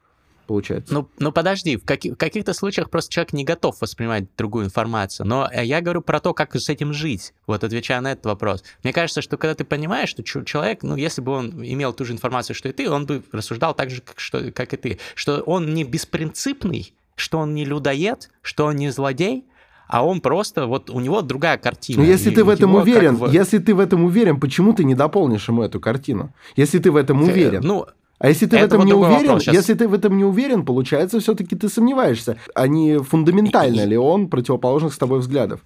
получается. 0.44 0.92
Ну, 0.92 1.08
ну 1.18 1.32
подожди, 1.32 1.76
в, 1.76 1.84
каких, 1.84 2.14
в 2.14 2.16
каких-то 2.16 2.54
случаях 2.54 2.90
просто 2.90 3.12
человек 3.12 3.32
не 3.32 3.44
готов 3.44 3.80
воспринимать 3.80 4.24
другую 4.36 4.66
информацию. 4.66 5.26
Но 5.26 5.48
э, 5.52 5.64
я 5.64 5.80
говорю 5.80 6.02
про 6.02 6.20
то, 6.20 6.34
как 6.34 6.54
с 6.54 6.68
этим 6.68 6.92
жить, 6.92 7.34
вот 7.46 7.64
отвечая 7.64 8.00
на 8.00 8.12
этот 8.12 8.26
вопрос. 8.26 8.64
Мне 8.82 8.92
кажется, 8.92 9.22
что 9.22 9.36
когда 9.36 9.54
ты 9.54 9.64
понимаешь, 9.64 10.08
что 10.08 10.22
человек, 10.22 10.82
ну, 10.82 10.96
если 10.96 11.20
бы 11.20 11.32
он 11.32 11.64
имел 11.64 11.92
ту 11.92 12.04
же 12.04 12.12
информацию, 12.12 12.54
что 12.54 12.68
и 12.68 12.72
ты, 12.72 12.88
он 12.88 13.06
бы 13.06 13.22
рассуждал 13.32 13.74
так 13.74 13.90
же, 13.90 14.00
как, 14.00 14.20
что, 14.20 14.50
как 14.52 14.72
и 14.74 14.76
ты. 14.76 14.98
Что 15.14 15.40
он 15.40 15.74
не 15.74 15.84
беспринципный, 15.84 16.94
что 17.16 17.38
он 17.38 17.54
не 17.54 17.64
людоед, 17.64 18.30
что 18.42 18.66
он 18.66 18.76
не 18.76 18.90
злодей, 18.90 19.44
а 19.86 20.04
он 20.04 20.20
просто, 20.20 20.66
вот 20.66 20.90
у 20.90 21.00
него 21.00 21.22
другая 21.22 21.58
картина. 21.58 22.02
Но 22.02 22.08
если 22.08 22.30
и, 22.30 22.34
ты 22.34 22.44
в 22.44 22.48
этом 22.48 22.74
уверен, 22.74 23.16
в... 23.16 23.30
если 23.30 23.58
ты 23.58 23.74
в 23.74 23.80
этом 23.80 24.04
уверен, 24.04 24.40
почему 24.40 24.72
ты 24.72 24.84
не 24.84 24.94
дополнишь 24.94 25.48
ему 25.48 25.62
эту 25.62 25.80
картину? 25.80 26.32
Если 26.56 26.78
ты 26.78 26.90
в 26.90 26.96
этом 26.96 27.22
уверен. 27.22 27.60
Ну, 27.62 27.86
а 28.24 28.28
если 28.28 28.46
ты 28.46 28.56
это 28.56 28.64
в 28.64 28.66
этом 28.68 28.78
вот 28.78 28.86
не 28.86 28.94
уверен, 28.94 29.52
если 29.52 29.74
ты 29.74 29.86
в 29.86 29.92
этом 29.92 30.16
не 30.16 30.24
уверен, 30.24 30.64
получается, 30.64 31.20
все-таки 31.20 31.56
ты 31.56 31.68
сомневаешься, 31.68 32.38
а 32.54 32.66
не 32.66 32.96
фундаментально 32.96 33.84
ли 33.84 33.98
он 33.98 34.30
противоположных 34.30 34.94
с 34.94 34.96
тобой 34.96 35.18
взглядов. 35.18 35.60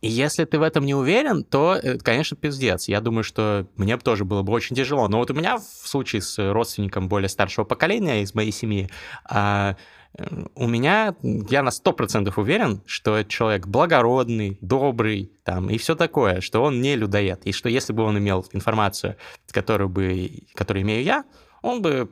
И 0.00 0.08
если 0.08 0.44
ты 0.44 0.60
в 0.60 0.62
этом 0.62 0.86
не 0.86 0.94
уверен, 0.94 1.42
то, 1.42 1.74
э, 1.74 1.98
конечно, 1.98 2.36
пиздец. 2.36 2.86
Я 2.86 3.00
думаю, 3.00 3.24
что 3.24 3.66
мне 3.74 3.96
бы 3.96 4.02
тоже 4.02 4.24
было 4.24 4.42
бы 4.42 4.52
очень 4.52 4.76
тяжело. 4.76 5.08
Но 5.08 5.18
вот 5.18 5.32
у 5.32 5.34
меня 5.34 5.58
в 5.58 5.88
случае 5.88 6.22
с 6.22 6.52
родственником 6.52 7.08
более 7.08 7.28
старшего 7.28 7.64
поколения 7.64 8.22
из 8.22 8.32
моей 8.32 8.52
семьи, 8.52 8.88
а, 9.24 9.74
э, 10.16 10.24
у 10.54 10.68
меня, 10.68 11.16
я 11.22 11.64
на 11.64 11.70
100% 11.70 12.32
уверен, 12.36 12.80
что 12.86 13.24
человек 13.24 13.66
благородный, 13.66 14.56
добрый, 14.60 15.32
там, 15.42 15.68
и 15.68 15.78
все 15.78 15.96
такое, 15.96 16.40
что 16.42 16.62
он 16.62 16.80
не 16.80 16.94
людоед. 16.94 17.40
И 17.44 17.50
что 17.50 17.68
если 17.68 17.92
бы 17.92 18.04
он 18.04 18.18
имел 18.18 18.46
информацию, 18.52 19.16
которую, 19.50 19.88
бы, 19.88 20.30
которую 20.54 20.84
имею 20.84 21.02
я, 21.02 21.24
он 21.62 21.82
бы 21.82 22.08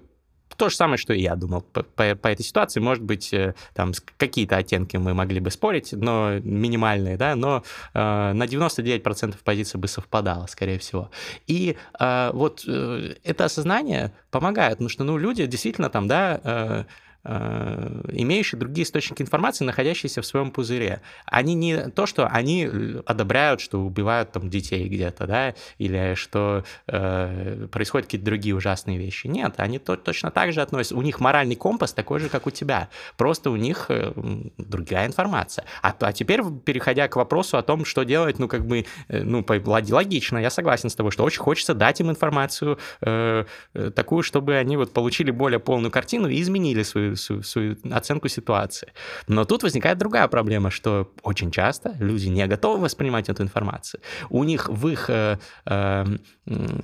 то 0.57 0.69
же 0.69 0.77
самое, 0.77 0.99
что 0.99 1.15
и 1.15 1.23
я 1.23 1.37
думал 1.37 1.63
по, 1.63 1.83
по, 1.83 2.15
по 2.15 2.29
этой 2.29 2.43
ситуации. 2.43 2.81
Может 2.81 3.03
быть, 3.03 3.33
э, 3.33 3.55
там 3.73 3.93
какие-то 4.19 4.59
оттенки 4.59 4.99
мы 4.99 5.15
могли 5.15 5.41
бы 5.41 5.51
спорить, 5.51 5.93
но 5.93 6.39
минимальные, 6.41 7.17
да, 7.17 7.35
но 7.35 7.63
э, 7.95 8.33
на 8.33 8.45
99% 8.45 9.37
позиция 9.43 9.79
бы 9.79 9.89
совпадала, 9.89 10.47
скорее 10.47 10.79
всего. 10.79 11.11
И 11.47 11.77
э, 11.99 12.31
вот 12.35 12.65
э, 12.67 13.15
это 13.25 13.47
осознание 13.47 14.13
помогает, 14.31 14.75
потому 14.75 14.91
что, 14.91 15.05
ну, 15.05 15.17
люди 15.17 15.47
действительно 15.47 15.89
там, 15.89 16.09
да, 16.09 16.41
э, 16.45 16.85
имеющие 17.25 18.59
другие 18.59 18.85
источники 18.85 19.23
информации, 19.23 19.65
находящиеся 19.65 20.23
в 20.23 20.27
своем 20.27 20.51
пузыре. 20.51 21.03
Они 21.27 21.55
не 21.55 21.91
то, 21.91 22.07
что 22.07 22.27
они 22.27 22.69
одобряют, 23.07 23.61
что 23.61 23.81
убивают 23.81 24.33
там 24.33 24.49
детей 24.49 24.89
где-то, 24.89 25.27
да, 25.27 25.55
или 25.79 26.15
что 26.15 26.65
э, 26.87 27.67
происходят 27.71 28.07
какие-то 28.07 28.25
другие 28.25 28.55
ужасные 28.55 28.99
вещи. 28.99 29.27
Нет, 29.27 29.55
они 29.59 29.79
то, 29.79 29.97
точно 29.97 30.31
так 30.31 30.53
же 30.53 30.63
относятся. 30.63 30.97
У 30.97 31.03
них 31.03 31.21
моральный 31.21 31.57
компас 31.57 31.93
такой 31.93 32.21
же, 32.21 32.29
как 32.29 32.47
у 32.47 32.51
тебя. 32.51 32.89
Просто 33.17 33.51
у 33.51 33.57
них 33.57 33.87
э, 33.89 34.13
другая 34.59 35.07
информация. 35.07 35.65
А, 35.83 35.95
а 36.01 36.13
теперь, 36.13 36.43
переходя 36.65 37.09
к 37.09 37.17
вопросу 37.17 37.59
о 37.59 37.63
том, 37.63 37.85
что 37.85 38.05
делать, 38.05 38.39
ну, 38.39 38.49
как 38.49 38.67
бы, 38.67 38.87
э, 39.09 39.23
ну, 39.23 39.45
логично, 39.67 40.39
я 40.39 40.51
согласен 40.51 40.91
с 40.91 40.95
тобой, 40.95 41.13
что 41.13 41.25
очень 41.25 41.41
хочется 41.41 41.75
дать 41.75 42.01
им 42.01 42.11
информацию 42.11 42.79
э, 43.01 43.45
э, 43.75 43.91
такую, 43.91 44.23
чтобы 44.23 44.57
они 44.57 44.77
вот 44.77 44.93
получили 44.93 45.31
более 45.31 45.59
полную 45.61 45.91
картину 45.91 46.29
и 46.29 46.41
изменили 46.41 46.83
свою 46.83 47.10
свою, 47.17 47.43
свою, 47.43 47.77
оценку 47.91 48.29
ситуации. 48.29 48.93
Но 49.29 49.45
тут 49.45 49.63
возникает 49.63 49.99
другая 49.99 50.29
проблема, 50.29 50.71
что 50.71 51.13
очень 51.23 51.51
часто 51.51 51.95
люди 51.99 52.29
не 52.29 52.47
готовы 52.47 52.81
воспринимать 52.81 53.29
эту 53.29 53.43
информацию. 53.43 54.01
У 54.29 54.45
них 54.45 54.69
в 54.69 54.89
их 54.89 55.11
э, 55.11 55.39
э, 55.67 56.05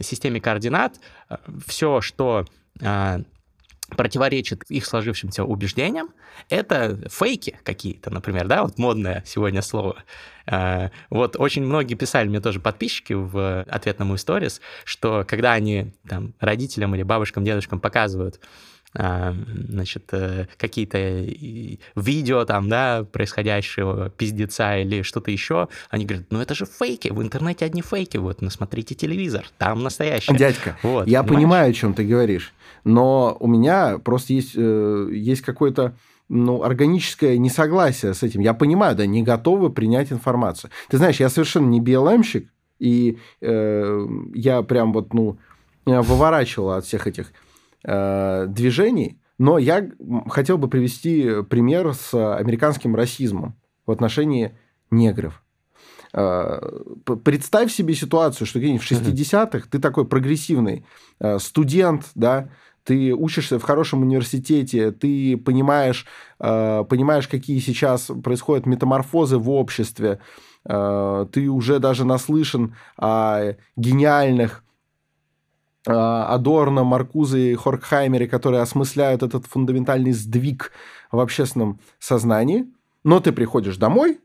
системе 0.00 0.40
координат 0.40 1.00
э, 1.28 1.36
все, 1.66 2.00
что 2.00 2.44
э, 2.80 3.18
противоречит 3.90 4.64
их 4.68 4.84
сложившимся 4.84 5.44
убеждениям, 5.44 6.08
это 6.48 6.98
фейки 7.08 7.58
какие-то, 7.62 8.10
например, 8.10 8.48
да, 8.48 8.62
вот 8.62 8.78
модное 8.78 9.22
сегодня 9.26 9.62
слово. 9.62 10.02
Э, 10.46 10.90
вот 11.08 11.36
очень 11.38 11.64
многие 11.64 11.94
писали 11.94 12.28
мне 12.28 12.40
тоже 12.40 12.58
подписчики 12.58 13.12
в 13.12 13.62
ответ 13.62 13.98
на 13.98 14.04
мой 14.04 14.18
сторис, 14.18 14.60
что 14.84 15.24
когда 15.26 15.52
они 15.52 15.94
там 16.08 16.34
родителям 16.40 16.94
или 16.94 17.02
бабушкам, 17.04 17.44
дедушкам 17.44 17.80
показывают 17.80 18.40
значит, 18.96 20.08
э, 20.12 20.46
какие-то 20.56 20.98
видео 21.94 22.44
там, 22.44 22.68
да, 22.68 23.04
происходящего 23.04 24.10
пиздеца 24.10 24.78
или 24.78 25.02
что-то 25.02 25.30
еще, 25.30 25.68
они 25.90 26.06
говорят, 26.06 26.26
ну 26.30 26.40
это 26.40 26.54
же 26.54 26.66
фейки, 26.66 27.08
в 27.08 27.22
интернете 27.22 27.64
одни 27.64 27.82
фейки, 27.82 28.16
вот, 28.16 28.40
ну 28.40 28.50
смотрите 28.50 28.94
телевизор, 28.94 29.46
там 29.58 29.82
настоящее. 29.82 30.36
Дядька, 30.36 30.78
вот, 30.82 31.06
я 31.06 31.22
понимаешь? 31.22 31.36
понимаю, 31.36 31.70
о 31.70 31.72
чем 31.74 31.94
ты 31.94 32.06
говоришь, 32.06 32.54
но 32.84 33.36
у 33.38 33.46
меня 33.46 33.98
просто 33.98 34.32
есть, 34.32 34.52
э, 34.54 35.08
есть 35.12 35.42
какой-то 35.42 35.94
ну, 36.28 36.62
органическое 36.64 37.38
несогласие 37.38 38.12
с 38.12 38.22
этим. 38.22 38.40
Я 38.40 38.52
понимаю, 38.52 38.96
да, 38.96 39.06
не 39.06 39.22
готовы 39.22 39.70
принять 39.70 40.10
информацию. 40.10 40.72
Ты 40.88 40.96
знаешь, 40.96 41.20
я 41.20 41.28
совершенно 41.28 41.68
не 41.68 41.80
BLM-щик, 41.80 42.48
и 42.80 43.18
э, 43.40 44.06
я 44.34 44.62
прям 44.62 44.92
вот, 44.92 45.14
ну, 45.14 45.38
выворачивал 45.84 46.72
от 46.72 46.84
всех 46.84 47.06
этих 47.06 47.32
Э, 47.88 48.46
движений, 48.48 49.20
но 49.38 49.58
я 49.58 49.88
хотел 50.28 50.58
бы 50.58 50.66
привести 50.66 51.44
пример 51.48 51.94
с 51.94 52.12
американским 52.36 52.96
расизмом 52.96 53.54
в 53.86 53.92
отношении 53.92 54.58
негров. 54.90 55.40
Э, 56.12 56.58
представь 57.22 57.70
себе 57.70 57.94
ситуацию, 57.94 58.48
что 58.48 58.58
где-нибудь 58.58 58.82
в 58.82 58.90
60-х 58.90 59.68
ты 59.70 59.78
такой 59.78 60.04
прогрессивный 60.04 60.84
э, 61.20 61.38
студент, 61.38 62.10
да, 62.16 62.48
ты 62.82 63.14
учишься 63.14 63.60
в 63.60 63.62
хорошем 63.62 64.02
университете, 64.02 64.90
ты 64.90 65.36
понимаешь, 65.36 66.06
понимаешь, 66.38 67.26
какие 67.26 67.58
сейчас 67.58 68.10
происходят 68.22 68.64
метаморфозы 68.64 69.38
в 69.38 69.50
обществе, 69.50 70.20
ты 70.62 71.48
уже 71.48 71.80
даже 71.80 72.04
наслышан 72.04 72.76
о 72.96 73.54
гениальных 73.74 74.62
Адорно, 75.86 76.82
Маркузе 76.84 77.52
и 77.52 77.54
Хоркхаймере, 77.54 78.26
которые 78.26 78.62
осмысляют 78.62 79.22
этот 79.22 79.46
фундаментальный 79.46 80.12
сдвиг 80.12 80.72
в 81.12 81.20
общественном 81.20 81.80
сознании. 81.98 82.66
Но 83.04 83.20
ты 83.20 83.32
приходишь 83.32 83.76
домой, 83.76 84.20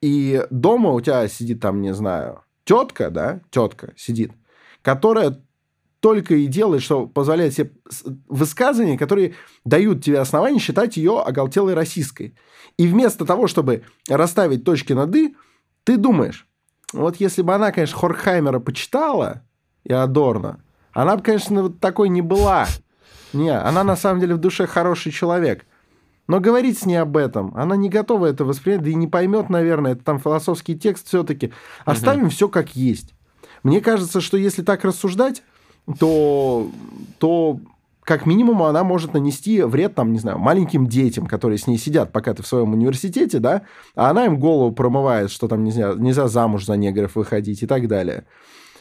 и 0.00 0.46
дома 0.50 0.90
у 0.90 1.00
тебя 1.00 1.26
сидит 1.26 1.60
там, 1.60 1.80
не 1.80 1.92
знаю, 1.94 2.42
тетка, 2.64 3.10
да, 3.10 3.40
тетка 3.50 3.92
сидит, 3.96 4.32
которая 4.82 5.40
только 5.98 6.34
и 6.34 6.46
делает, 6.46 6.82
что 6.82 7.06
позволяет 7.06 7.54
себе 7.54 7.72
высказывания, 8.28 8.98
которые 8.98 9.34
дают 9.64 10.04
тебе 10.04 10.20
основания 10.20 10.58
считать 10.58 10.96
ее 10.98 11.22
оголтелой 11.22 11.74
расистской. 11.74 12.34
И 12.76 12.86
вместо 12.86 13.24
того, 13.24 13.46
чтобы 13.46 13.84
расставить 14.08 14.64
точки 14.64 14.92
над 14.92 15.16
«и», 15.16 15.34
ты 15.82 15.96
думаешь, 15.96 16.46
вот 16.92 17.16
если 17.16 17.42
бы 17.42 17.54
она, 17.54 17.72
конечно, 17.72 17.96
Хорхаймера 17.96 18.60
почитала 18.60 19.42
и 19.84 19.92
Адорно, 19.92 20.60
она 20.94 21.16
бы, 21.16 21.22
конечно, 21.22 21.62
вот 21.62 21.80
такой 21.80 22.08
не 22.08 22.22
была. 22.22 22.66
Не, 23.32 23.50
она 23.50 23.84
на 23.84 23.96
самом 23.96 24.20
деле 24.20 24.36
в 24.36 24.38
душе 24.38 24.66
хороший 24.66 25.12
человек. 25.12 25.66
Но 26.26 26.40
говорить 26.40 26.78
с 26.78 26.86
ней 26.86 26.96
об 26.96 27.16
этом, 27.16 27.52
она 27.54 27.76
не 27.76 27.90
готова 27.90 28.26
это 28.26 28.44
воспринять, 28.44 28.82
да 28.82 28.90
и 28.90 28.94
не 28.94 29.06
поймет, 29.06 29.50
наверное, 29.50 29.92
это 29.92 30.04
там 30.04 30.18
философский 30.18 30.78
текст 30.78 31.08
все-таки. 31.08 31.52
Оставим 31.84 32.24
угу. 32.24 32.30
все 32.30 32.48
как 32.48 32.74
есть. 32.74 33.12
Мне 33.62 33.80
кажется, 33.80 34.20
что 34.20 34.38
если 34.38 34.62
так 34.62 34.84
рассуждать, 34.84 35.42
то, 35.98 36.70
то 37.18 37.60
как 38.04 38.24
минимум 38.26 38.62
она 38.62 38.84
может 38.84 39.14
нанести 39.14 39.62
вред, 39.62 39.94
там, 39.94 40.12
не 40.12 40.18
знаю, 40.18 40.38
маленьким 40.38 40.86
детям, 40.86 41.26
которые 41.26 41.58
с 41.58 41.66
ней 41.66 41.78
сидят, 41.78 42.12
пока 42.12 42.32
ты 42.32 42.42
в 42.42 42.46
своем 42.46 42.72
университете, 42.72 43.38
да, 43.38 43.62
а 43.94 44.10
она 44.10 44.26
им 44.26 44.38
голову 44.38 44.72
промывает, 44.72 45.30
что 45.30 45.48
там 45.48 45.64
нельзя, 45.64 45.94
нельзя 45.94 46.28
замуж 46.28 46.64
за 46.64 46.76
негров 46.76 47.16
выходить 47.16 47.62
и 47.62 47.66
так 47.66 47.88
далее. 47.88 48.24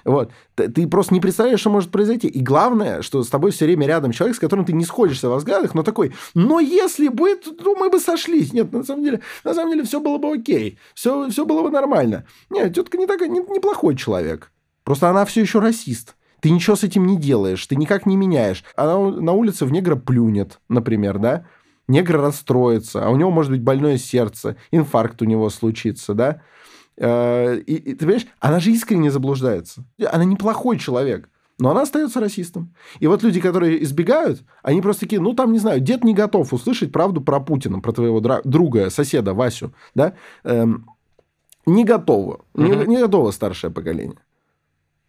Вот. 0.05 0.31
Ты, 0.55 0.87
просто 0.87 1.13
не 1.13 1.19
представляешь, 1.19 1.59
что 1.59 1.69
может 1.69 1.91
произойти. 1.91 2.27
И 2.27 2.41
главное, 2.41 3.01
что 3.01 3.23
с 3.23 3.29
тобой 3.29 3.51
все 3.51 3.65
время 3.65 3.87
рядом 3.87 4.11
человек, 4.11 4.35
с 4.35 4.39
которым 4.39 4.65
ты 4.65 4.73
не 4.73 4.85
сходишься 4.85 5.29
во 5.29 5.37
взглядах, 5.37 5.73
но 5.73 5.83
такой, 5.83 6.13
но 6.33 6.59
если 6.59 7.07
бы, 7.07 7.35
то 7.35 7.75
мы 7.75 7.89
бы 7.89 7.99
сошлись. 7.99 8.53
Нет, 8.53 8.71
на 8.71 8.83
самом 8.83 9.03
деле, 9.03 9.21
на 9.43 9.53
самом 9.53 9.71
деле 9.71 9.83
все 9.83 9.99
было 9.99 10.17
бы 10.17 10.31
окей. 10.33 10.77
Все, 10.93 11.29
все 11.29 11.45
было 11.45 11.63
бы 11.63 11.71
нормально. 11.71 12.25
Нет, 12.49 12.75
тетка 12.75 12.97
не 12.97 13.07
такая, 13.07 13.29
не, 13.29 13.39
неплохой 13.39 13.95
человек. 13.95 14.51
Просто 14.83 15.09
она 15.09 15.25
все 15.25 15.41
еще 15.41 15.59
расист. 15.59 16.15
Ты 16.41 16.49
ничего 16.49 16.75
с 16.75 16.83
этим 16.83 17.07
не 17.07 17.17
делаешь, 17.17 17.65
ты 17.65 17.77
никак 17.77 18.05
не 18.05 18.17
меняешь. 18.17 18.65
Она 18.75 18.99
на 18.99 19.31
улице 19.31 19.65
в 19.65 19.71
негра 19.71 19.95
плюнет, 19.95 20.59
например, 20.67 21.17
да? 21.17 21.45
Негр 21.87 22.17
расстроится, 22.17 23.05
а 23.05 23.09
у 23.09 23.15
него 23.15 23.31
может 23.31 23.51
быть 23.51 23.61
больное 23.61 23.97
сердце, 23.97 24.57
инфаркт 24.71 25.21
у 25.21 25.25
него 25.25 25.49
случится, 25.49 26.13
да? 26.13 26.41
Э, 26.97 27.57
и, 27.57 27.75
и 27.75 27.93
ты 27.93 28.05
понимаешь, 28.05 28.27
она 28.39 28.59
же 28.59 28.71
искренне 28.71 29.11
заблуждается. 29.11 29.85
Она 30.11 30.25
неплохой 30.25 30.77
человек. 30.77 31.29
Но 31.59 31.69
она 31.69 31.83
остается 31.83 32.19
расистом. 32.19 32.73
И 32.99 33.07
вот 33.07 33.21
люди, 33.23 33.39
которые 33.39 33.83
избегают, 33.83 34.43
они 34.63 34.81
просто 34.81 35.01
такие, 35.01 35.21
ну, 35.21 35.33
там, 35.33 35.51
не 35.51 35.59
знаю, 35.59 35.79
дед 35.79 36.03
не 36.03 36.13
готов 36.13 36.51
услышать 36.51 36.91
правду 36.91 37.21
про 37.21 37.39
Путина, 37.39 37.79
про 37.79 37.91
твоего 37.91 38.19
друга, 38.43 38.89
соседа 38.89 39.33
Васю, 39.33 39.73
да? 39.93 40.13
Эм, 40.43 40.87
не 41.65 41.85
готово. 41.85 42.43
Не, 42.55 42.69
не 42.87 42.97
готово 42.97 43.31
старшее 43.31 43.71
поколение. 43.71 44.17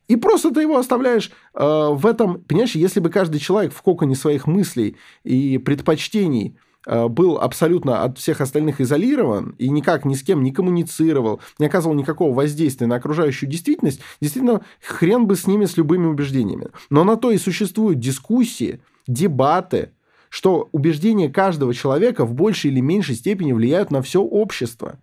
И 0.06 0.16
просто 0.16 0.50
ты 0.50 0.60
его 0.60 0.76
оставляешь 0.76 1.32
э, 1.54 1.64
в 1.64 2.06
этом... 2.06 2.42
Понимаешь, 2.42 2.74
если 2.74 3.00
бы 3.00 3.08
каждый 3.08 3.40
человек 3.40 3.72
в 3.72 3.80
коконе 3.80 4.14
своих 4.14 4.46
мыслей 4.46 4.96
и 5.24 5.56
предпочтений 5.56 6.58
Э, 6.58 6.58
был 6.86 7.38
абсолютно 7.38 8.02
от 8.02 8.18
всех 8.18 8.40
остальных 8.40 8.80
изолирован 8.80 9.54
и 9.58 9.68
никак 9.70 10.04
ни 10.04 10.14
с 10.14 10.22
кем 10.22 10.42
не 10.42 10.52
коммуницировал, 10.52 11.40
не 11.58 11.66
оказывал 11.66 11.94
никакого 11.94 12.34
воздействия 12.34 12.86
на 12.86 12.96
окружающую 12.96 13.48
действительность, 13.48 14.00
действительно, 14.20 14.60
хрен 14.82 15.26
бы 15.26 15.36
с 15.36 15.46
ними, 15.46 15.64
с 15.64 15.76
любыми 15.76 16.06
убеждениями. 16.06 16.68
Но 16.90 17.04
на 17.04 17.16
то 17.16 17.30
и 17.30 17.38
существуют 17.38 18.00
дискуссии, 18.00 18.80
дебаты, 19.06 19.92
что 20.28 20.68
убеждения 20.72 21.28
каждого 21.28 21.72
человека 21.72 22.24
в 22.24 22.34
большей 22.34 22.70
или 22.70 22.80
меньшей 22.80 23.14
степени 23.14 23.52
влияют 23.52 23.90
на 23.90 24.02
все 24.02 24.20
общество. 24.20 24.98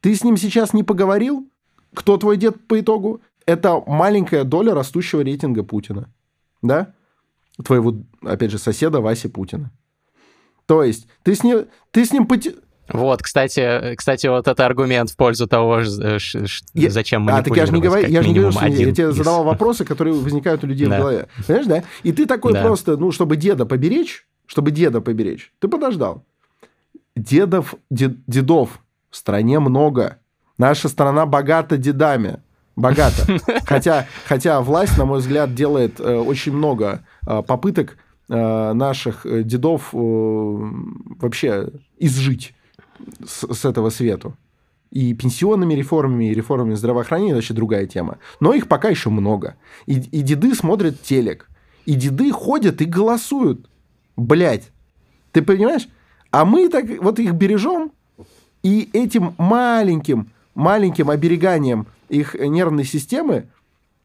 Ты 0.00 0.14
с 0.14 0.22
ним 0.22 0.36
сейчас 0.36 0.72
не 0.72 0.82
поговорил? 0.82 1.50
Кто 1.92 2.16
твой 2.16 2.36
дед 2.36 2.66
по 2.66 2.78
итогу? 2.78 3.20
Это 3.46 3.82
маленькая 3.86 4.44
доля 4.44 4.74
растущего 4.74 5.22
рейтинга 5.22 5.64
Путина. 5.64 6.12
Да? 6.62 6.94
Твоего, 7.64 7.96
опять 8.22 8.50
же, 8.50 8.58
соседа 8.58 9.00
Васи 9.00 9.28
Путина. 9.28 9.70
То 10.66 10.82
есть 10.82 11.06
ты 11.22 11.34
с 11.34 11.44
ним, 11.44 11.66
ты 11.90 12.04
с 12.04 12.12
ним, 12.12 12.26
поте... 12.26 12.54
Вот, 12.92 13.22
кстати, 13.22 13.94
кстати, 13.96 14.26
вот 14.26 14.46
это 14.46 14.66
аргумент 14.66 15.10
в 15.10 15.16
пользу 15.16 15.46
того, 15.46 15.80
я, 16.74 16.90
зачем 16.90 17.22
мы 17.22 17.32
А, 17.32 17.42
так 17.42 17.56
я 17.56 17.64
же 17.64 17.72
не 17.72 17.80
говорю, 17.80 18.06
я 18.06 18.22
же 18.22 18.28
не 18.28 18.34
говорю, 18.34 18.52
что 18.52 18.66
я 18.66 18.92
тебе 18.92 19.08
из... 19.08 19.16
задавал 19.16 19.44
вопросы, 19.44 19.84
которые 19.84 20.14
возникают 20.14 20.64
у 20.64 20.66
людей 20.66 20.86
да. 20.86 20.96
в 20.96 20.98
голове. 20.98 21.28
Понимаешь, 21.46 21.66
да? 21.66 21.84
И 22.02 22.12
ты 22.12 22.26
такой 22.26 22.52
да. 22.52 22.62
просто, 22.62 22.96
ну, 22.98 23.10
чтобы 23.10 23.36
деда 23.36 23.64
поберечь, 23.64 24.26
чтобы 24.46 24.70
деда 24.70 25.00
поберечь, 25.00 25.52
ты 25.60 25.68
подождал. 25.68 26.24
Дедов, 27.16 27.74
дед, 27.90 28.16
дедов 28.26 28.80
в 29.10 29.16
стране 29.16 29.60
много. 29.60 30.18
Наша 30.58 30.88
страна 30.88 31.24
богата 31.24 31.78
дедами. 31.78 32.40
Богата. 32.76 33.38
Хотя, 33.66 34.08
хотя 34.26 34.60
власть, 34.60 34.98
на 34.98 35.04
мой 35.04 35.20
взгляд, 35.20 35.54
делает 35.54 36.00
э, 36.00 36.16
очень 36.16 36.52
много 36.52 37.04
э, 37.24 37.40
попыток 37.46 37.96
наших 38.28 39.26
э, 39.26 39.42
дедов 39.42 39.90
э, 39.92 39.96
вообще 39.96 41.68
изжить 41.98 42.54
с, 43.24 43.52
с 43.52 43.64
этого 43.64 43.90
свету. 43.90 44.36
И 44.90 45.12
пенсионными 45.14 45.74
реформами, 45.74 46.30
и 46.30 46.34
реформами 46.34 46.74
здравоохранения 46.74 47.34
вообще 47.34 47.52
другая 47.52 47.86
тема. 47.86 48.18
Но 48.40 48.54
их 48.54 48.68
пока 48.68 48.88
еще 48.88 49.10
много. 49.10 49.56
И, 49.86 49.98
и 49.98 50.22
деды 50.22 50.54
смотрят 50.54 51.02
телек. 51.02 51.48
И 51.84 51.94
деды 51.94 52.30
ходят 52.30 52.80
и 52.80 52.84
голосуют. 52.84 53.68
Блять. 54.16 54.70
Ты 55.32 55.42
понимаешь? 55.42 55.88
А 56.30 56.44
мы 56.44 56.68
так 56.68 56.86
вот 57.00 57.18
их 57.18 57.32
бережем, 57.32 57.92
и 58.62 58.88
этим 58.92 59.34
маленьким, 59.36 60.30
маленьким 60.54 61.10
обереганием 61.10 61.86
их 62.08 62.34
нервной 62.34 62.84
системы 62.84 63.48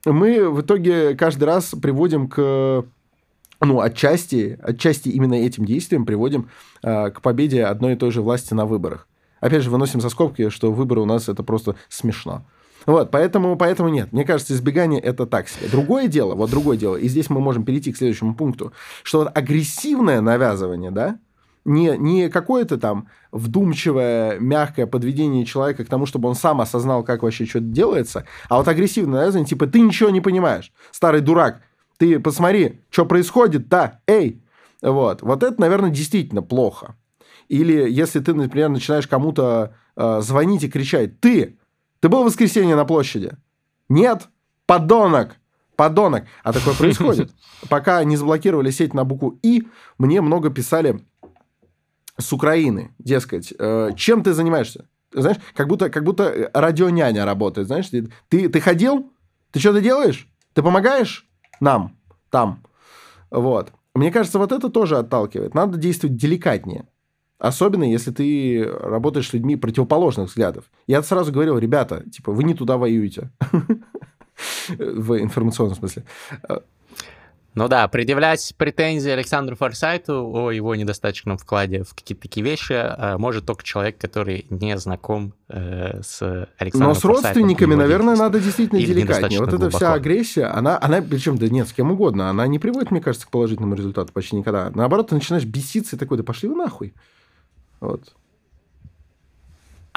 мы 0.05 0.49
в 0.49 0.61
итоге 0.61 1.15
каждый 1.15 1.45
раз 1.45 1.74
приводим 1.82 2.28
к 2.28 2.86
ну, 3.62 3.82
отчасти, 3.82 4.57
отчасти 4.62 5.10
именно 5.10 5.34
этим 5.34 5.66
действием 5.66 6.05
приводим 6.05 6.49
э, 6.82 7.12
к 7.12 7.22
победе 7.22 7.66
одной 7.66 7.93
и 7.93 7.95
той 7.95 8.12
же 8.12 8.22
власти 8.22 8.53
на 8.53 8.66
выборах. 8.66 9.07
Опять 9.41 9.64
же, 9.64 9.70
выносим 9.70 10.01
за 10.01 10.10
скобки, 10.10 10.49
что 10.49 10.72
выборы 10.72 11.01
у 11.01 11.05
нас 11.05 11.30
это 11.30 11.43
просто 11.43 11.76
смешно. 11.88 12.45
Вот, 12.86 13.12
поэтому, 13.12 13.55
поэтому 13.57 13.89
нет. 13.89 14.12
Мне 14.12 14.26
кажется, 14.26 14.53
избегание 14.53 14.99
это 14.99 15.26
так 15.26 15.49
себе. 15.49 15.68
Другое 15.70 16.07
дело, 16.07 16.36
вот 16.36 16.49
другое 16.49 16.78
дело, 16.78 16.95
и 16.95 17.07
здесь 17.07 17.30
мы 17.30 17.39
можем 17.39 17.66
перейти 17.66 17.91
к 17.91 17.97
следующему 17.97 18.36
пункту, 18.36 18.74
что 19.03 19.20
вот 19.20 19.38
агрессивное 19.38 20.22
навязывание, 20.22 20.91
да, 20.91 21.20
не, 21.66 21.97
не 21.97 22.30
какое-то 22.30 22.78
там 22.78 23.07
вдумчивое, 23.32 24.39
мягкое 24.39 24.88
подведение 24.88 25.45
человека 25.45 25.84
к 25.84 25.89
тому, 25.89 26.05
чтобы 26.05 26.30
он 26.30 26.36
сам 26.36 26.62
осознал, 26.62 27.03
как 27.03 27.22
вообще 27.22 27.45
что-то 27.45 27.66
делается, 27.66 28.26
а 28.47 28.57
вот 28.57 28.68
агрессивное 28.68 29.20
навязывание, 29.20 29.49
типа, 29.49 29.68
ты 29.68 29.82
ничего 29.82 30.10
не 30.10 30.22
понимаешь, 30.22 30.72
старый 30.91 31.22
дурак, 31.22 31.62
ты 31.99 32.17
посмотри, 32.19 32.79
что 32.89 33.05
происходит, 33.05 33.67
да, 33.67 33.99
эй. 34.07 34.41
Вот, 34.81 35.21
вот 35.21 35.43
это, 35.43 35.59
наверное, 35.59 35.89
действительно 35.89 36.41
плохо. 36.41 36.95
Или 37.49 37.91
если 37.91 38.21
ты, 38.21 38.33
например, 38.33 38.69
начинаешь 38.69 39.05
кому-то 39.05 39.75
э, 39.97 40.21
звонить 40.21 40.63
и 40.63 40.69
кричать, 40.69 41.19
ты, 41.19 41.59
ты 41.99 42.07
был 42.07 42.23
в 42.23 42.27
воскресенье 42.27 42.77
на 42.77 42.85
площади? 42.85 43.33
Нет, 43.89 44.29
подонок, 44.65 45.35
подонок. 45.75 46.23
А 46.41 46.53
такое 46.53 46.73
происходит. 46.77 47.31
Пока 47.67 48.01
не 48.05 48.15
заблокировали 48.15 48.71
сеть 48.71 48.93
на 48.93 49.03
букву 49.03 49.37
И, 49.43 49.67
мне 49.97 50.21
много 50.21 50.49
писали 50.49 51.05
с 52.17 52.31
Украины, 52.31 52.95
дескать, 52.97 53.53
э, 53.59 53.91
чем 53.97 54.23
ты 54.23 54.33
занимаешься? 54.33 54.87
Знаешь, 55.11 55.37
как 55.53 55.67
будто, 55.67 55.89
как 55.89 56.05
будто 56.05 56.49
радионяня 56.53 57.25
работает, 57.25 57.67
знаешь, 57.67 57.89
ты, 57.89 58.47
ты 58.47 58.61
ходил, 58.61 59.11
ты 59.51 59.59
что-то 59.59 59.81
делаешь, 59.81 60.29
ты 60.53 60.61
помогаешь, 60.61 61.28
нам, 61.60 61.95
там. 62.30 62.64
Вот. 63.32 63.72
Мне 63.95 64.12
кажется, 64.12 64.39
вот 64.39 64.51
это 64.51 64.70
тоже 64.70 64.97
отталкивает. 64.97 65.53
Надо 65.53 65.78
действовать 65.78 66.16
деликатнее. 66.16 66.88
Особенно, 67.39 67.86
если 67.86 68.12
ты 68.12 68.66
работаешь 68.66 69.30
с 69.30 69.34
людьми 69.34 69.55
противоположных 69.55 70.28
взглядов. 70.28 70.66
Я 70.88 71.01
сразу 71.03 71.32
говорил, 71.32 71.57
ребята, 71.57 72.03
типа, 72.10 72.32
вы 72.32 72.43
не 72.43 72.53
туда 72.53 72.78
воюете. 72.78 73.32
В 74.78 75.20
информационном 75.20 75.76
смысле. 75.76 76.03
Ну 77.60 77.68
да, 77.68 77.89
предъявлять 77.89 78.53
претензии 78.55 79.12
Александру 79.12 79.57
Форсайту 79.57 80.32
о 80.34 80.49
его 80.49 80.76
недостаточном 80.76 81.38
вкладе 81.38 81.84
в 81.84 81.93
какие-то 81.93 82.22
такие 82.22 82.41
вещи 82.41 82.72
э, 82.72 83.18
может 83.18 83.45
только 83.45 83.66
человек, 83.66 83.97
который 83.97 84.45
не 84.49 84.78
знаком 84.78 85.34
э, 85.49 86.01
с 86.01 86.47
Александром 86.57 86.93
Но 86.93 86.95
с 86.95 87.03
родственниками, 87.03 87.76
наверное, 87.76 88.16
надо 88.16 88.39
действительно 88.39 88.80
деликатнее. 88.80 89.41
Вот 89.41 89.51
эта 89.51 89.70
вся 89.72 89.91
агрессия, 89.93 90.45
она, 90.45 90.80
она, 90.82 91.01
причем, 91.01 91.38
да 91.38 91.49
нет, 91.49 91.68
с 91.68 91.74
кем 91.74 91.91
угодно, 91.91 92.30
она 92.30 92.47
не 92.47 92.60
приводит, 92.60 92.91
мне 92.91 93.01
кажется, 93.01 93.28
к 93.28 93.30
положительному 93.30 93.76
результату 93.76 94.14
почти 94.14 94.38
никогда. 94.38 94.72
Наоборот, 94.74 95.10
ты 95.10 95.16
начинаешь 95.16 95.43
беситься 95.43 95.97
и 95.97 95.99
такой, 95.99 96.18
да 96.18 96.24
пошли 96.24 96.47
вы 96.47 96.55
нахуй. 96.55 96.93
Вот. 97.82 98.14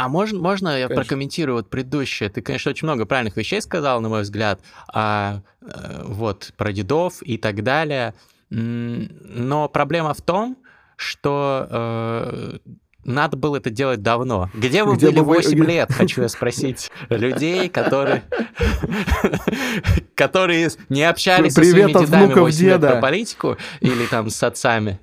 А 0.03 0.09
можно, 0.09 0.40
можно 0.40 0.76
я 0.76 0.88
прокомментирую 0.88 1.59
вот 1.59 1.70
предыдущее? 1.70 2.28
Ты, 2.28 2.42
конечно, 2.42 2.72
очень 2.72 2.88
много 2.88 3.07
правильных 3.07 3.36
вещей 3.36 3.62
сказал, 3.62 4.00
на 4.00 4.09
мой 4.09 4.22
взгляд, 4.22 4.61
а, 4.92 5.42
э, 5.61 6.03
вот 6.05 6.53
про 6.57 6.72
дедов 6.72 7.22
и 7.22 7.38
так 7.38 7.62
далее. 7.62 8.12
Но 8.50 9.68
проблема 9.68 10.12
в 10.12 10.20
том, 10.20 10.59
что 10.96 11.68
э, 11.70 12.59
надо 13.05 13.36
было 13.36 13.59
это 13.59 13.70
делать 13.70 14.03
давно. 14.03 14.50
Где 14.55 14.82
вы 14.82 14.96
Где 14.96 15.07
были 15.07 15.20
бы 15.20 15.24
8 15.24 15.57
вы... 15.57 15.66
лет, 15.66 15.92
хочу 15.92 16.22
я 16.22 16.28
спросить 16.28 16.90
людей, 17.09 17.68
которые, 17.68 18.24
которые 20.16 20.70
не 20.88 21.05
общались 21.05 21.55
Привет 21.55 21.92
со 21.92 22.07
своими 22.07 22.26
дедами 22.26 22.40
8 22.40 22.59
деда. 22.59 22.86
лет 22.86 22.92
про 22.94 23.00
политику 23.00 23.57
или 23.80 24.07
там 24.07 24.30
с 24.30 24.42
отцами. 24.42 24.98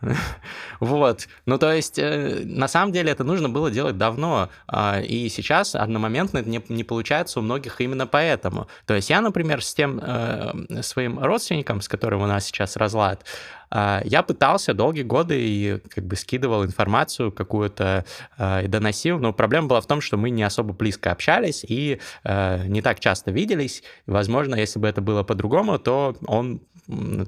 Вот. 0.80 1.28
Ну, 1.46 1.58
то 1.58 1.72
есть, 1.72 1.98
э, 1.98 2.42
на 2.44 2.68
самом 2.68 2.92
деле, 2.92 3.10
это 3.10 3.24
нужно 3.24 3.48
было 3.48 3.70
делать 3.70 3.98
давно. 3.98 4.48
Э, 4.72 5.02
и 5.02 5.28
сейчас 5.28 5.74
одномоментно 5.74 6.38
это 6.38 6.48
не, 6.48 6.62
не 6.68 6.84
получается 6.84 7.40
у 7.40 7.42
многих 7.42 7.80
именно 7.80 8.06
поэтому. 8.06 8.68
То 8.86 8.94
есть, 8.94 9.10
я, 9.10 9.20
например, 9.20 9.62
с 9.62 9.74
тем 9.74 10.00
э, 10.00 10.82
своим 10.82 11.18
родственником, 11.18 11.80
с 11.80 11.88
которым 11.88 12.22
у 12.22 12.26
нас 12.26 12.46
сейчас 12.46 12.76
разлад, 12.76 13.24
э, 13.70 14.02
я 14.04 14.22
пытался 14.22 14.72
долгие 14.72 15.02
годы 15.02 15.40
и 15.40 15.78
как 15.88 16.04
бы 16.04 16.16
скидывал 16.16 16.64
информацию 16.64 17.32
какую-то 17.32 18.04
э, 18.36 18.64
и 18.64 18.68
доносил, 18.68 19.18
но 19.18 19.32
проблема 19.32 19.68
была 19.68 19.80
в 19.80 19.86
том, 19.86 20.00
что 20.00 20.16
мы 20.16 20.30
не 20.30 20.44
особо 20.44 20.72
близко 20.74 21.10
общались 21.10 21.64
и 21.68 22.00
э, 22.24 22.66
не 22.66 22.82
так 22.82 23.00
часто 23.00 23.30
виделись. 23.32 23.82
Возможно, 24.06 24.54
если 24.54 24.78
бы 24.78 24.86
это 24.86 25.00
было 25.00 25.24
по-другому, 25.24 25.78
то 25.78 26.16
он 26.26 26.60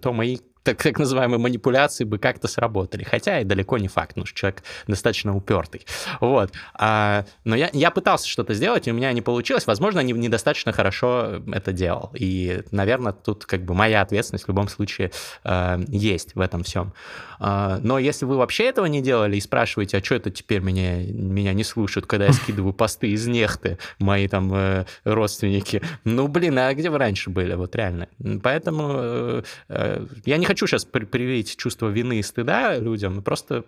то 0.01 0.13
мои 0.13 0.39
так, 0.63 0.83
так 0.83 0.99
называемые 0.99 1.39
манипуляции 1.39 2.05
бы 2.05 2.19
как-то 2.19 2.49
сработали. 2.49 3.05
Хотя 3.05 3.41
и 3.41 3.45
далеко 3.45 3.79
не 3.79 3.89
факт, 3.89 4.11
потому 4.11 4.27
что 4.27 4.37
человек 4.37 4.63
достаточно 4.87 5.35
упертый. 5.35 5.87
Вот. 6.21 6.53
А, 6.75 7.25
но 7.45 7.57
я, 7.57 7.71
я 7.73 7.91
пытался 7.91 8.29
что-то 8.29 8.55
сделать, 8.55 8.87
и 8.89 8.91
у 8.91 8.95
меня 8.95 9.13
не 9.13 9.23
получилось. 9.23 9.67
Возможно, 9.67 10.01
не, 10.01 10.13
недостаточно 10.13 10.73
хорошо 10.73 11.43
это 11.53 11.73
делал. 11.73 12.11
И, 12.15 12.63
наверное, 12.71 13.13
тут 13.13 13.47
как 13.47 13.65
бы 13.65 13.75
моя 13.75 14.03
ответственность 14.03 14.45
в 14.45 14.49
любом 14.49 14.69
случае 14.69 15.13
э, 15.45 15.79
есть 15.89 16.35
в 16.35 16.41
этом 16.41 16.63
всем. 16.63 16.93
Э, 17.39 17.79
но 17.83 17.99
если 17.99 18.25
вы 18.25 18.37
вообще 18.37 18.65
этого 18.65 18.87
не 18.87 19.01
делали 19.01 19.37
и 19.37 19.41
спрашиваете, 19.41 19.99
а 19.99 20.05
что 20.05 20.15
это 20.15 20.31
теперь 20.31 20.61
меня, 20.61 20.97
меня 20.97 21.53
не 21.53 21.65
слушают, 21.65 22.07
когда 22.07 22.27
я 22.27 22.33
скидываю 22.33 22.73
посты 22.73 23.09
из 23.09 23.27
нехты, 23.27 23.79
мои 23.99 24.29
там 24.29 24.53
э, 24.55 24.85
родственники, 25.05 25.83
ну, 26.05 26.29
блин, 26.29 26.59
а 26.59 26.75
где 26.75 26.91
вы 26.91 26.99
раньше 26.99 27.31
были? 27.31 27.55
Вот 27.55 27.75
реально. 27.77 28.09
Поэтому 28.43 28.93
э, 28.95 29.43
э, 29.69 30.07
я 30.25 30.37
не 30.37 30.47
хочу 30.51 30.67
сейчас 30.67 30.85
привить 30.85 31.57
чувство 31.57 31.87
вины 31.87 32.19
и 32.19 32.23
стыда 32.23 32.77
людям, 32.77 33.23
просто 33.23 33.65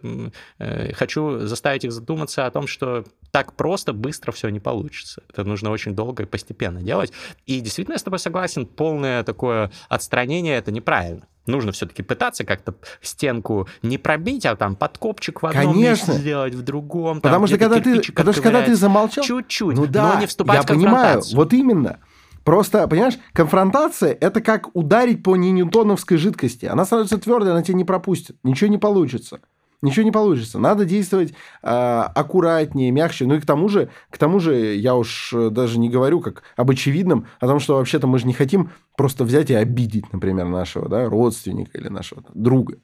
э, 0.59 0.93
хочу 0.95 1.39
заставить 1.47 1.85
их 1.85 1.93
задуматься 1.93 2.45
о 2.45 2.51
том, 2.51 2.67
что 2.67 3.05
так 3.31 3.53
просто, 3.53 3.93
быстро 3.93 4.33
все 4.33 4.49
не 4.49 4.59
получится. 4.59 5.23
Это 5.31 5.45
нужно 5.45 5.71
очень 5.71 5.95
долго 5.95 6.25
и 6.25 6.27
постепенно 6.27 6.83
делать. 6.83 7.13
И 7.47 7.61
действительно, 7.61 7.95
я 7.95 7.99
с 7.99 8.03
тобой 8.03 8.19
согласен, 8.19 8.67
полное 8.67 9.23
такое 9.23 9.71
отстранение— 9.89 10.57
это 10.59 10.73
неправильно. 10.73 11.29
Нужно 11.47 11.71
все-таки 11.71 12.03
пытаться 12.03 12.45
как-то 12.45 12.75
стенку 13.01 13.69
не 13.83 13.97
пробить, 13.97 14.45
а 14.45 14.57
там 14.57 14.75
подкопчик 14.75 15.43
в 15.43 15.47
одном 15.47 15.75
Конечно. 15.75 16.11
месте 16.11 16.13
сделать, 16.21 16.55
в 16.55 16.63
другом. 16.63 17.21
Потому 17.21 17.47
что 17.47 17.59
когда 17.59 17.79
ты, 17.79 18.03
потому 18.03 18.33
что 18.33 18.43
когда 18.43 18.63
ты 18.63 18.75
замолчал... 18.75 19.23
Чуть-чуть, 19.23 19.77
ну, 19.77 19.87
да, 19.87 20.15
но 20.15 20.21
не 20.21 20.27
вступать 20.27 20.57
я 20.57 20.63
в 20.63 20.67
понимаю, 20.67 21.23
вот 21.33 21.53
именно. 21.53 22.01
Просто, 22.45 22.87
понимаешь, 22.89 23.19
конфронтация– 23.33 24.17
это 24.21 24.41
как 24.41 24.75
ударить 24.75 25.23
по 25.23 25.37
ньютоновской 25.37 26.17
жидкости. 26.17 26.67
Она 26.67 26.85
становится 26.85 27.19
твердой, 27.19 27.53
она 27.53 27.63
тебя 27.63 27.77
не 27.77 27.85
пропустит. 27.85 28.37
Ничего 28.43 28.69
не 28.69 28.79
получится. 28.79 29.41
Ничего 29.83 30.05
не 30.05 30.13
получится. 30.13 30.61
Надо 30.61 30.85
действовать 30.85 31.33
э, 31.33 31.35
аккуратнее, 31.65 32.93
мягче. 32.93 33.27
Ну 33.27 33.35
и 33.35 33.41
к 33.41 33.47
тому 33.47 33.69
же, 33.69 33.91
к 34.11 34.19
тому 34.19 34.39
же, 34.39 34.77
я 34.77 34.95
уж 34.95 35.33
э, 35.33 35.51
даже 35.51 35.81
не 35.81 35.91
говорю 35.91 36.21
как 36.21 36.45
об 36.57 36.71
очевидном, 36.71 37.27
о 37.41 37.49
том, 37.49 37.59
что 37.59 37.77
вообще-то 37.77 38.07
мы 38.07 38.21
же 38.21 38.29
не 38.29 38.33
хотим 38.33 38.71
просто 38.97 39.25
взять 39.25 39.51
и 39.51 39.55
обидеть, 39.55 40.13
например, 40.13 40.47
нашего 40.47 40.89
да, 40.89 41.09
родственника 41.09 41.77
или 41.79 41.89
нашего 41.89 42.23
друга. 42.33 42.77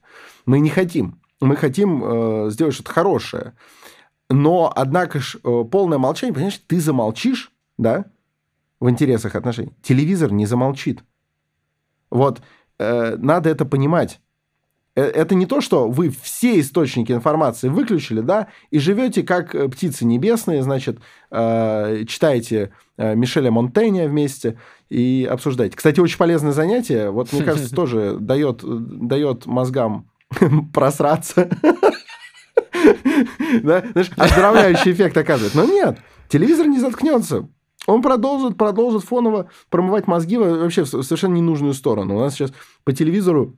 Мы 0.45 0.59
не 0.59 0.69
хотим. 0.69 1.21
Мы 1.39 1.55
хотим 1.55 2.03
э, 2.03 2.49
сделать 2.49 2.73
что-то 2.73 2.91
хорошее. 2.91 3.53
Но, 4.29 4.71
однако 4.75 5.19
ж, 5.19 5.37
э, 5.41 5.63
полное 5.71 5.97
молчание, 5.97 6.33
понимаешь, 6.33 6.61
ты 6.67 6.81
замолчишь, 6.81 7.53
да, 7.77 8.05
в 8.79 8.89
интересах 8.89 9.35
отношений. 9.35 9.73
Телевизор 9.81 10.31
не 10.31 10.45
замолчит. 10.45 11.03
Вот, 12.09 12.41
э, 12.79 13.15
надо 13.17 13.49
это 13.49 13.65
понимать. 13.65 14.19
Э, 14.95 15.03
это 15.03 15.35
не 15.35 15.45
то, 15.45 15.61
что 15.61 15.89
вы 15.89 16.09
все 16.09 16.59
источники 16.59 17.11
информации 17.11 17.69
выключили, 17.69 18.21
да, 18.21 18.47
и 18.69 18.79
живете 18.79 19.23
как 19.23 19.55
э, 19.55 19.69
птицы 19.69 20.05
небесные, 20.05 20.61
значит, 20.63 20.99
э, 21.31 22.03
читаете 22.07 22.71
Мишеля 22.97 23.49
Монтенья 23.49 24.09
вместе 24.09 24.59
и 24.89 25.25
обсуждаете. 25.29 25.77
Кстати, 25.77 26.01
очень 26.01 26.17
полезное 26.17 26.51
занятие. 26.51 27.11
Вот, 27.11 27.31
мне 27.31 27.43
кажется, 27.43 27.73
тоже 27.75 28.17
дает, 28.19 28.61
дает 28.61 29.45
мозгам 29.45 30.09
просраться. 30.73 31.49
Да? 33.63 33.83
Знаешь, 33.91 34.11
оздоровляющий 34.15 34.91
эффект 34.91 35.17
оказывает. 35.17 35.53
Но 35.53 35.65
нет, 35.65 35.97
телевизор 36.29 36.67
не 36.67 36.79
заткнется. 36.79 37.49
Он 37.89 38.03
продолжит, 38.03 38.55
продолжит 38.55 39.03
фоново 39.03 39.49
промывать 39.69 40.05
мозги 40.05 40.37
вообще 40.37 40.83
в 40.83 40.87
совершенно 40.87 41.33
ненужную 41.33 41.73
сторону. 41.73 42.17
У 42.17 42.19
нас 42.19 42.35
сейчас 42.35 42.53
по 42.83 42.93
телевизору 42.93 43.55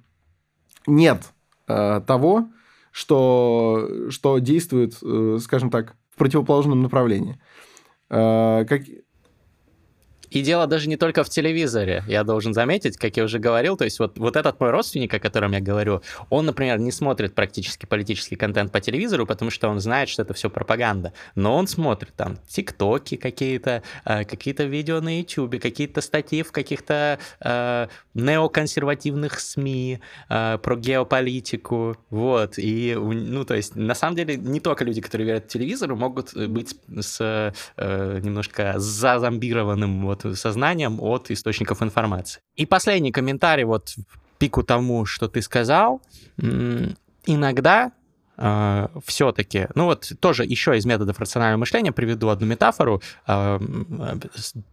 нет 0.87 1.33
э, 1.67 2.01
того, 2.07 2.47
что, 2.91 3.89
что 4.09 4.39
действует, 4.39 4.97
э, 5.03 5.37
скажем 5.41 5.69
так, 5.69 5.95
в 6.09 6.17
противоположном 6.17 6.81
направлении. 6.81 7.41
Э, 8.09 8.65
как, 8.67 8.83
и 10.31 10.41
дело 10.41 10.65
даже 10.65 10.87
не 10.87 10.95
только 10.95 11.25
в 11.25 11.29
телевизоре, 11.29 12.03
я 12.07 12.23
должен 12.23 12.53
заметить, 12.53 12.97
как 12.97 13.17
я 13.17 13.25
уже 13.25 13.37
говорил, 13.37 13.75
то 13.75 13.83
есть 13.83 13.99
вот, 13.99 14.17
вот 14.17 14.37
этот 14.37 14.59
мой 14.61 14.71
родственник, 14.71 15.13
о 15.13 15.19
котором 15.19 15.51
я 15.51 15.59
говорю, 15.59 16.01
он, 16.29 16.45
например, 16.45 16.79
не 16.79 16.91
смотрит 16.91 17.35
практически 17.35 17.85
политический 17.85 18.37
контент 18.37 18.71
по 18.71 18.79
телевизору, 18.79 19.27
потому 19.27 19.51
что 19.51 19.67
он 19.67 19.81
знает, 19.81 20.07
что 20.07 20.21
это 20.21 20.33
все 20.33 20.49
пропаганда, 20.49 21.11
но 21.35 21.55
он 21.55 21.67
смотрит 21.67 22.13
там 22.15 22.37
тиктоки 22.47 23.17
какие-то, 23.17 23.83
э, 24.05 24.23
какие-то 24.23 24.63
видео 24.63 25.01
на 25.01 25.19
ютубе, 25.19 25.59
какие-то 25.59 25.99
статьи 25.99 26.43
в 26.43 26.53
каких-то 26.53 27.19
э, 27.41 27.87
неоконсервативных 28.13 29.37
СМИ 29.37 29.99
э, 30.29 30.57
про 30.63 30.75
геополитику, 30.77 31.97
вот, 32.09 32.53
и, 32.57 32.95
ну, 32.95 33.43
то 33.43 33.55
есть, 33.55 33.75
на 33.75 33.95
самом 33.95 34.15
деле, 34.15 34.37
не 34.37 34.61
только 34.61 34.85
люди, 34.85 35.01
которые 35.01 35.27
верят 35.27 35.49
телевизору, 35.49 35.97
могут 35.97 36.33
быть 36.33 36.73
с 37.01 37.53
э, 37.75 38.19
немножко 38.23 38.75
зазомбированным 38.77 40.05
вот 40.05 40.20
сознанием 40.35 40.99
от 41.01 41.31
источников 41.31 41.81
информации. 41.81 42.41
И 42.55 42.65
последний 42.65 43.11
комментарий 43.11 43.63
вот 43.63 43.95
пику 44.37 44.63
тому, 44.63 45.05
что 45.05 45.27
ты 45.27 45.41
сказал. 45.41 46.01
Иногда 47.25 47.91
э, 48.41 48.87
все-таки, 49.05 49.67
ну 49.75 49.85
вот 49.85 50.11
тоже 50.19 50.43
еще 50.43 50.75
из 50.77 50.85
методов 50.85 51.19
рационального 51.19 51.59
мышления 51.59 51.91
приведу 51.91 52.29
одну 52.29 52.47
метафору. 52.47 53.01
Э, 53.27 53.59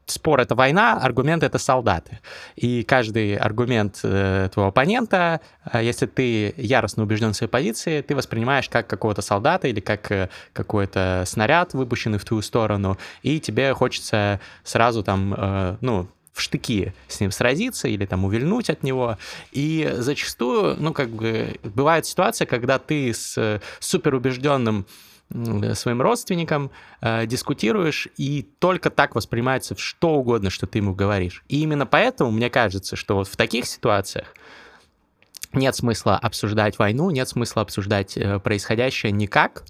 спор— 0.06 0.40
это 0.40 0.54
война, 0.54 0.94
аргумент— 0.94 1.42
это 1.44 1.58
солдаты. 1.58 2.20
И 2.56 2.82
каждый 2.82 3.36
аргумент 3.36 4.00
э, 4.02 4.48
твоего 4.52 4.68
оппонента, 4.68 5.40
э, 5.72 5.84
если 5.84 6.06
ты 6.06 6.54
яростно 6.56 7.02
убежден 7.02 7.32
в 7.32 7.36
своей 7.36 7.50
позиции, 7.50 8.00
ты 8.00 8.16
воспринимаешь 8.16 8.68
как 8.68 8.86
какого-то 8.86 9.22
солдата 9.22 9.68
или 9.68 9.80
как 9.80 10.10
э, 10.10 10.28
какой-то 10.52 11.24
снаряд, 11.26 11.74
выпущенный 11.74 12.18
в 12.18 12.24
твою 12.24 12.42
сторону, 12.42 12.98
и 13.22 13.38
тебе 13.40 13.74
хочется 13.74 14.40
сразу 14.64 15.02
там, 15.02 15.34
э, 15.36 15.76
ну, 15.80 16.08
в 16.32 16.40
штыки 16.40 16.94
с 17.08 17.20
ним 17.20 17.30
сразиться 17.30 17.88
или 17.88 18.06
там 18.06 18.24
увильнуть 18.24 18.70
от 18.70 18.82
него. 18.82 19.18
И 19.52 19.94
зачастую, 19.98 20.76
ну, 20.78 20.92
как 20.92 21.10
бы, 21.10 21.56
бывает 21.62 22.06
ситуация, 22.06 22.46
когда 22.46 22.78
ты 22.78 23.12
с 23.12 23.60
суперубежденным 23.80 24.86
своим 25.74 26.00
родственникам 26.00 26.70
э, 27.02 27.26
дискутируешь, 27.26 28.08
и 28.16 28.48
только 28.58 28.88
так 28.88 29.14
воспринимается 29.14 29.76
что 29.76 30.14
угодно, 30.14 30.48
что 30.48 30.66
ты 30.66 30.78
ему 30.78 30.94
говоришь. 30.94 31.44
И 31.48 31.60
именно 31.60 31.84
поэтому 31.84 32.30
мне 32.30 32.48
кажется, 32.48 32.96
что 32.96 33.14
вот 33.14 33.28
в 33.28 33.36
таких 33.36 33.66
ситуациях 33.66 34.34
нет 35.52 35.76
смысла 35.76 36.16
обсуждать 36.16 36.78
войну, 36.78 37.10
нет 37.10 37.28
смысла 37.28 37.62
обсуждать 37.62 38.16
э, 38.16 38.38
происходящее 38.38 39.12
никак, 39.12 39.64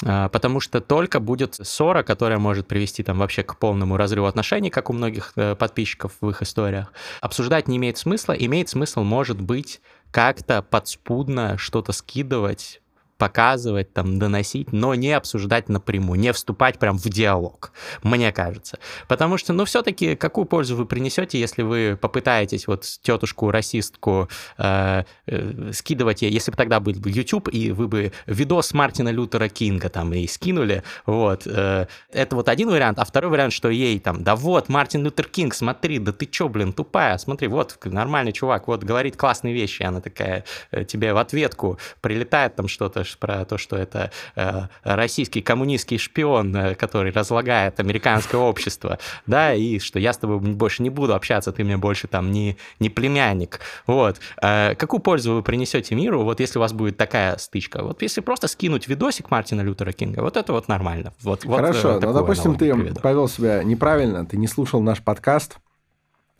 потому 0.00 0.60
что 0.60 0.80
только 0.80 1.20
будет 1.20 1.54
ссора, 1.54 2.02
которая 2.02 2.38
может 2.38 2.66
привести 2.66 3.02
там 3.02 3.18
вообще 3.18 3.42
к 3.42 3.56
полному 3.56 3.96
разрыву 3.96 4.26
отношений, 4.26 4.70
как 4.70 4.90
у 4.90 4.92
многих 4.92 5.32
э, 5.36 5.54
подписчиков 5.54 6.12
в 6.20 6.28
их 6.28 6.42
историях. 6.42 6.92
Обсуждать 7.20 7.68
не 7.68 7.76
имеет 7.76 7.98
смысла, 7.98 8.32
имеет 8.32 8.68
смысл, 8.68 9.02
может 9.02 9.40
быть, 9.40 9.80
как-то 10.10 10.60
подспудно 10.62 11.56
что-то 11.56 11.92
скидывать, 11.92 12.81
показывать, 13.22 13.92
там, 13.92 14.18
доносить, 14.18 14.72
но 14.72 14.96
не 14.96 15.12
обсуждать 15.12 15.68
напрямую, 15.68 16.18
не 16.18 16.32
вступать 16.32 16.80
прям 16.80 16.98
в 16.98 17.08
диалог, 17.08 17.72
мне 18.02 18.32
кажется. 18.32 18.80
Потому 19.06 19.38
что, 19.38 19.52
ну, 19.52 19.64
все-таки, 19.64 20.16
какую 20.16 20.44
пользу 20.44 20.74
вы 20.74 20.86
принесете, 20.86 21.38
если 21.38 21.62
вы 21.62 21.96
попытаетесь 22.00 22.66
вот 22.66 22.84
тетушку 23.00 23.52
расистку 23.52 24.28
э, 24.58 25.04
э, 25.28 25.70
скидывать, 25.72 26.22
если 26.22 26.50
бы 26.50 26.56
тогда 26.56 26.80
был 26.80 26.94
бы 26.94 27.10
YouTube, 27.10 27.48
и 27.52 27.70
вы 27.70 27.86
бы 27.86 28.12
видос 28.26 28.74
Мартина 28.74 29.10
Лютера 29.10 29.48
Кинга 29.48 29.88
там 29.88 30.12
и 30.14 30.26
скинули, 30.26 30.82
вот, 31.06 31.46
э, 31.46 31.86
это 32.12 32.34
вот 32.34 32.48
один 32.48 32.70
вариант, 32.70 32.98
а 32.98 33.04
второй 33.04 33.30
вариант, 33.30 33.52
что 33.52 33.68
ей 33.70 34.00
там, 34.00 34.24
да 34.24 34.34
вот, 34.34 34.68
Мартин 34.68 35.04
Лютер 35.04 35.28
Кинг, 35.28 35.54
смотри, 35.54 36.00
да 36.00 36.10
ты 36.10 36.26
чё, 36.26 36.48
блин, 36.48 36.72
тупая, 36.72 37.18
смотри, 37.18 37.46
вот, 37.46 37.78
нормальный 37.84 38.32
чувак, 38.32 38.66
вот, 38.66 38.82
говорит 38.82 39.16
классные 39.16 39.54
вещи, 39.54 39.84
она 39.84 40.00
такая 40.00 40.44
э, 40.72 40.84
тебе 40.84 41.14
в 41.14 41.18
ответку 41.18 41.78
прилетает 42.00 42.56
там 42.56 42.66
что-то, 42.66 43.04
про 43.18 43.44
то, 43.44 43.58
что 43.58 43.76
это 43.76 44.10
э, 44.36 44.62
российский 44.82 45.40
коммунистский 45.40 45.98
шпион, 45.98 46.54
э, 46.54 46.74
который 46.74 47.12
разлагает 47.12 47.80
американское 47.80 48.40
общество, 48.40 48.98
да, 49.26 49.54
и 49.54 49.78
что 49.78 49.98
я 49.98 50.12
с 50.12 50.18
тобой 50.18 50.38
больше 50.38 50.82
не 50.82 50.90
буду 50.90 51.14
общаться, 51.14 51.52
ты 51.52 51.64
мне 51.64 51.76
больше 51.76 52.08
там 52.08 52.30
не, 52.30 52.56
не 52.80 52.90
племянник. 52.90 53.60
Вот. 53.86 54.20
Э, 54.40 54.74
какую 54.74 55.00
пользу 55.00 55.34
вы 55.34 55.42
принесете 55.42 55.94
миру, 55.94 56.22
вот 56.22 56.40
если 56.40 56.58
у 56.58 56.60
вас 56.60 56.72
будет 56.72 56.96
такая 56.96 57.36
стычка? 57.38 57.82
Вот 57.82 58.02
если 58.02 58.20
просто 58.20 58.48
скинуть 58.48 58.88
видосик 58.88 59.30
Мартина 59.30 59.62
Лютера 59.62 59.92
Кинга, 59.92 60.20
вот 60.20 60.36
это 60.36 60.52
вот 60.52 60.68
нормально. 60.68 61.12
Вот, 61.22 61.44
Хорошо, 61.44 61.94
вот, 61.94 62.02
ну, 62.02 62.12
допустим, 62.12 62.56
ты 62.56 62.72
приведу. 62.74 63.00
повел 63.00 63.28
себя 63.28 63.62
неправильно, 63.62 64.24
ты 64.26 64.36
не 64.36 64.46
слушал 64.46 64.80
наш 64.80 65.02
подкаст, 65.02 65.58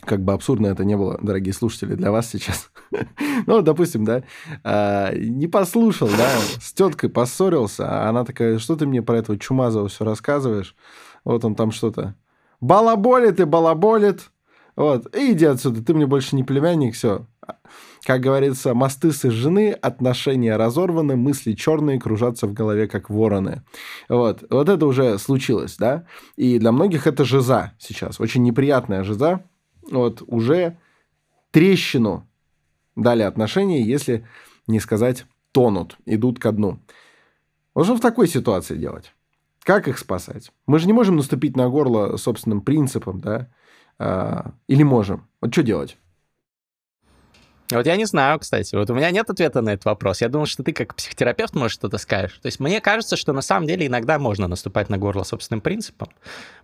как 0.05 0.24
бы 0.24 0.32
абсурдно 0.32 0.66
это 0.66 0.84
не 0.84 0.96
было, 0.96 1.18
дорогие 1.22 1.53
слушатели, 1.53 1.94
для 1.94 2.11
вас 2.11 2.28
сейчас. 2.28 2.70
ну, 3.46 3.62
допустим, 3.62 4.05
да, 4.05 4.22
а, 4.64 5.14
не 5.14 5.46
послушал, 5.46 6.09
да, 6.09 6.30
с 6.61 6.72
теткой 6.72 7.09
поссорился, 7.09 7.88
а 7.88 8.09
она 8.09 8.24
такая, 8.24 8.59
что 8.59 8.76
ты 8.76 8.86
мне 8.86 9.03
про 9.03 9.18
этого 9.18 9.38
Чумазова 9.38 9.88
все 9.88 10.05
рассказываешь? 10.05 10.74
Вот 11.24 11.44
он 11.44 11.55
там 11.55 11.70
что-то. 11.70 12.16
Балаболит 12.61 13.40
и 13.40 13.44
балаболит. 13.44 14.30
Вот, 14.74 15.14
и 15.14 15.32
иди 15.32 15.44
отсюда, 15.44 15.84
ты 15.84 15.94
мне 15.94 16.07
больше 16.07 16.34
не 16.34 16.44
племянник, 16.44 16.94
все. 16.94 17.26
Как 18.05 18.20
говорится, 18.20 18.74
мосты 18.74 19.12
сожжены, 19.12 19.72
отношения 19.72 20.57
разорваны, 20.57 21.14
мысли 21.14 21.53
черные 21.53 22.00
кружатся 22.00 22.46
в 22.46 22.53
голове, 22.53 22.88
как 22.88 23.11
вороны. 23.11 23.62
Вот, 24.09 24.44
вот 24.50 24.68
это 24.68 24.86
уже 24.86 25.18
случилось, 25.18 25.76
да? 25.76 26.07
И 26.36 26.59
для 26.59 26.72
многих 26.72 27.07
это 27.07 27.24
жиза 27.24 27.72
сейчас, 27.78 28.18
очень 28.18 28.42
неприятная 28.42 29.05
жиза, 29.05 29.44
вот 29.90 30.22
уже 30.26 30.78
трещину 31.50 32.26
дали 32.96 33.22
отношения, 33.22 33.82
если 33.82 34.26
не 34.66 34.80
сказать 34.80 35.26
тонут, 35.52 35.96
идут 36.06 36.38
ко 36.38 36.52
дну. 36.52 36.80
Вот 37.74 37.84
что 37.84 37.96
в 37.96 38.00
такой 38.00 38.28
ситуации 38.28 38.76
делать? 38.76 39.14
Как 39.62 39.88
их 39.88 39.98
спасать? 39.98 40.50
Мы 40.66 40.78
же 40.78 40.86
не 40.86 40.92
можем 40.92 41.16
наступить 41.16 41.56
на 41.56 41.68
горло 41.68 42.16
собственным 42.16 42.62
принципом, 42.62 43.20
да? 43.20 43.48
А, 43.98 44.52
или 44.66 44.82
можем? 44.82 45.28
Вот 45.40 45.52
что 45.52 45.62
делать? 45.62 45.96
Вот 47.76 47.86
я 47.86 47.96
не 47.96 48.04
знаю, 48.04 48.38
кстати. 48.38 48.74
Вот 48.74 48.90
у 48.90 48.94
меня 48.94 49.10
нет 49.10 49.28
ответа 49.30 49.60
на 49.60 49.70
этот 49.70 49.84
вопрос. 49.84 50.20
Я 50.20 50.28
думал, 50.28 50.46
что 50.46 50.62
ты 50.62 50.72
как 50.72 50.94
психотерапевт, 50.94 51.54
может, 51.54 51.72
что-то 51.72 51.98
скажешь. 51.98 52.38
То 52.42 52.46
есть 52.46 52.60
мне 52.60 52.80
кажется, 52.80 53.16
что 53.16 53.32
на 53.32 53.42
самом 53.42 53.66
деле 53.66 53.86
иногда 53.86 54.18
можно 54.18 54.48
наступать 54.48 54.88
на 54.88 54.98
горло 54.98 55.22
собственным 55.22 55.60
принципом, 55.60 56.08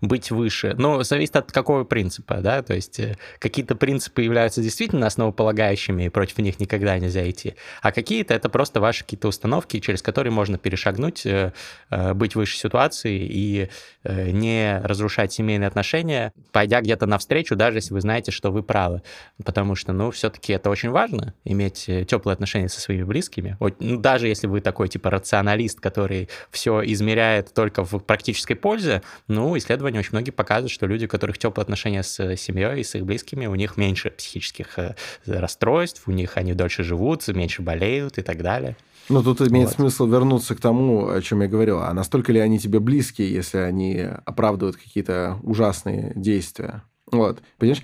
быть 0.00 0.30
выше. 0.30 0.74
Но 0.78 1.02
зависит 1.02 1.36
от 1.36 1.52
какого 1.52 1.84
принципа, 1.84 2.36
да. 2.36 2.62
То 2.62 2.74
есть 2.74 3.00
э, 3.00 3.16
какие-то 3.38 3.74
принципы 3.74 4.22
являются 4.22 4.62
действительно 4.62 5.06
основополагающими, 5.06 6.04
и 6.04 6.08
против 6.08 6.38
них 6.38 6.60
никогда 6.60 6.98
нельзя 6.98 7.28
идти. 7.28 7.54
А 7.82 7.92
какие-то 7.92 8.34
это 8.34 8.48
просто 8.48 8.80
ваши 8.80 9.04
какие-то 9.04 9.28
установки, 9.28 9.80
через 9.80 10.02
которые 10.02 10.32
можно 10.32 10.58
перешагнуть, 10.58 11.24
э, 11.26 11.52
э, 11.90 12.14
быть 12.14 12.34
выше 12.34 12.56
ситуации 12.56 13.18
и 13.18 13.70
не 14.04 14.80
разрушать 14.82 15.32
семейные 15.32 15.66
отношения, 15.66 16.32
пойдя 16.52 16.80
где-то 16.80 17.06
навстречу, 17.06 17.56
даже 17.56 17.78
если 17.78 17.92
вы 17.92 18.00
знаете, 18.00 18.30
что 18.30 18.50
вы 18.50 18.62
правы. 18.62 19.02
Потому 19.44 19.74
что, 19.74 19.92
ну, 19.92 20.10
все-таки 20.10 20.52
это 20.52 20.70
очень 20.70 20.90
важно 20.90 20.97
важно, 20.98 21.34
иметь 21.44 21.88
э, 21.88 22.04
теплые 22.04 22.32
отношения 22.32 22.68
со 22.68 22.80
своими 22.80 23.04
близкими. 23.04 23.56
Ну, 23.78 23.98
даже 23.98 24.26
если 24.26 24.46
вы 24.46 24.60
такой 24.60 24.88
типа 24.88 25.10
рационалист, 25.10 25.80
который 25.80 26.28
все 26.50 26.82
измеряет 26.84 27.54
только 27.54 27.84
в 27.84 27.98
практической 28.00 28.54
пользе, 28.54 29.02
ну, 29.28 29.56
исследования 29.56 30.00
очень 30.00 30.12
многие 30.12 30.32
показывают, 30.32 30.72
что 30.72 30.86
люди, 30.86 31.04
у 31.04 31.08
которых 31.08 31.38
теплые 31.38 31.62
отношения 31.62 32.02
с 32.02 32.18
э, 32.20 32.36
семьей 32.36 32.80
и 32.80 32.84
с 32.84 32.94
их 32.96 33.04
близкими, 33.04 33.46
у 33.46 33.54
них 33.54 33.76
меньше 33.76 34.10
психических 34.10 34.78
э, 34.78 34.94
расстройств, 35.26 36.02
у 36.06 36.10
них 36.10 36.36
они 36.36 36.54
дольше 36.54 36.82
живут, 36.82 37.26
меньше 37.28 37.62
болеют 37.62 38.18
и 38.18 38.22
так 38.22 38.42
далее. 38.42 38.76
Ну, 39.08 39.22
тут 39.22 39.40
имеет 39.40 39.68
вот. 39.68 39.76
смысл 39.76 40.06
вернуться 40.06 40.54
к 40.54 40.60
тому, 40.60 41.08
о 41.08 41.22
чем 41.22 41.40
я 41.40 41.48
говорил. 41.48 41.80
А 41.80 41.92
настолько 41.94 42.32
ли 42.32 42.40
они 42.40 42.58
тебе 42.58 42.78
близкие, 42.78 43.32
если 43.32 43.58
они 43.58 44.06
оправдывают 44.26 44.76
какие-то 44.76 45.38
ужасные 45.42 46.12
действия? 46.14 46.82
Вот. 47.10 47.40
Понимаешь, 47.56 47.82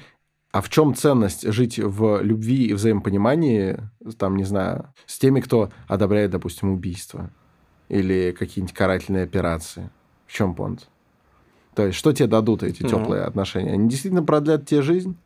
А 0.54 0.60
в 0.60 0.68
чем 0.68 0.94
ценность 0.94 1.50
жить 1.52 1.80
в 1.80 2.22
любви 2.22 2.66
и 2.66 2.74
взаимопонимании, 2.74 3.76
там, 4.18 4.36
не 4.36 4.44
знаю, 4.44 4.86
с 5.04 5.18
теми, 5.18 5.40
кто 5.40 5.70
одобряет, 5.88 6.30
допустим, 6.30 6.70
убийство 6.70 7.28
или 7.88 8.30
какие-нибудь 8.30 8.72
карательные 8.72 9.24
операции? 9.24 9.90
В 10.28 10.32
чем 10.32 10.54
понт? 10.54 10.88
То 11.74 11.86
есть, 11.86 11.98
что 11.98 12.12
тебе 12.12 12.28
дадут 12.28 12.62
эти 12.62 12.84
теплые 12.84 13.24
отношения? 13.24 13.72
Они 13.72 13.88
действительно 13.88 14.22
продлят 14.22 14.64
тебе 14.64 14.82
жизнь? 14.82 15.16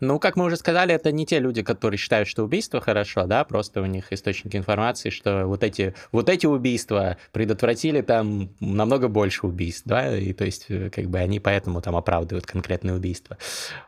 Ну, 0.00 0.18
как 0.18 0.36
мы 0.36 0.46
уже 0.46 0.56
сказали, 0.56 0.94
это 0.94 1.12
не 1.12 1.26
те 1.26 1.38
люди, 1.38 1.62
которые 1.62 1.98
считают, 1.98 2.28
что 2.28 2.42
убийство 2.42 2.80
хорошо, 2.80 3.26
да, 3.26 3.44
просто 3.44 3.82
у 3.82 3.86
них 3.86 4.12
источники 4.12 4.56
информации, 4.56 5.10
что 5.10 5.46
вот 5.46 5.62
эти, 5.62 5.94
вот 6.10 6.28
эти 6.28 6.46
убийства 6.46 7.18
предотвратили 7.32 8.00
там 8.00 8.50
намного 8.60 9.08
больше 9.08 9.46
убийств, 9.46 9.82
да, 9.84 10.16
и 10.16 10.32
то 10.32 10.44
есть 10.44 10.66
э, 10.68 10.90
как 10.90 11.06
бы 11.06 11.18
они 11.18 11.38
поэтому 11.38 11.82
там 11.82 11.96
оправдывают 11.96 12.46
конкретные 12.46 12.94
убийства. 12.94 13.36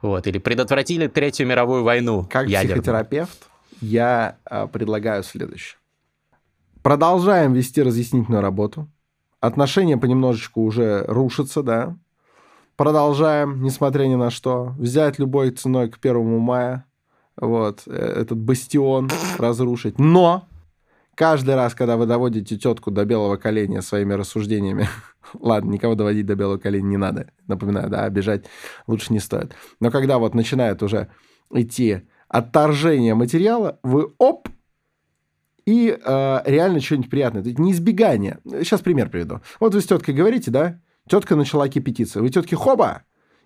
Вот, 0.03 0.27
или 0.27 0.39
предотвратили 0.39 1.07
Третью 1.07 1.47
мировую 1.47 1.83
войну 1.83 2.27
Как 2.31 2.47
ядерную. 2.47 2.83
психотерапевт 2.83 3.49
я 3.81 4.37
а, 4.45 4.67
предлагаю 4.67 5.23
следующее. 5.23 5.77
Продолжаем 6.83 7.53
вести 7.53 7.83
разъяснительную 7.83 8.43
работу. 8.43 8.89
Отношения 9.41 9.97
понемножечку 9.97 10.63
уже 10.63 11.05
рушатся, 11.07 11.63
да, 11.63 11.97
Продолжаем, 12.83 13.63
несмотря 13.63 14.07
ни 14.07 14.17
на 14.17 14.29
что, 14.31 14.75
взять 14.77 15.21
любой 15.21 15.53
ценой 15.53 15.89
к 15.89 16.01
первому 16.01 16.41
мая, 16.41 16.85
вот, 17.37 17.85
э, 17.87 17.93
этот 17.93 18.39
бастион 18.39 19.09
разрушить. 19.39 20.01
Но 20.01 20.49
каждый 21.15 21.55
раз, 21.55 21.77
когда 21.77 21.97
вы 21.97 22.07
доводите 22.07 22.59
тетку 22.59 22.91
до 22.91 23.05
белого 23.05 23.37
коленя 23.37 23.83
своими 23.83 24.15
рассуждениями, 24.15 24.89
ладно, 25.39 25.71
никого 25.71 25.95
доводить 25.95 26.27
до 26.27 26.35
белого 26.35 26.59
коленя 26.59 26.89
не 26.89 26.97
надо, 26.97 27.31
напоминаю, 27.47 27.89
да, 27.89 28.03
обижать 28.03 28.47
лучше 28.89 29.13
не 29.13 29.21
стоит. 29.21 29.55
Но 29.79 29.93
когда 29.93 30.19
вот 30.19 30.35
начинает 30.35 30.83
уже 30.83 31.07
идти 31.53 32.03
отторжение 32.27 33.15
материала, 33.15 33.79
вы 33.85 34.13
оп, 34.19 34.49
и 35.67 35.97
э, 36.05 36.41
реально 36.47 36.81
что-нибудь 36.81 37.11
приятное. 37.11 37.43
Это 37.43 37.63
не 37.63 37.71
избегание. 37.71 38.41
Сейчас 38.45 38.81
пример 38.81 39.09
приведу. 39.09 39.41
Вот 39.61 39.73
вы 39.73 39.81
с 39.81 39.87
теткой 39.87 40.17
говорите, 40.17 40.51
да, 40.51 40.81
Тетка 41.09 41.37
начала 41.37 41.69
кипятиться. 41.69 42.21
Вы 42.21 42.31
тетки 42.31 42.55
хоба! 42.55 43.03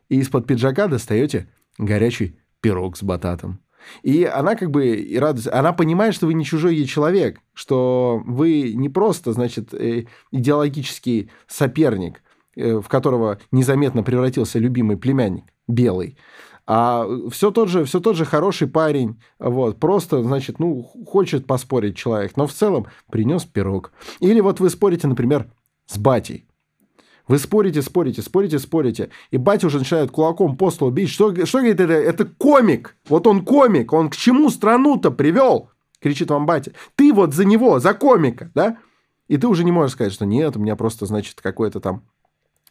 И 0.08 0.18
из-под 0.20 0.46
пиджака 0.46 0.86
достаете 0.86 1.48
горячий 1.78 2.38
пирог 2.60 2.96
с 2.96 3.02
бататом. 3.02 3.60
И 4.02 4.24
она 4.24 4.56
как 4.56 4.70
бы 4.70 4.96
и 4.96 5.18
радуется. 5.18 5.56
Она 5.56 5.72
понимает, 5.72 6.14
что 6.14 6.26
вы 6.26 6.34
не 6.34 6.44
чужой 6.44 6.76
ей 6.76 6.86
человек, 6.86 7.40
что 7.54 8.22
вы 8.24 8.72
не 8.74 8.88
просто, 8.88 9.32
значит, 9.32 9.72
э, 9.74 10.06
идеологический 10.32 11.30
соперник, 11.46 12.22
э, 12.56 12.78
в 12.80 12.88
которого 12.88 13.38
незаметно 13.52 14.02
превратился 14.02 14.58
любимый 14.58 14.96
племянник, 14.96 15.44
белый, 15.68 16.18
а 16.66 17.06
все 17.30 17.52
тот 17.52 17.68
же, 17.68 17.84
все 17.84 18.00
тот 18.00 18.16
же 18.16 18.24
хороший 18.24 18.66
парень, 18.66 19.20
вот, 19.38 19.78
просто, 19.78 20.22
значит, 20.24 20.58
ну, 20.58 20.82
хочет 20.82 21.46
поспорить 21.46 21.96
человек, 21.96 22.36
но 22.36 22.48
в 22.48 22.52
целом 22.52 22.88
принес 23.08 23.44
пирог. 23.44 23.92
Или 24.18 24.40
вот 24.40 24.58
вы 24.58 24.68
спорите, 24.68 25.06
например, 25.06 25.48
с 25.86 25.96
батей. 25.96 26.48
Вы 27.28 27.38
спорите, 27.38 27.82
спорите, 27.82 28.22
спорите, 28.22 28.58
спорите. 28.58 29.10
И 29.30 29.36
батя 29.36 29.66
уже 29.66 29.78
начинает 29.78 30.10
кулаком 30.10 30.56
по 30.56 30.70
столу 30.70 30.92
бить. 30.92 31.10
Что, 31.10 31.34
что 31.44 31.58
говорит 31.58 31.80
это? 31.80 31.92
Это 31.92 32.24
комик. 32.24 32.96
Вот 33.08 33.26
он 33.26 33.44
комик. 33.44 33.92
Он 33.92 34.10
к 34.10 34.16
чему 34.16 34.48
страну-то 34.48 35.10
привел? 35.10 35.70
Кричит 36.00 36.30
вам 36.30 36.46
батя. 36.46 36.72
Ты 36.94 37.12
вот 37.12 37.34
за 37.34 37.44
него, 37.44 37.80
за 37.80 37.94
комика, 37.94 38.50
да? 38.54 38.78
И 39.28 39.38
ты 39.38 39.48
уже 39.48 39.64
не 39.64 39.72
можешь 39.72 39.92
сказать, 39.92 40.12
что 40.12 40.24
нет, 40.24 40.56
у 40.56 40.60
меня 40.60 40.76
просто, 40.76 41.04
значит, 41.06 41.40
какое-то 41.40 41.80
там 41.80 42.04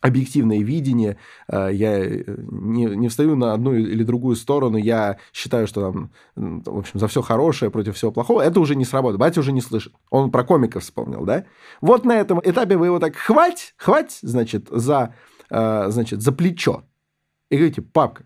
объективное 0.06 0.60
видение, 0.60 1.18
э, 1.48 1.70
я 1.74 1.98
э, 1.98 2.24
не, 2.38 2.86
не 2.86 3.08
встаю 3.08 3.36
на 3.36 3.54
одну 3.54 3.74
или 3.74 4.04
другую 4.04 4.36
сторону, 4.36 4.78
я 4.78 5.18
считаю, 5.34 5.68
что 5.68 5.82
там, 5.82 6.12
в 6.36 6.78
общем, 6.78 7.00
за 7.00 7.08
все 7.08 7.22
хорошее 7.22 7.72
против 7.72 7.96
всего 7.96 8.12
плохого, 8.12 8.42
это 8.42 8.60
уже 8.60 8.76
не 8.76 8.86
сработает, 8.86 9.20
батя 9.20 9.40
уже 9.40 9.52
не 9.52 9.62
слышит. 9.62 9.94
Он 10.12 10.30
про 10.30 10.44
комиков 10.44 10.84
вспомнил, 10.84 11.26
да? 11.26 11.46
Вот 11.82 12.06
на 12.06 12.14
этом 12.14 12.40
этапе 12.44 12.78
вы 12.78 12.88
его 12.88 13.00
так 13.00 13.16
хвать, 13.16 13.74
хвать, 13.78 14.20
значит, 14.22 14.68
за, 14.70 15.16
э, 15.50 15.86
значит, 15.90 16.22
за 16.22 16.32
плечо. 16.32 16.84
И 17.50 17.56
говорите, 17.56 17.82
папка, 17.82 18.26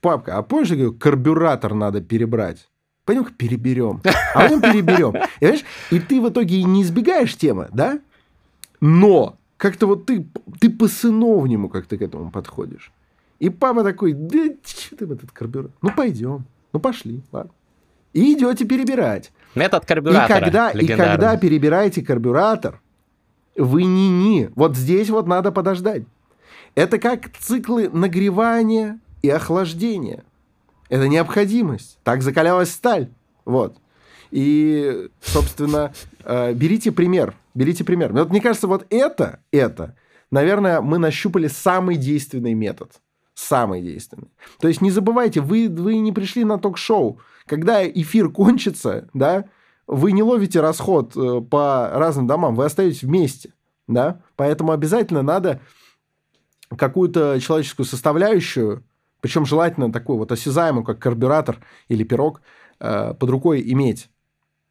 папка, 0.00 0.36
а 0.36 0.42
помнишь, 0.42 0.68
я 0.68 0.76
говорю, 0.76 0.94
карбюратор 0.94 1.74
надо 1.74 2.02
перебрать? 2.02 2.68
Пойдем-ка 3.06 3.32
переберем. 3.32 4.02
А 4.34 4.42
потом 4.42 4.60
переберем. 4.60 5.14
И, 5.40 5.96
и 5.96 5.98
ты 5.98 6.20
в 6.20 6.28
итоге 6.28 6.62
не 6.64 6.82
избегаешь 6.82 7.34
темы, 7.38 7.68
да? 7.72 8.00
Но 8.82 9.37
как-то 9.58 9.86
вот 9.86 10.06
ты, 10.06 10.26
ты 10.60 10.70
по-сыновнему 10.70 11.68
как-то 11.68 11.98
к 11.98 12.02
этому 12.02 12.30
подходишь. 12.30 12.90
И 13.38 13.50
папа 13.50 13.84
такой, 13.84 14.14
да 14.14 14.46
что 14.64 14.96
ты 14.96 15.06
в 15.06 15.12
этот 15.12 15.30
карбюратор? 15.32 15.72
Ну, 15.82 15.90
пойдем. 15.90 16.44
Ну, 16.72 16.80
пошли, 16.80 17.20
ладно. 17.30 17.52
И 18.12 18.32
идете 18.34 18.64
перебирать. 18.64 19.32
Метод 19.54 19.84
карбюратора. 19.84 20.38
И 20.38 20.44
когда, 20.44 20.70
и 20.70 20.86
когда 20.86 21.36
перебираете 21.36 22.02
карбюратор, 22.02 22.80
вы 23.56 23.84
не-не. 23.84 24.50
Вот 24.54 24.76
здесь 24.76 25.10
вот 25.10 25.26
надо 25.26 25.52
подождать. 25.52 26.04
Это 26.74 26.98
как 26.98 27.36
циклы 27.38 27.90
нагревания 27.90 29.00
и 29.22 29.28
охлаждения. 29.28 30.24
Это 30.88 31.08
необходимость. 31.08 31.98
Так 32.04 32.22
закалялась 32.22 32.70
сталь. 32.70 33.08
Вот. 33.44 33.76
И, 34.30 35.08
собственно, 35.20 35.92
э, 36.24 36.52
берите 36.54 36.92
пример. 36.92 37.34
Берите 37.54 37.84
пример. 37.84 38.12
Вот 38.12 38.30
мне 38.30 38.40
кажется, 38.40 38.66
вот 38.66 38.86
это, 38.90 39.40
это, 39.50 39.96
наверное, 40.30 40.80
мы 40.80 40.98
нащупали 40.98 41.48
самый 41.48 41.96
действенный 41.96 42.54
метод. 42.54 42.92
Самый 43.34 43.82
действенный. 43.82 44.28
То 44.60 44.68
есть 44.68 44.80
не 44.80 44.90
забывайте, 44.90 45.40
вы, 45.40 45.68
вы 45.68 45.98
не 45.98 46.12
пришли 46.12 46.44
на 46.44 46.58
ток-шоу. 46.58 47.20
Когда 47.46 47.86
эфир 47.88 48.30
кончится, 48.30 49.08
да, 49.14 49.44
вы 49.86 50.12
не 50.12 50.22
ловите 50.22 50.60
расход 50.60 51.16
э, 51.16 51.40
по 51.40 51.90
разным 51.94 52.26
домам, 52.26 52.54
вы 52.54 52.66
остаетесь 52.66 53.02
вместе. 53.02 53.52
Да? 53.86 54.20
Поэтому 54.36 54.72
обязательно 54.72 55.22
надо 55.22 55.60
какую-то 56.76 57.38
человеческую 57.40 57.86
составляющую, 57.86 58.84
причем 59.20 59.46
желательно 59.46 59.90
такую 59.90 60.18
вот 60.18 60.30
осязаемую, 60.30 60.84
как 60.84 60.98
карбюратор 60.98 61.58
или 61.88 62.04
пирог, 62.04 62.42
э, 62.80 63.14
под 63.14 63.30
рукой 63.30 63.62
иметь. 63.72 64.10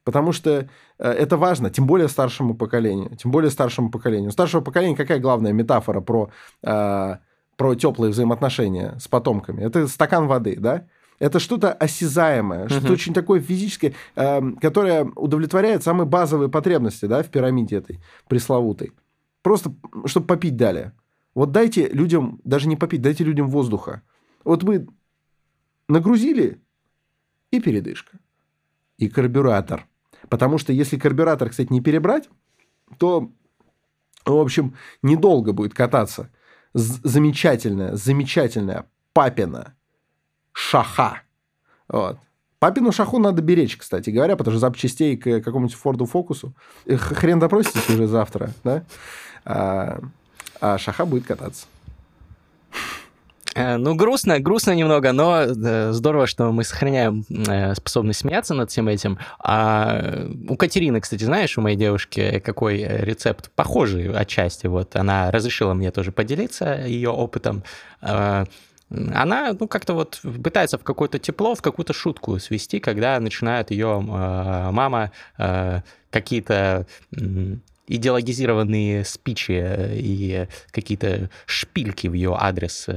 Потому 0.08 0.32
что 0.32 0.70
э, 0.99 1.12
это 1.12 1.36
важно, 1.36 1.70
тем 1.70 1.86
более 1.86 2.08
старшему 2.08 2.55
поколению. 2.55 3.14
Тем 3.18 3.30
более 3.30 3.51
старшему 3.51 3.91
поколению. 3.91 4.30
У 4.30 4.32
старшего 4.32 4.62
поколения 4.62 4.95
какая 4.95 5.20
главная 5.20 5.51
метафора 5.51 5.99
про, 5.99 6.32
э, 6.64 7.16
про 7.58 7.76
теплые 7.76 8.12
взаимоотношения 8.12 8.95
с 9.01 9.10
потомками? 9.10 9.62
Это 9.66 9.86
стакан 9.89 10.28
воды, 10.28 10.55
да? 10.58 10.88
Это 11.20 11.39
что-то 11.39 11.74
осязаемое, 11.74 12.70
что-то 12.70 12.93
очень 12.93 13.14
такое 13.14 13.41
физическое, 13.41 13.95
э, 14.16 14.41
которое 14.62 15.03
удовлетворяет 15.03 15.84
самые 15.84 16.08
базовые 16.08 16.47
потребности 16.47 17.05
да, 17.05 17.22
в 17.22 17.28
пирамиде 17.28 17.76
этой 17.76 17.99
пресловутой. 18.30 18.93
Просто, 19.41 19.74
чтобы 20.05 20.26
попить 20.26 20.55
дали. 20.55 20.93
Вот 21.36 21.51
дайте 21.51 21.89
людям, 21.89 22.39
даже 22.45 22.70
не 22.70 22.78
попить, 22.78 23.01
дайте 23.01 23.26
людям 23.26 23.49
воздуха. 23.49 24.03
Вот 24.45 24.64
вы 24.64 24.88
нагрузили 25.89 26.62
и 27.51 27.60
передышка. 27.60 28.20
И 28.97 29.10
карбюратор– 29.10 29.86
Потому 30.30 30.57
что 30.57 30.73
если 30.73 30.97
карбюратор, 30.97 31.49
кстати, 31.49 31.71
не 31.71 31.82
перебрать, 31.82 32.30
то, 32.97 33.32
в 34.25 34.36
общем, 34.36 34.75
недолго 35.01 35.53
будет 35.53 35.73
кататься. 35.73 36.30
Замечательная, 36.73 37.95
замечательная 37.95 38.86
папина 39.13 39.75
шаха. 40.53 41.21
Вот. 41.88 42.19
Папину 42.59 42.91
шаху 42.91 43.19
надо 43.19 43.41
беречь, 43.41 43.78
кстати 43.78 44.09
говоря, 44.09 44.36
потому 44.36 44.53
что 44.53 44.59
запчастей 44.59 45.15
к 45.15 45.41
какому-нибудь 45.41 45.75
Форду 45.75 46.05
Фокусу 46.05 46.55
хрен 46.88 47.39
допроситесь 47.39 47.89
уже 47.89 48.07
завтра, 48.07 48.51
да? 48.63 48.84
А, 49.45 49.99
а 50.59 50.78
шаха 50.78 51.05
будет 51.05 51.25
кататься. 51.25 51.67
Э, 53.58 53.78
ну, 53.78 53.95
грустно, 53.95 54.39
грустно 54.39 54.72
немного, 54.76 55.12
но 55.14 55.41
э, 55.41 55.91
здорово, 55.91 56.28
что 56.28 56.51
мы 56.51 56.64
сохраняем 56.64 57.26
э, 57.30 57.74
способность 57.74 58.20
смеяться 58.20 58.53
над 58.53 58.70
всем 58.70 58.88
этим. 58.88 59.18
А 59.39 60.28
у 60.47 60.55
Катерины, 60.55 61.01
кстати, 61.01 61.24
знаешь, 61.24 61.58
у 61.58 61.62
моей 61.62 61.76
девушки 61.76 62.39
какой 62.45 62.84
рецепт 62.84 63.49
похожий 63.55 64.12
отчасти. 64.14 64.68
Вот 64.68 64.95
она 64.95 65.32
разрешила 65.32 65.74
мне 65.74 65.91
тоже 65.91 66.12
поделиться 66.12 66.86
ее 66.86 67.10
опытом 67.10 67.64
она, 68.89 69.53
ну, 69.60 69.68
как-то 69.68 69.93
вот 69.93 70.22
пытается 70.41 70.78
в 70.78 70.84
какое-то 70.84 71.20
тепло, 71.20 71.55
в 71.55 71.62
какую-то 71.62 71.91
шутку 71.91 72.39
свести, 72.39 72.80
когда 72.80 73.20
начинает 73.20 73.70
ее 73.70 73.99
мама 73.99 75.12
какие-то 76.10 76.88
идеологизированные 77.88 79.05
спичи 79.05 79.63
и 79.93 80.47
какие-то 80.71 81.29
шпильки 81.45 82.07
в 82.07 82.13
ее 82.13 82.35
адрес 82.38 82.88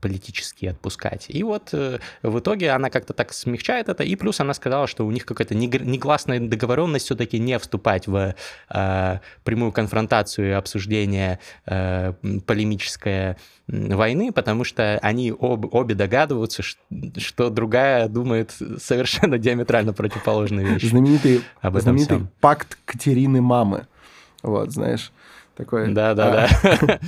политические 0.00 0.70
отпускать. 0.72 1.26
И 1.28 1.42
вот 1.42 1.72
в 1.72 2.38
итоге 2.38 2.70
она 2.70 2.90
как-то 2.90 3.14
так 3.14 3.32
смягчает 3.32 3.88
это, 3.88 4.04
и 4.04 4.14
плюс 4.16 4.38
она 4.40 4.54
сказала, 4.54 4.86
что 4.86 5.06
у 5.06 5.10
них 5.10 5.24
какая-то 5.26 5.54
негласная 5.54 6.40
договоренность 6.40 7.06
все-таки 7.06 7.38
не 7.38 7.58
вступать 7.58 8.06
в 8.06 8.34
прямую 8.68 9.72
конфронтацию 9.72 10.48
и 10.50 10.52
обсуждение 10.52 11.38
полемическое 11.64 13.38
войны, 13.66 14.32
потому 14.32 14.64
что 14.64 14.98
они 15.02 15.30
об, 15.30 15.74
обе 15.74 15.94
догадываются, 15.94 16.62
что 16.62 17.50
другая 17.50 18.08
думает 18.08 18.54
совершенно 18.78 19.38
диаметрально 19.38 19.92
противоположные 19.92 20.66
вещи. 20.66 20.86
Знаменитый, 20.86 21.42
знаменитый 21.62 22.16
всем. 22.16 22.30
пакт 22.40 22.78
Катерины 22.86 23.42
мамы. 23.42 23.86
Вот, 24.42 24.70
знаешь, 24.70 25.12
такой... 25.56 25.92
Да-да-да. 25.92 26.48
А. 26.62 26.98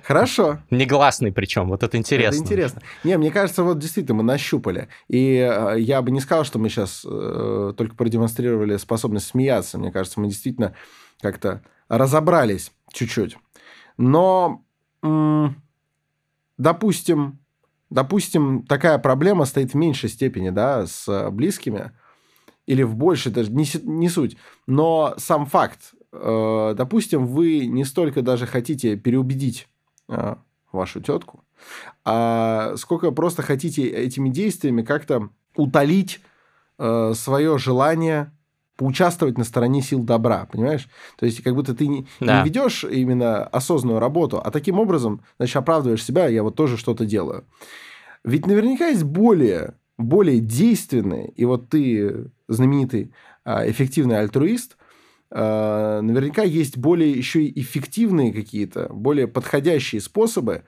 Хорошо. 0.04 0.58
Негласный 0.70 1.32
причем, 1.32 1.68
вот 1.68 1.82
это 1.82 1.96
интересно. 1.96 2.36
Это 2.36 2.44
интересно. 2.44 2.82
Не, 3.04 3.18
мне 3.18 3.30
кажется, 3.30 3.62
вот 3.62 3.78
действительно 3.78 4.18
мы 4.18 4.22
нащупали. 4.22 4.88
И 5.08 5.34
э, 5.36 5.76
я 5.78 6.00
бы 6.02 6.10
не 6.10 6.20
сказал, 6.20 6.44
что 6.44 6.58
мы 6.58 6.68
сейчас 6.68 7.04
э, 7.04 7.74
только 7.76 7.94
продемонстрировали 7.94 8.76
способность 8.76 9.28
смеяться. 9.28 9.78
Мне 9.78 9.92
кажется, 9.92 10.20
мы 10.20 10.28
действительно 10.28 10.74
как-то 11.20 11.62
разобрались 11.88 12.72
чуть-чуть. 12.92 13.36
Но 13.96 14.64
допустим, 16.56 17.38
допустим, 17.90 18.64
такая 18.64 18.98
проблема 18.98 19.44
стоит 19.44 19.72
в 19.72 19.74
меньшей 19.74 20.08
степени, 20.08 20.50
да, 20.50 20.86
с 20.86 21.30
близкими, 21.30 21.92
или 22.66 22.82
в 22.82 22.94
большей, 22.94 23.32
даже 23.32 23.50
не, 23.50 23.66
не 23.82 24.08
суть, 24.08 24.36
но 24.66 25.14
сам 25.18 25.46
факт, 25.46 25.92
допустим, 26.12 27.26
вы 27.26 27.66
не 27.66 27.84
столько 27.84 28.22
даже 28.22 28.46
хотите 28.46 28.96
переубедить 28.96 29.68
э, 30.08 30.34
вашу 30.72 31.00
тетку, 31.00 31.44
а 32.04 32.74
сколько 32.76 33.10
просто 33.10 33.42
хотите 33.42 33.86
этими 33.86 34.28
действиями 34.28 34.82
как-то 34.82 35.30
утолить 35.56 36.20
э, 36.78 37.12
свое 37.14 37.58
желание 37.58 38.32
поучаствовать 38.80 39.36
на 39.36 39.44
стороне 39.44 39.82
сил 39.82 40.02
добра, 40.02 40.48
понимаешь? 40.50 40.88
То 41.18 41.26
есть, 41.26 41.42
как 41.42 41.54
будто 41.54 41.74
ты 41.74 41.86
не, 41.86 42.06
да. 42.18 42.38
не 42.38 42.48
ведешь 42.48 42.82
именно 42.82 43.44
осознанную 43.44 44.00
работу, 44.00 44.40
а 44.42 44.50
таким 44.50 44.78
образом, 44.78 45.20
значит, 45.36 45.56
оправдываешь 45.56 46.02
себя, 46.02 46.28
я 46.28 46.42
вот 46.42 46.56
тоже 46.56 46.78
что-то 46.78 47.04
делаю. 47.04 47.44
Ведь 48.24 48.46
наверняка 48.46 48.88
есть 48.88 49.04
более, 49.04 49.74
более 49.98 50.40
действенные, 50.40 51.28
и 51.28 51.44
вот 51.44 51.68
ты 51.68 52.30
знаменитый 52.48 53.12
а, 53.44 53.68
эффективный 53.68 54.18
альтруист, 54.18 54.78
наверняка 55.32 56.42
есть 56.42 56.76
более 56.76 57.12
еще 57.12 57.44
и 57.44 57.60
эффективные 57.60 58.32
какие-то, 58.32 58.88
более 58.92 59.28
подходящие 59.28 60.00
способы, 60.00 60.64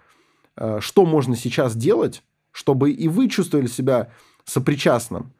а, 0.57 0.81
что 0.81 1.05
можно 1.05 1.37
сейчас 1.37 1.77
делать, 1.77 2.23
чтобы 2.51 2.93
и 2.93 3.09
вы 3.09 3.29
чувствовали 3.29 3.67
себя 3.67 4.11
сопричастным 4.45 5.33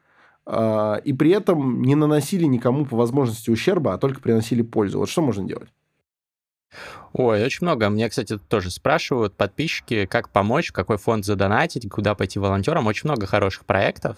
а, 0.45 0.95
и 1.03 1.13
при 1.13 1.31
этом 1.31 1.81
не 1.83 1.95
наносили 1.95 2.45
никому 2.45 2.85
по 2.85 2.97
возможности 2.97 3.49
ущерба, 3.49 3.93
а 3.93 3.97
только 3.97 4.21
приносили 4.21 4.61
пользу. 4.61 4.99
Вот 4.99 5.09
что 5.09 5.21
можно 5.21 5.47
делать? 5.47 5.69
Ой, 7.13 7.43
очень 7.43 7.59
много. 7.61 7.89
Мне, 7.89 8.09
кстати, 8.09 8.39
тоже 8.39 8.71
спрашивают 8.71 9.35
подписчики, 9.35 10.07
как 10.07 10.29
помочь, 10.29 10.69
в 10.69 10.73
какой 10.73 10.97
фонд 10.97 11.25
задонатить, 11.25 11.87
куда 11.87 12.15
пойти 12.15 12.39
волонтером. 12.39 12.87
Очень 12.87 13.07
много 13.09 13.27
хороших 13.27 13.65
проектов, 13.65 14.17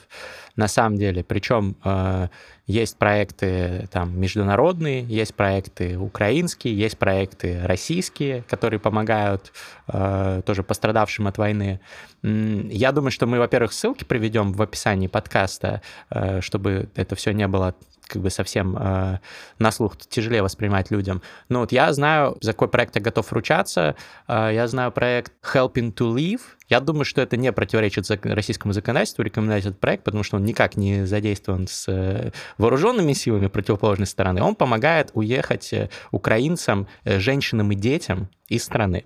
на 0.55 0.69
самом 0.69 0.97
деле. 0.97 1.21
Причем 1.21 1.75
э, 1.83 2.29
есть 2.67 2.97
проекты 2.97 3.89
там 3.91 4.17
международные, 4.17 5.03
есть 5.03 5.35
проекты 5.35 5.97
украинские, 5.97 6.77
есть 6.77 6.97
проекты 6.97 7.59
российские, 7.65 8.43
которые 8.43 8.79
помогают 8.79 9.51
э, 9.87 10.41
тоже 10.45 10.63
пострадавшим 10.63 11.27
от 11.27 11.37
войны. 11.37 11.81
Я 12.23 12.93
думаю, 12.93 13.11
что 13.11 13.27
мы, 13.27 13.39
во-первых, 13.39 13.73
ссылки 13.73 14.05
приведем 14.05 14.53
в 14.53 14.61
описании 14.61 15.07
подкаста, 15.07 15.81
э, 16.09 16.39
чтобы 16.39 16.87
это 16.95 17.15
все 17.15 17.33
не 17.33 17.47
было 17.49 17.75
как 18.07 18.21
бы 18.21 18.29
совсем 18.29 18.77
э, 18.77 19.19
на 19.59 19.71
слух 19.71 19.97
тяжелее 19.97 20.41
воспринимать 20.41 20.91
людям. 20.91 21.21
Но 21.49 21.59
вот 21.59 21.71
я 21.71 21.91
знаю, 21.93 22.37
за 22.41 22.53
какой 22.53 22.67
проект 22.67 22.95
я 22.95 23.01
готов 23.01 23.31
ручаться. 23.33 23.95
Э, 24.27 24.51
я 24.53 24.67
знаю 24.67 24.91
проект 24.91 25.33
Helping 25.53 25.93
to 25.93 26.13
Live. 26.13 26.41
Я 26.67 26.79
думаю, 26.79 27.05
что 27.05 27.21
это 27.21 27.37
не 27.37 27.51
противоречит 27.51 28.09
российскому 28.23 28.73
законодательству 28.73 29.23
рекомендовать 29.23 29.65
этот 29.65 29.79
проект, 29.79 30.03
потому 30.03 30.23
что 30.23 30.37
он 30.37 30.45
никак 30.45 30.77
не 30.77 31.05
задействован 31.05 31.67
с 31.67 31.87
э, 31.87 32.31
вооруженными 32.57 33.13
силами 33.13 33.47
противоположной 33.47 34.07
стороны. 34.07 34.41
Он 34.41 34.55
помогает 34.55 35.11
уехать 35.13 35.71
э, 35.73 35.89
украинцам, 36.11 36.87
э, 37.03 37.19
женщинам 37.19 37.71
и 37.71 37.75
детям 37.75 38.29
из 38.47 38.63
страны. 38.63 39.05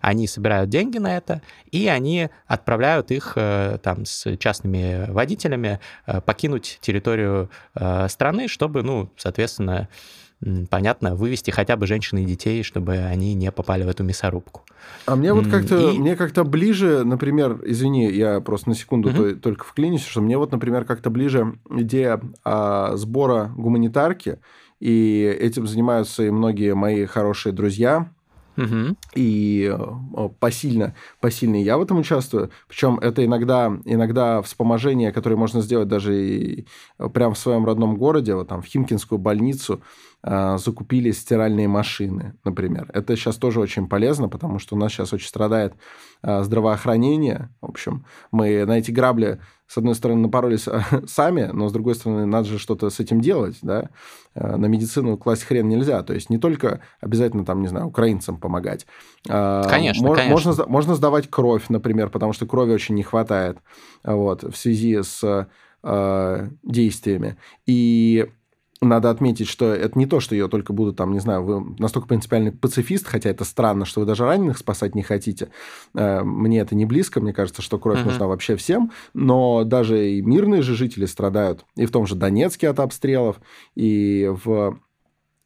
Они 0.00 0.26
собирают 0.26 0.70
деньги 0.70 0.98
на 0.98 1.16
это, 1.16 1.42
и 1.70 1.88
они 1.88 2.30
отправляют 2.46 3.10
их 3.10 3.32
э, 3.36 3.78
там 3.82 4.04
с 4.04 4.36
частными 4.36 5.10
водителями 5.10 5.80
э, 6.06 6.20
покинуть 6.20 6.78
территорию 6.80 7.50
э, 7.74 8.08
страны, 8.08 8.48
чтобы, 8.48 8.82
ну, 8.82 9.10
соответственно, 9.16 9.88
понятно, 10.70 11.14
вывести 11.14 11.50
хотя 11.50 11.76
бы 11.76 11.86
женщин 11.86 12.18
и 12.18 12.24
детей, 12.24 12.62
чтобы 12.62 12.96
они 12.96 13.34
не 13.34 13.52
попали 13.52 13.84
в 13.84 13.88
эту 13.88 14.04
мясорубку. 14.04 14.62
А 15.06 15.16
мне 15.16 15.34
вот 15.34 15.46
как-то, 15.48 15.90
и... 15.90 15.98
мне 15.98 16.16
как-то 16.16 16.44
ближе, 16.44 17.04
например, 17.04 17.60
извини, 17.64 18.10
я 18.10 18.40
просто 18.40 18.70
на 18.70 18.74
секунду 18.74 19.10
угу. 19.10 19.36
только 19.36 19.64
вклинюсь, 19.64 20.04
что 20.04 20.20
мне 20.22 20.38
вот, 20.38 20.52
например, 20.52 20.84
как-то 20.84 21.10
ближе 21.10 21.54
идея 21.70 22.20
а, 22.44 22.96
сбора 22.96 23.52
гуманитарки, 23.54 24.38
и 24.78 25.22
этим 25.38 25.66
занимаются 25.66 26.22
и 26.22 26.30
многие 26.30 26.74
мои 26.74 27.04
хорошие 27.04 27.52
друзья, 27.52 28.10
Угу. 28.60 28.96
И 29.14 29.74
э, 29.74 30.28
посильно, 30.38 30.94
посильно 31.20 31.56
я 31.56 31.78
в 31.78 31.82
этом 31.82 31.98
участвую. 31.98 32.50
Причем 32.68 32.98
это 32.98 33.24
иногда, 33.24 33.72
иногда 33.84 34.42
вспоможение, 34.42 35.12
которое 35.12 35.36
можно 35.36 35.62
сделать 35.62 35.88
даже 35.88 36.14
и 36.14 36.66
э, 36.98 37.08
прямо 37.08 37.34
в 37.34 37.38
своем 37.38 37.64
родном 37.64 37.96
городе, 37.96 38.34
вот 38.34 38.48
там 38.48 38.60
в 38.62 38.66
Химкинскую 38.66 39.18
больницу, 39.18 39.74
э, 39.74 39.80
закупили 40.22 41.12
стиральные 41.12 41.66
машины, 41.66 42.34
например. 42.44 42.90
Это 42.92 43.16
сейчас 43.16 43.36
тоже 43.36 43.60
очень 43.60 43.88
полезно, 43.88 44.28
потому 44.28 44.58
что 44.58 44.76
у 44.76 44.78
нас 44.78 44.92
сейчас 44.92 45.12
очень 45.12 45.28
страдает 45.28 45.74
здравоохранение. 46.22 47.48
В 47.62 47.70
общем, 47.70 48.04
мы 48.30 48.66
на 48.66 48.78
эти 48.78 48.90
грабли 48.90 49.40
с 49.70 49.78
одной 49.78 49.94
стороны, 49.94 50.22
напоролись 50.22 50.66
сами, 51.06 51.48
но 51.52 51.68
с 51.68 51.72
другой 51.72 51.94
стороны, 51.94 52.26
надо 52.26 52.48
же 52.48 52.58
что-то 52.58 52.90
с 52.90 52.98
этим 52.98 53.20
делать, 53.20 53.58
да. 53.62 53.90
На 54.34 54.66
медицину 54.66 55.16
класть 55.16 55.44
хрен 55.44 55.68
нельзя. 55.68 56.02
То 56.02 56.12
есть 56.12 56.28
не 56.28 56.38
только 56.38 56.80
обязательно, 57.00 57.44
там, 57.44 57.62
не 57.62 57.68
знаю, 57.68 57.86
украинцам 57.86 58.38
помогать. 58.38 58.86
А, 59.28 59.68
конечно, 59.68 60.08
Мож, 60.08 60.18
конечно. 60.18 60.48
Можно, 60.50 60.66
можно 60.66 60.94
сдавать 60.96 61.30
кровь, 61.30 61.68
например, 61.68 62.10
потому 62.10 62.32
что 62.32 62.46
крови 62.46 62.72
очень 62.72 62.96
не 62.96 63.04
хватает 63.04 63.58
вот, 64.02 64.42
в 64.42 64.56
связи 64.56 65.02
с 65.02 65.48
действиями. 65.82 67.36
И 67.64 68.28
надо 68.82 69.10
отметить, 69.10 69.46
что 69.46 69.72
это 69.74 69.98
не 69.98 70.06
то, 70.06 70.20
что 70.20 70.34
ее 70.34 70.48
только 70.48 70.72
будут, 70.72 70.96
там, 70.96 71.12
не 71.12 71.20
знаю, 71.20 71.44
вы 71.44 71.76
настолько 71.78 72.08
принципиальный 72.08 72.50
пацифист, 72.50 73.06
хотя 73.06 73.28
это 73.28 73.44
странно, 73.44 73.84
что 73.84 74.00
вы 74.00 74.06
даже 74.06 74.24
раненых 74.24 74.58
спасать 74.58 74.94
не 74.94 75.02
хотите. 75.02 75.50
Э, 75.94 76.22
мне 76.22 76.60
это 76.60 76.74
не 76.74 76.86
близко, 76.86 77.20
мне 77.20 77.34
кажется, 77.34 77.60
что 77.60 77.78
кровь 77.78 77.98
uh-huh. 77.98 78.04
нужна 78.04 78.26
вообще 78.26 78.56
всем, 78.56 78.92
но 79.12 79.64
даже 79.64 80.10
и 80.10 80.22
мирные 80.22 80.62
же 80.62 80.74
жители 80.74 81.04
страдают, 81.04 81.64
и 81.76 81.84
в 81.84 81.90
том 81.90 82.06
же 82.06 82.14
Донецке 82.14 82.68
от 82.68 82.80
обстрелов, 82.80 83.36
и 83.74 84.32
в 84.44 84.78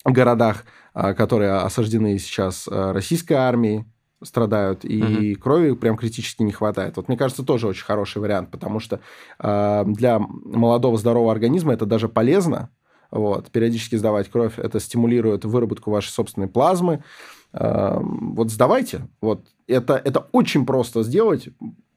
городах, 0.05 0.64
э, 0.95 1.14
которые 1.14 1.55
осаждены 1.55 2.18
сейчас 2.18 2.68
э, 2.68 2.93
российской 2.93 3.35
армией, 3.35 3.85
страдают, 4.22 4.85
и 4.85 5.35
угу. 5.35 5.43
крови 5.43 5.72
прям 5.72 5.97
критически 5.99 6.43
не 6.43 6.53
хватает. 6.53 6.97
Вот 6.97 7.09
мне 7.09 7.16
кажется, 7.16 7.43
тоже 7.43 7.66
очень 7.66 7.85
хороший 7.85 8.22
вариант, 8.22 8.51
потому 8.51 8.80
что 8.80 9.01
э, 9.39 9.85
для 9.87 10.18
молодого 10.18 10.97
здорового 10.97 11.32
организма 11.32 11.74
это 11.74 11.85
даже 11.85 12.09
полезно, 12.09 12.70
вот. 13.15 13.51
Периодически 13.53 13.95
сдавать 13.95 14.29
кровь, 14.29 14.59
это 14.59 14.81
стимулирует 14.81 15.45
выработку 15.45 15.91
вашей 15.91 16.11
собственной 16.11 16.49
плазмы. 16.49 17.05
Эм, 17.53 18.35
вот 18.35 18.51
сдавайте. 18.51 19.09
Вот. 19.21 19.47
Это, 19.69 19.95
это 19.95 20.27
очень 20.33 20.67
просто 20.67 21.05
сделать. 21.05 21.49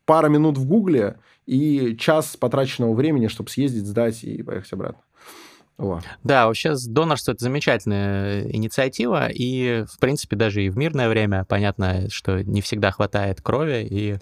Пара 0.06 0.30
минут 0.30 0.58
в 0.60 0.68
Гугле 0.68 1.18
и 1.48 1.98
час 1.98 2.38
потраченного 2.38 2.94
времени, 2.94 3.28
чтобы 3.28 3.50
съездить, 3.50 3.88
сдать 3.88 4.24
и 4.24 4.44
поехать 4.44 4.72
обратно. 4.74 5.02
О. 5.78 6.00
Да, 6.24 6.48
вообще 6.48 6.74
донорство 6.88 7.34
это 7.34 7.44
замечательная 7.44 8.50
инициатива, 8.52 9.28
и 9.28 9.86
в 9.88 10.00
принципе 10.00 10.36
даже 10.36 10.64
и 10.64 10.70
в 10.70 10.78
мирное 10.78 11.08
время 11.08 11.46
понятно, 11.46 12.10
что 12.10 12.44
не 12.44 12.62
всегда 12.62 12.90
хватает 12.90 13.42
крови, 13.42 13.86
и 13.88 14.14
э, 14.14 14.20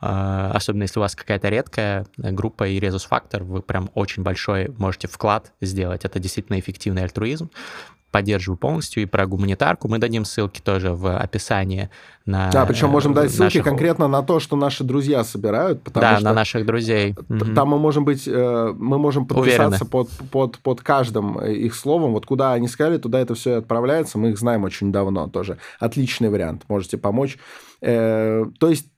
особенно 0.00 0.82
если 0.82 0.98
у 0.98 1.02
вас 1.02 1.16
какая-то 1.16 1.48
редкая 1.48 2.06
группа 2.18 2.68
и 2.68 2.78
резус-фактор, 2.78 3.42
вы 3.42 3.62
прям 3.62 3.90
очень 3.94 4.22
большой 4.22 4.68
можете 4.76 5.08
вклад 5.08 5.52
сделать. 5.62 6.04
Это 6.04 6.18
действительно 6.18 6.60
эффективный 6.60 7.04
альтруизм. 7.04 7.50
Поддерживаю 8.18 8.58
полностью, 8.58 9.02
и 9.04 9.06
про 9.06 9.26
гуманитарку. 9.26 9.86
Мы 9.88 9.98
дадим 9.98 10.24
ссылки 10.24 10.60
тоже 10.60 10.92
в 10.92 11.16
описании 11.16 11.88
на 12.26 12.50
Да, 12.50 12.66
причем 12.66 12.88
можем 12.90 13.14
дать 13.14 13.30
ссылки 13.30 13.42
наших- 13.58 13.64
конкретно 13.64 14.08
на 14.08 14.22
то, 14.22 14.40
что 14.40 14.56
наши 14.56 14.82
друзья 14.82 15.22
собирают, 15.22 15.82
потому 15.84 16.02
Да, 16.02 16.16
что 16.16 16.24
на 16.24 16.34
наших 16.34 16.66
друзей. 16.66 17.14
там 17.54 17.68
мы 17.68 17.78
можем 17.78 18.04
быть, 18.04 18.26
э, 18.26 18.74
мы 18.76 18.98
можем 18.98 19.24
подписаться 19.26 19.84
Уверены. 19.84 19.86
под, 19.88 20.08
под, 20.30 20.58
под 20.58 20.80
каждым 20.80 21.38
э, 21.38 21.52
их 21.54 21.74
словом. 21.76 22.12
Вот 22.12 22.26
куда 22.26 22.52
они 22.54 22.66
сказали, 22.66 22.98
туда 22.98 23.20
это 23.20 23.34
все 23.36 23.54
отправляется. 23.58 24.18
Мы 24.18 24.30
их 24.30 24.38
знаем 24.38 24.64
очень 24.64 24.90
давно 24.90 25.28
тоже. 25.28 25.58
Отличный 25.78 26.28
вариант. 26.28 26.62
Можете 26.68 26.98
помочь. 26.98 27.38
Э, 27.80 28.44
То 28.58 28.68
есть, 28.68 28.88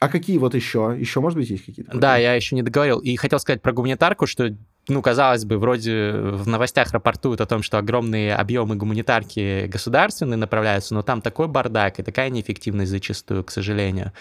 а 0.00 0.08
какие 0.08 0.38
вот 0.38 0.54
еще? 0.54 0.96
Еще, 0.98 1.20
может 1.20 1.38
быть, 1.38 1.50
есть 1.50 1.66
какие-то? 1.66 1.96
Да, 1.98 2.16
я 2.16 2.32
еще 2.34 2.56
не 2.56 2.62
договорил. 2.62 2.98
И 2.98 3.14
хотел 3.16 3.38
сказать 3.38 3.60
про 3.62 3.72
гуманитарку, 3.72 4.26
что 4.26 4.48
ну, 4.88 5.00
казалось 5.02 5.44
бы, 5.44 5.56
вроде 5.58 6.12
в 6.12 6.46
новостях 6.46 6.92
рапортуют 6.92 7.40
о 7.40 7.46
том, 7.46 7.62
что 7.62 7.78
огромные 7.78 8.34
объемы 8.34 8.76
гуманитарки 8.76 9.66
государственные 9.66 10.36
направляются, 10.36 10.94
но 10.94 11.02
там 11.02 11.22
такой 11.22 11.48
бардак 11.48 11.98
и 12.00 12.02
такая 12.02 12.28
неэффективность 12.30 12.90
зачастую, 12.90 13.44
к 13.44 13.50
сожалению, 13.50 14.12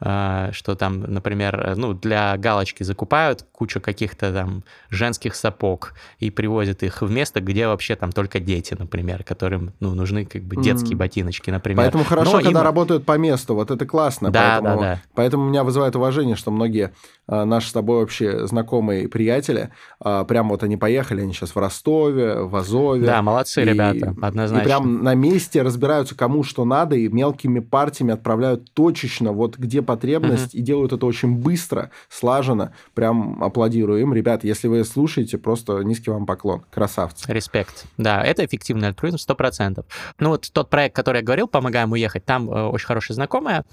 а, 0.00 0.50
что 0.52 0.74
там, 0.76 1.00
например, 1.00 1.74
ну, 1.76 1.92
для 1.94 2.36
галочки 2.36 2.82
закупают 2.84 3.44
кучу 3.52 3.80
каких-то 3.80 4.32
там 4.32 4.62
женских 4.90 5.34
сапог 5.34 5.94
и 6.18 6.30
привозят 6.30 6.82
их 6.82 7.02
в 7.02 7.10
место, 7.10 7.40
где 7.40 7.66
вообще 7.66 7.96
там 7.96 8.12
только 8.12 8.38
дети, 8.38 8.76
например, 8.78 9.24
которым, 9.24 9.72
ну, 9.80 9.94
нужны 9.94 10.24
как 10.24 10.42
бы 10.42 10.56
детские 10.56 10.92
Мгм. 10.96 10.98
ботиночки, 10.98 11.50
например. 11.50 11.78
Поэтому 11.84 12.04
хорошо, 12.04 12.38
Но 12.38 12.42
когда 12.42 12.60
им- 12.60 12.64
работают 12.64 13.04
по 13.04 13.18
месту. 13.18 13.54
Вот 13.54 13.70
это 13.70 13.86
классно. 13.86 14.30
Да, 14.30 14.58
поэтому, 14.60 14.80
да, 14.80 14.94
да. 14.94 15.02
Поэтому 15.14 15.48
меня 15.48 15.64
вызывает 15.64 15.96
уважение, 15.96 16.36
что 16.36 16.50
многие 16.50 16.92
наши 17.26 17.68
с 17.68 17.72
тобой 17.72 18.00
вообще 18.00 18.46
знакомые 18.46 19.08
приятели, 19.08 19.70
а, 20.00 20.11
прям 20.28 20.48
вот 20.48 20.62
они 20.62 20.76
поехали, 20.76 21.22
они 21.22 21.32
сейчас 21.32 21.54
в 21.54 21.58
Ростове, 21.58 22.42
в 22.42 22.54
Азове. 22.56 23.06
Да, 23.06 23.22
молодцы 23.22 23.62
И- 23.62 23.64
ребята, 23.64 24.14
И 24.16 24.24
однозначно. 24.24 24.64
прям 24.64 25.02
на 25.02 25.14
месте 25.14 25.62
разбираются, 25.62 26.14
кому 26.14 26.42
что 26.44 26.64
надо, 26.64 26.96
и 26.96 27.08
мелкими 27.08 27.60
партиями 27.60 28.12
отправляют 28.14 28.72
точечно, 28.72 29.32
вот 29.32 29.56
где 29.58 29.82
потребность, 29.82 30.54
и 30.54 30.60
делают 30.62 30.92
это 30.92 31.06
очень 31.06 31.36
быстро, 31.36 31.90
слаженно. 32.08 32.72
Прям 32.94 33.42
аплодирую 33.42 34.00
им. 34.00 34.14
Ребят, 34.14 34.44
если 34.44 34.68
вы 34.68 34.84
слушаете, 34.84 35.38
просто 35.38 35.80
низкий 35.82 36.10
вам 36.10 36.26
поклон. 36.26 36.62
Красавцы. 36.70 37.32
Респект. 37.32 37.84
Да, 37.98 38.22
это 38.22 38.44
эффективный 38.44 38.88
альтруизм 38.88 39.16
100%. 39.18 39.84
Ну 40.18 40.28
вот 40.30 40.48
тот 40.52 40.70
проект, 40.70 40.94
который 40.96 41.18
я 41.18 41.22
говорил, 41.22 41.48
«Помогаем 41.48 41.92
уехать», 41.92 42.24
там 42.24 42.50
э, 42.50 42.62
очень 42.68 42.86
хорошая 42.86 43.14
знакомая 43.14 43.64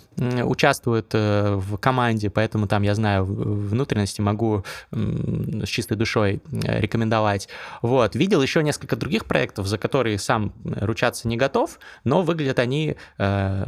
участвует 0.44 1.08
э, 1.14 1.56
в 1.56 1.78
команде, 1.78 2.30
поэтому 2.30 2.68
там 2.68 2.84
я 2.84 2.96
знаю 2.96 3.26
внутренности, 3.26 4.22
могу 4.22 4.64
с 4.92 5.68
чистой 5.68 5.96
душой 5.98 6.29
э, 6.36 6.80
рекомендовать. 6.80 7.50
Вот. 7.82 8.16
Видел 8.16 8.42
еще 8.42 8.64
несколько 8.64 8.96
других 8.96 9.26
проектов, 9.26 9.68
за 9.68 9.78
которые 9.78 10.18
сам 10.20 10.54
ручаться 10.64 11.28
не 11.28 11.38
готов, 11.38 11.80
но 12.04 12.22
выглядят 12.22 12.60
они 12.60 12.96
э, 13.18 13.66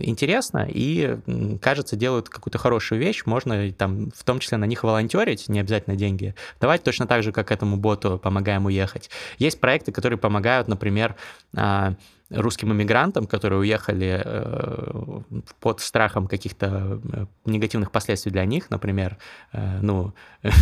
интересно 0.00 0.66
и, 0.68 1.18
кажется, 1.60 1.96
делают 1.96 2.28
какую-то 2.28 2.58
хорошую 2.58 3.00
вещь. 3.00 3.22
Можно 3.26 3.72
там 3.72 4.10
в 4.14 4.24
том 4.24 4.38
числе 4.38 4.58
на 4.58 4.64
них 4.64 4.84
волонтерить, 4.84 5.48
не 5.48 5.60
обязательно 5.60 5.96
деньги 5.96 6.34
давать, 6.60 6.82
точно 6.82 7.06
так 7.06 7.22
же, 7.22 7.32
как 7.32 7.50
этому 7.50 7.76
боту 7.76 8.18
«Помогаем 8.22 8.66
уехать». 8.66 9.10
Есть 9.38 9.60
проекты, 9.60 9.92
которые 9.92 10.18
помогают, 10.18 10.68
например, 10.68 11.16
а, 11.56 11.94
русским 12.34 12.72
иммигрантам, 12.72 13.26
которые 13.26 13.60
уехали 13.60 14.22
э, 14.24 15.20
под 15.60 15.80
страхом 15.80 16.26
каких-то 16.26 17.00
э, 17.12 17.26
негативных 17.44 17.90
последствий 17.90 18.32
для 18.32 18.44
них, 18.44 18.70
например, 18.70 19.18
э, 19.52 19.80
ну, 19.82 20.14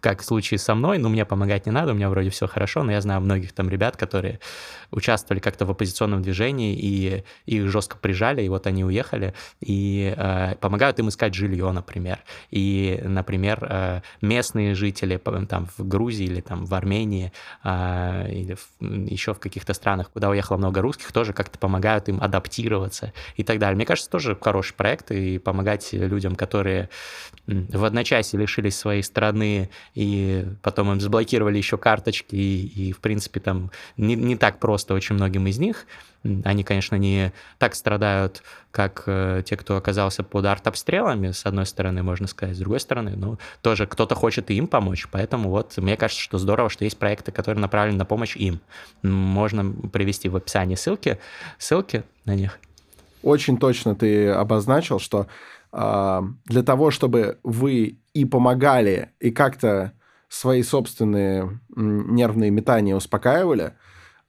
как 0.00 0.22
в 0.22 0.24
случае 0.24 0.58
со 0.58 0.74
мной, 0.74 0.98
ну, 0.98 1.08
мне 1.08 1.24
помогать 1.24 1.66
не 1.66 1.72
надо, 1.72 1.92
у 1.92 1.94
меня 1.94 2.08
вроде 2.10 2.30
все 2.30 2.46
хорошо, 2.46 2.82
но 2.82 2.92
я 2.92 3.00
знаю 3.00 3.20
многих 3.20 3.52
там 3.52 3.68
ребят, 3.68 3.96
которые 3.96 4.40
участвовали 4.90 5.40
как-то 5.40 5.66
в 5.66 5.70
оппозиционном 5.70 6.22
движении, 6.22 6.74
и 6.76 7.24
их 7.46 7.68
жестко 7.68 7.96
прижали, 7.96 8.42
и 8.42 8.48
вот 8.48 8.66
они 8.66 8.84
уехали, 8.84 9.34
и 9.60 10.14
помогают 10.60 10.98
им 10.98 11.08
искать 11.08 11.34
жилье, 11.34 11.70
например. 11.70 12.18
И, 12.50 13.00
например, 13.04 14.02
местные 14.20 14.74
жители 14.74 15.20
там 15.48 15.68
в 15.76 15.86
Грузии 15.86 16.26
или 16.26 16.40
там 16.40 16.64
в 16.64 16.74
Армении 16.74 17.32
а, 17.62 18.26
или 18.28 18.54
в- 18.54 18.68
еще 18.80 19.34
в 19.34 19.38
каких-то 19.38 19.74
странах, 19.74 20.10
куда 20.10 20.28
уехало 20.30 20.56
много 20.56 20.80
русских, 20.80 20.99
тоже 21.12 21.32
как-то 21.32 21.58
помогают 21.58 22.08
им 22.08 22.20
адаптироваться 22.20 23.12
и 23.36 23.44
так 23.44 23.58
далее. 23.58 23.76
Мне 23.76 23.86
кажется, 23.86 24.10
тоже 24.10 24.36
хороший 24.40 24.74
проект, 24.74 25.10
и 25.10 25.38
помогать 25.38 25.92
людям, 25.92 26.36
которые 26.36 26.88
в 27.46 27.84
одночасье 27.84 28.38
лишились 28.38 28.76
своей 28.76 29.02
страны, 29.02 29.70
и 29.94 30.46
потом 30.62 30.92
им 30.92 31.00
заблокировали 31.00 31.58
еще 31.58 31.78
карточки, 31.78 32.34
и, 32.34 32.88
и, 32.88 32.92
в 32.92 32.98
принципе, 33.00 33.40
там 33.40 33.70
не, 33.96 34.14
не 34.14 34.36
так 34.36 34.58
просто 34.58 34.94
очень 34.94 35.14
многим 35.14 35.46
из 35.46 35.58
них. 35.58 35.86
Они, 36.44 36.64
конечно, 36.64 36.96
не 36.96 37.32
так 37.58 37.74
страдают, 37.74 38.42
как 38.70 39.04
э, 39.06 39.42
те, 39.44 39.56
кто 39.56 39.76
оказался 39.76 40.22
под 40.22 40.44
артобстрелами, 40.44 41.30
с 41.30 41.46
одной 41.46 41.64
стороны, 41.64 42.02
можно 42.02 42.26
сказать, 42.26 42.56
с 42.56 42.58
другой 42.58 42.80
стороны, 42.80 43.14
ну, 43.16 43.38
тоже 43.62 43.86
кто-то 43.86 44.14
хочет 44.14 44.50
им 44.50 44.66
помочь, 44.66 45.08
поэтому 45.10 45.48
вот 45.48 45.78
мне 45.78 45.96
кажется, 45.96 46.22
что 46.22 46.36
здорово, 46.36 46.68
что 46.68 46.84
есть 46.84 46.98
проекты, 46.98 47.32
которые 47.32 47.60
направлены 47.60 47.98
на 47.98 48.04
помощь 48.04 48.36
им. 48.36 48.60
Можно 49.02 49.72
привести 49.88 50.28
в 50.28 50.36
описании 50.36 50.74
ссылки, 50.74 51.18
ссылки 51.58 52.04
на 52.26 52.34
них. 52.34 52.58
Очень 53.22 53.56
точно 53.58 53.94
ты 53.94 54.28
обозначил, 54.28 54.98
что 54.98 55.26
а, 55.72 56.24
для 56.46 56.62
того, 56.62 56.90
чтобы 56.90 57.38
вы 57.42 57.98
и 58.12 58.24
помогали, 58.24 59.10
и 59.20 59.30
как-то 59.30 59.92
свои 60.28 60.62
собственные 60.62 61.60
нервные 61.74 62.50
метания 62.50 62.94
успокаивали, 62.94 63.74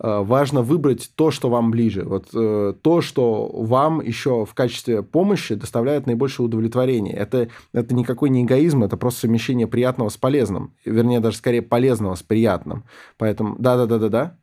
важно 0.03 0.61
выбрать 0.61 1.11
то, 1.15 1.31
что 1.31 1.49
вам 1.49 1.71
ближе. 1.71 2.03
Вот 2.03 2.29
э, 2.33 2.73
то, 2.81 3.01
что 3.01 3.49
вам 3.53 4.01
еще 4.01 4.45
в 4.45 4.53
качестве 4.53 5.03
помощи 5.03 5.55
доставляет 5.55 6.07
наибольшее 6.07 6.45
удовлетворение. 6.45 7.15
Это, 7.15 7.49
это 7.73 7.93
никакой 7.93 8.29
не 8.29 8.43
эгоизм, 8.43 8.83
это 8.83 8.97
просто 8.97 9.21
совмещение 9.21 9.67
приятного 9.67 10.09
с 10.09 10.17
полезным. 10.17 10.73
Вернее, 10.85 11.19
даже 11.19 11.37
скорее 11.37 11.61
полезного 11.61 12.15
с 12.15 12.23
приятным. 12.23 12.83
Поэтому 13.17 13.55
да-да-да-да-да. 13.59 14.37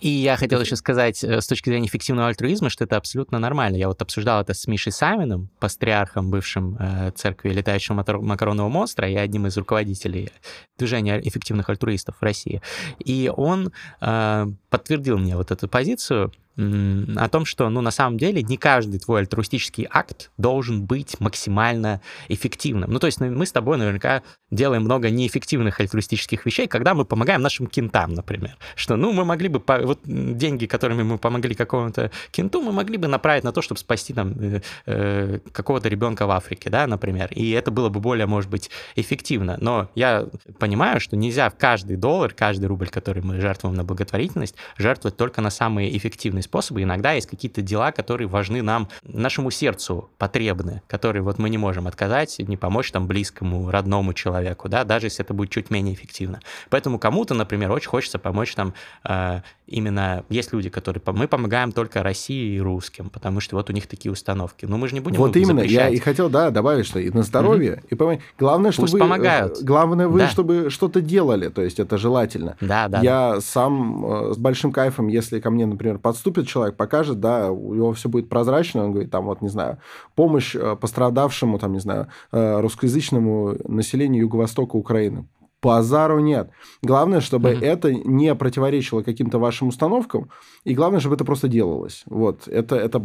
И 0.00 0.08
я 0.08 0.36
хотел 0.36 0.60
еще 0.60 0.76
сказать 0.76 1.22
э, 1.24 1.40
с 1.40 1.46
точки 1.46 1.70
зрения 1.70 1.88
эффективного 1.88 2.28
альтруизма, 2.28 2.70
что 2.70 2.84
это 2.84 2.96
абсолютно 2.96 3.38
нормально. 3.38 3.76
Я 3.76 3.88
вот 3.88 4.00
обсуждал 4.02 4.40
это 4.40 4.54
с 4.54 4.66
Мишей 4.66 4.92
Савиным, 4.92 5.48
патриархом 5.58 6.30
бывшим 6.30 6.76
э, 6.78 7.12
церкви 7.14 7.50
летающего 7.50 7.94
мотор- 7.94 8.20
макаронного 8.20 8.68
монстра 8.68 9.08
и 9.08 9.14
одним 9.14 9.46
из 9.46 9.56
руководителей 9.56 10.30
движения 10.78 11.20
эффективных 11.20 11.68
альтруистов 11.70 12.16
в 12.18 12.22
России. 12.22 12.62
И 12.98 13.30
он 13.34 13.72
э, 14.00 14.46
подтвердил 14.70 15.18
мне 15.18 15.36
вот 15.36 15.50
эту 15.50 15.68
позицию 15.68 16.32
о 16.56 17.28
том, 17.28 17.44
что, 17.44 17.68
ну, 17.68 17.82
на 17.82 17.90
самом 17.90 18.16
деле, 18.16 18.42
не 18.42 18.56
каждый 18.56 18.98
твой 18.98 19.20
альтруистический 19.20 19.86
акт 19.90 20.30
должен 20.38 20.84
быть 20.84 21.20
максимально 21.20 22.00
эффективным. 22.28 22.90
Ну, 22.90 22.98
то 22.98 23.06
есть 23.06 23.20
ну, 23.20 23.30
мы 23.30 23.44
с 23.44 23.52
тобой 23.52 23.76
наверняка 23.76 24.22
делаем 24.50 24.82
много 24.82 25.10
неэффективных 25.10 25.80
альтруистических 25.80 26.46
вещей, 26.46 26.66
когда 26.66 26.94
мы 26.94 27.04
помогаем 27.04 27.42
нашим 27.42 27.66
кентам, 27.66 28.14
например. 28.14 28.56
Что, 28.74 28.96
ну, 28.96 29.12
мы 29.12 29.24
могли 29.26 29.48
бы, 29.48 29.62
вот 29.66 30.00
деньги, 30.04 30.64
которыми 30.66 31.02
мы 31.02 31.18
помогли 31.18 31.54
какому-то 31.54 32.10
кенту, 32.30 32.62
мы 32.62 32.72
могли 32.72 32.96
бы 32.96 33.06
направить 33.06 33.44
на 33.44 33.52
то, 33.52 33.60
чтобы 33.60 33.78
спасти 33.78 34.14
там 34.14 34.32
э, 34.40 34.60
э, 34.86 35.40
какого-то 35.52 35.90
ребенка 35.90 36.26
в 36.26 36.30
Африке, 36.30 36.70
да, 36.70 36.86
например. 36.86 37.28
И 37.32 37.50
это 37.50 37.70
было 37.70 37.90
бы 37.90 38.00
более, 38.00 38.26
может 38.26 38.50
быть, 38.50 38.70
эффективно. 38.94 39.58
Но 39.60 39.90
я 39.94 40.26
понимаю, 40.58 41.00
что 41.00 41.16
нельзя 41.16 41.50
каждый 41.50 41.96
доллар, 41.96 42.32
каждый 42.32 42.66
рубль, 42.66 42.88
который 42.88 43.22
мы 43.22 43.40
жертвуем 43.40 43.74
на 43.74 43.84
благотворительность, 43.84 44.54
жертвовать 44.78 45.18
только 45.18 45.42
на 45.42 45.50
самые 45.50 45.94
эффективные 45.96 46.45
способы. 46.46 46.82
Иногда 46.82 47.12
есть 47.12 47.26
какие-то 47.26 47.60
дела, 47.62 47.92
которые 47.92 48.26
важны 48.28 48.62
нам, 48.62 48.88
нашему 49.02 49.50
сердцу 49.50 50.08
потребны, 50.18 50.82
которые 50.86 51.22
вот 51.22 51.38
мы 51.38 51.50
не 51.50 51.58
можем 51.58 51.86
отказать, 51.86 52.36
не 52.38 52.56
помочь 52.56 52.90
там 52.92 53.06
близкому, 53.06 53.70
родному 53.70 54.14
человеку, 54.14 54.68
да, 54.68 54.84
даже 54.84 55.06
если 55.06 55.24
это 55.24 55.34
будет 55.34 55.50
чуть 55.50 55.70
менее 55.70 55.94
эффективно. 55.94 56.40
Поэтому 56.70 56.98
кому-то, 56.98 57.34
например, 57.34 57.70
очень 57.72 57.88
хочется 57.88 58.18
помочь 58.18 58.54
там 58.54 58.72
э, 59.04 59.40
именно... 59.66 60.24
Есть 60.28 60.52
люди, 60.52 60.70
которые... 60.70 61.02
Мы 61.06 61.28
помогаем 61.28 61.72
только 61.72 62.02
России 62.02 62.56
и 62.56 62.60
русским, 62.60 63.10
потому 63.10 63.40
что 63.40 63.56
вот 63.56 63.68
у 63.70 63.72
них 63.72 63.86
такие 63.86 64.12
установки. 64.12 64.64
Но 64.66 64.78
мы 64.78 64.88
же 64.88 64.94
не 64.94 65.00
будем 65.00 65.18
Вот 65.18 65.36
именно, 65.36 65.60
я 65.60 65.64
запрещать. 65.84 65.92
и 65.94 65.98
хотел, 65.98 66.30
да, 66.30 66.50
добавить, 66.50 66.86
что 66.86 66.98
и 66.98 67.10
на 67.10 67.22
здоровье, 67.22 67.82
и 67.90 67.94
помни- 67.94 68.20
главное, 68.38 68.72
чтобы 68.72 68.84
Пусть 68.84 68.92
вы, 68.94 69.00
помогают. 69.00 69.58
э, 69.60 69.64
главное 69.64 70.08
вы, 70.08 70.20
Да. 70.20 70.28
чтобы 70.28 70.70
что-то 70.70 71.00
делали, 71.00 71.48
то 71.48 71.62
есть 71.62 71.80
это 71.80 71.98
желательно. 71.98 72.56
Да, 72.60 72.88
да, 72.88 73.00
я 73.00 73.40
сам 73.40 74.04
э, 74.30 74.34
с 74.34 74.38
большим 74.38 74.72
кайфом, 74.72 75.08
если 75.08 75.40
ко 75.40 75.50
мне, 75.50 75.66
например, 75.66 75.98
подступит 76.36 76.48
человек, 76.48 76.76
покажет, 76.76 77.20
да, 77.20 77.50
у 77.50 77.74
него 77.74 77.92
все 77.92 78.08
будет 78.08 78.28
прозрачно, 78.28 78.84
он 78.84 78.92
говорит, 78.92 79.10
там 79.10 79.24
вот, 79.24 79.42
не 79.42 79.48
знаю, 79.48 79.78
помощь 80.14 80.56
э, 80.56 80.76
пострадавшему, 80.76 81.58
там, 81.58 81.72
не 81.72 81.80
знаю, 81.80 82.06
э, 82.32 82.60
русскоязычному 82.60 83.56
населению 83.68 84.22
Юго-Востока 84.22 84.76
Украины. 84.76 85.24
Базару 85.62 86.20
нет. 86.20 86.50
Главное, 86.82 87.20
чтобы 87.20 87.50
Мгм. 87.50 87.64
это 87.64 87.92
не 87.92 88.34
противоречило 88.34 89.02
каким-то 89.02 89.38
вашим 89.38 89.68
установкам, 89.68 90.28
и 90.64 90.74
главное, 90.74 91.00
чтобы 91.00 91.14
это 91.16 91.24
просто 91.24 91.48
делалось. 91.48 92.04
Вот, 92.06 92.48
это, 92.48 92.76
это 92.76 93.02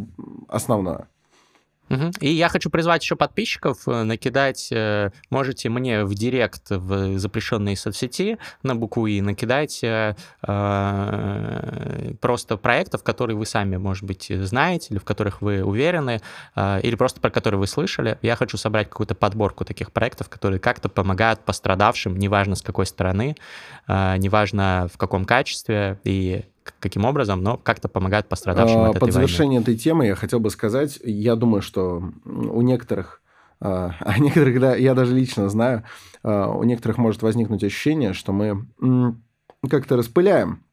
основное. 0.47 1.07
Угу. 1.91 2.11
И 2.22 2.30
я 2.30 2.47
хочу 2.47 2.69
призвать 2.69 3.03
еще 3.03 3.15
подписчиков 3.18 3.88
э, 3.88 4.03
накидать, 4.03 4.69
э, 4.72 5.11
можете 5.30 5.68
мне 5.69 6.05
в 6.05 6.13
директ 6.15 6.69
в 6.69 7.18
запрещенные 7.18 7.76
соцсети 7.76 8.38
на 8.63 8.76
букву 8.76 9.07
И 9.07 9.19
накидать 9.19 9.84
э, 9.84 10.15
просто 12.22 12.57
проектов, 12.57 13.03
которые 13.03 13.35
вы 13.35 13.45
сами, 13.45 13.76
может 13.76 14.05
быть, 14.05 14.27
знаете, 14.30 14.88
или 14.91 14.99
в 14.99 15.03
которых 15.03 15.41
вы 15.41 15.63
уверены, 15.63 16.22
или 16.57 16.95
просто 16.95 17.19
про 17.19 17.30
которые 17.30 17.59
вы 17.59 17.68
слышали. 17.68 18.18
Я 18.22 18.35
хочу 18.35 18.57
собрать 18.57 18.89
какую-то 18.89 19.15
подборку 19.15 19.65
таких 19.65 19.91
проектов, 19.91 20.30
которые 20.30 20.59
как-то 20.59 20.89
помогают 20.89 21.41
пострадавшим, 21.41 22.18
неважно 22.18 22.55
с 22.55 22.61
какой 22.61 22.85
стороны, 22.85 23.35
неважно 23.88 24.88
в 24.93 24.97
каком 24.97 25.26
качестве, 25.26 25.99
и 26.03 26.45
каким 26.79 27.05
образом, 27.05 27.41
но 27.41 27.57
как-то 27.57 27.88
помогает 27.88 28.27
пострадавшим 28.27 28.79
а, 28.79 28.89
от 28.89 28.99
Под 28.99 29.09
этой 29.09 29.13
завершение 29.13 29.59
войны. 29.59 29.71
этой 29.71 29.77
темы 29.77 30.07
я 30.07 30.15
хотел 30.15 30.39
бы 30.39 30.49
сказать, 30.49 30.99
я 31.03 31.35
думаю, 31.35 31.61
что 31.61 32.11
у 32.25 32.61
некоторых, 32.61 33.21
а, 33.59 33.95
а 33.99 34.19
некоторых, 34.19 34.59
да, 34.59 34.75
я 34.75 34.93
даже 34.93 35.15
лично 35.15 35.49
знаю, 35.49 35.83
а, 36.23 36.49
у 36.49 36.63
некоторых 36.63 36.97
может 36.97 37.21
возникнуть 37.21 37.63
ощущение, 37.63 38.13
что 38.13 38.33
мы 38.33 38.65
как-то 39.69 39.97
распыляем. 39.97 40.63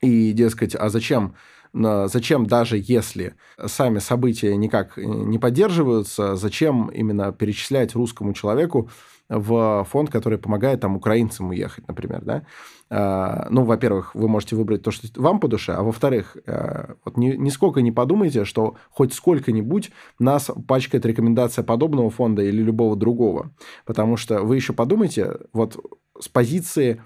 И, 0.00 0.32
дескать, 0.32 0.74
а 0.74 0.88
зачем 0.88 1.34
зачем 1.72 2.46
даже 2.46 2.82
если 2.82 3.34
сами 3.64 4.00
события 4.00 4.56
никак 4.56 4.96
не 4.96 5.38
поддерживаются, 5.38 6.34
зачем 6.34 6.88
именно 6.88 7.30
перечислять 7.32 7.94
русскому 7.94 8.32
человеку 8.32 8.90
в 9.30 9.86
фонд, 9.88 10.10
который 10.10 10.38
помогает 10.38 10.80
там 10.80 10.96
украинцам 10.96 11.50
уехать, 11.50 11.86
например, 11.86 12.22
да. 12.22 12.42
А, 12.90 13.46
ну, 13.50 13.62
во-первых, 13.62 14.14
вы 14.14 14.28
можете 14.28 14.56
выбрать 14.56 14.82
то, 14.82 14.90
что 14.90 15.08
вам 15.20 15.38
по 15.38 15.46
душе, 15.46 15.72
а 15.72 15.82
во-вторых, 15.82 16.36
э, 16.46 16.94
вот 17.04 17.16
ни, 17.16 17.28
нисколько 17.36 17.80
не 17.80 17.92
подумайте, 17.92 18.44
что 18.44 18.74
хоть 18.90 19.14
сколько-нибудь 19.14 19.92
нас 20.18 20.50
пачкает 20.66 21.06
рекомендация 21.06 21.62
подобного 21.62 22.10
фонда 22.10 22.42
или 22.42 22.60
любого 22.60 22.96
другого, 22.96 23.52
потому 23.86 24.16
что 24.16 24.42
вы 24.42 24.56
еще 24.56 24.72
подумайте, 24.72 25.36
вот 25.52 25.78
с 26.18 26.28
позиции, 26.28 27.00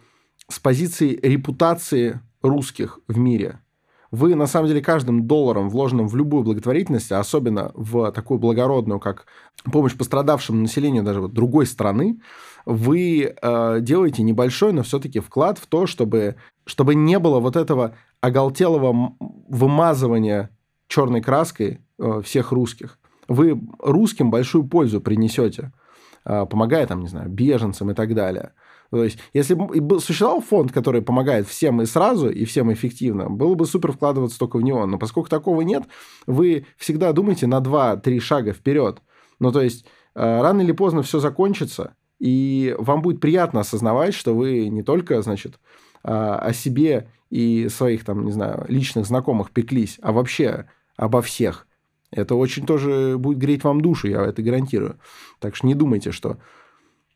с 0.48 0.58
позиции 0.58 1.18
репутации 1.22 2.20
русских 2.42 3.00
в 3.06 3.18
мире– 3.18 3.60
вы, 4.14 4.36
на 4.36 4.46
самом 4.46 4.68
деле, 4.68 4.80
каждым 4.80 5.26
долларом, 5.26 5.68
вложенным 5.68 6.06
в 6.06 6.14
любую 6.14 6.44
благотворительность, 6.44 7.10
а 7.10 7.18
особенно 7.18 7.72
в 7.74 8.12
такую 8.12 8.38
благородную, 8.38 9.00
как 9.00 9.26
помощь 9.72 9.96
пострадавшему 9.96 10.60
населению 10.60 11.02
даже 11.02 11.20
вот 11.20 11.32
другой 11.32 11.66
страны, 11.66 12.20
вы 12.64 13.34
э, 13.34 13.78
делаете 13.80 14.22
небольшой, 14.22 14.72
но 14.72 14.84
все-таки 14.84 15.18
вклад 15.18 15.58
в 15.58 15.66
то, 15.66 15.86
чтобы, 15.86 16.36
чтобы 16.64 16.94
не 16.94 17.18
было 17.18 17.40
вот 17.40 17.56
этого 17.56 17.96
оголтелого 18.20 19.14
вымазывания 19.48 20.50
черной 20.86 21.20
краской 21.20 21.80
э, 21.98 22.22
всех 22.24 22.52
русских. 22.52 23.00
Вы 23.26 23.60
русским 23.80 24.30
большую 24.30 24.64
пользу 24.64 25.00
принесете, 25.00 25.72
э, 26.24 26.46
помогая 26.46 26.86
там, 26.86 27.00
не 27.00 27.08
знаю, 27.08 27.28
беженцам 27.28 27.90
и 27.90 27.94
так 27.94 28.14
далее. 28.14 28.52
То 28.94 29.02
есть, 29.02 29.18
если 29.32 29.54
бы 29.54 29.98
существовал 29.98 30.40
фонд, 30.40 30.70
который 30.70 31.02
помогает 31.02 31.48
всем 31.48 31.82
и 31.82 31.84
сразу, 31.84 32.30
и 32.30 32.44
всем 32.44 32.72
эффективно, 32.72 33.28
было 33.28 33.56
бы 33.56 33.66
супер 33.66 33.90
вкладываться 33.90 34.38
только 34.38 34.56
в 34.56 34.62
него. 34.62 34.86
Но 34.86 34.98
поскольку 34.98 35.28
такого 35.28 35.62
нет, 35.62 35.82
вы 36.28 36.66
всегда 36.76 37.12
думаете 37.12 37.48
на 37.48 37.58
2-3 37.58 38.20
шага 38.20 38.52
вперед. 38.52 39.02
Ну, 39.40 39.50
то 39.50 39.62
есть, 39.62 39.84
э, 40.14 40.20
рано 40.40 40.60
или 40.60 40.70
поздно 40.70 41.02
все 41.02 41.18
закончится, 41.18 41.96
и 42.20 42.76
вам 42.78 43.02
будет 43.02 43.20
приятно 43.20 43.62
осознавать, 43.62 44.14
что 44.14 44.32
вы 44.32 44.68
не 44.68 44.84
только, 44.84 45.20
значит, 45.22 45.58
э, 46.04 46.12
о 46.12 46.52
себе 46.52 47.08
и 47.30 47.66
своих, 47.68 48.04
там, 48.04 48.24
не 48.24 48.30
знаю, 48.30 48.64
личных 48.68 49.06
знакомых 49.06 49.50
пеклись, 49.50 49.98
а 50.02 50.12
вообще 50.12 50.66
обо 50.96 51.20
всех. 51.20 51.66
Это 52.12 52.36
очень 52.36 52.64
тоже 52.64 53.16
будет 53.18 53.38
греть 53.38 53.64
вам 53.64 53.80
душу, 53.80 54.06
я 54.06 54.22
это 54.22 54.40
гарантирую. 54.40 55.00
Так 55.40 55.56
что 55.56 55.66
не 55.66 55.74
думайте, 55.74 56.12
что 56.12 56.38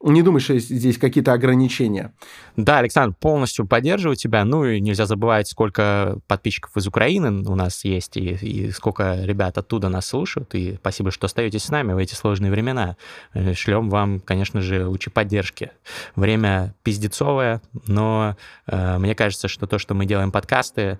не 0.00 0.22
думаешь, 0.22 0.44
что 0.44 0.58
здесь 0.58 0.96
какие-то 0.96 1.32
ограничения? 1.32 2.12
Да, 2.56 2.78
Александр, 2.78 3.16
полностью 3.18 3.66
поддерживаю 3.66 4.16
тебя. 4.16 4.44
Ну 4.44 4.64
и 4.64 4.80
нельзя 4.80 5.06
забывать, 5.06 5.48
сколько 5.48 6.18
подписчиков 6.28 6.76
из 6.76 6.86
Украины 6.86 7.42
у 7.48 7.54
нас 7.56 7.84
есть, 7.84 8.16
и, 8.16 8.34
и 8.34 8.70
сколько 8.70 9.24
ребят 9.24 9.58
оттуда 9.58 9.88
нас 9.88 10.06
слушают. 10.06 10.54
И 10.54 10.76
спасибо, 10.76 11.10
что 11.10 11.26
остаетесь 11.26 11.64
с 11.64 11.70
нами 11.70 11.94
в 11.94 11.98
эти 11.98 12.14
сложные 12.14 12.52
времена. 12.52 12.96
Э, 13.34 13.54
шлем 13.54 13.90
вам, 13.90 14.20
конечно 14.20 14.60
же, 14.60 14.86
лучи 14.86 15.10
поддержки. 15.10 15.72
Время 16.14 16.74
пиздецовое, 16.84 17.60
но 17.88 18.36
э, 18.66 18.98
мне 18.98 19.16
кажется, 19.16 19.48
что 19.48 19.66
то, 19.66 19.78
что 19.78 19.94
мы 19.94 20.06
делаем 20.06 20.30
подкасты, 20.30 20.98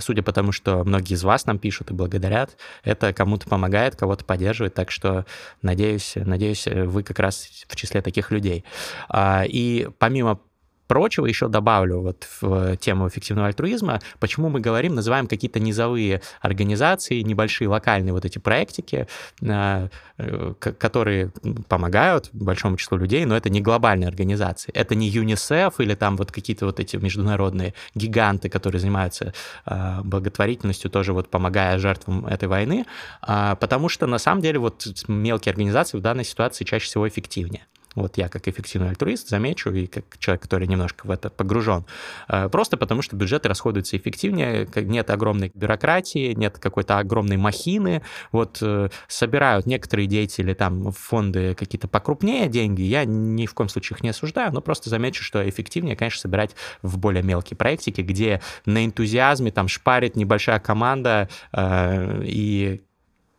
судя 0.00 0.22
по 0.22 0.32
тому, 0.32 0.52
что 0.52 0.84
многие 0.84 1.14
из 1.14 1.22
вас 1.22 1.46
нам 1.46 1.58
пишут 1.58 1.90
и 1.90 1.94
благодарят, 1.94 2.56
это 2.84 3.12
кому-то 3.12 3.48
помогает, 3.48 3.96
кого-то 3.96 4.24
поддерживает, 4.24 4.74
так 4.74 4.90
что 4.90 5.24
надеюсь, 5.62 6.14
надеюсь, 6.16 6.66
вы 6.66 7.02
как 7.02 7.18
раз 7.18 7.48
в 7.68 7.76
числе 7.76 8.02
таких 8.02 8.30
людей. 8.30 8.64
А, 9.08 9.44
и 9.46 9.88
помимо 9.98 10.40
прочего 10.86 11.26
еще 11.26 11.48
добавлю 11.48 12.00
вот 12.00 12.26
в 12.40 12.76
тему 12.76 13.08
эффективного 13.08 13.48
альтруизма, 13.48 14.00
почему 14.20 14.48
мы 14.48 14.60
говорим, 14.60 14.94
называем 14.94 15.26
какие-то 15.26 15.60
низовые 15.60 16.22
организации, 16.40 17.20
небольшие 17.22 17.68
локальные 17.68 18.12
вот 18.12 18.24
эти 18.24 18.38
проектики, 18.38 19.06
э, 19.40 19.88
э, 20.18 20.54
которые 20.60 21.30
помогают 21.68 22.30
большому 22.32 22.76
числу 22.76 22.98
людей, 22.98 23.24
но 23.24 23.36
это 23.36 23.50
не 23.50 23.60
глобальные 23.60 24.08
организации. 24.08 24.72
Это 24.72 24.94
не 24.94 25.08
ЮНИСЕФ 25.08 25.80
или 25.80 25.94
там 25.94 26.16
вот 26.16 26.32
какие-то 26.32 26.66
вот 26.66 26.80
эти 26.80 26.96
международные 26.96 27.74
гиганты, 27.94 28.48
которые 28.48 28.80
занимаются 28.80 29.32
э, 29.66 30.00
благотворительностью, 30.02 30.90
тоже 30.90 31.12
вот 31.12 31.28
помогая 31.28 31.78
жертвам 31.78 32.26
этой 32.26 32.48
войны, 32.48 32.86
а, 33.20 33.56
потому 33.56 33.88
что 33.88 34.06
на 34.06 34.18
самом 34.18 34.42
деле 34.42 34.58
вот 34.58 34.86
мелкие 35.08 35.50
организации 35.50 35.96
в 35.96 36.00
данной 36.00 36.24
ситуации 36.24 36.64
чаще 36.64 36.86
всего 36.86 37.08
эффективнее. 37.08 37.66
Вот 37.94 38.16
я 38.16 38.28
как 38.28 38.48
эффективный 38.48 38.90
альтруист 38.90 39.28
замечу, 39.28 39.70
и 39.70 39.86
как 39.86 40.04
человек, 40.18 40.42
который 40.42 40.66
немножко 40.66 41.06
в 41.06 41.10
это 41.10 41.30
погружен. 41.30 41.84
Э, 42.28 42.48
просто 42.48 42.76
потому, 42.76 43.02
что 43.02 43.16
бюджеты 43.16 43.48
расходуются 43.48 43.96
эффективнее, 43.96 44.68
нет 44.74 45.10
огромной 45.10 45.50
бюрократии, 45.54 46.32
нет 46.32 46.58
какой-то 46.58 46.98
огромной 46.98 47.36
махины. 47.36 48.02
Вот 48.30 48.58
э, 48.62 48.88
собирают 49.08 49.66
некоторые 49.66 50.06
деятели 50.06 50.54
там 50.54 50.90
в 50.90 50.96
фонды 50.96 51.54
какие-то 51.54 51.88
покрупнее 51.88 52.48
деньги, 52.48 52.82
я 52.82 53.04
ни 53.04 53.46
в 53.46 53.54
коем 53.54 53.68
случае 53.68 53.96
их 53.96 54.02
не 54.02 54.10
осуждаю, 54.10 54.52
но 54.52 54.60
просто 54.60 54.90
замечу, 54.90 55.22
что 55.22 55.46
эффективнее, 55.48 55.96
конечно, 55.96 56.20
собирать 56.20 56.54
в 56.82 56.98
более 56.98 57.22
мелкие 57.22 57.56
проектики, 57.56 58.00
где 58.00 58.40
на 58.64 58.84
энтузиазме 58.84 59.50
там 59.50 59.68
шпарит 59.68 60.16
небольшая 60.16 60.60
команда, 60.60 61.28
э, 61.52 62.22
и 62.24 62.82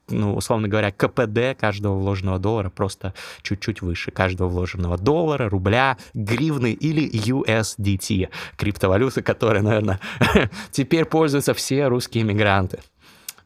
ну, 0.10 0.36
условно 0.36 0.68
говоря, 0.68 0.92
КПД 0.92 1.60
каждого 1.60 1.98
вложенного 1.98 2.40
доллара 2.40 2.70
просто 2.70 3.14
чуть-чуть 3.42 3.82
выше 3.82 4.12
каждого 4.12 4.50
вложенного 4.50 4.98
доллара, 4.98 5.50
рубля, 5.50 5.98
гривны 6.14 6.74
или 6.74 7.10
USDT, 7.10 8.30
криптовалюты, 8.58 9.22
которой, 9.22 9.62
наверное, 9.62 10.00
теперь 10.72 11.06
пользуются 11.06 11.54
все 11.54 11.88
русские 11.88 12.24
мигранты. 12.24 12.80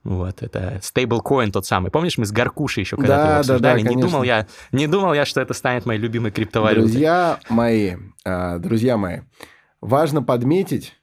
Вот, 0.03 0.41
это 0.41 0.79
стейблкоин 0.81 1.51
тот 1.51 1.65
самый. 1.65 1.91
Помнишь, 1.91 2.17
мы 2.17 2.25
с 2.25 2.31
Гаркушей 2.31 2.84
еще 2.84 2.95
когда-то 2.95 3.23
да, 3.23 3.39
обсуждали? 3.39 3.81
Да, 3.81 3.89
да, 3.89 3.95
не, 3.95 4.01
думал 4.01 4.23
я, 4.23 4.47
не 4.71 4.88
думал 4.88 5.13
я, 5.13 5.25
что 5.25 5.41
это 5.41 5.53
станет 5.53 5.85
моей 5.85 5.99
любимой 5.99 6.31
криптовалютой. 6.31 6.84
Друзья 6.84 7.39
мои, 7.49 7.97
а, 8.23 8.57
друзья 8.57 8.95
мои, 8.95 9.19
важно 9.81 10.23
подметить, 10.23 10.93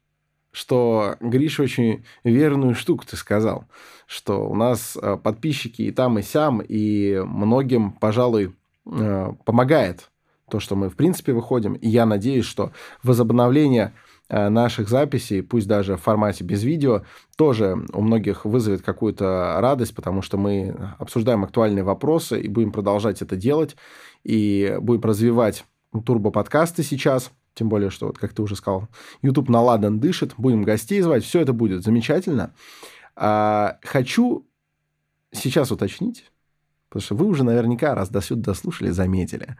что 0.52 1.16
Гриша 1.20 1.64
очень 1.64 2.06
верную 2.22 2.74
штуку 2.74 3.04
ты 3.04 3.16
сказал, 3.16 3.66
что 4.06 4.48
у 4.48 4.54
нас 4.54 4.96
э, 5.00 5.16
подписчики 5.16 5.82
и 5.82 5.90
там, 5.90 6.18
и 6.18 6.22
сям, 6.22 6.60
и 6.60 7.22
многим, 7.24 7.92
пожалуй, 7.92 8.54
э, 8.86 9.32
помогает 9.44 10.10
то, 10.50 10.60
что 10.60 10.76
мы, 10.76 10.88
в 10.88 10.96
принципе, 10.96 11.32
выходим. 11.32 11.74
И 11.74 11.88
я 11.88 12.06
надеюсь, 12.06 12.44
что 12.44 12.72
возобновление 13.02 13.92
э, 14.28 14.48
наших 14.48 14.88
записей, 14.88 15.42
пусть 15.42 15.66
даже 15.66 15.96
в 15.96 16.02
формате 16.02 16.44
без 16.44 16.62
видео, 16.62 17.02
тоже 17.36 17.76
у 17.92 18.02
многих 18.02 18.44
вызовет 18.44 18.82
какую-то 18.82 19.56
радость, 19.58 19.94
потому 19.94 20.22
что 20.22 20.36
мы 20.36 20.74
обсуждаем 20.98 21.44
актуальные 21.44 21.84
вопросы 21.84 22.40
и 22.40 22.48
будем 22.48 22.72
продолжать 22.72 23.22
это 23.22 23.36
делать, 23.36 23.76
и 24.22 24.76
будем 24.80 25.02
развивать 25.02 25.64
турбо-подкасты 25.92 26.82
сейчас– 26.82 27.30
тем 27.54 27.68
более, 27.68 27.90
что, 27.90 28.06
вот, 28.06 28.18
как 28.18 28.32
ты 28.32 28.42
уже 28.42 28.56
сказал, 28.56 28.88
YouTube 29.22 29.48
наладан 29.48 30.00
дышит, 30.00 30.34
будем 30.36 30.62
гостей 30.62 31.00
звать, 31.00 31.24
все 31.24 31.40
это 31.40 31.52
будет 31.52 31.84
замечательно. 31.84 32.52
А, 33.16 33.78
хочу 33.82 34.46
сейчас 35.32 35.70
уточнить, 35.70 36.30
потому 36.88 37.02
что 37.02 37.14
вы 37.14 37.26
уже 37.26 37.44
наверняка, 37.44 37.94
раз 37.94 38.08
до 38.08 38.20
сюда 38.20 38.52
дослушали, 38.52 38.90
заметили. 38.90 39.56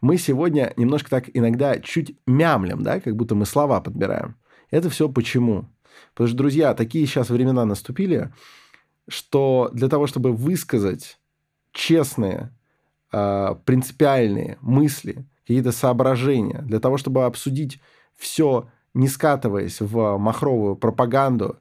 Мы 0.00 0.18
сегодня 0.18 0.72
немножко 0.76 1.10
так 1.10 1.30
иногда 1.34 1.78
чуть 1.78 2.16
мямлем, 2.26 2.82
да, 2.82 3.00
как 3.00 3.16
будто 3.16 3.34
мы 3.34 3.46
слова 3.46 3.80
подбираем. 3.80 4.36
Это 4.70 4.90
все 4.90 5.08
почему? 5.08 5.68
Потому 6.12 6.28
что, 6.28 6.36
друзья, 6.36 6.74
такие 6.74 7.06
сейчас 7.06 7.30
времена 7.30 7.64
наступили, 7.64 8.32
что 9.08 9.70
для 9.72 9.88
того, 9.88 10.06
чтобы 10.06 10.32
высказать 10.32 11.18
честные, 11.72 12.54
а, 13.12 13.54
принципиальные 13.54 14.58
мысли– 14.60 15.26
какие-то 15.48 15.72
соображения, 15.72 16.60
для 16.60 16.78
того, 16.78 16.98
чтобы 16.98 17.24
обсудить 17.24 17.80
все, 18.18 18.68
не 18.92 19.08
скатываясь 19.08 19.80
в 19.80 20.18
махровую 20.18 20.76
пропаганду 20.76 21.56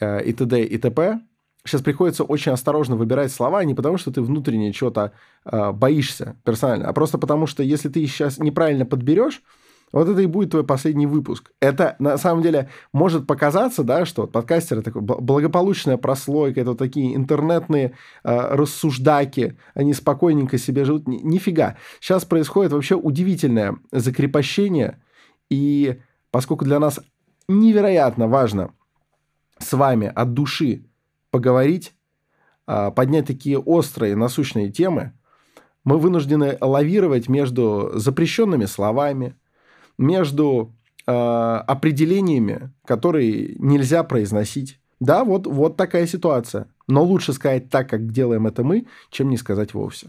и 0.00 0.32
т.д. 0.32 0.64
и 0.64 0.78
т.п., 0.78 1.20
сейчас 1.66 1.82
приходится 1.82 2.24
очень 2.24 2.52
осторожно 2.52 2.96
выбирать 2.96 3.32
слова, 3.32 3.64
не 3.64 3.74
потому 3.74 3.96
что 3.96 4.12
ты 4.12 4.20
внутренне 4.20 4.72
чего-то 4.72 5.12
э, 5.44 5.72
боишься 5.72 6.36
персонально, 6.44 6.88
а 6.88 6.92
просто 6.92 7.18
потому 7.18 7.46
что 7.46 7.62
если 7.62 7.88
ты 7.88 8.06
сейчас 8.06 8.38
неправильно 8.38 8.84
подберешь, 8.84 9.42
вот 9.92 10.08
это 10.08 10.20
и 10.20 10.26
будет 10.26 10.50
твой 10.50 10.64
последний 10.64 11.06
выпуск. 11.06 11.52
Это, 11.60 11.94
на 12.00 12.18
самом 12.18 12.42
деле, 12.42 12.68
может 12.92 13.28
показаться, 13.28 13.84
да, 13.84 14.04
что 14.04 14.26
подкастеры 14.26 14.82
такой 14.82 15.02
благополучная 15.02 15.96
прослойка, 15.96 16.60
это 16.60 16.70
вот 16.70 16.78
такие 16.78 17.14
интернетные 17.14 17.92
э, 18.24 18.54
рассуждаки, 18.56 19.56
они 19.74 19.94
спокойненько 19.94 20.58
себе 20.58 20.84
живут. 20.84 21.06
Ни, 21.06 21.18
нифига. 21.18 21.76
Сейчас 22.00 22.24
происходит 22.24 22.72
вообще 22.72 22.96
удивительное 22.96 23.76
закрепощение, 23.92 25.00
и 25.48 26.00
поскольку 26.32 26.64
для 26.64 26.80
нас 26.80 26.98
невероятно 27.46 28.26
важно 28.26 28.72
с 29.58 29.72
вами 29.72 30.10
от 30.14 30.34
души 30.34 30.84
поговорить, 31.30 31.94
э, 32.66 32.90
поднять 32.94 33.26
такие 33.26 33.58
острые, 33.58 34.16
насущные 34.16 34.70
темы, 34.70 35.12
мы 35.84 35.98
вынуждены 35.98 36.56
лавировать 36.60 37.28
между 37.28 37.92
запрещенными 37.94 38.64
словами, 38.64 39.36
между 39.98 40.74
э, 41.06 41.12
определениями, 41.12 42.72
которые 42.86 43.54
нельзя 43.58 44.02
произносить. 44.02 44.80
Да, 45.00 45.24
вот, 45.24 45.46
вот 45.46 45.76
такая 45.76 46.06
ситуация. 46.06 46.68
Но 46.86 47.04
лучше 47.04 47.32
сказать 47.32 47.68
так, 47.68 47.88
как 47.90 48.10
делаем 48.10 48.46
это 48.46 48.64
мы, 48.64 48.86
чем 49.10 49.28
не 49.28 49.36
сказать 49.36 49.74
вовсе. 49.74 50.08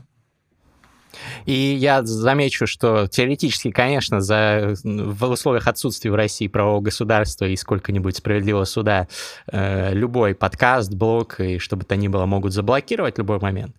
И 1.45 1.53
я 1.53 2.03
замечу, 2.03 2.67
что 2.67 3.07
теоретически, 3.07 3.71
конечно, 3.71 4.21
за, 4.21 4.75
в 4.83 5.25
условиях 5.25 5.67
отсутствия 5.67 6.11
в 6.11 6.15
России 6.15 6.47
правового 6.47 6.81
государства 6.81 7.45
и 7.45 7.55
сколько-нибудь 7.55 8.17
справедливого 8.17 8.65
суда 8.65 9.07
э, 9.51 9.93
любой 9.93 10.35
подкаст, 10.35 10.93
блог 10.93 11.39
и 11.39 11.59
что 11.59 11.75
бы 11.75 11.83
то 11.83 11.95
ни 11.95 12.07
было 12.07 12.25
могут 12.25 12.53
заблокировать 12.53 13.17
любой 13.17 13.39
момент. 13.39 13.75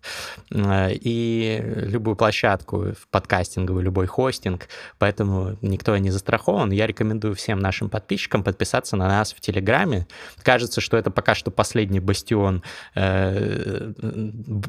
Э, 0.51 0.89
и 0.91 1.61
любую 1.63 2.15
площадку 2.15 2.93
в 2.93 3.07
подкастинговую, 3.09 3.83
любой 3.83 4.07
хостинг. 4.07 4.67
Поэтому 4.97 5.57
никто 5.61 5.97
не 5.97 6.11
застрахован. 6.11 6.71
Я 6.71 6.87
рекомендую 6.87 7.35
всем 7.35 7.59
нашим 7.59 7.89
подписчикам 7.89 8.43
подписаться 8.43 8.95
на 8.95 9.07
нас 9.07 9.33
в 9.33 9.41
Телеграме. 9.41 10.07
Кажется, 10.43 10.81
что 10.81 10.97
это 10.97 11.11
пока 11.11 11.35
что 11.35 11.51
последний 11.51 11.99
бастион 11.99 12.63
э, 12.95 13.91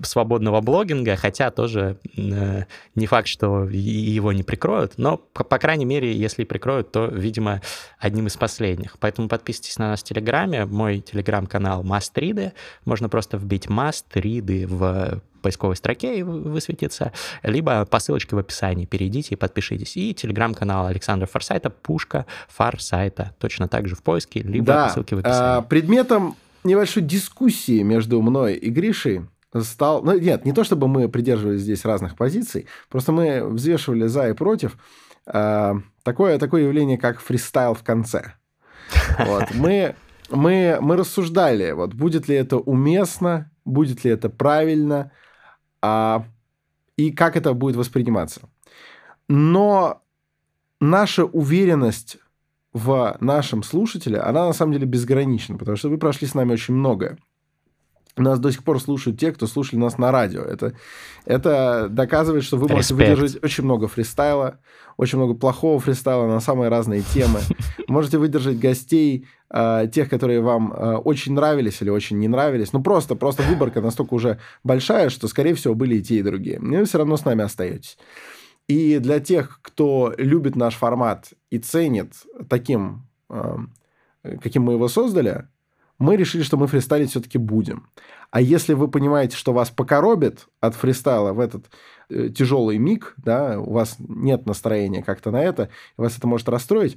свободного 0.02 0.60
блогинга, 0.60 1.16
хотя 1.16 1.50
тоже 1.50 1.98
э, 2.16 2.57
не 2.94 3.06
факт, 3.06 3.28
что 3.28 3.64
его 3.68 4.32
не 4.32 4.42
прикроют, 4.42 4.94
но, 4.96 5.16
по, 5.18 5.58
крайней 5.58 5.84
мере, 5.84 6.12
если 6.12 6.44
прикроют, 6.44 6.92
то, 6.92 7.06
видимо, 7.06 7.60
одним 7.98 8.26
из 8.26 8.36
последних. 8.36 8.98
Поэтому 8.98 9.28
подписывайтесь 9.28 9.78
на 9.78 9.90
нас 9.90 10.00
в 10.00 10.04
Телеграме. 10.04 10.64
Мой 10.64 11.00
Телеграм-канал 11.00 11.82
Мастриды. 11.82 12.52
Можно 12.84 13.08
просто 13.08 13.36
вбить 13.36 13.68
Мастриды 13.68 14.66
в 14.66 15.22
поисковой 15.42 15.76
строке 15.76 16.18
и 16.18 16.22
высветится, 16.22 17.12
либо 17.42 17.84
по 17.86 17.98
ссылочке 18.00 18.34
в 18.36 18.38
описании 18.38 18.86
перейдите 18.86 19.34
и 19.34 19.36
подпишитесь. 19.36 19.96
И 19.96 20.12
телеграм-канал 20.14 20.86
Александра 20.86 21.26
Форсайта, 21.26 21.70
пушка 21.70 22.26
Форсайта, 22.48 23.34
точно 23.38 23.68
так 23.68 23.88
же 23.88 23.94
в 23.94 24.02
поиске, 24.02 24.40
либо 24.40 24.66
да, 24.66 24.86
по 24.86 24.92
ссылке 24.92 25.16
в 25.16 25.20
описании. 25.20 25.58
А, 25.58 25.62
предметом 25.62 26.36
небольшой 26.64 27.02
дискуссии 27.02 27.82
между 27.82 28.20
мной 28.20 28.54
и 28.54 28.70
Гришей 28.70 29.22
стал... 29.54 30.02
Ну, 30.02 30.18
нет, 30.18 30.44
не 30.44 30.52
то 30.52 30.64
чтобы 30.64 30.88
мы 30.88 31.08
придерживались 31.08 31.62
здесь 31.62 31.84
разных 31.84 32.16
позиций, 32.16 32.66
просто 32.88 33.12
мы 33.12 33.44
взвешивали 33.48 34.06
за 34.06 34.28
и 34.28 34.32
против 34.32 34.76
э, 35.26 35.74
такое, 36.02 36.38
такое 36.38 36.62
явление, 36.64 36.98
как 36.98 37.20
фристайл 37.20 37.74
в 37.74 37.82
конце. 37.82 38.34
Вот. 39.18 39.46
Мы, 39.54 39.94
мы, 40.30 40.78
мы 40.80 40.96
рассуждали, 40.96 41.72
вот, 41.72 41.94
будет 41.94 42.28
ли 42.28 42.36
это 42.36 42.56
уместно, 42.56 43.50
будет 43.64 44.04
ли 44.04 44.10
это 44.10 44.30
правильно, 44.30 45.12
а, 45.82 46.24
и 46.96 47.10
как 47.12 47.36
это 47.36 47.52
будет 47.52 47.76
восприниматься. 47.76 48.42
Но 49.28 50.02
наша 50.80 51.24
уверенность 51.24 52.18
в 52.72 53.16
нашем 53.20 53.62
слушателе, 53.62 54.18
она 54.18 54.46
на 54.46 54.52
самом 54.52 54.72
деле 54.72 54.86
безгранична, 54.86 55.56
потому 55.56 55.76
что 55.76 55.88
вы 55.88 55.98
прошли 55.98 56.26
с 56.26 56.34
нами 56.34 56.52
очень 56.52 56.74
многое. 56.74 57.18
Нас 58.16 58.38
до 58.40 58.50
сих 58.50 58.64
пор 58.64 58.80
слушают 58.80 59.18
те, 59.18 59.32
кто 59.32 59.46
слушали 59.46 59.78
нас 59.78 59.98
на 59.98 60.10
радио. 60.10 60.42
Это, 60.42 60.74
это 61.24 61.88
доказывает, 61.88 62.42
что 62.42 62.56
вы 62.56 62.68
можете 62.68 62.94
Респект. 62.94 63.10
выдержать 63.10 63.44
очень 63.44 63.64
много 63.64 63.86
фристайла, 63.86 64.58
очень 64.96 65.18
много 65.18 65.34
плохого 65.34 65.78
фристайла 65.78 66.26
на 66.26 66.40
самые 66.40 66.68
разные 66.68 67.02
темы. 67.02 67.40
Можете 67.88 68.18
выдержать 68.18 68.58
гостей, 68.58 69.26
э, 69.50 69.88
тех, 69.92 70.10
которые 70.10 70.40
вам 70.40 70.72
э, 70.72 70.96
очень 70.96 71.32
нравились 71.34 71.80
или 71.80 71.90
очень 71.90 72.18
не 72.18 72.28
нравились. 72.28 72.72
Ну, 72.72 72.82
просто, 72.82 73.14
просто 73.14 73.42
выборка 73.44 73.80
настолько 73.80 74.14
уже 74.14 74.38
большая, 74.64 75.10
что, 75.10 75.28
скорее 75.28 75.54
всего, 75.54 75.74
были 75.74 75.96
и 75.96 76.02
те, 76.02 76.16
и 76.16 76.22
другие. 76.22 76.58
Но 76.60 76.78
вы 76.78 76.84
все 76.84 76.98
равно 76.98 77.16
с 77.16 77.24
нами 77.24 77.44
остаетесь. 77.44 77.98
И 78.66 78.98
для 78.98 79.20
тех, 79.20 79.60
кто 79.62 80.12
любит 80.18 80.54
наш 80.56 80.74
формат 80.74 81.32
и 81.50 81.58
ценит 81.58 82.12
таким, 82.48 83.06
э, 83.30 83.56
каким 84.42 84.64
мы 84.64 84.74
его 84.74 84.88
создали, 84.88 85.46
мы 85.98 86.16
решили, 86.16 86.42
что 86.42 86.56
мы 86.56 86.66
фристайлить 86.66 87.10
все-таки 87.10 87.38
будем. 87.38 87.88
А 88.30 88.40
если 88.40 88.74
вы 88.74 88.88
понимаете, 88.88 89.36
что 89.36 89.52
вас 89.52 89.70
покоробит 89.70 90.46
от 90.60 90.74
фристайла 90.74 91.32
в 91.32 91.40
этот 91.40 91.66
э, 92.10 92.28
тяжелый 92.28 92.78
миг, 92.78 93.14
да, 93.16 93.58
у 93.58 93.72
вас 93.72 93.96
нет 93.98 94.46
настроения 94.46 95.02
как-то 95.02 95.30
на 95.30 95.42
это, 95.42 95.70
вас 95.96 96.16
это 96.16 96.26
может 96.26 96.48
расстроить, 96.48 96.96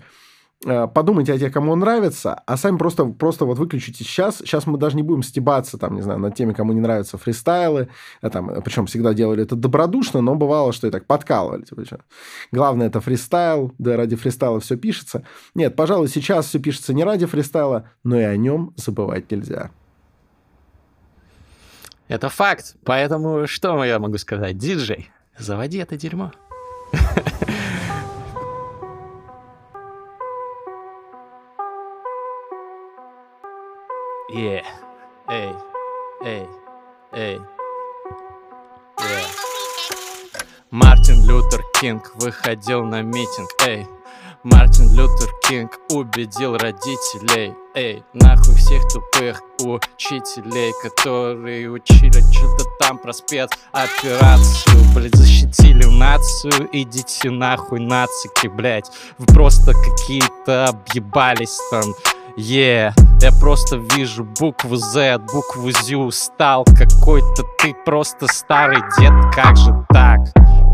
подумайте 0.64 1.34
о 1.34 1.40
тех, 1.40 1.52
кому 1.52 1.72
он 1.72 1.80
нравится, 1.80 2.42
а 2.46 2.56
сами 2.56 2.78
просто, 2.78 3.06
просто 3.06 3.46
вот 3.46 3.58
выключите 3.58 4.04
сейчас. 4.04 4.38
Сейчас 4.38 4.68
мы 4.68 4.78
даже 4.78 4.96
не 4.96 5.04
будем 5.04 5.24
стебаться, 5.24 5.78
там, 5.78 5.96
не 5.96 6.02
знаю, 6.02 6.20
над 6.20 6.36
теми, 6.36 6.54
кому 6.54 6.74
не 6.74 6.82
нравятся 6.82 7.18
фристайлы. 7.18 7.90
А 8.22 8.30
там, 8.30 8.62
причем 8.64 8.86
всегда 8.86 9.14
делали 9.14 9.44
это 9.44 9.56
добродушно, 9.56 10.22
но 10.22 10.36
бывало, 10.36 10.72
что 10.72 10.88
и 10.88 10.92
так 10.92 11.06
подкалывали. 11.06 11.64
Типа. 11.64 11.84
Главное, 12.52 12.88
это 12.88 13.02
фристайл, 13.02 13.74
да 13.80 13.98
ради 13.98 14.16
фристайла 14.16 14.60
все 14.60 14.78
пишется. 14.78 15.24
Нет, 15.56 15.76
пожалуй, 15.76 16.08
сейчас 16.08 16.48
все 16.48 16.60
пишется 16.60 16.94
не 16.94 17.04
ради 17.04 17.26
фристайла, 17.26 17.90
но 18.04 18.20
и 18.20 18.24
о 18.24 18.38
нем 18.38 18.74
забывать 18.76 19.32
нельзя. 19.32 19.72
Это 22.08 22.30
факт. 22.30 22.76
Поэтому 22.84 23.48
что 23.48 23.84
я 23.84 23.98
могу 23.98 24.18
сказать? 24.18 24.58
Диджей, 24.58 25.10
заводи 25.38 25.78
это 25.80 25.96
дерьмо. 25.98 26.32
Yeah. 34.34 34.64
Эй. 35.28 35.54
Эй. 36.24 36.48
Эй. 37.12 37.42
Yeah. 38.98 39.28
Мартин 40.70 41.28
Лютер 41.28 41.62
Кинг 41.82 42.14
выходил 42.16 42.86
на 42.86 43.02
митинг. 43.02 43.50
Эй. 43.68 43.86
Мартин 44.44 44.90
Лютер 44.96 45.30
Кинг 45.48 45.78
убедил 45.92 46.58
родителей 46.58 47.54
Эй, 47.76 48.04
нахуй 48.14 48.56
всех 48.56 48.82
тупых 48.92 49.40
учителей 49.60 50.74
Которые 50.82 51.70
учили 51.70 52.22
что-то 52.32 52.66
там 52.80 52.98
про 52.98 53.14
спецоперацию 53.14 54.84
Блять, 54.96 55.14
защитили 55.14 55.86
нацию, 55.86 56.70
идите 56.72 57.30
нахуй 57.30 57.82
нацики, 57.82 58.48
блять 58.48 58.90
Вы 59.20 59.28
просто 59.28 59.74
какие-то 59.74 60.66
объебались 60.66 61.60
там 61.70 61.94
Yeah, 62.38 62.94
я 63.22 63.32
просто 63.40 63.78
вижу 63.96 64.24
букву 64.24 64.78
Z, 64.78 65.20
букву 65.34 65.72
Z 65.72 66.12
стал 66.12 66.64
какой-то 66.64 67.44
ты 67.60 67.74
просто 67.86 68.28
старый 68.28 68.82
дед, 68.98 69.12
как 69.36 69.58
же 69.58 69.86
так? 69.90 70.20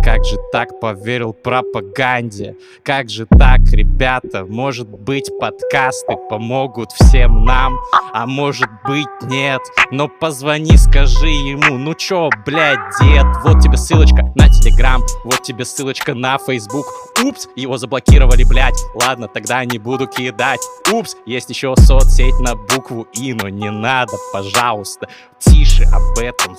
Как 0.03 0.23
же 0.23 0.37
так 0.51 0.79
поверил 0.79 1.33
пропаганде? 1.33 2.55
Как 2.83 3.09
же 3.09 3.25
так, 3.25 3.59
ребята? 3.71 4.45
Может 4.45 4.87
быть, 4.87 5.29
подкасты 5.39 6.15
помогут 6.29 6.91
всем 6.93 7.43
нам, 7.43 7.77
а 8.13 8.25
может 8.25 8.69
быть, 8.85 9.07
нет. 9.23 9.61
Но 9.91 10.07
позвони, 10.07 10.77
скажи 10.77 11.27
ему, 11.27 11.77
ну 11.77 11.93
чё, 11.93 12.29
блядь, 12.45 12.79
дед, 13.01 13.25
вот 13.43 13.59
тебе 13.59 13.77
ссылочка 13.77 14.31
на 14.35 14.49
Телеграм, 14.49 15.01
вот 15.23 15.41
тебе 15.43 15.65
ссылочка 15.65 16.13
на 16.13 16.37
Фейсбук. 16.37 16.85
Упс, 17.23 17.47
его 17.55 17.77
заблокировали, 17.77 18.43
блядь. 18.43 18.79
Ладно, 18.95 19.27
тогда 19.27 19.65
не 19.65 19.77
буду 19.77 20.07
кидать. 20.07 20.61
Упс, 20.91 21.15
есть 21.25 21.49
еще 21.49 21.75
соцсеть 21.77 22.39
на 22.39 22.55
букву 22.55 23.07
И, 23.13 23.33
но 23.33 23.49
не 23.49 23.71
надо, 23.71 24.13
пожалуйста, 24.31 25.07
тише 25.39 25.83
об 25.85 26.17
этом. 26.19 26.55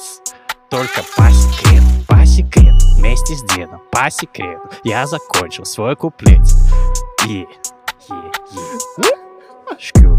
Только 0.71 1.03
по 1.17 1.31
секрету, 1.31 1.85
секрету, 2.39 2.87
вместе 2.97 3.35
с 3.35 3.43
дедом, 3.43 3.81
по 3.91 4.09
секрету, 4.11 4.69
я 4.85 5.07
закончил 5.07 5.65
свой 5.65 5.97
куплет. 5.97 6.41
И, 7.27 7.47
е, 8.09 8.15
е. 8.97 9.79
Шкю. 9.79 10.17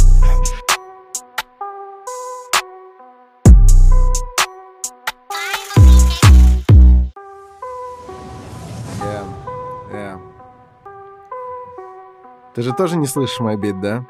Ты 12.53 12.63
же 12.63 12.73
тоже 12.73 12.97
не 12.97 13.07
слышишь 13.07 13.39
мой 13.39 13.55
бит, 13.55 13.79
да? 13.79 14.05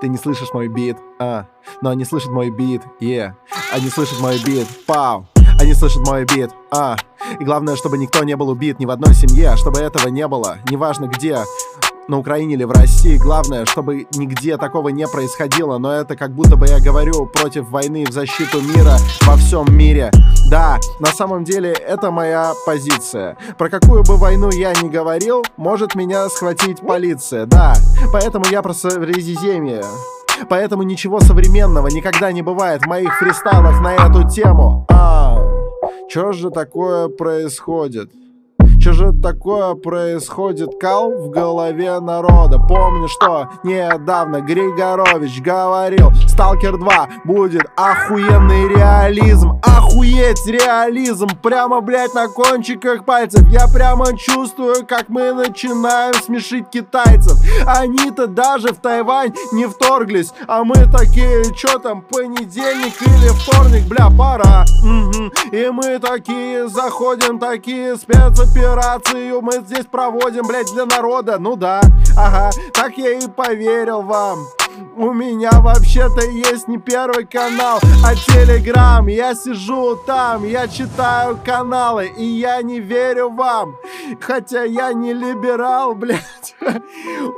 Ты 0.00 0.08
не 0.08 0.16
слышишь 0.16 0.52
мой 0.52 0.66
бит, 0.66 0.96
а, 1.20 1.46
но 1.80 1.90
они 1.90 2.04
слышат 2.04 2.32
мой 2.32 2.50
бит, 2.50 2.82
yeah. 3.00 3.34
Они 3.72 3.88
слышат 3.88 4.18
мой 4.18 4.42
бит, 4.42 4.66
пау. 4.86 5.28
Они 5.62 5.74
слышат 5.74 6.04
мой 6.04 6.24
бит, 6.24 6.50
а. 6.72 6.96
И 7.38 7.44
главное, 7.44 7.76
чтобы 7.76 7.96
никто 7.96 8.24
не 8.24 8.34
был 8.34 8.48
убит 8.48 8.80
ни 8.80 8.84
в 8.84 8.90
одной 8.90 9.14
семье, 9.14 9.56
чтобы 9.56 9.78
этого 9.78 10.08
не 10.08 10.26
было, 10.26 10.58
неважно 10.68 11.06
где 11.06 11.38
на 12.08 12.18
Украине 12.18 12.54
или 12.54 12.64
в 12.64 12.72
России. 12.72 13.16
Главное, 13.16 13.64
чтобы 13.66 14.08
нигде 14.16 14.56
такого 14.56 14.88
не 14.88 15.06
происходило. 15.06 15.78
Но 15.78 15.92
это 15.92 16.16
как 16.16 16.34
будто 16.34 16.56
бы 16.56 16.66
я 16.66 16.80
говорю 16.80 17.26
против 17.26 17.68
войны 17.68 18.04
в 18.04 18.10
защиту 18.10 18.60
мира 18.60 18.96
во 19.24 19.36
всем 19.36 19.66
мире. 19.70 20.10
Да, 20.50 20.80
на 20.98 21.12
самом 21.12 21.44
деле 21.44 21.70
это 21.70 22.10
моя 22.10 22.54
позиция. 22.66 23.36
Про 23.56 23.70
какую 23.70 24.02
бы 24.02 24.16
войну 24.16 24.50
я 24.50 24.72
ни 24.82 24.88
говорил, 24.88 25.44
может 25.56 25.94
меня 25.94 26.28
схватить 26.28 26.80
полиция. 26.80 27.46
Да, 27.46 27.74
поэтому 28.12 28.46
я 28.50 28.62
про 28.62 28.74
Средиземье. 28.74 29.84
Поэтому 30.48 30.82
ничего 30.82 31.20
современного 31.20 31.86
никогда 31.86 32.32
не 32.32 32.42
бывает 32.42 32.82
в 32.82 32.88
моих 32.88 33.16
фристайлах 33.20 33.80
на 33.80 33.94
эту 33.94 34.28
тему. 34.28 34.88
Что 36.12 36.32
же 36.32 36.50
такое 36.50 37.08
происходит? 37.08 38.10
Что 38.82 38.94
же 38.94 39.12
такое 39.12 39.74
происходит, 39.74 40.70
кал 40.80 41.12
в 41.12 41.30
голове 41.30 42.00
народа? 42.00 42.58
Помню, 42.58 43.06
что 43.06 43.48
недавно 43.62 44.40
Григорович 44.40 45.40
говорил, 45.40 46.10
Сталкер 46.26 46.78
2 46.78 47.08
будет 47.22 47.62
охуенный 47.76 48.66
реализм. 48.66 49.60
Охуеть 49.62 50.44
реализм, 50.48 51.28
прямо, 51.40 51.80
блять, 51.80 52.12
на 52.14 52.26
кончиках 52.26 53.04
пальцев. 53.04 53.46
Я 53.50 53.68
прямо 53.68 54.18
чувствую, 54.18 54.84
как 54.84 55.08
мы 55.08 55.32
начинаем 55.32 56.14
смешить 56.14 56.68
китайцев. 56.68 57.38
Они-то 57.64 58.26
даже 58.26 58.72
в 58.72 58.78
Тайвань 58.78 59.32
не 59.52 59.66
вторглись, 59.66 60.32
а 60.48 60.64
мы 60.64 60.74
такие, 60.90 61.44
что 61.54 61.78
там, 61.78 62.02
понедельник 62.02 63.00
или 63.00 63.28
вторник, 63.28 63.86
бля, 63.86 64.08
пора. 64.10 64.64
Угу. 64.82 65.56
И 65.56 65.70
мы 65.70 66.00
такие 66.00 66.66
заходим, 66.68 67.38
такие 67.38 67.94
спецоперации 67.96 68.71
операцию 68.72 69.42
мы 69.42 69.52
здесь 69.64 69.86
проводим, 69.86 70.46
блядь, 70.46 70.72
для 70.72 70.86
народа. 70.86 71.38
Ну 71.38 71.56
да, 71.56 71.80
ага, 72.16 72.50
так 72.72 72.96
я 72.96 73.12
и 73.12 73.28
поверил 73.28 74.02
вам. 74.02 74.46
У 74.96 75.12
меня 75.12 75.50
вообще-то 75.52 76.22
есть 76.30 76.68
не 76.68 76.78
первый 76.78 77.26
канал, 77.26 77.78
а 78.04 78.14
телеграм 78.14 79.06
Я 79.06 79.34
сижу 79.34 79.96
там, 79.96 80.46
я 80.46 80.66
читаю 80.66 81.38
каналы 81.44 82.10
И 82.16 82.24
я 82.24 82.62
не 82.62 82.80
верю 82.80 83.30
вам. 83.30 83.76
Хотя 84.20 84.64
я 84.64 84.92
не 84.92 85.12
либерал, 85.12 85.94
блядь. 85.94 86.54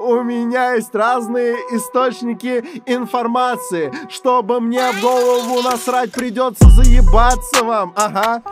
У 0.00 0.22
меня 0.22 0.74
есть 0.74 0.94
разные 0.94 1.54
источники 1.72 2.64
информации. 2.86 3.92
Чтобы 4.08 4.60
мне 4.60 4.92
в 4.92 5.00
голову 5.00 5.62
насрать 5.62 6.12
придется 6.12 6.68
заебаться 6.70 7.64
вам 7.64 7.92
Ага 7.96 8.42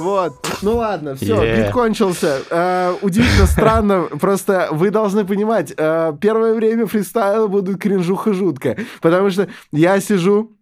вот. 0.00 0.32
Ну 0.62 0.76
ладно, 0.76 1.14
все, 1.14 1.36
yeah. 1.36 1.64
бит 1.64 1.72
кончился. 1.72 2.40
Э, 2.50 2.94
удивительно 3.02 3.46
странно. 3.46 4.02
Просто 4.20 4.68
вы 4.70 4.90
должны 4.90 5.24
понимать, 5.24 5.72
э, 5.76 6.12
первое 6.20 6.54
время 6.54 6.86
фристайла 6.86 7.46
будут 7.46 7.80
кринжуха 7.80 8.32
жутко. 8.32 8.76
Потому 9.00 9.30
что 9.30 9.48
я 9.72 10.00
сижу, 10.00 10.52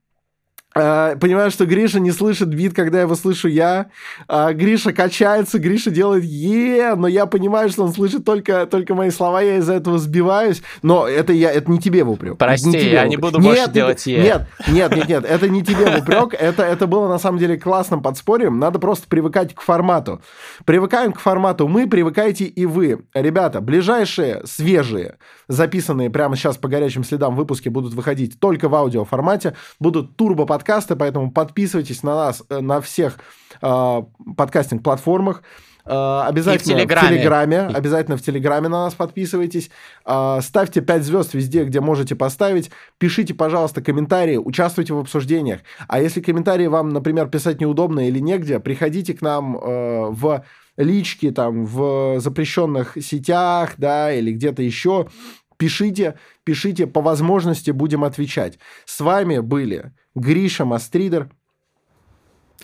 понимаю, 1.21 1.51
что 1.51 1.67
Гриша 1.67 2.01
не 2.01 2.11
слышит 2.11 2.49
бит, 2.49 2.75
когда 2.75 3.01
его 3.01 3.15
слышу 3.15 3.49
я. 3.49 3.91
Uh, 4.29 4.53
Гриша 4.53 4.93
качается, 4.93 5.59
Гриша 5.59 5.91
делает 5.91 6.25
е, 6.25 6.95
но 6.95 7.09
я 7.09 7.27
понимаю, 7.27 7.69
что 7.69 7.85
он 7.85 7.93
слышит 7.93 8.25
только, 8.25 8.67
только 8.67 8.95
мои 8.95 9.11
слова, 9.11 9.41
я 9.41 9.57
из-за 9.57 9.75
этого 9.75 9.99
сбиваюсь. 9.99 10.63
Но 10.83 11.07
это, 11.07 11.33
я, 11.33 11.51
это 11.51 11.71
не 11.71 11.79
тебе 11.79 12.05
в 12.05 12.11
упрек. 12.11 12.37
Прости, 12.37 12.69
не 12.69 12.73
тебе 12.73 12.93
я 12.93 13.07
не 13.07 13.17
буду 13.17 13.41
больше 13.41 13.63
нет, 13.63 13.73
делать 13.73 14.07
е. 14.07 14.23
Нет, 14.23 14.47
нет, 14.69 14.97
нет, 14.97 15.09
нет, 15.09 15.25
это 15.25 15.49
не 15.49 15.63
тебе 15.63 15.91
в 15.91 15.99
упрек. 16.03 16.35
Это, 16.35 16.63
это 16.63 16.87
было 16.87 17.09
на 17.09 17.19
самом 17.19 17.39
деле 17.39 17.59
классным 17.59 18.03
подспорьем. 18.03 18.59
Надо 18.59 18.79
просто 18.79 19.09
привыкать 19.09 19.55
к 19.55 19.61
формату. 19.61 20.21
Привыкаем 20.65 21.13
к 21.13 21.21
формату 21.21 21.69
мы, 21.69 21.89
привыкайте 21.89 22.45
и 22.45 22.67
вы. 22.67 23.05
Ребята, 23.15 23.61
ближайшие, 23.61 24.43
свежие, 24.45 25.17
записанные 25.49 26.11
прямо 26.11 26.37
сейчас 26.37 26.57
по 26.57 26.69
горячим 26.69 27.05
следам 27.05 27.37
выпуски 27.37 27.69
будут 27.69 27.95
выходить 27.95 28.41
только 28.41 28.69
в 28.69 28.75
аудиоформате, 28.75 29.55
будут 29.79 30.17
турбо-подкасты, 30.17 30.68
поэтому 30.97 31.31
подписывайтесь 31.31 32.03
на 32.03 32.15
нас 32.15 32.43
э, 32.49 32.61
на 32.61 32.81
всех 32.81 33.19
э, 33.63 34.03
подкастинг-платформах. 34.37 35.43
Uh, 35.89 36.27
обязательно 36.27 36.75
в 36.75 36.79
Телеграме. 36.81 37.07
в 37.07 37.11
Телеграме. 37.11 37.61
Обязательно 37.61 38.17
в 38.19 38.23
Телеграме 38.23 38.69
на 38.69 38.85
нас 38.85 38.95
подписывайтесь. 38.95 39.71
Uh, 40.05 40.43
ставьте 40.43 40.83
5 40.83 41.03
звезд 41.03 41.33
везде, 41.33 41.65
где 41.65 41.81
можете 41.81 42.15
поставить. 42.15 42.71
Пишите, 42.99 43.33
пожалуйста, 43.33 43.81
комментарии, 43.81 44.37
участвуйте 44.37 44.93
в 44.93 44.99
обсуждениях. 44.99 45.61
А 45.87 46.03
если 46.03 46.21
комментарии 46.21 46.67
вам, 46.67 46.91
например, 46.91 47.29
писать 47.29 47.63
неудобно 47.63 48.07
или 48.07 48.19
негде, 48.19 48.61
приходите 48.61 49.15
к 49.15 49.23
нам 49.23 49.57
uh, 49.57 50.11
в 50.11 50.45
лички 50.77 51.31
там 51.31 51.65
в 51.65 52.21
запрещенных 52.21 52.99
сетях, 53.01 53.75
да, 53.79 54.13
или 54.13 54.33
где-то 54.33 54.63
еще. 54.63 55.09
Пишите, 55.57 56.15
пишите, 56.45 56.87
по 56.87 57.01
возможности 57.01 57.71
будем 57.71 58.05
отвечать. 58.05 58.59
С 58.85 59.01
вами 59.01 59.41
были 59.41 59.93
Гриша 60.19 60.65
Мастридер, 60.65 61.31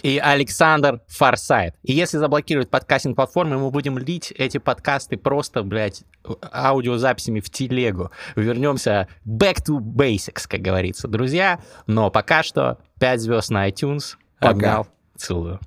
и 0.03 0.19
Александр 0.19 1.01
Фарсайт. 1.07 1.75
И 1.83 1.93
если 1.93 2.19
заблокируют 2.19 2.71
подкастинг 2.71 3.17
платформы, 3.17 3.59
мы 3.59 3.71
будем 3.71 3.97
лить 3.97 4.33
эти 4.37 4.59
подкасты 4.59 5.17
просто, 5.17 5.63
блядь, 5.63 6.03
аудиозаписями 6.53 7.41
в 7.41 7.49
телегу. 7.51 8.11
Вернемся 8.35 9.09
back 9.27 9.65
to 9.67 9.79
basics, 9.79 10.47
как 10.49 10.61
говорится, 10.61 11.09
друзья. 11.09 11.61
Но 11.87 12.11
пока 12.11 12.43
что 12.43 12.79
5 13.01 13.21
звезд 13.21 13.51
на 13.51 13.69
iTunes. 13.69 14.17
Пока. 14.41 14.51
Обнял. 14.51 14.87
Целую. 15.17 15.61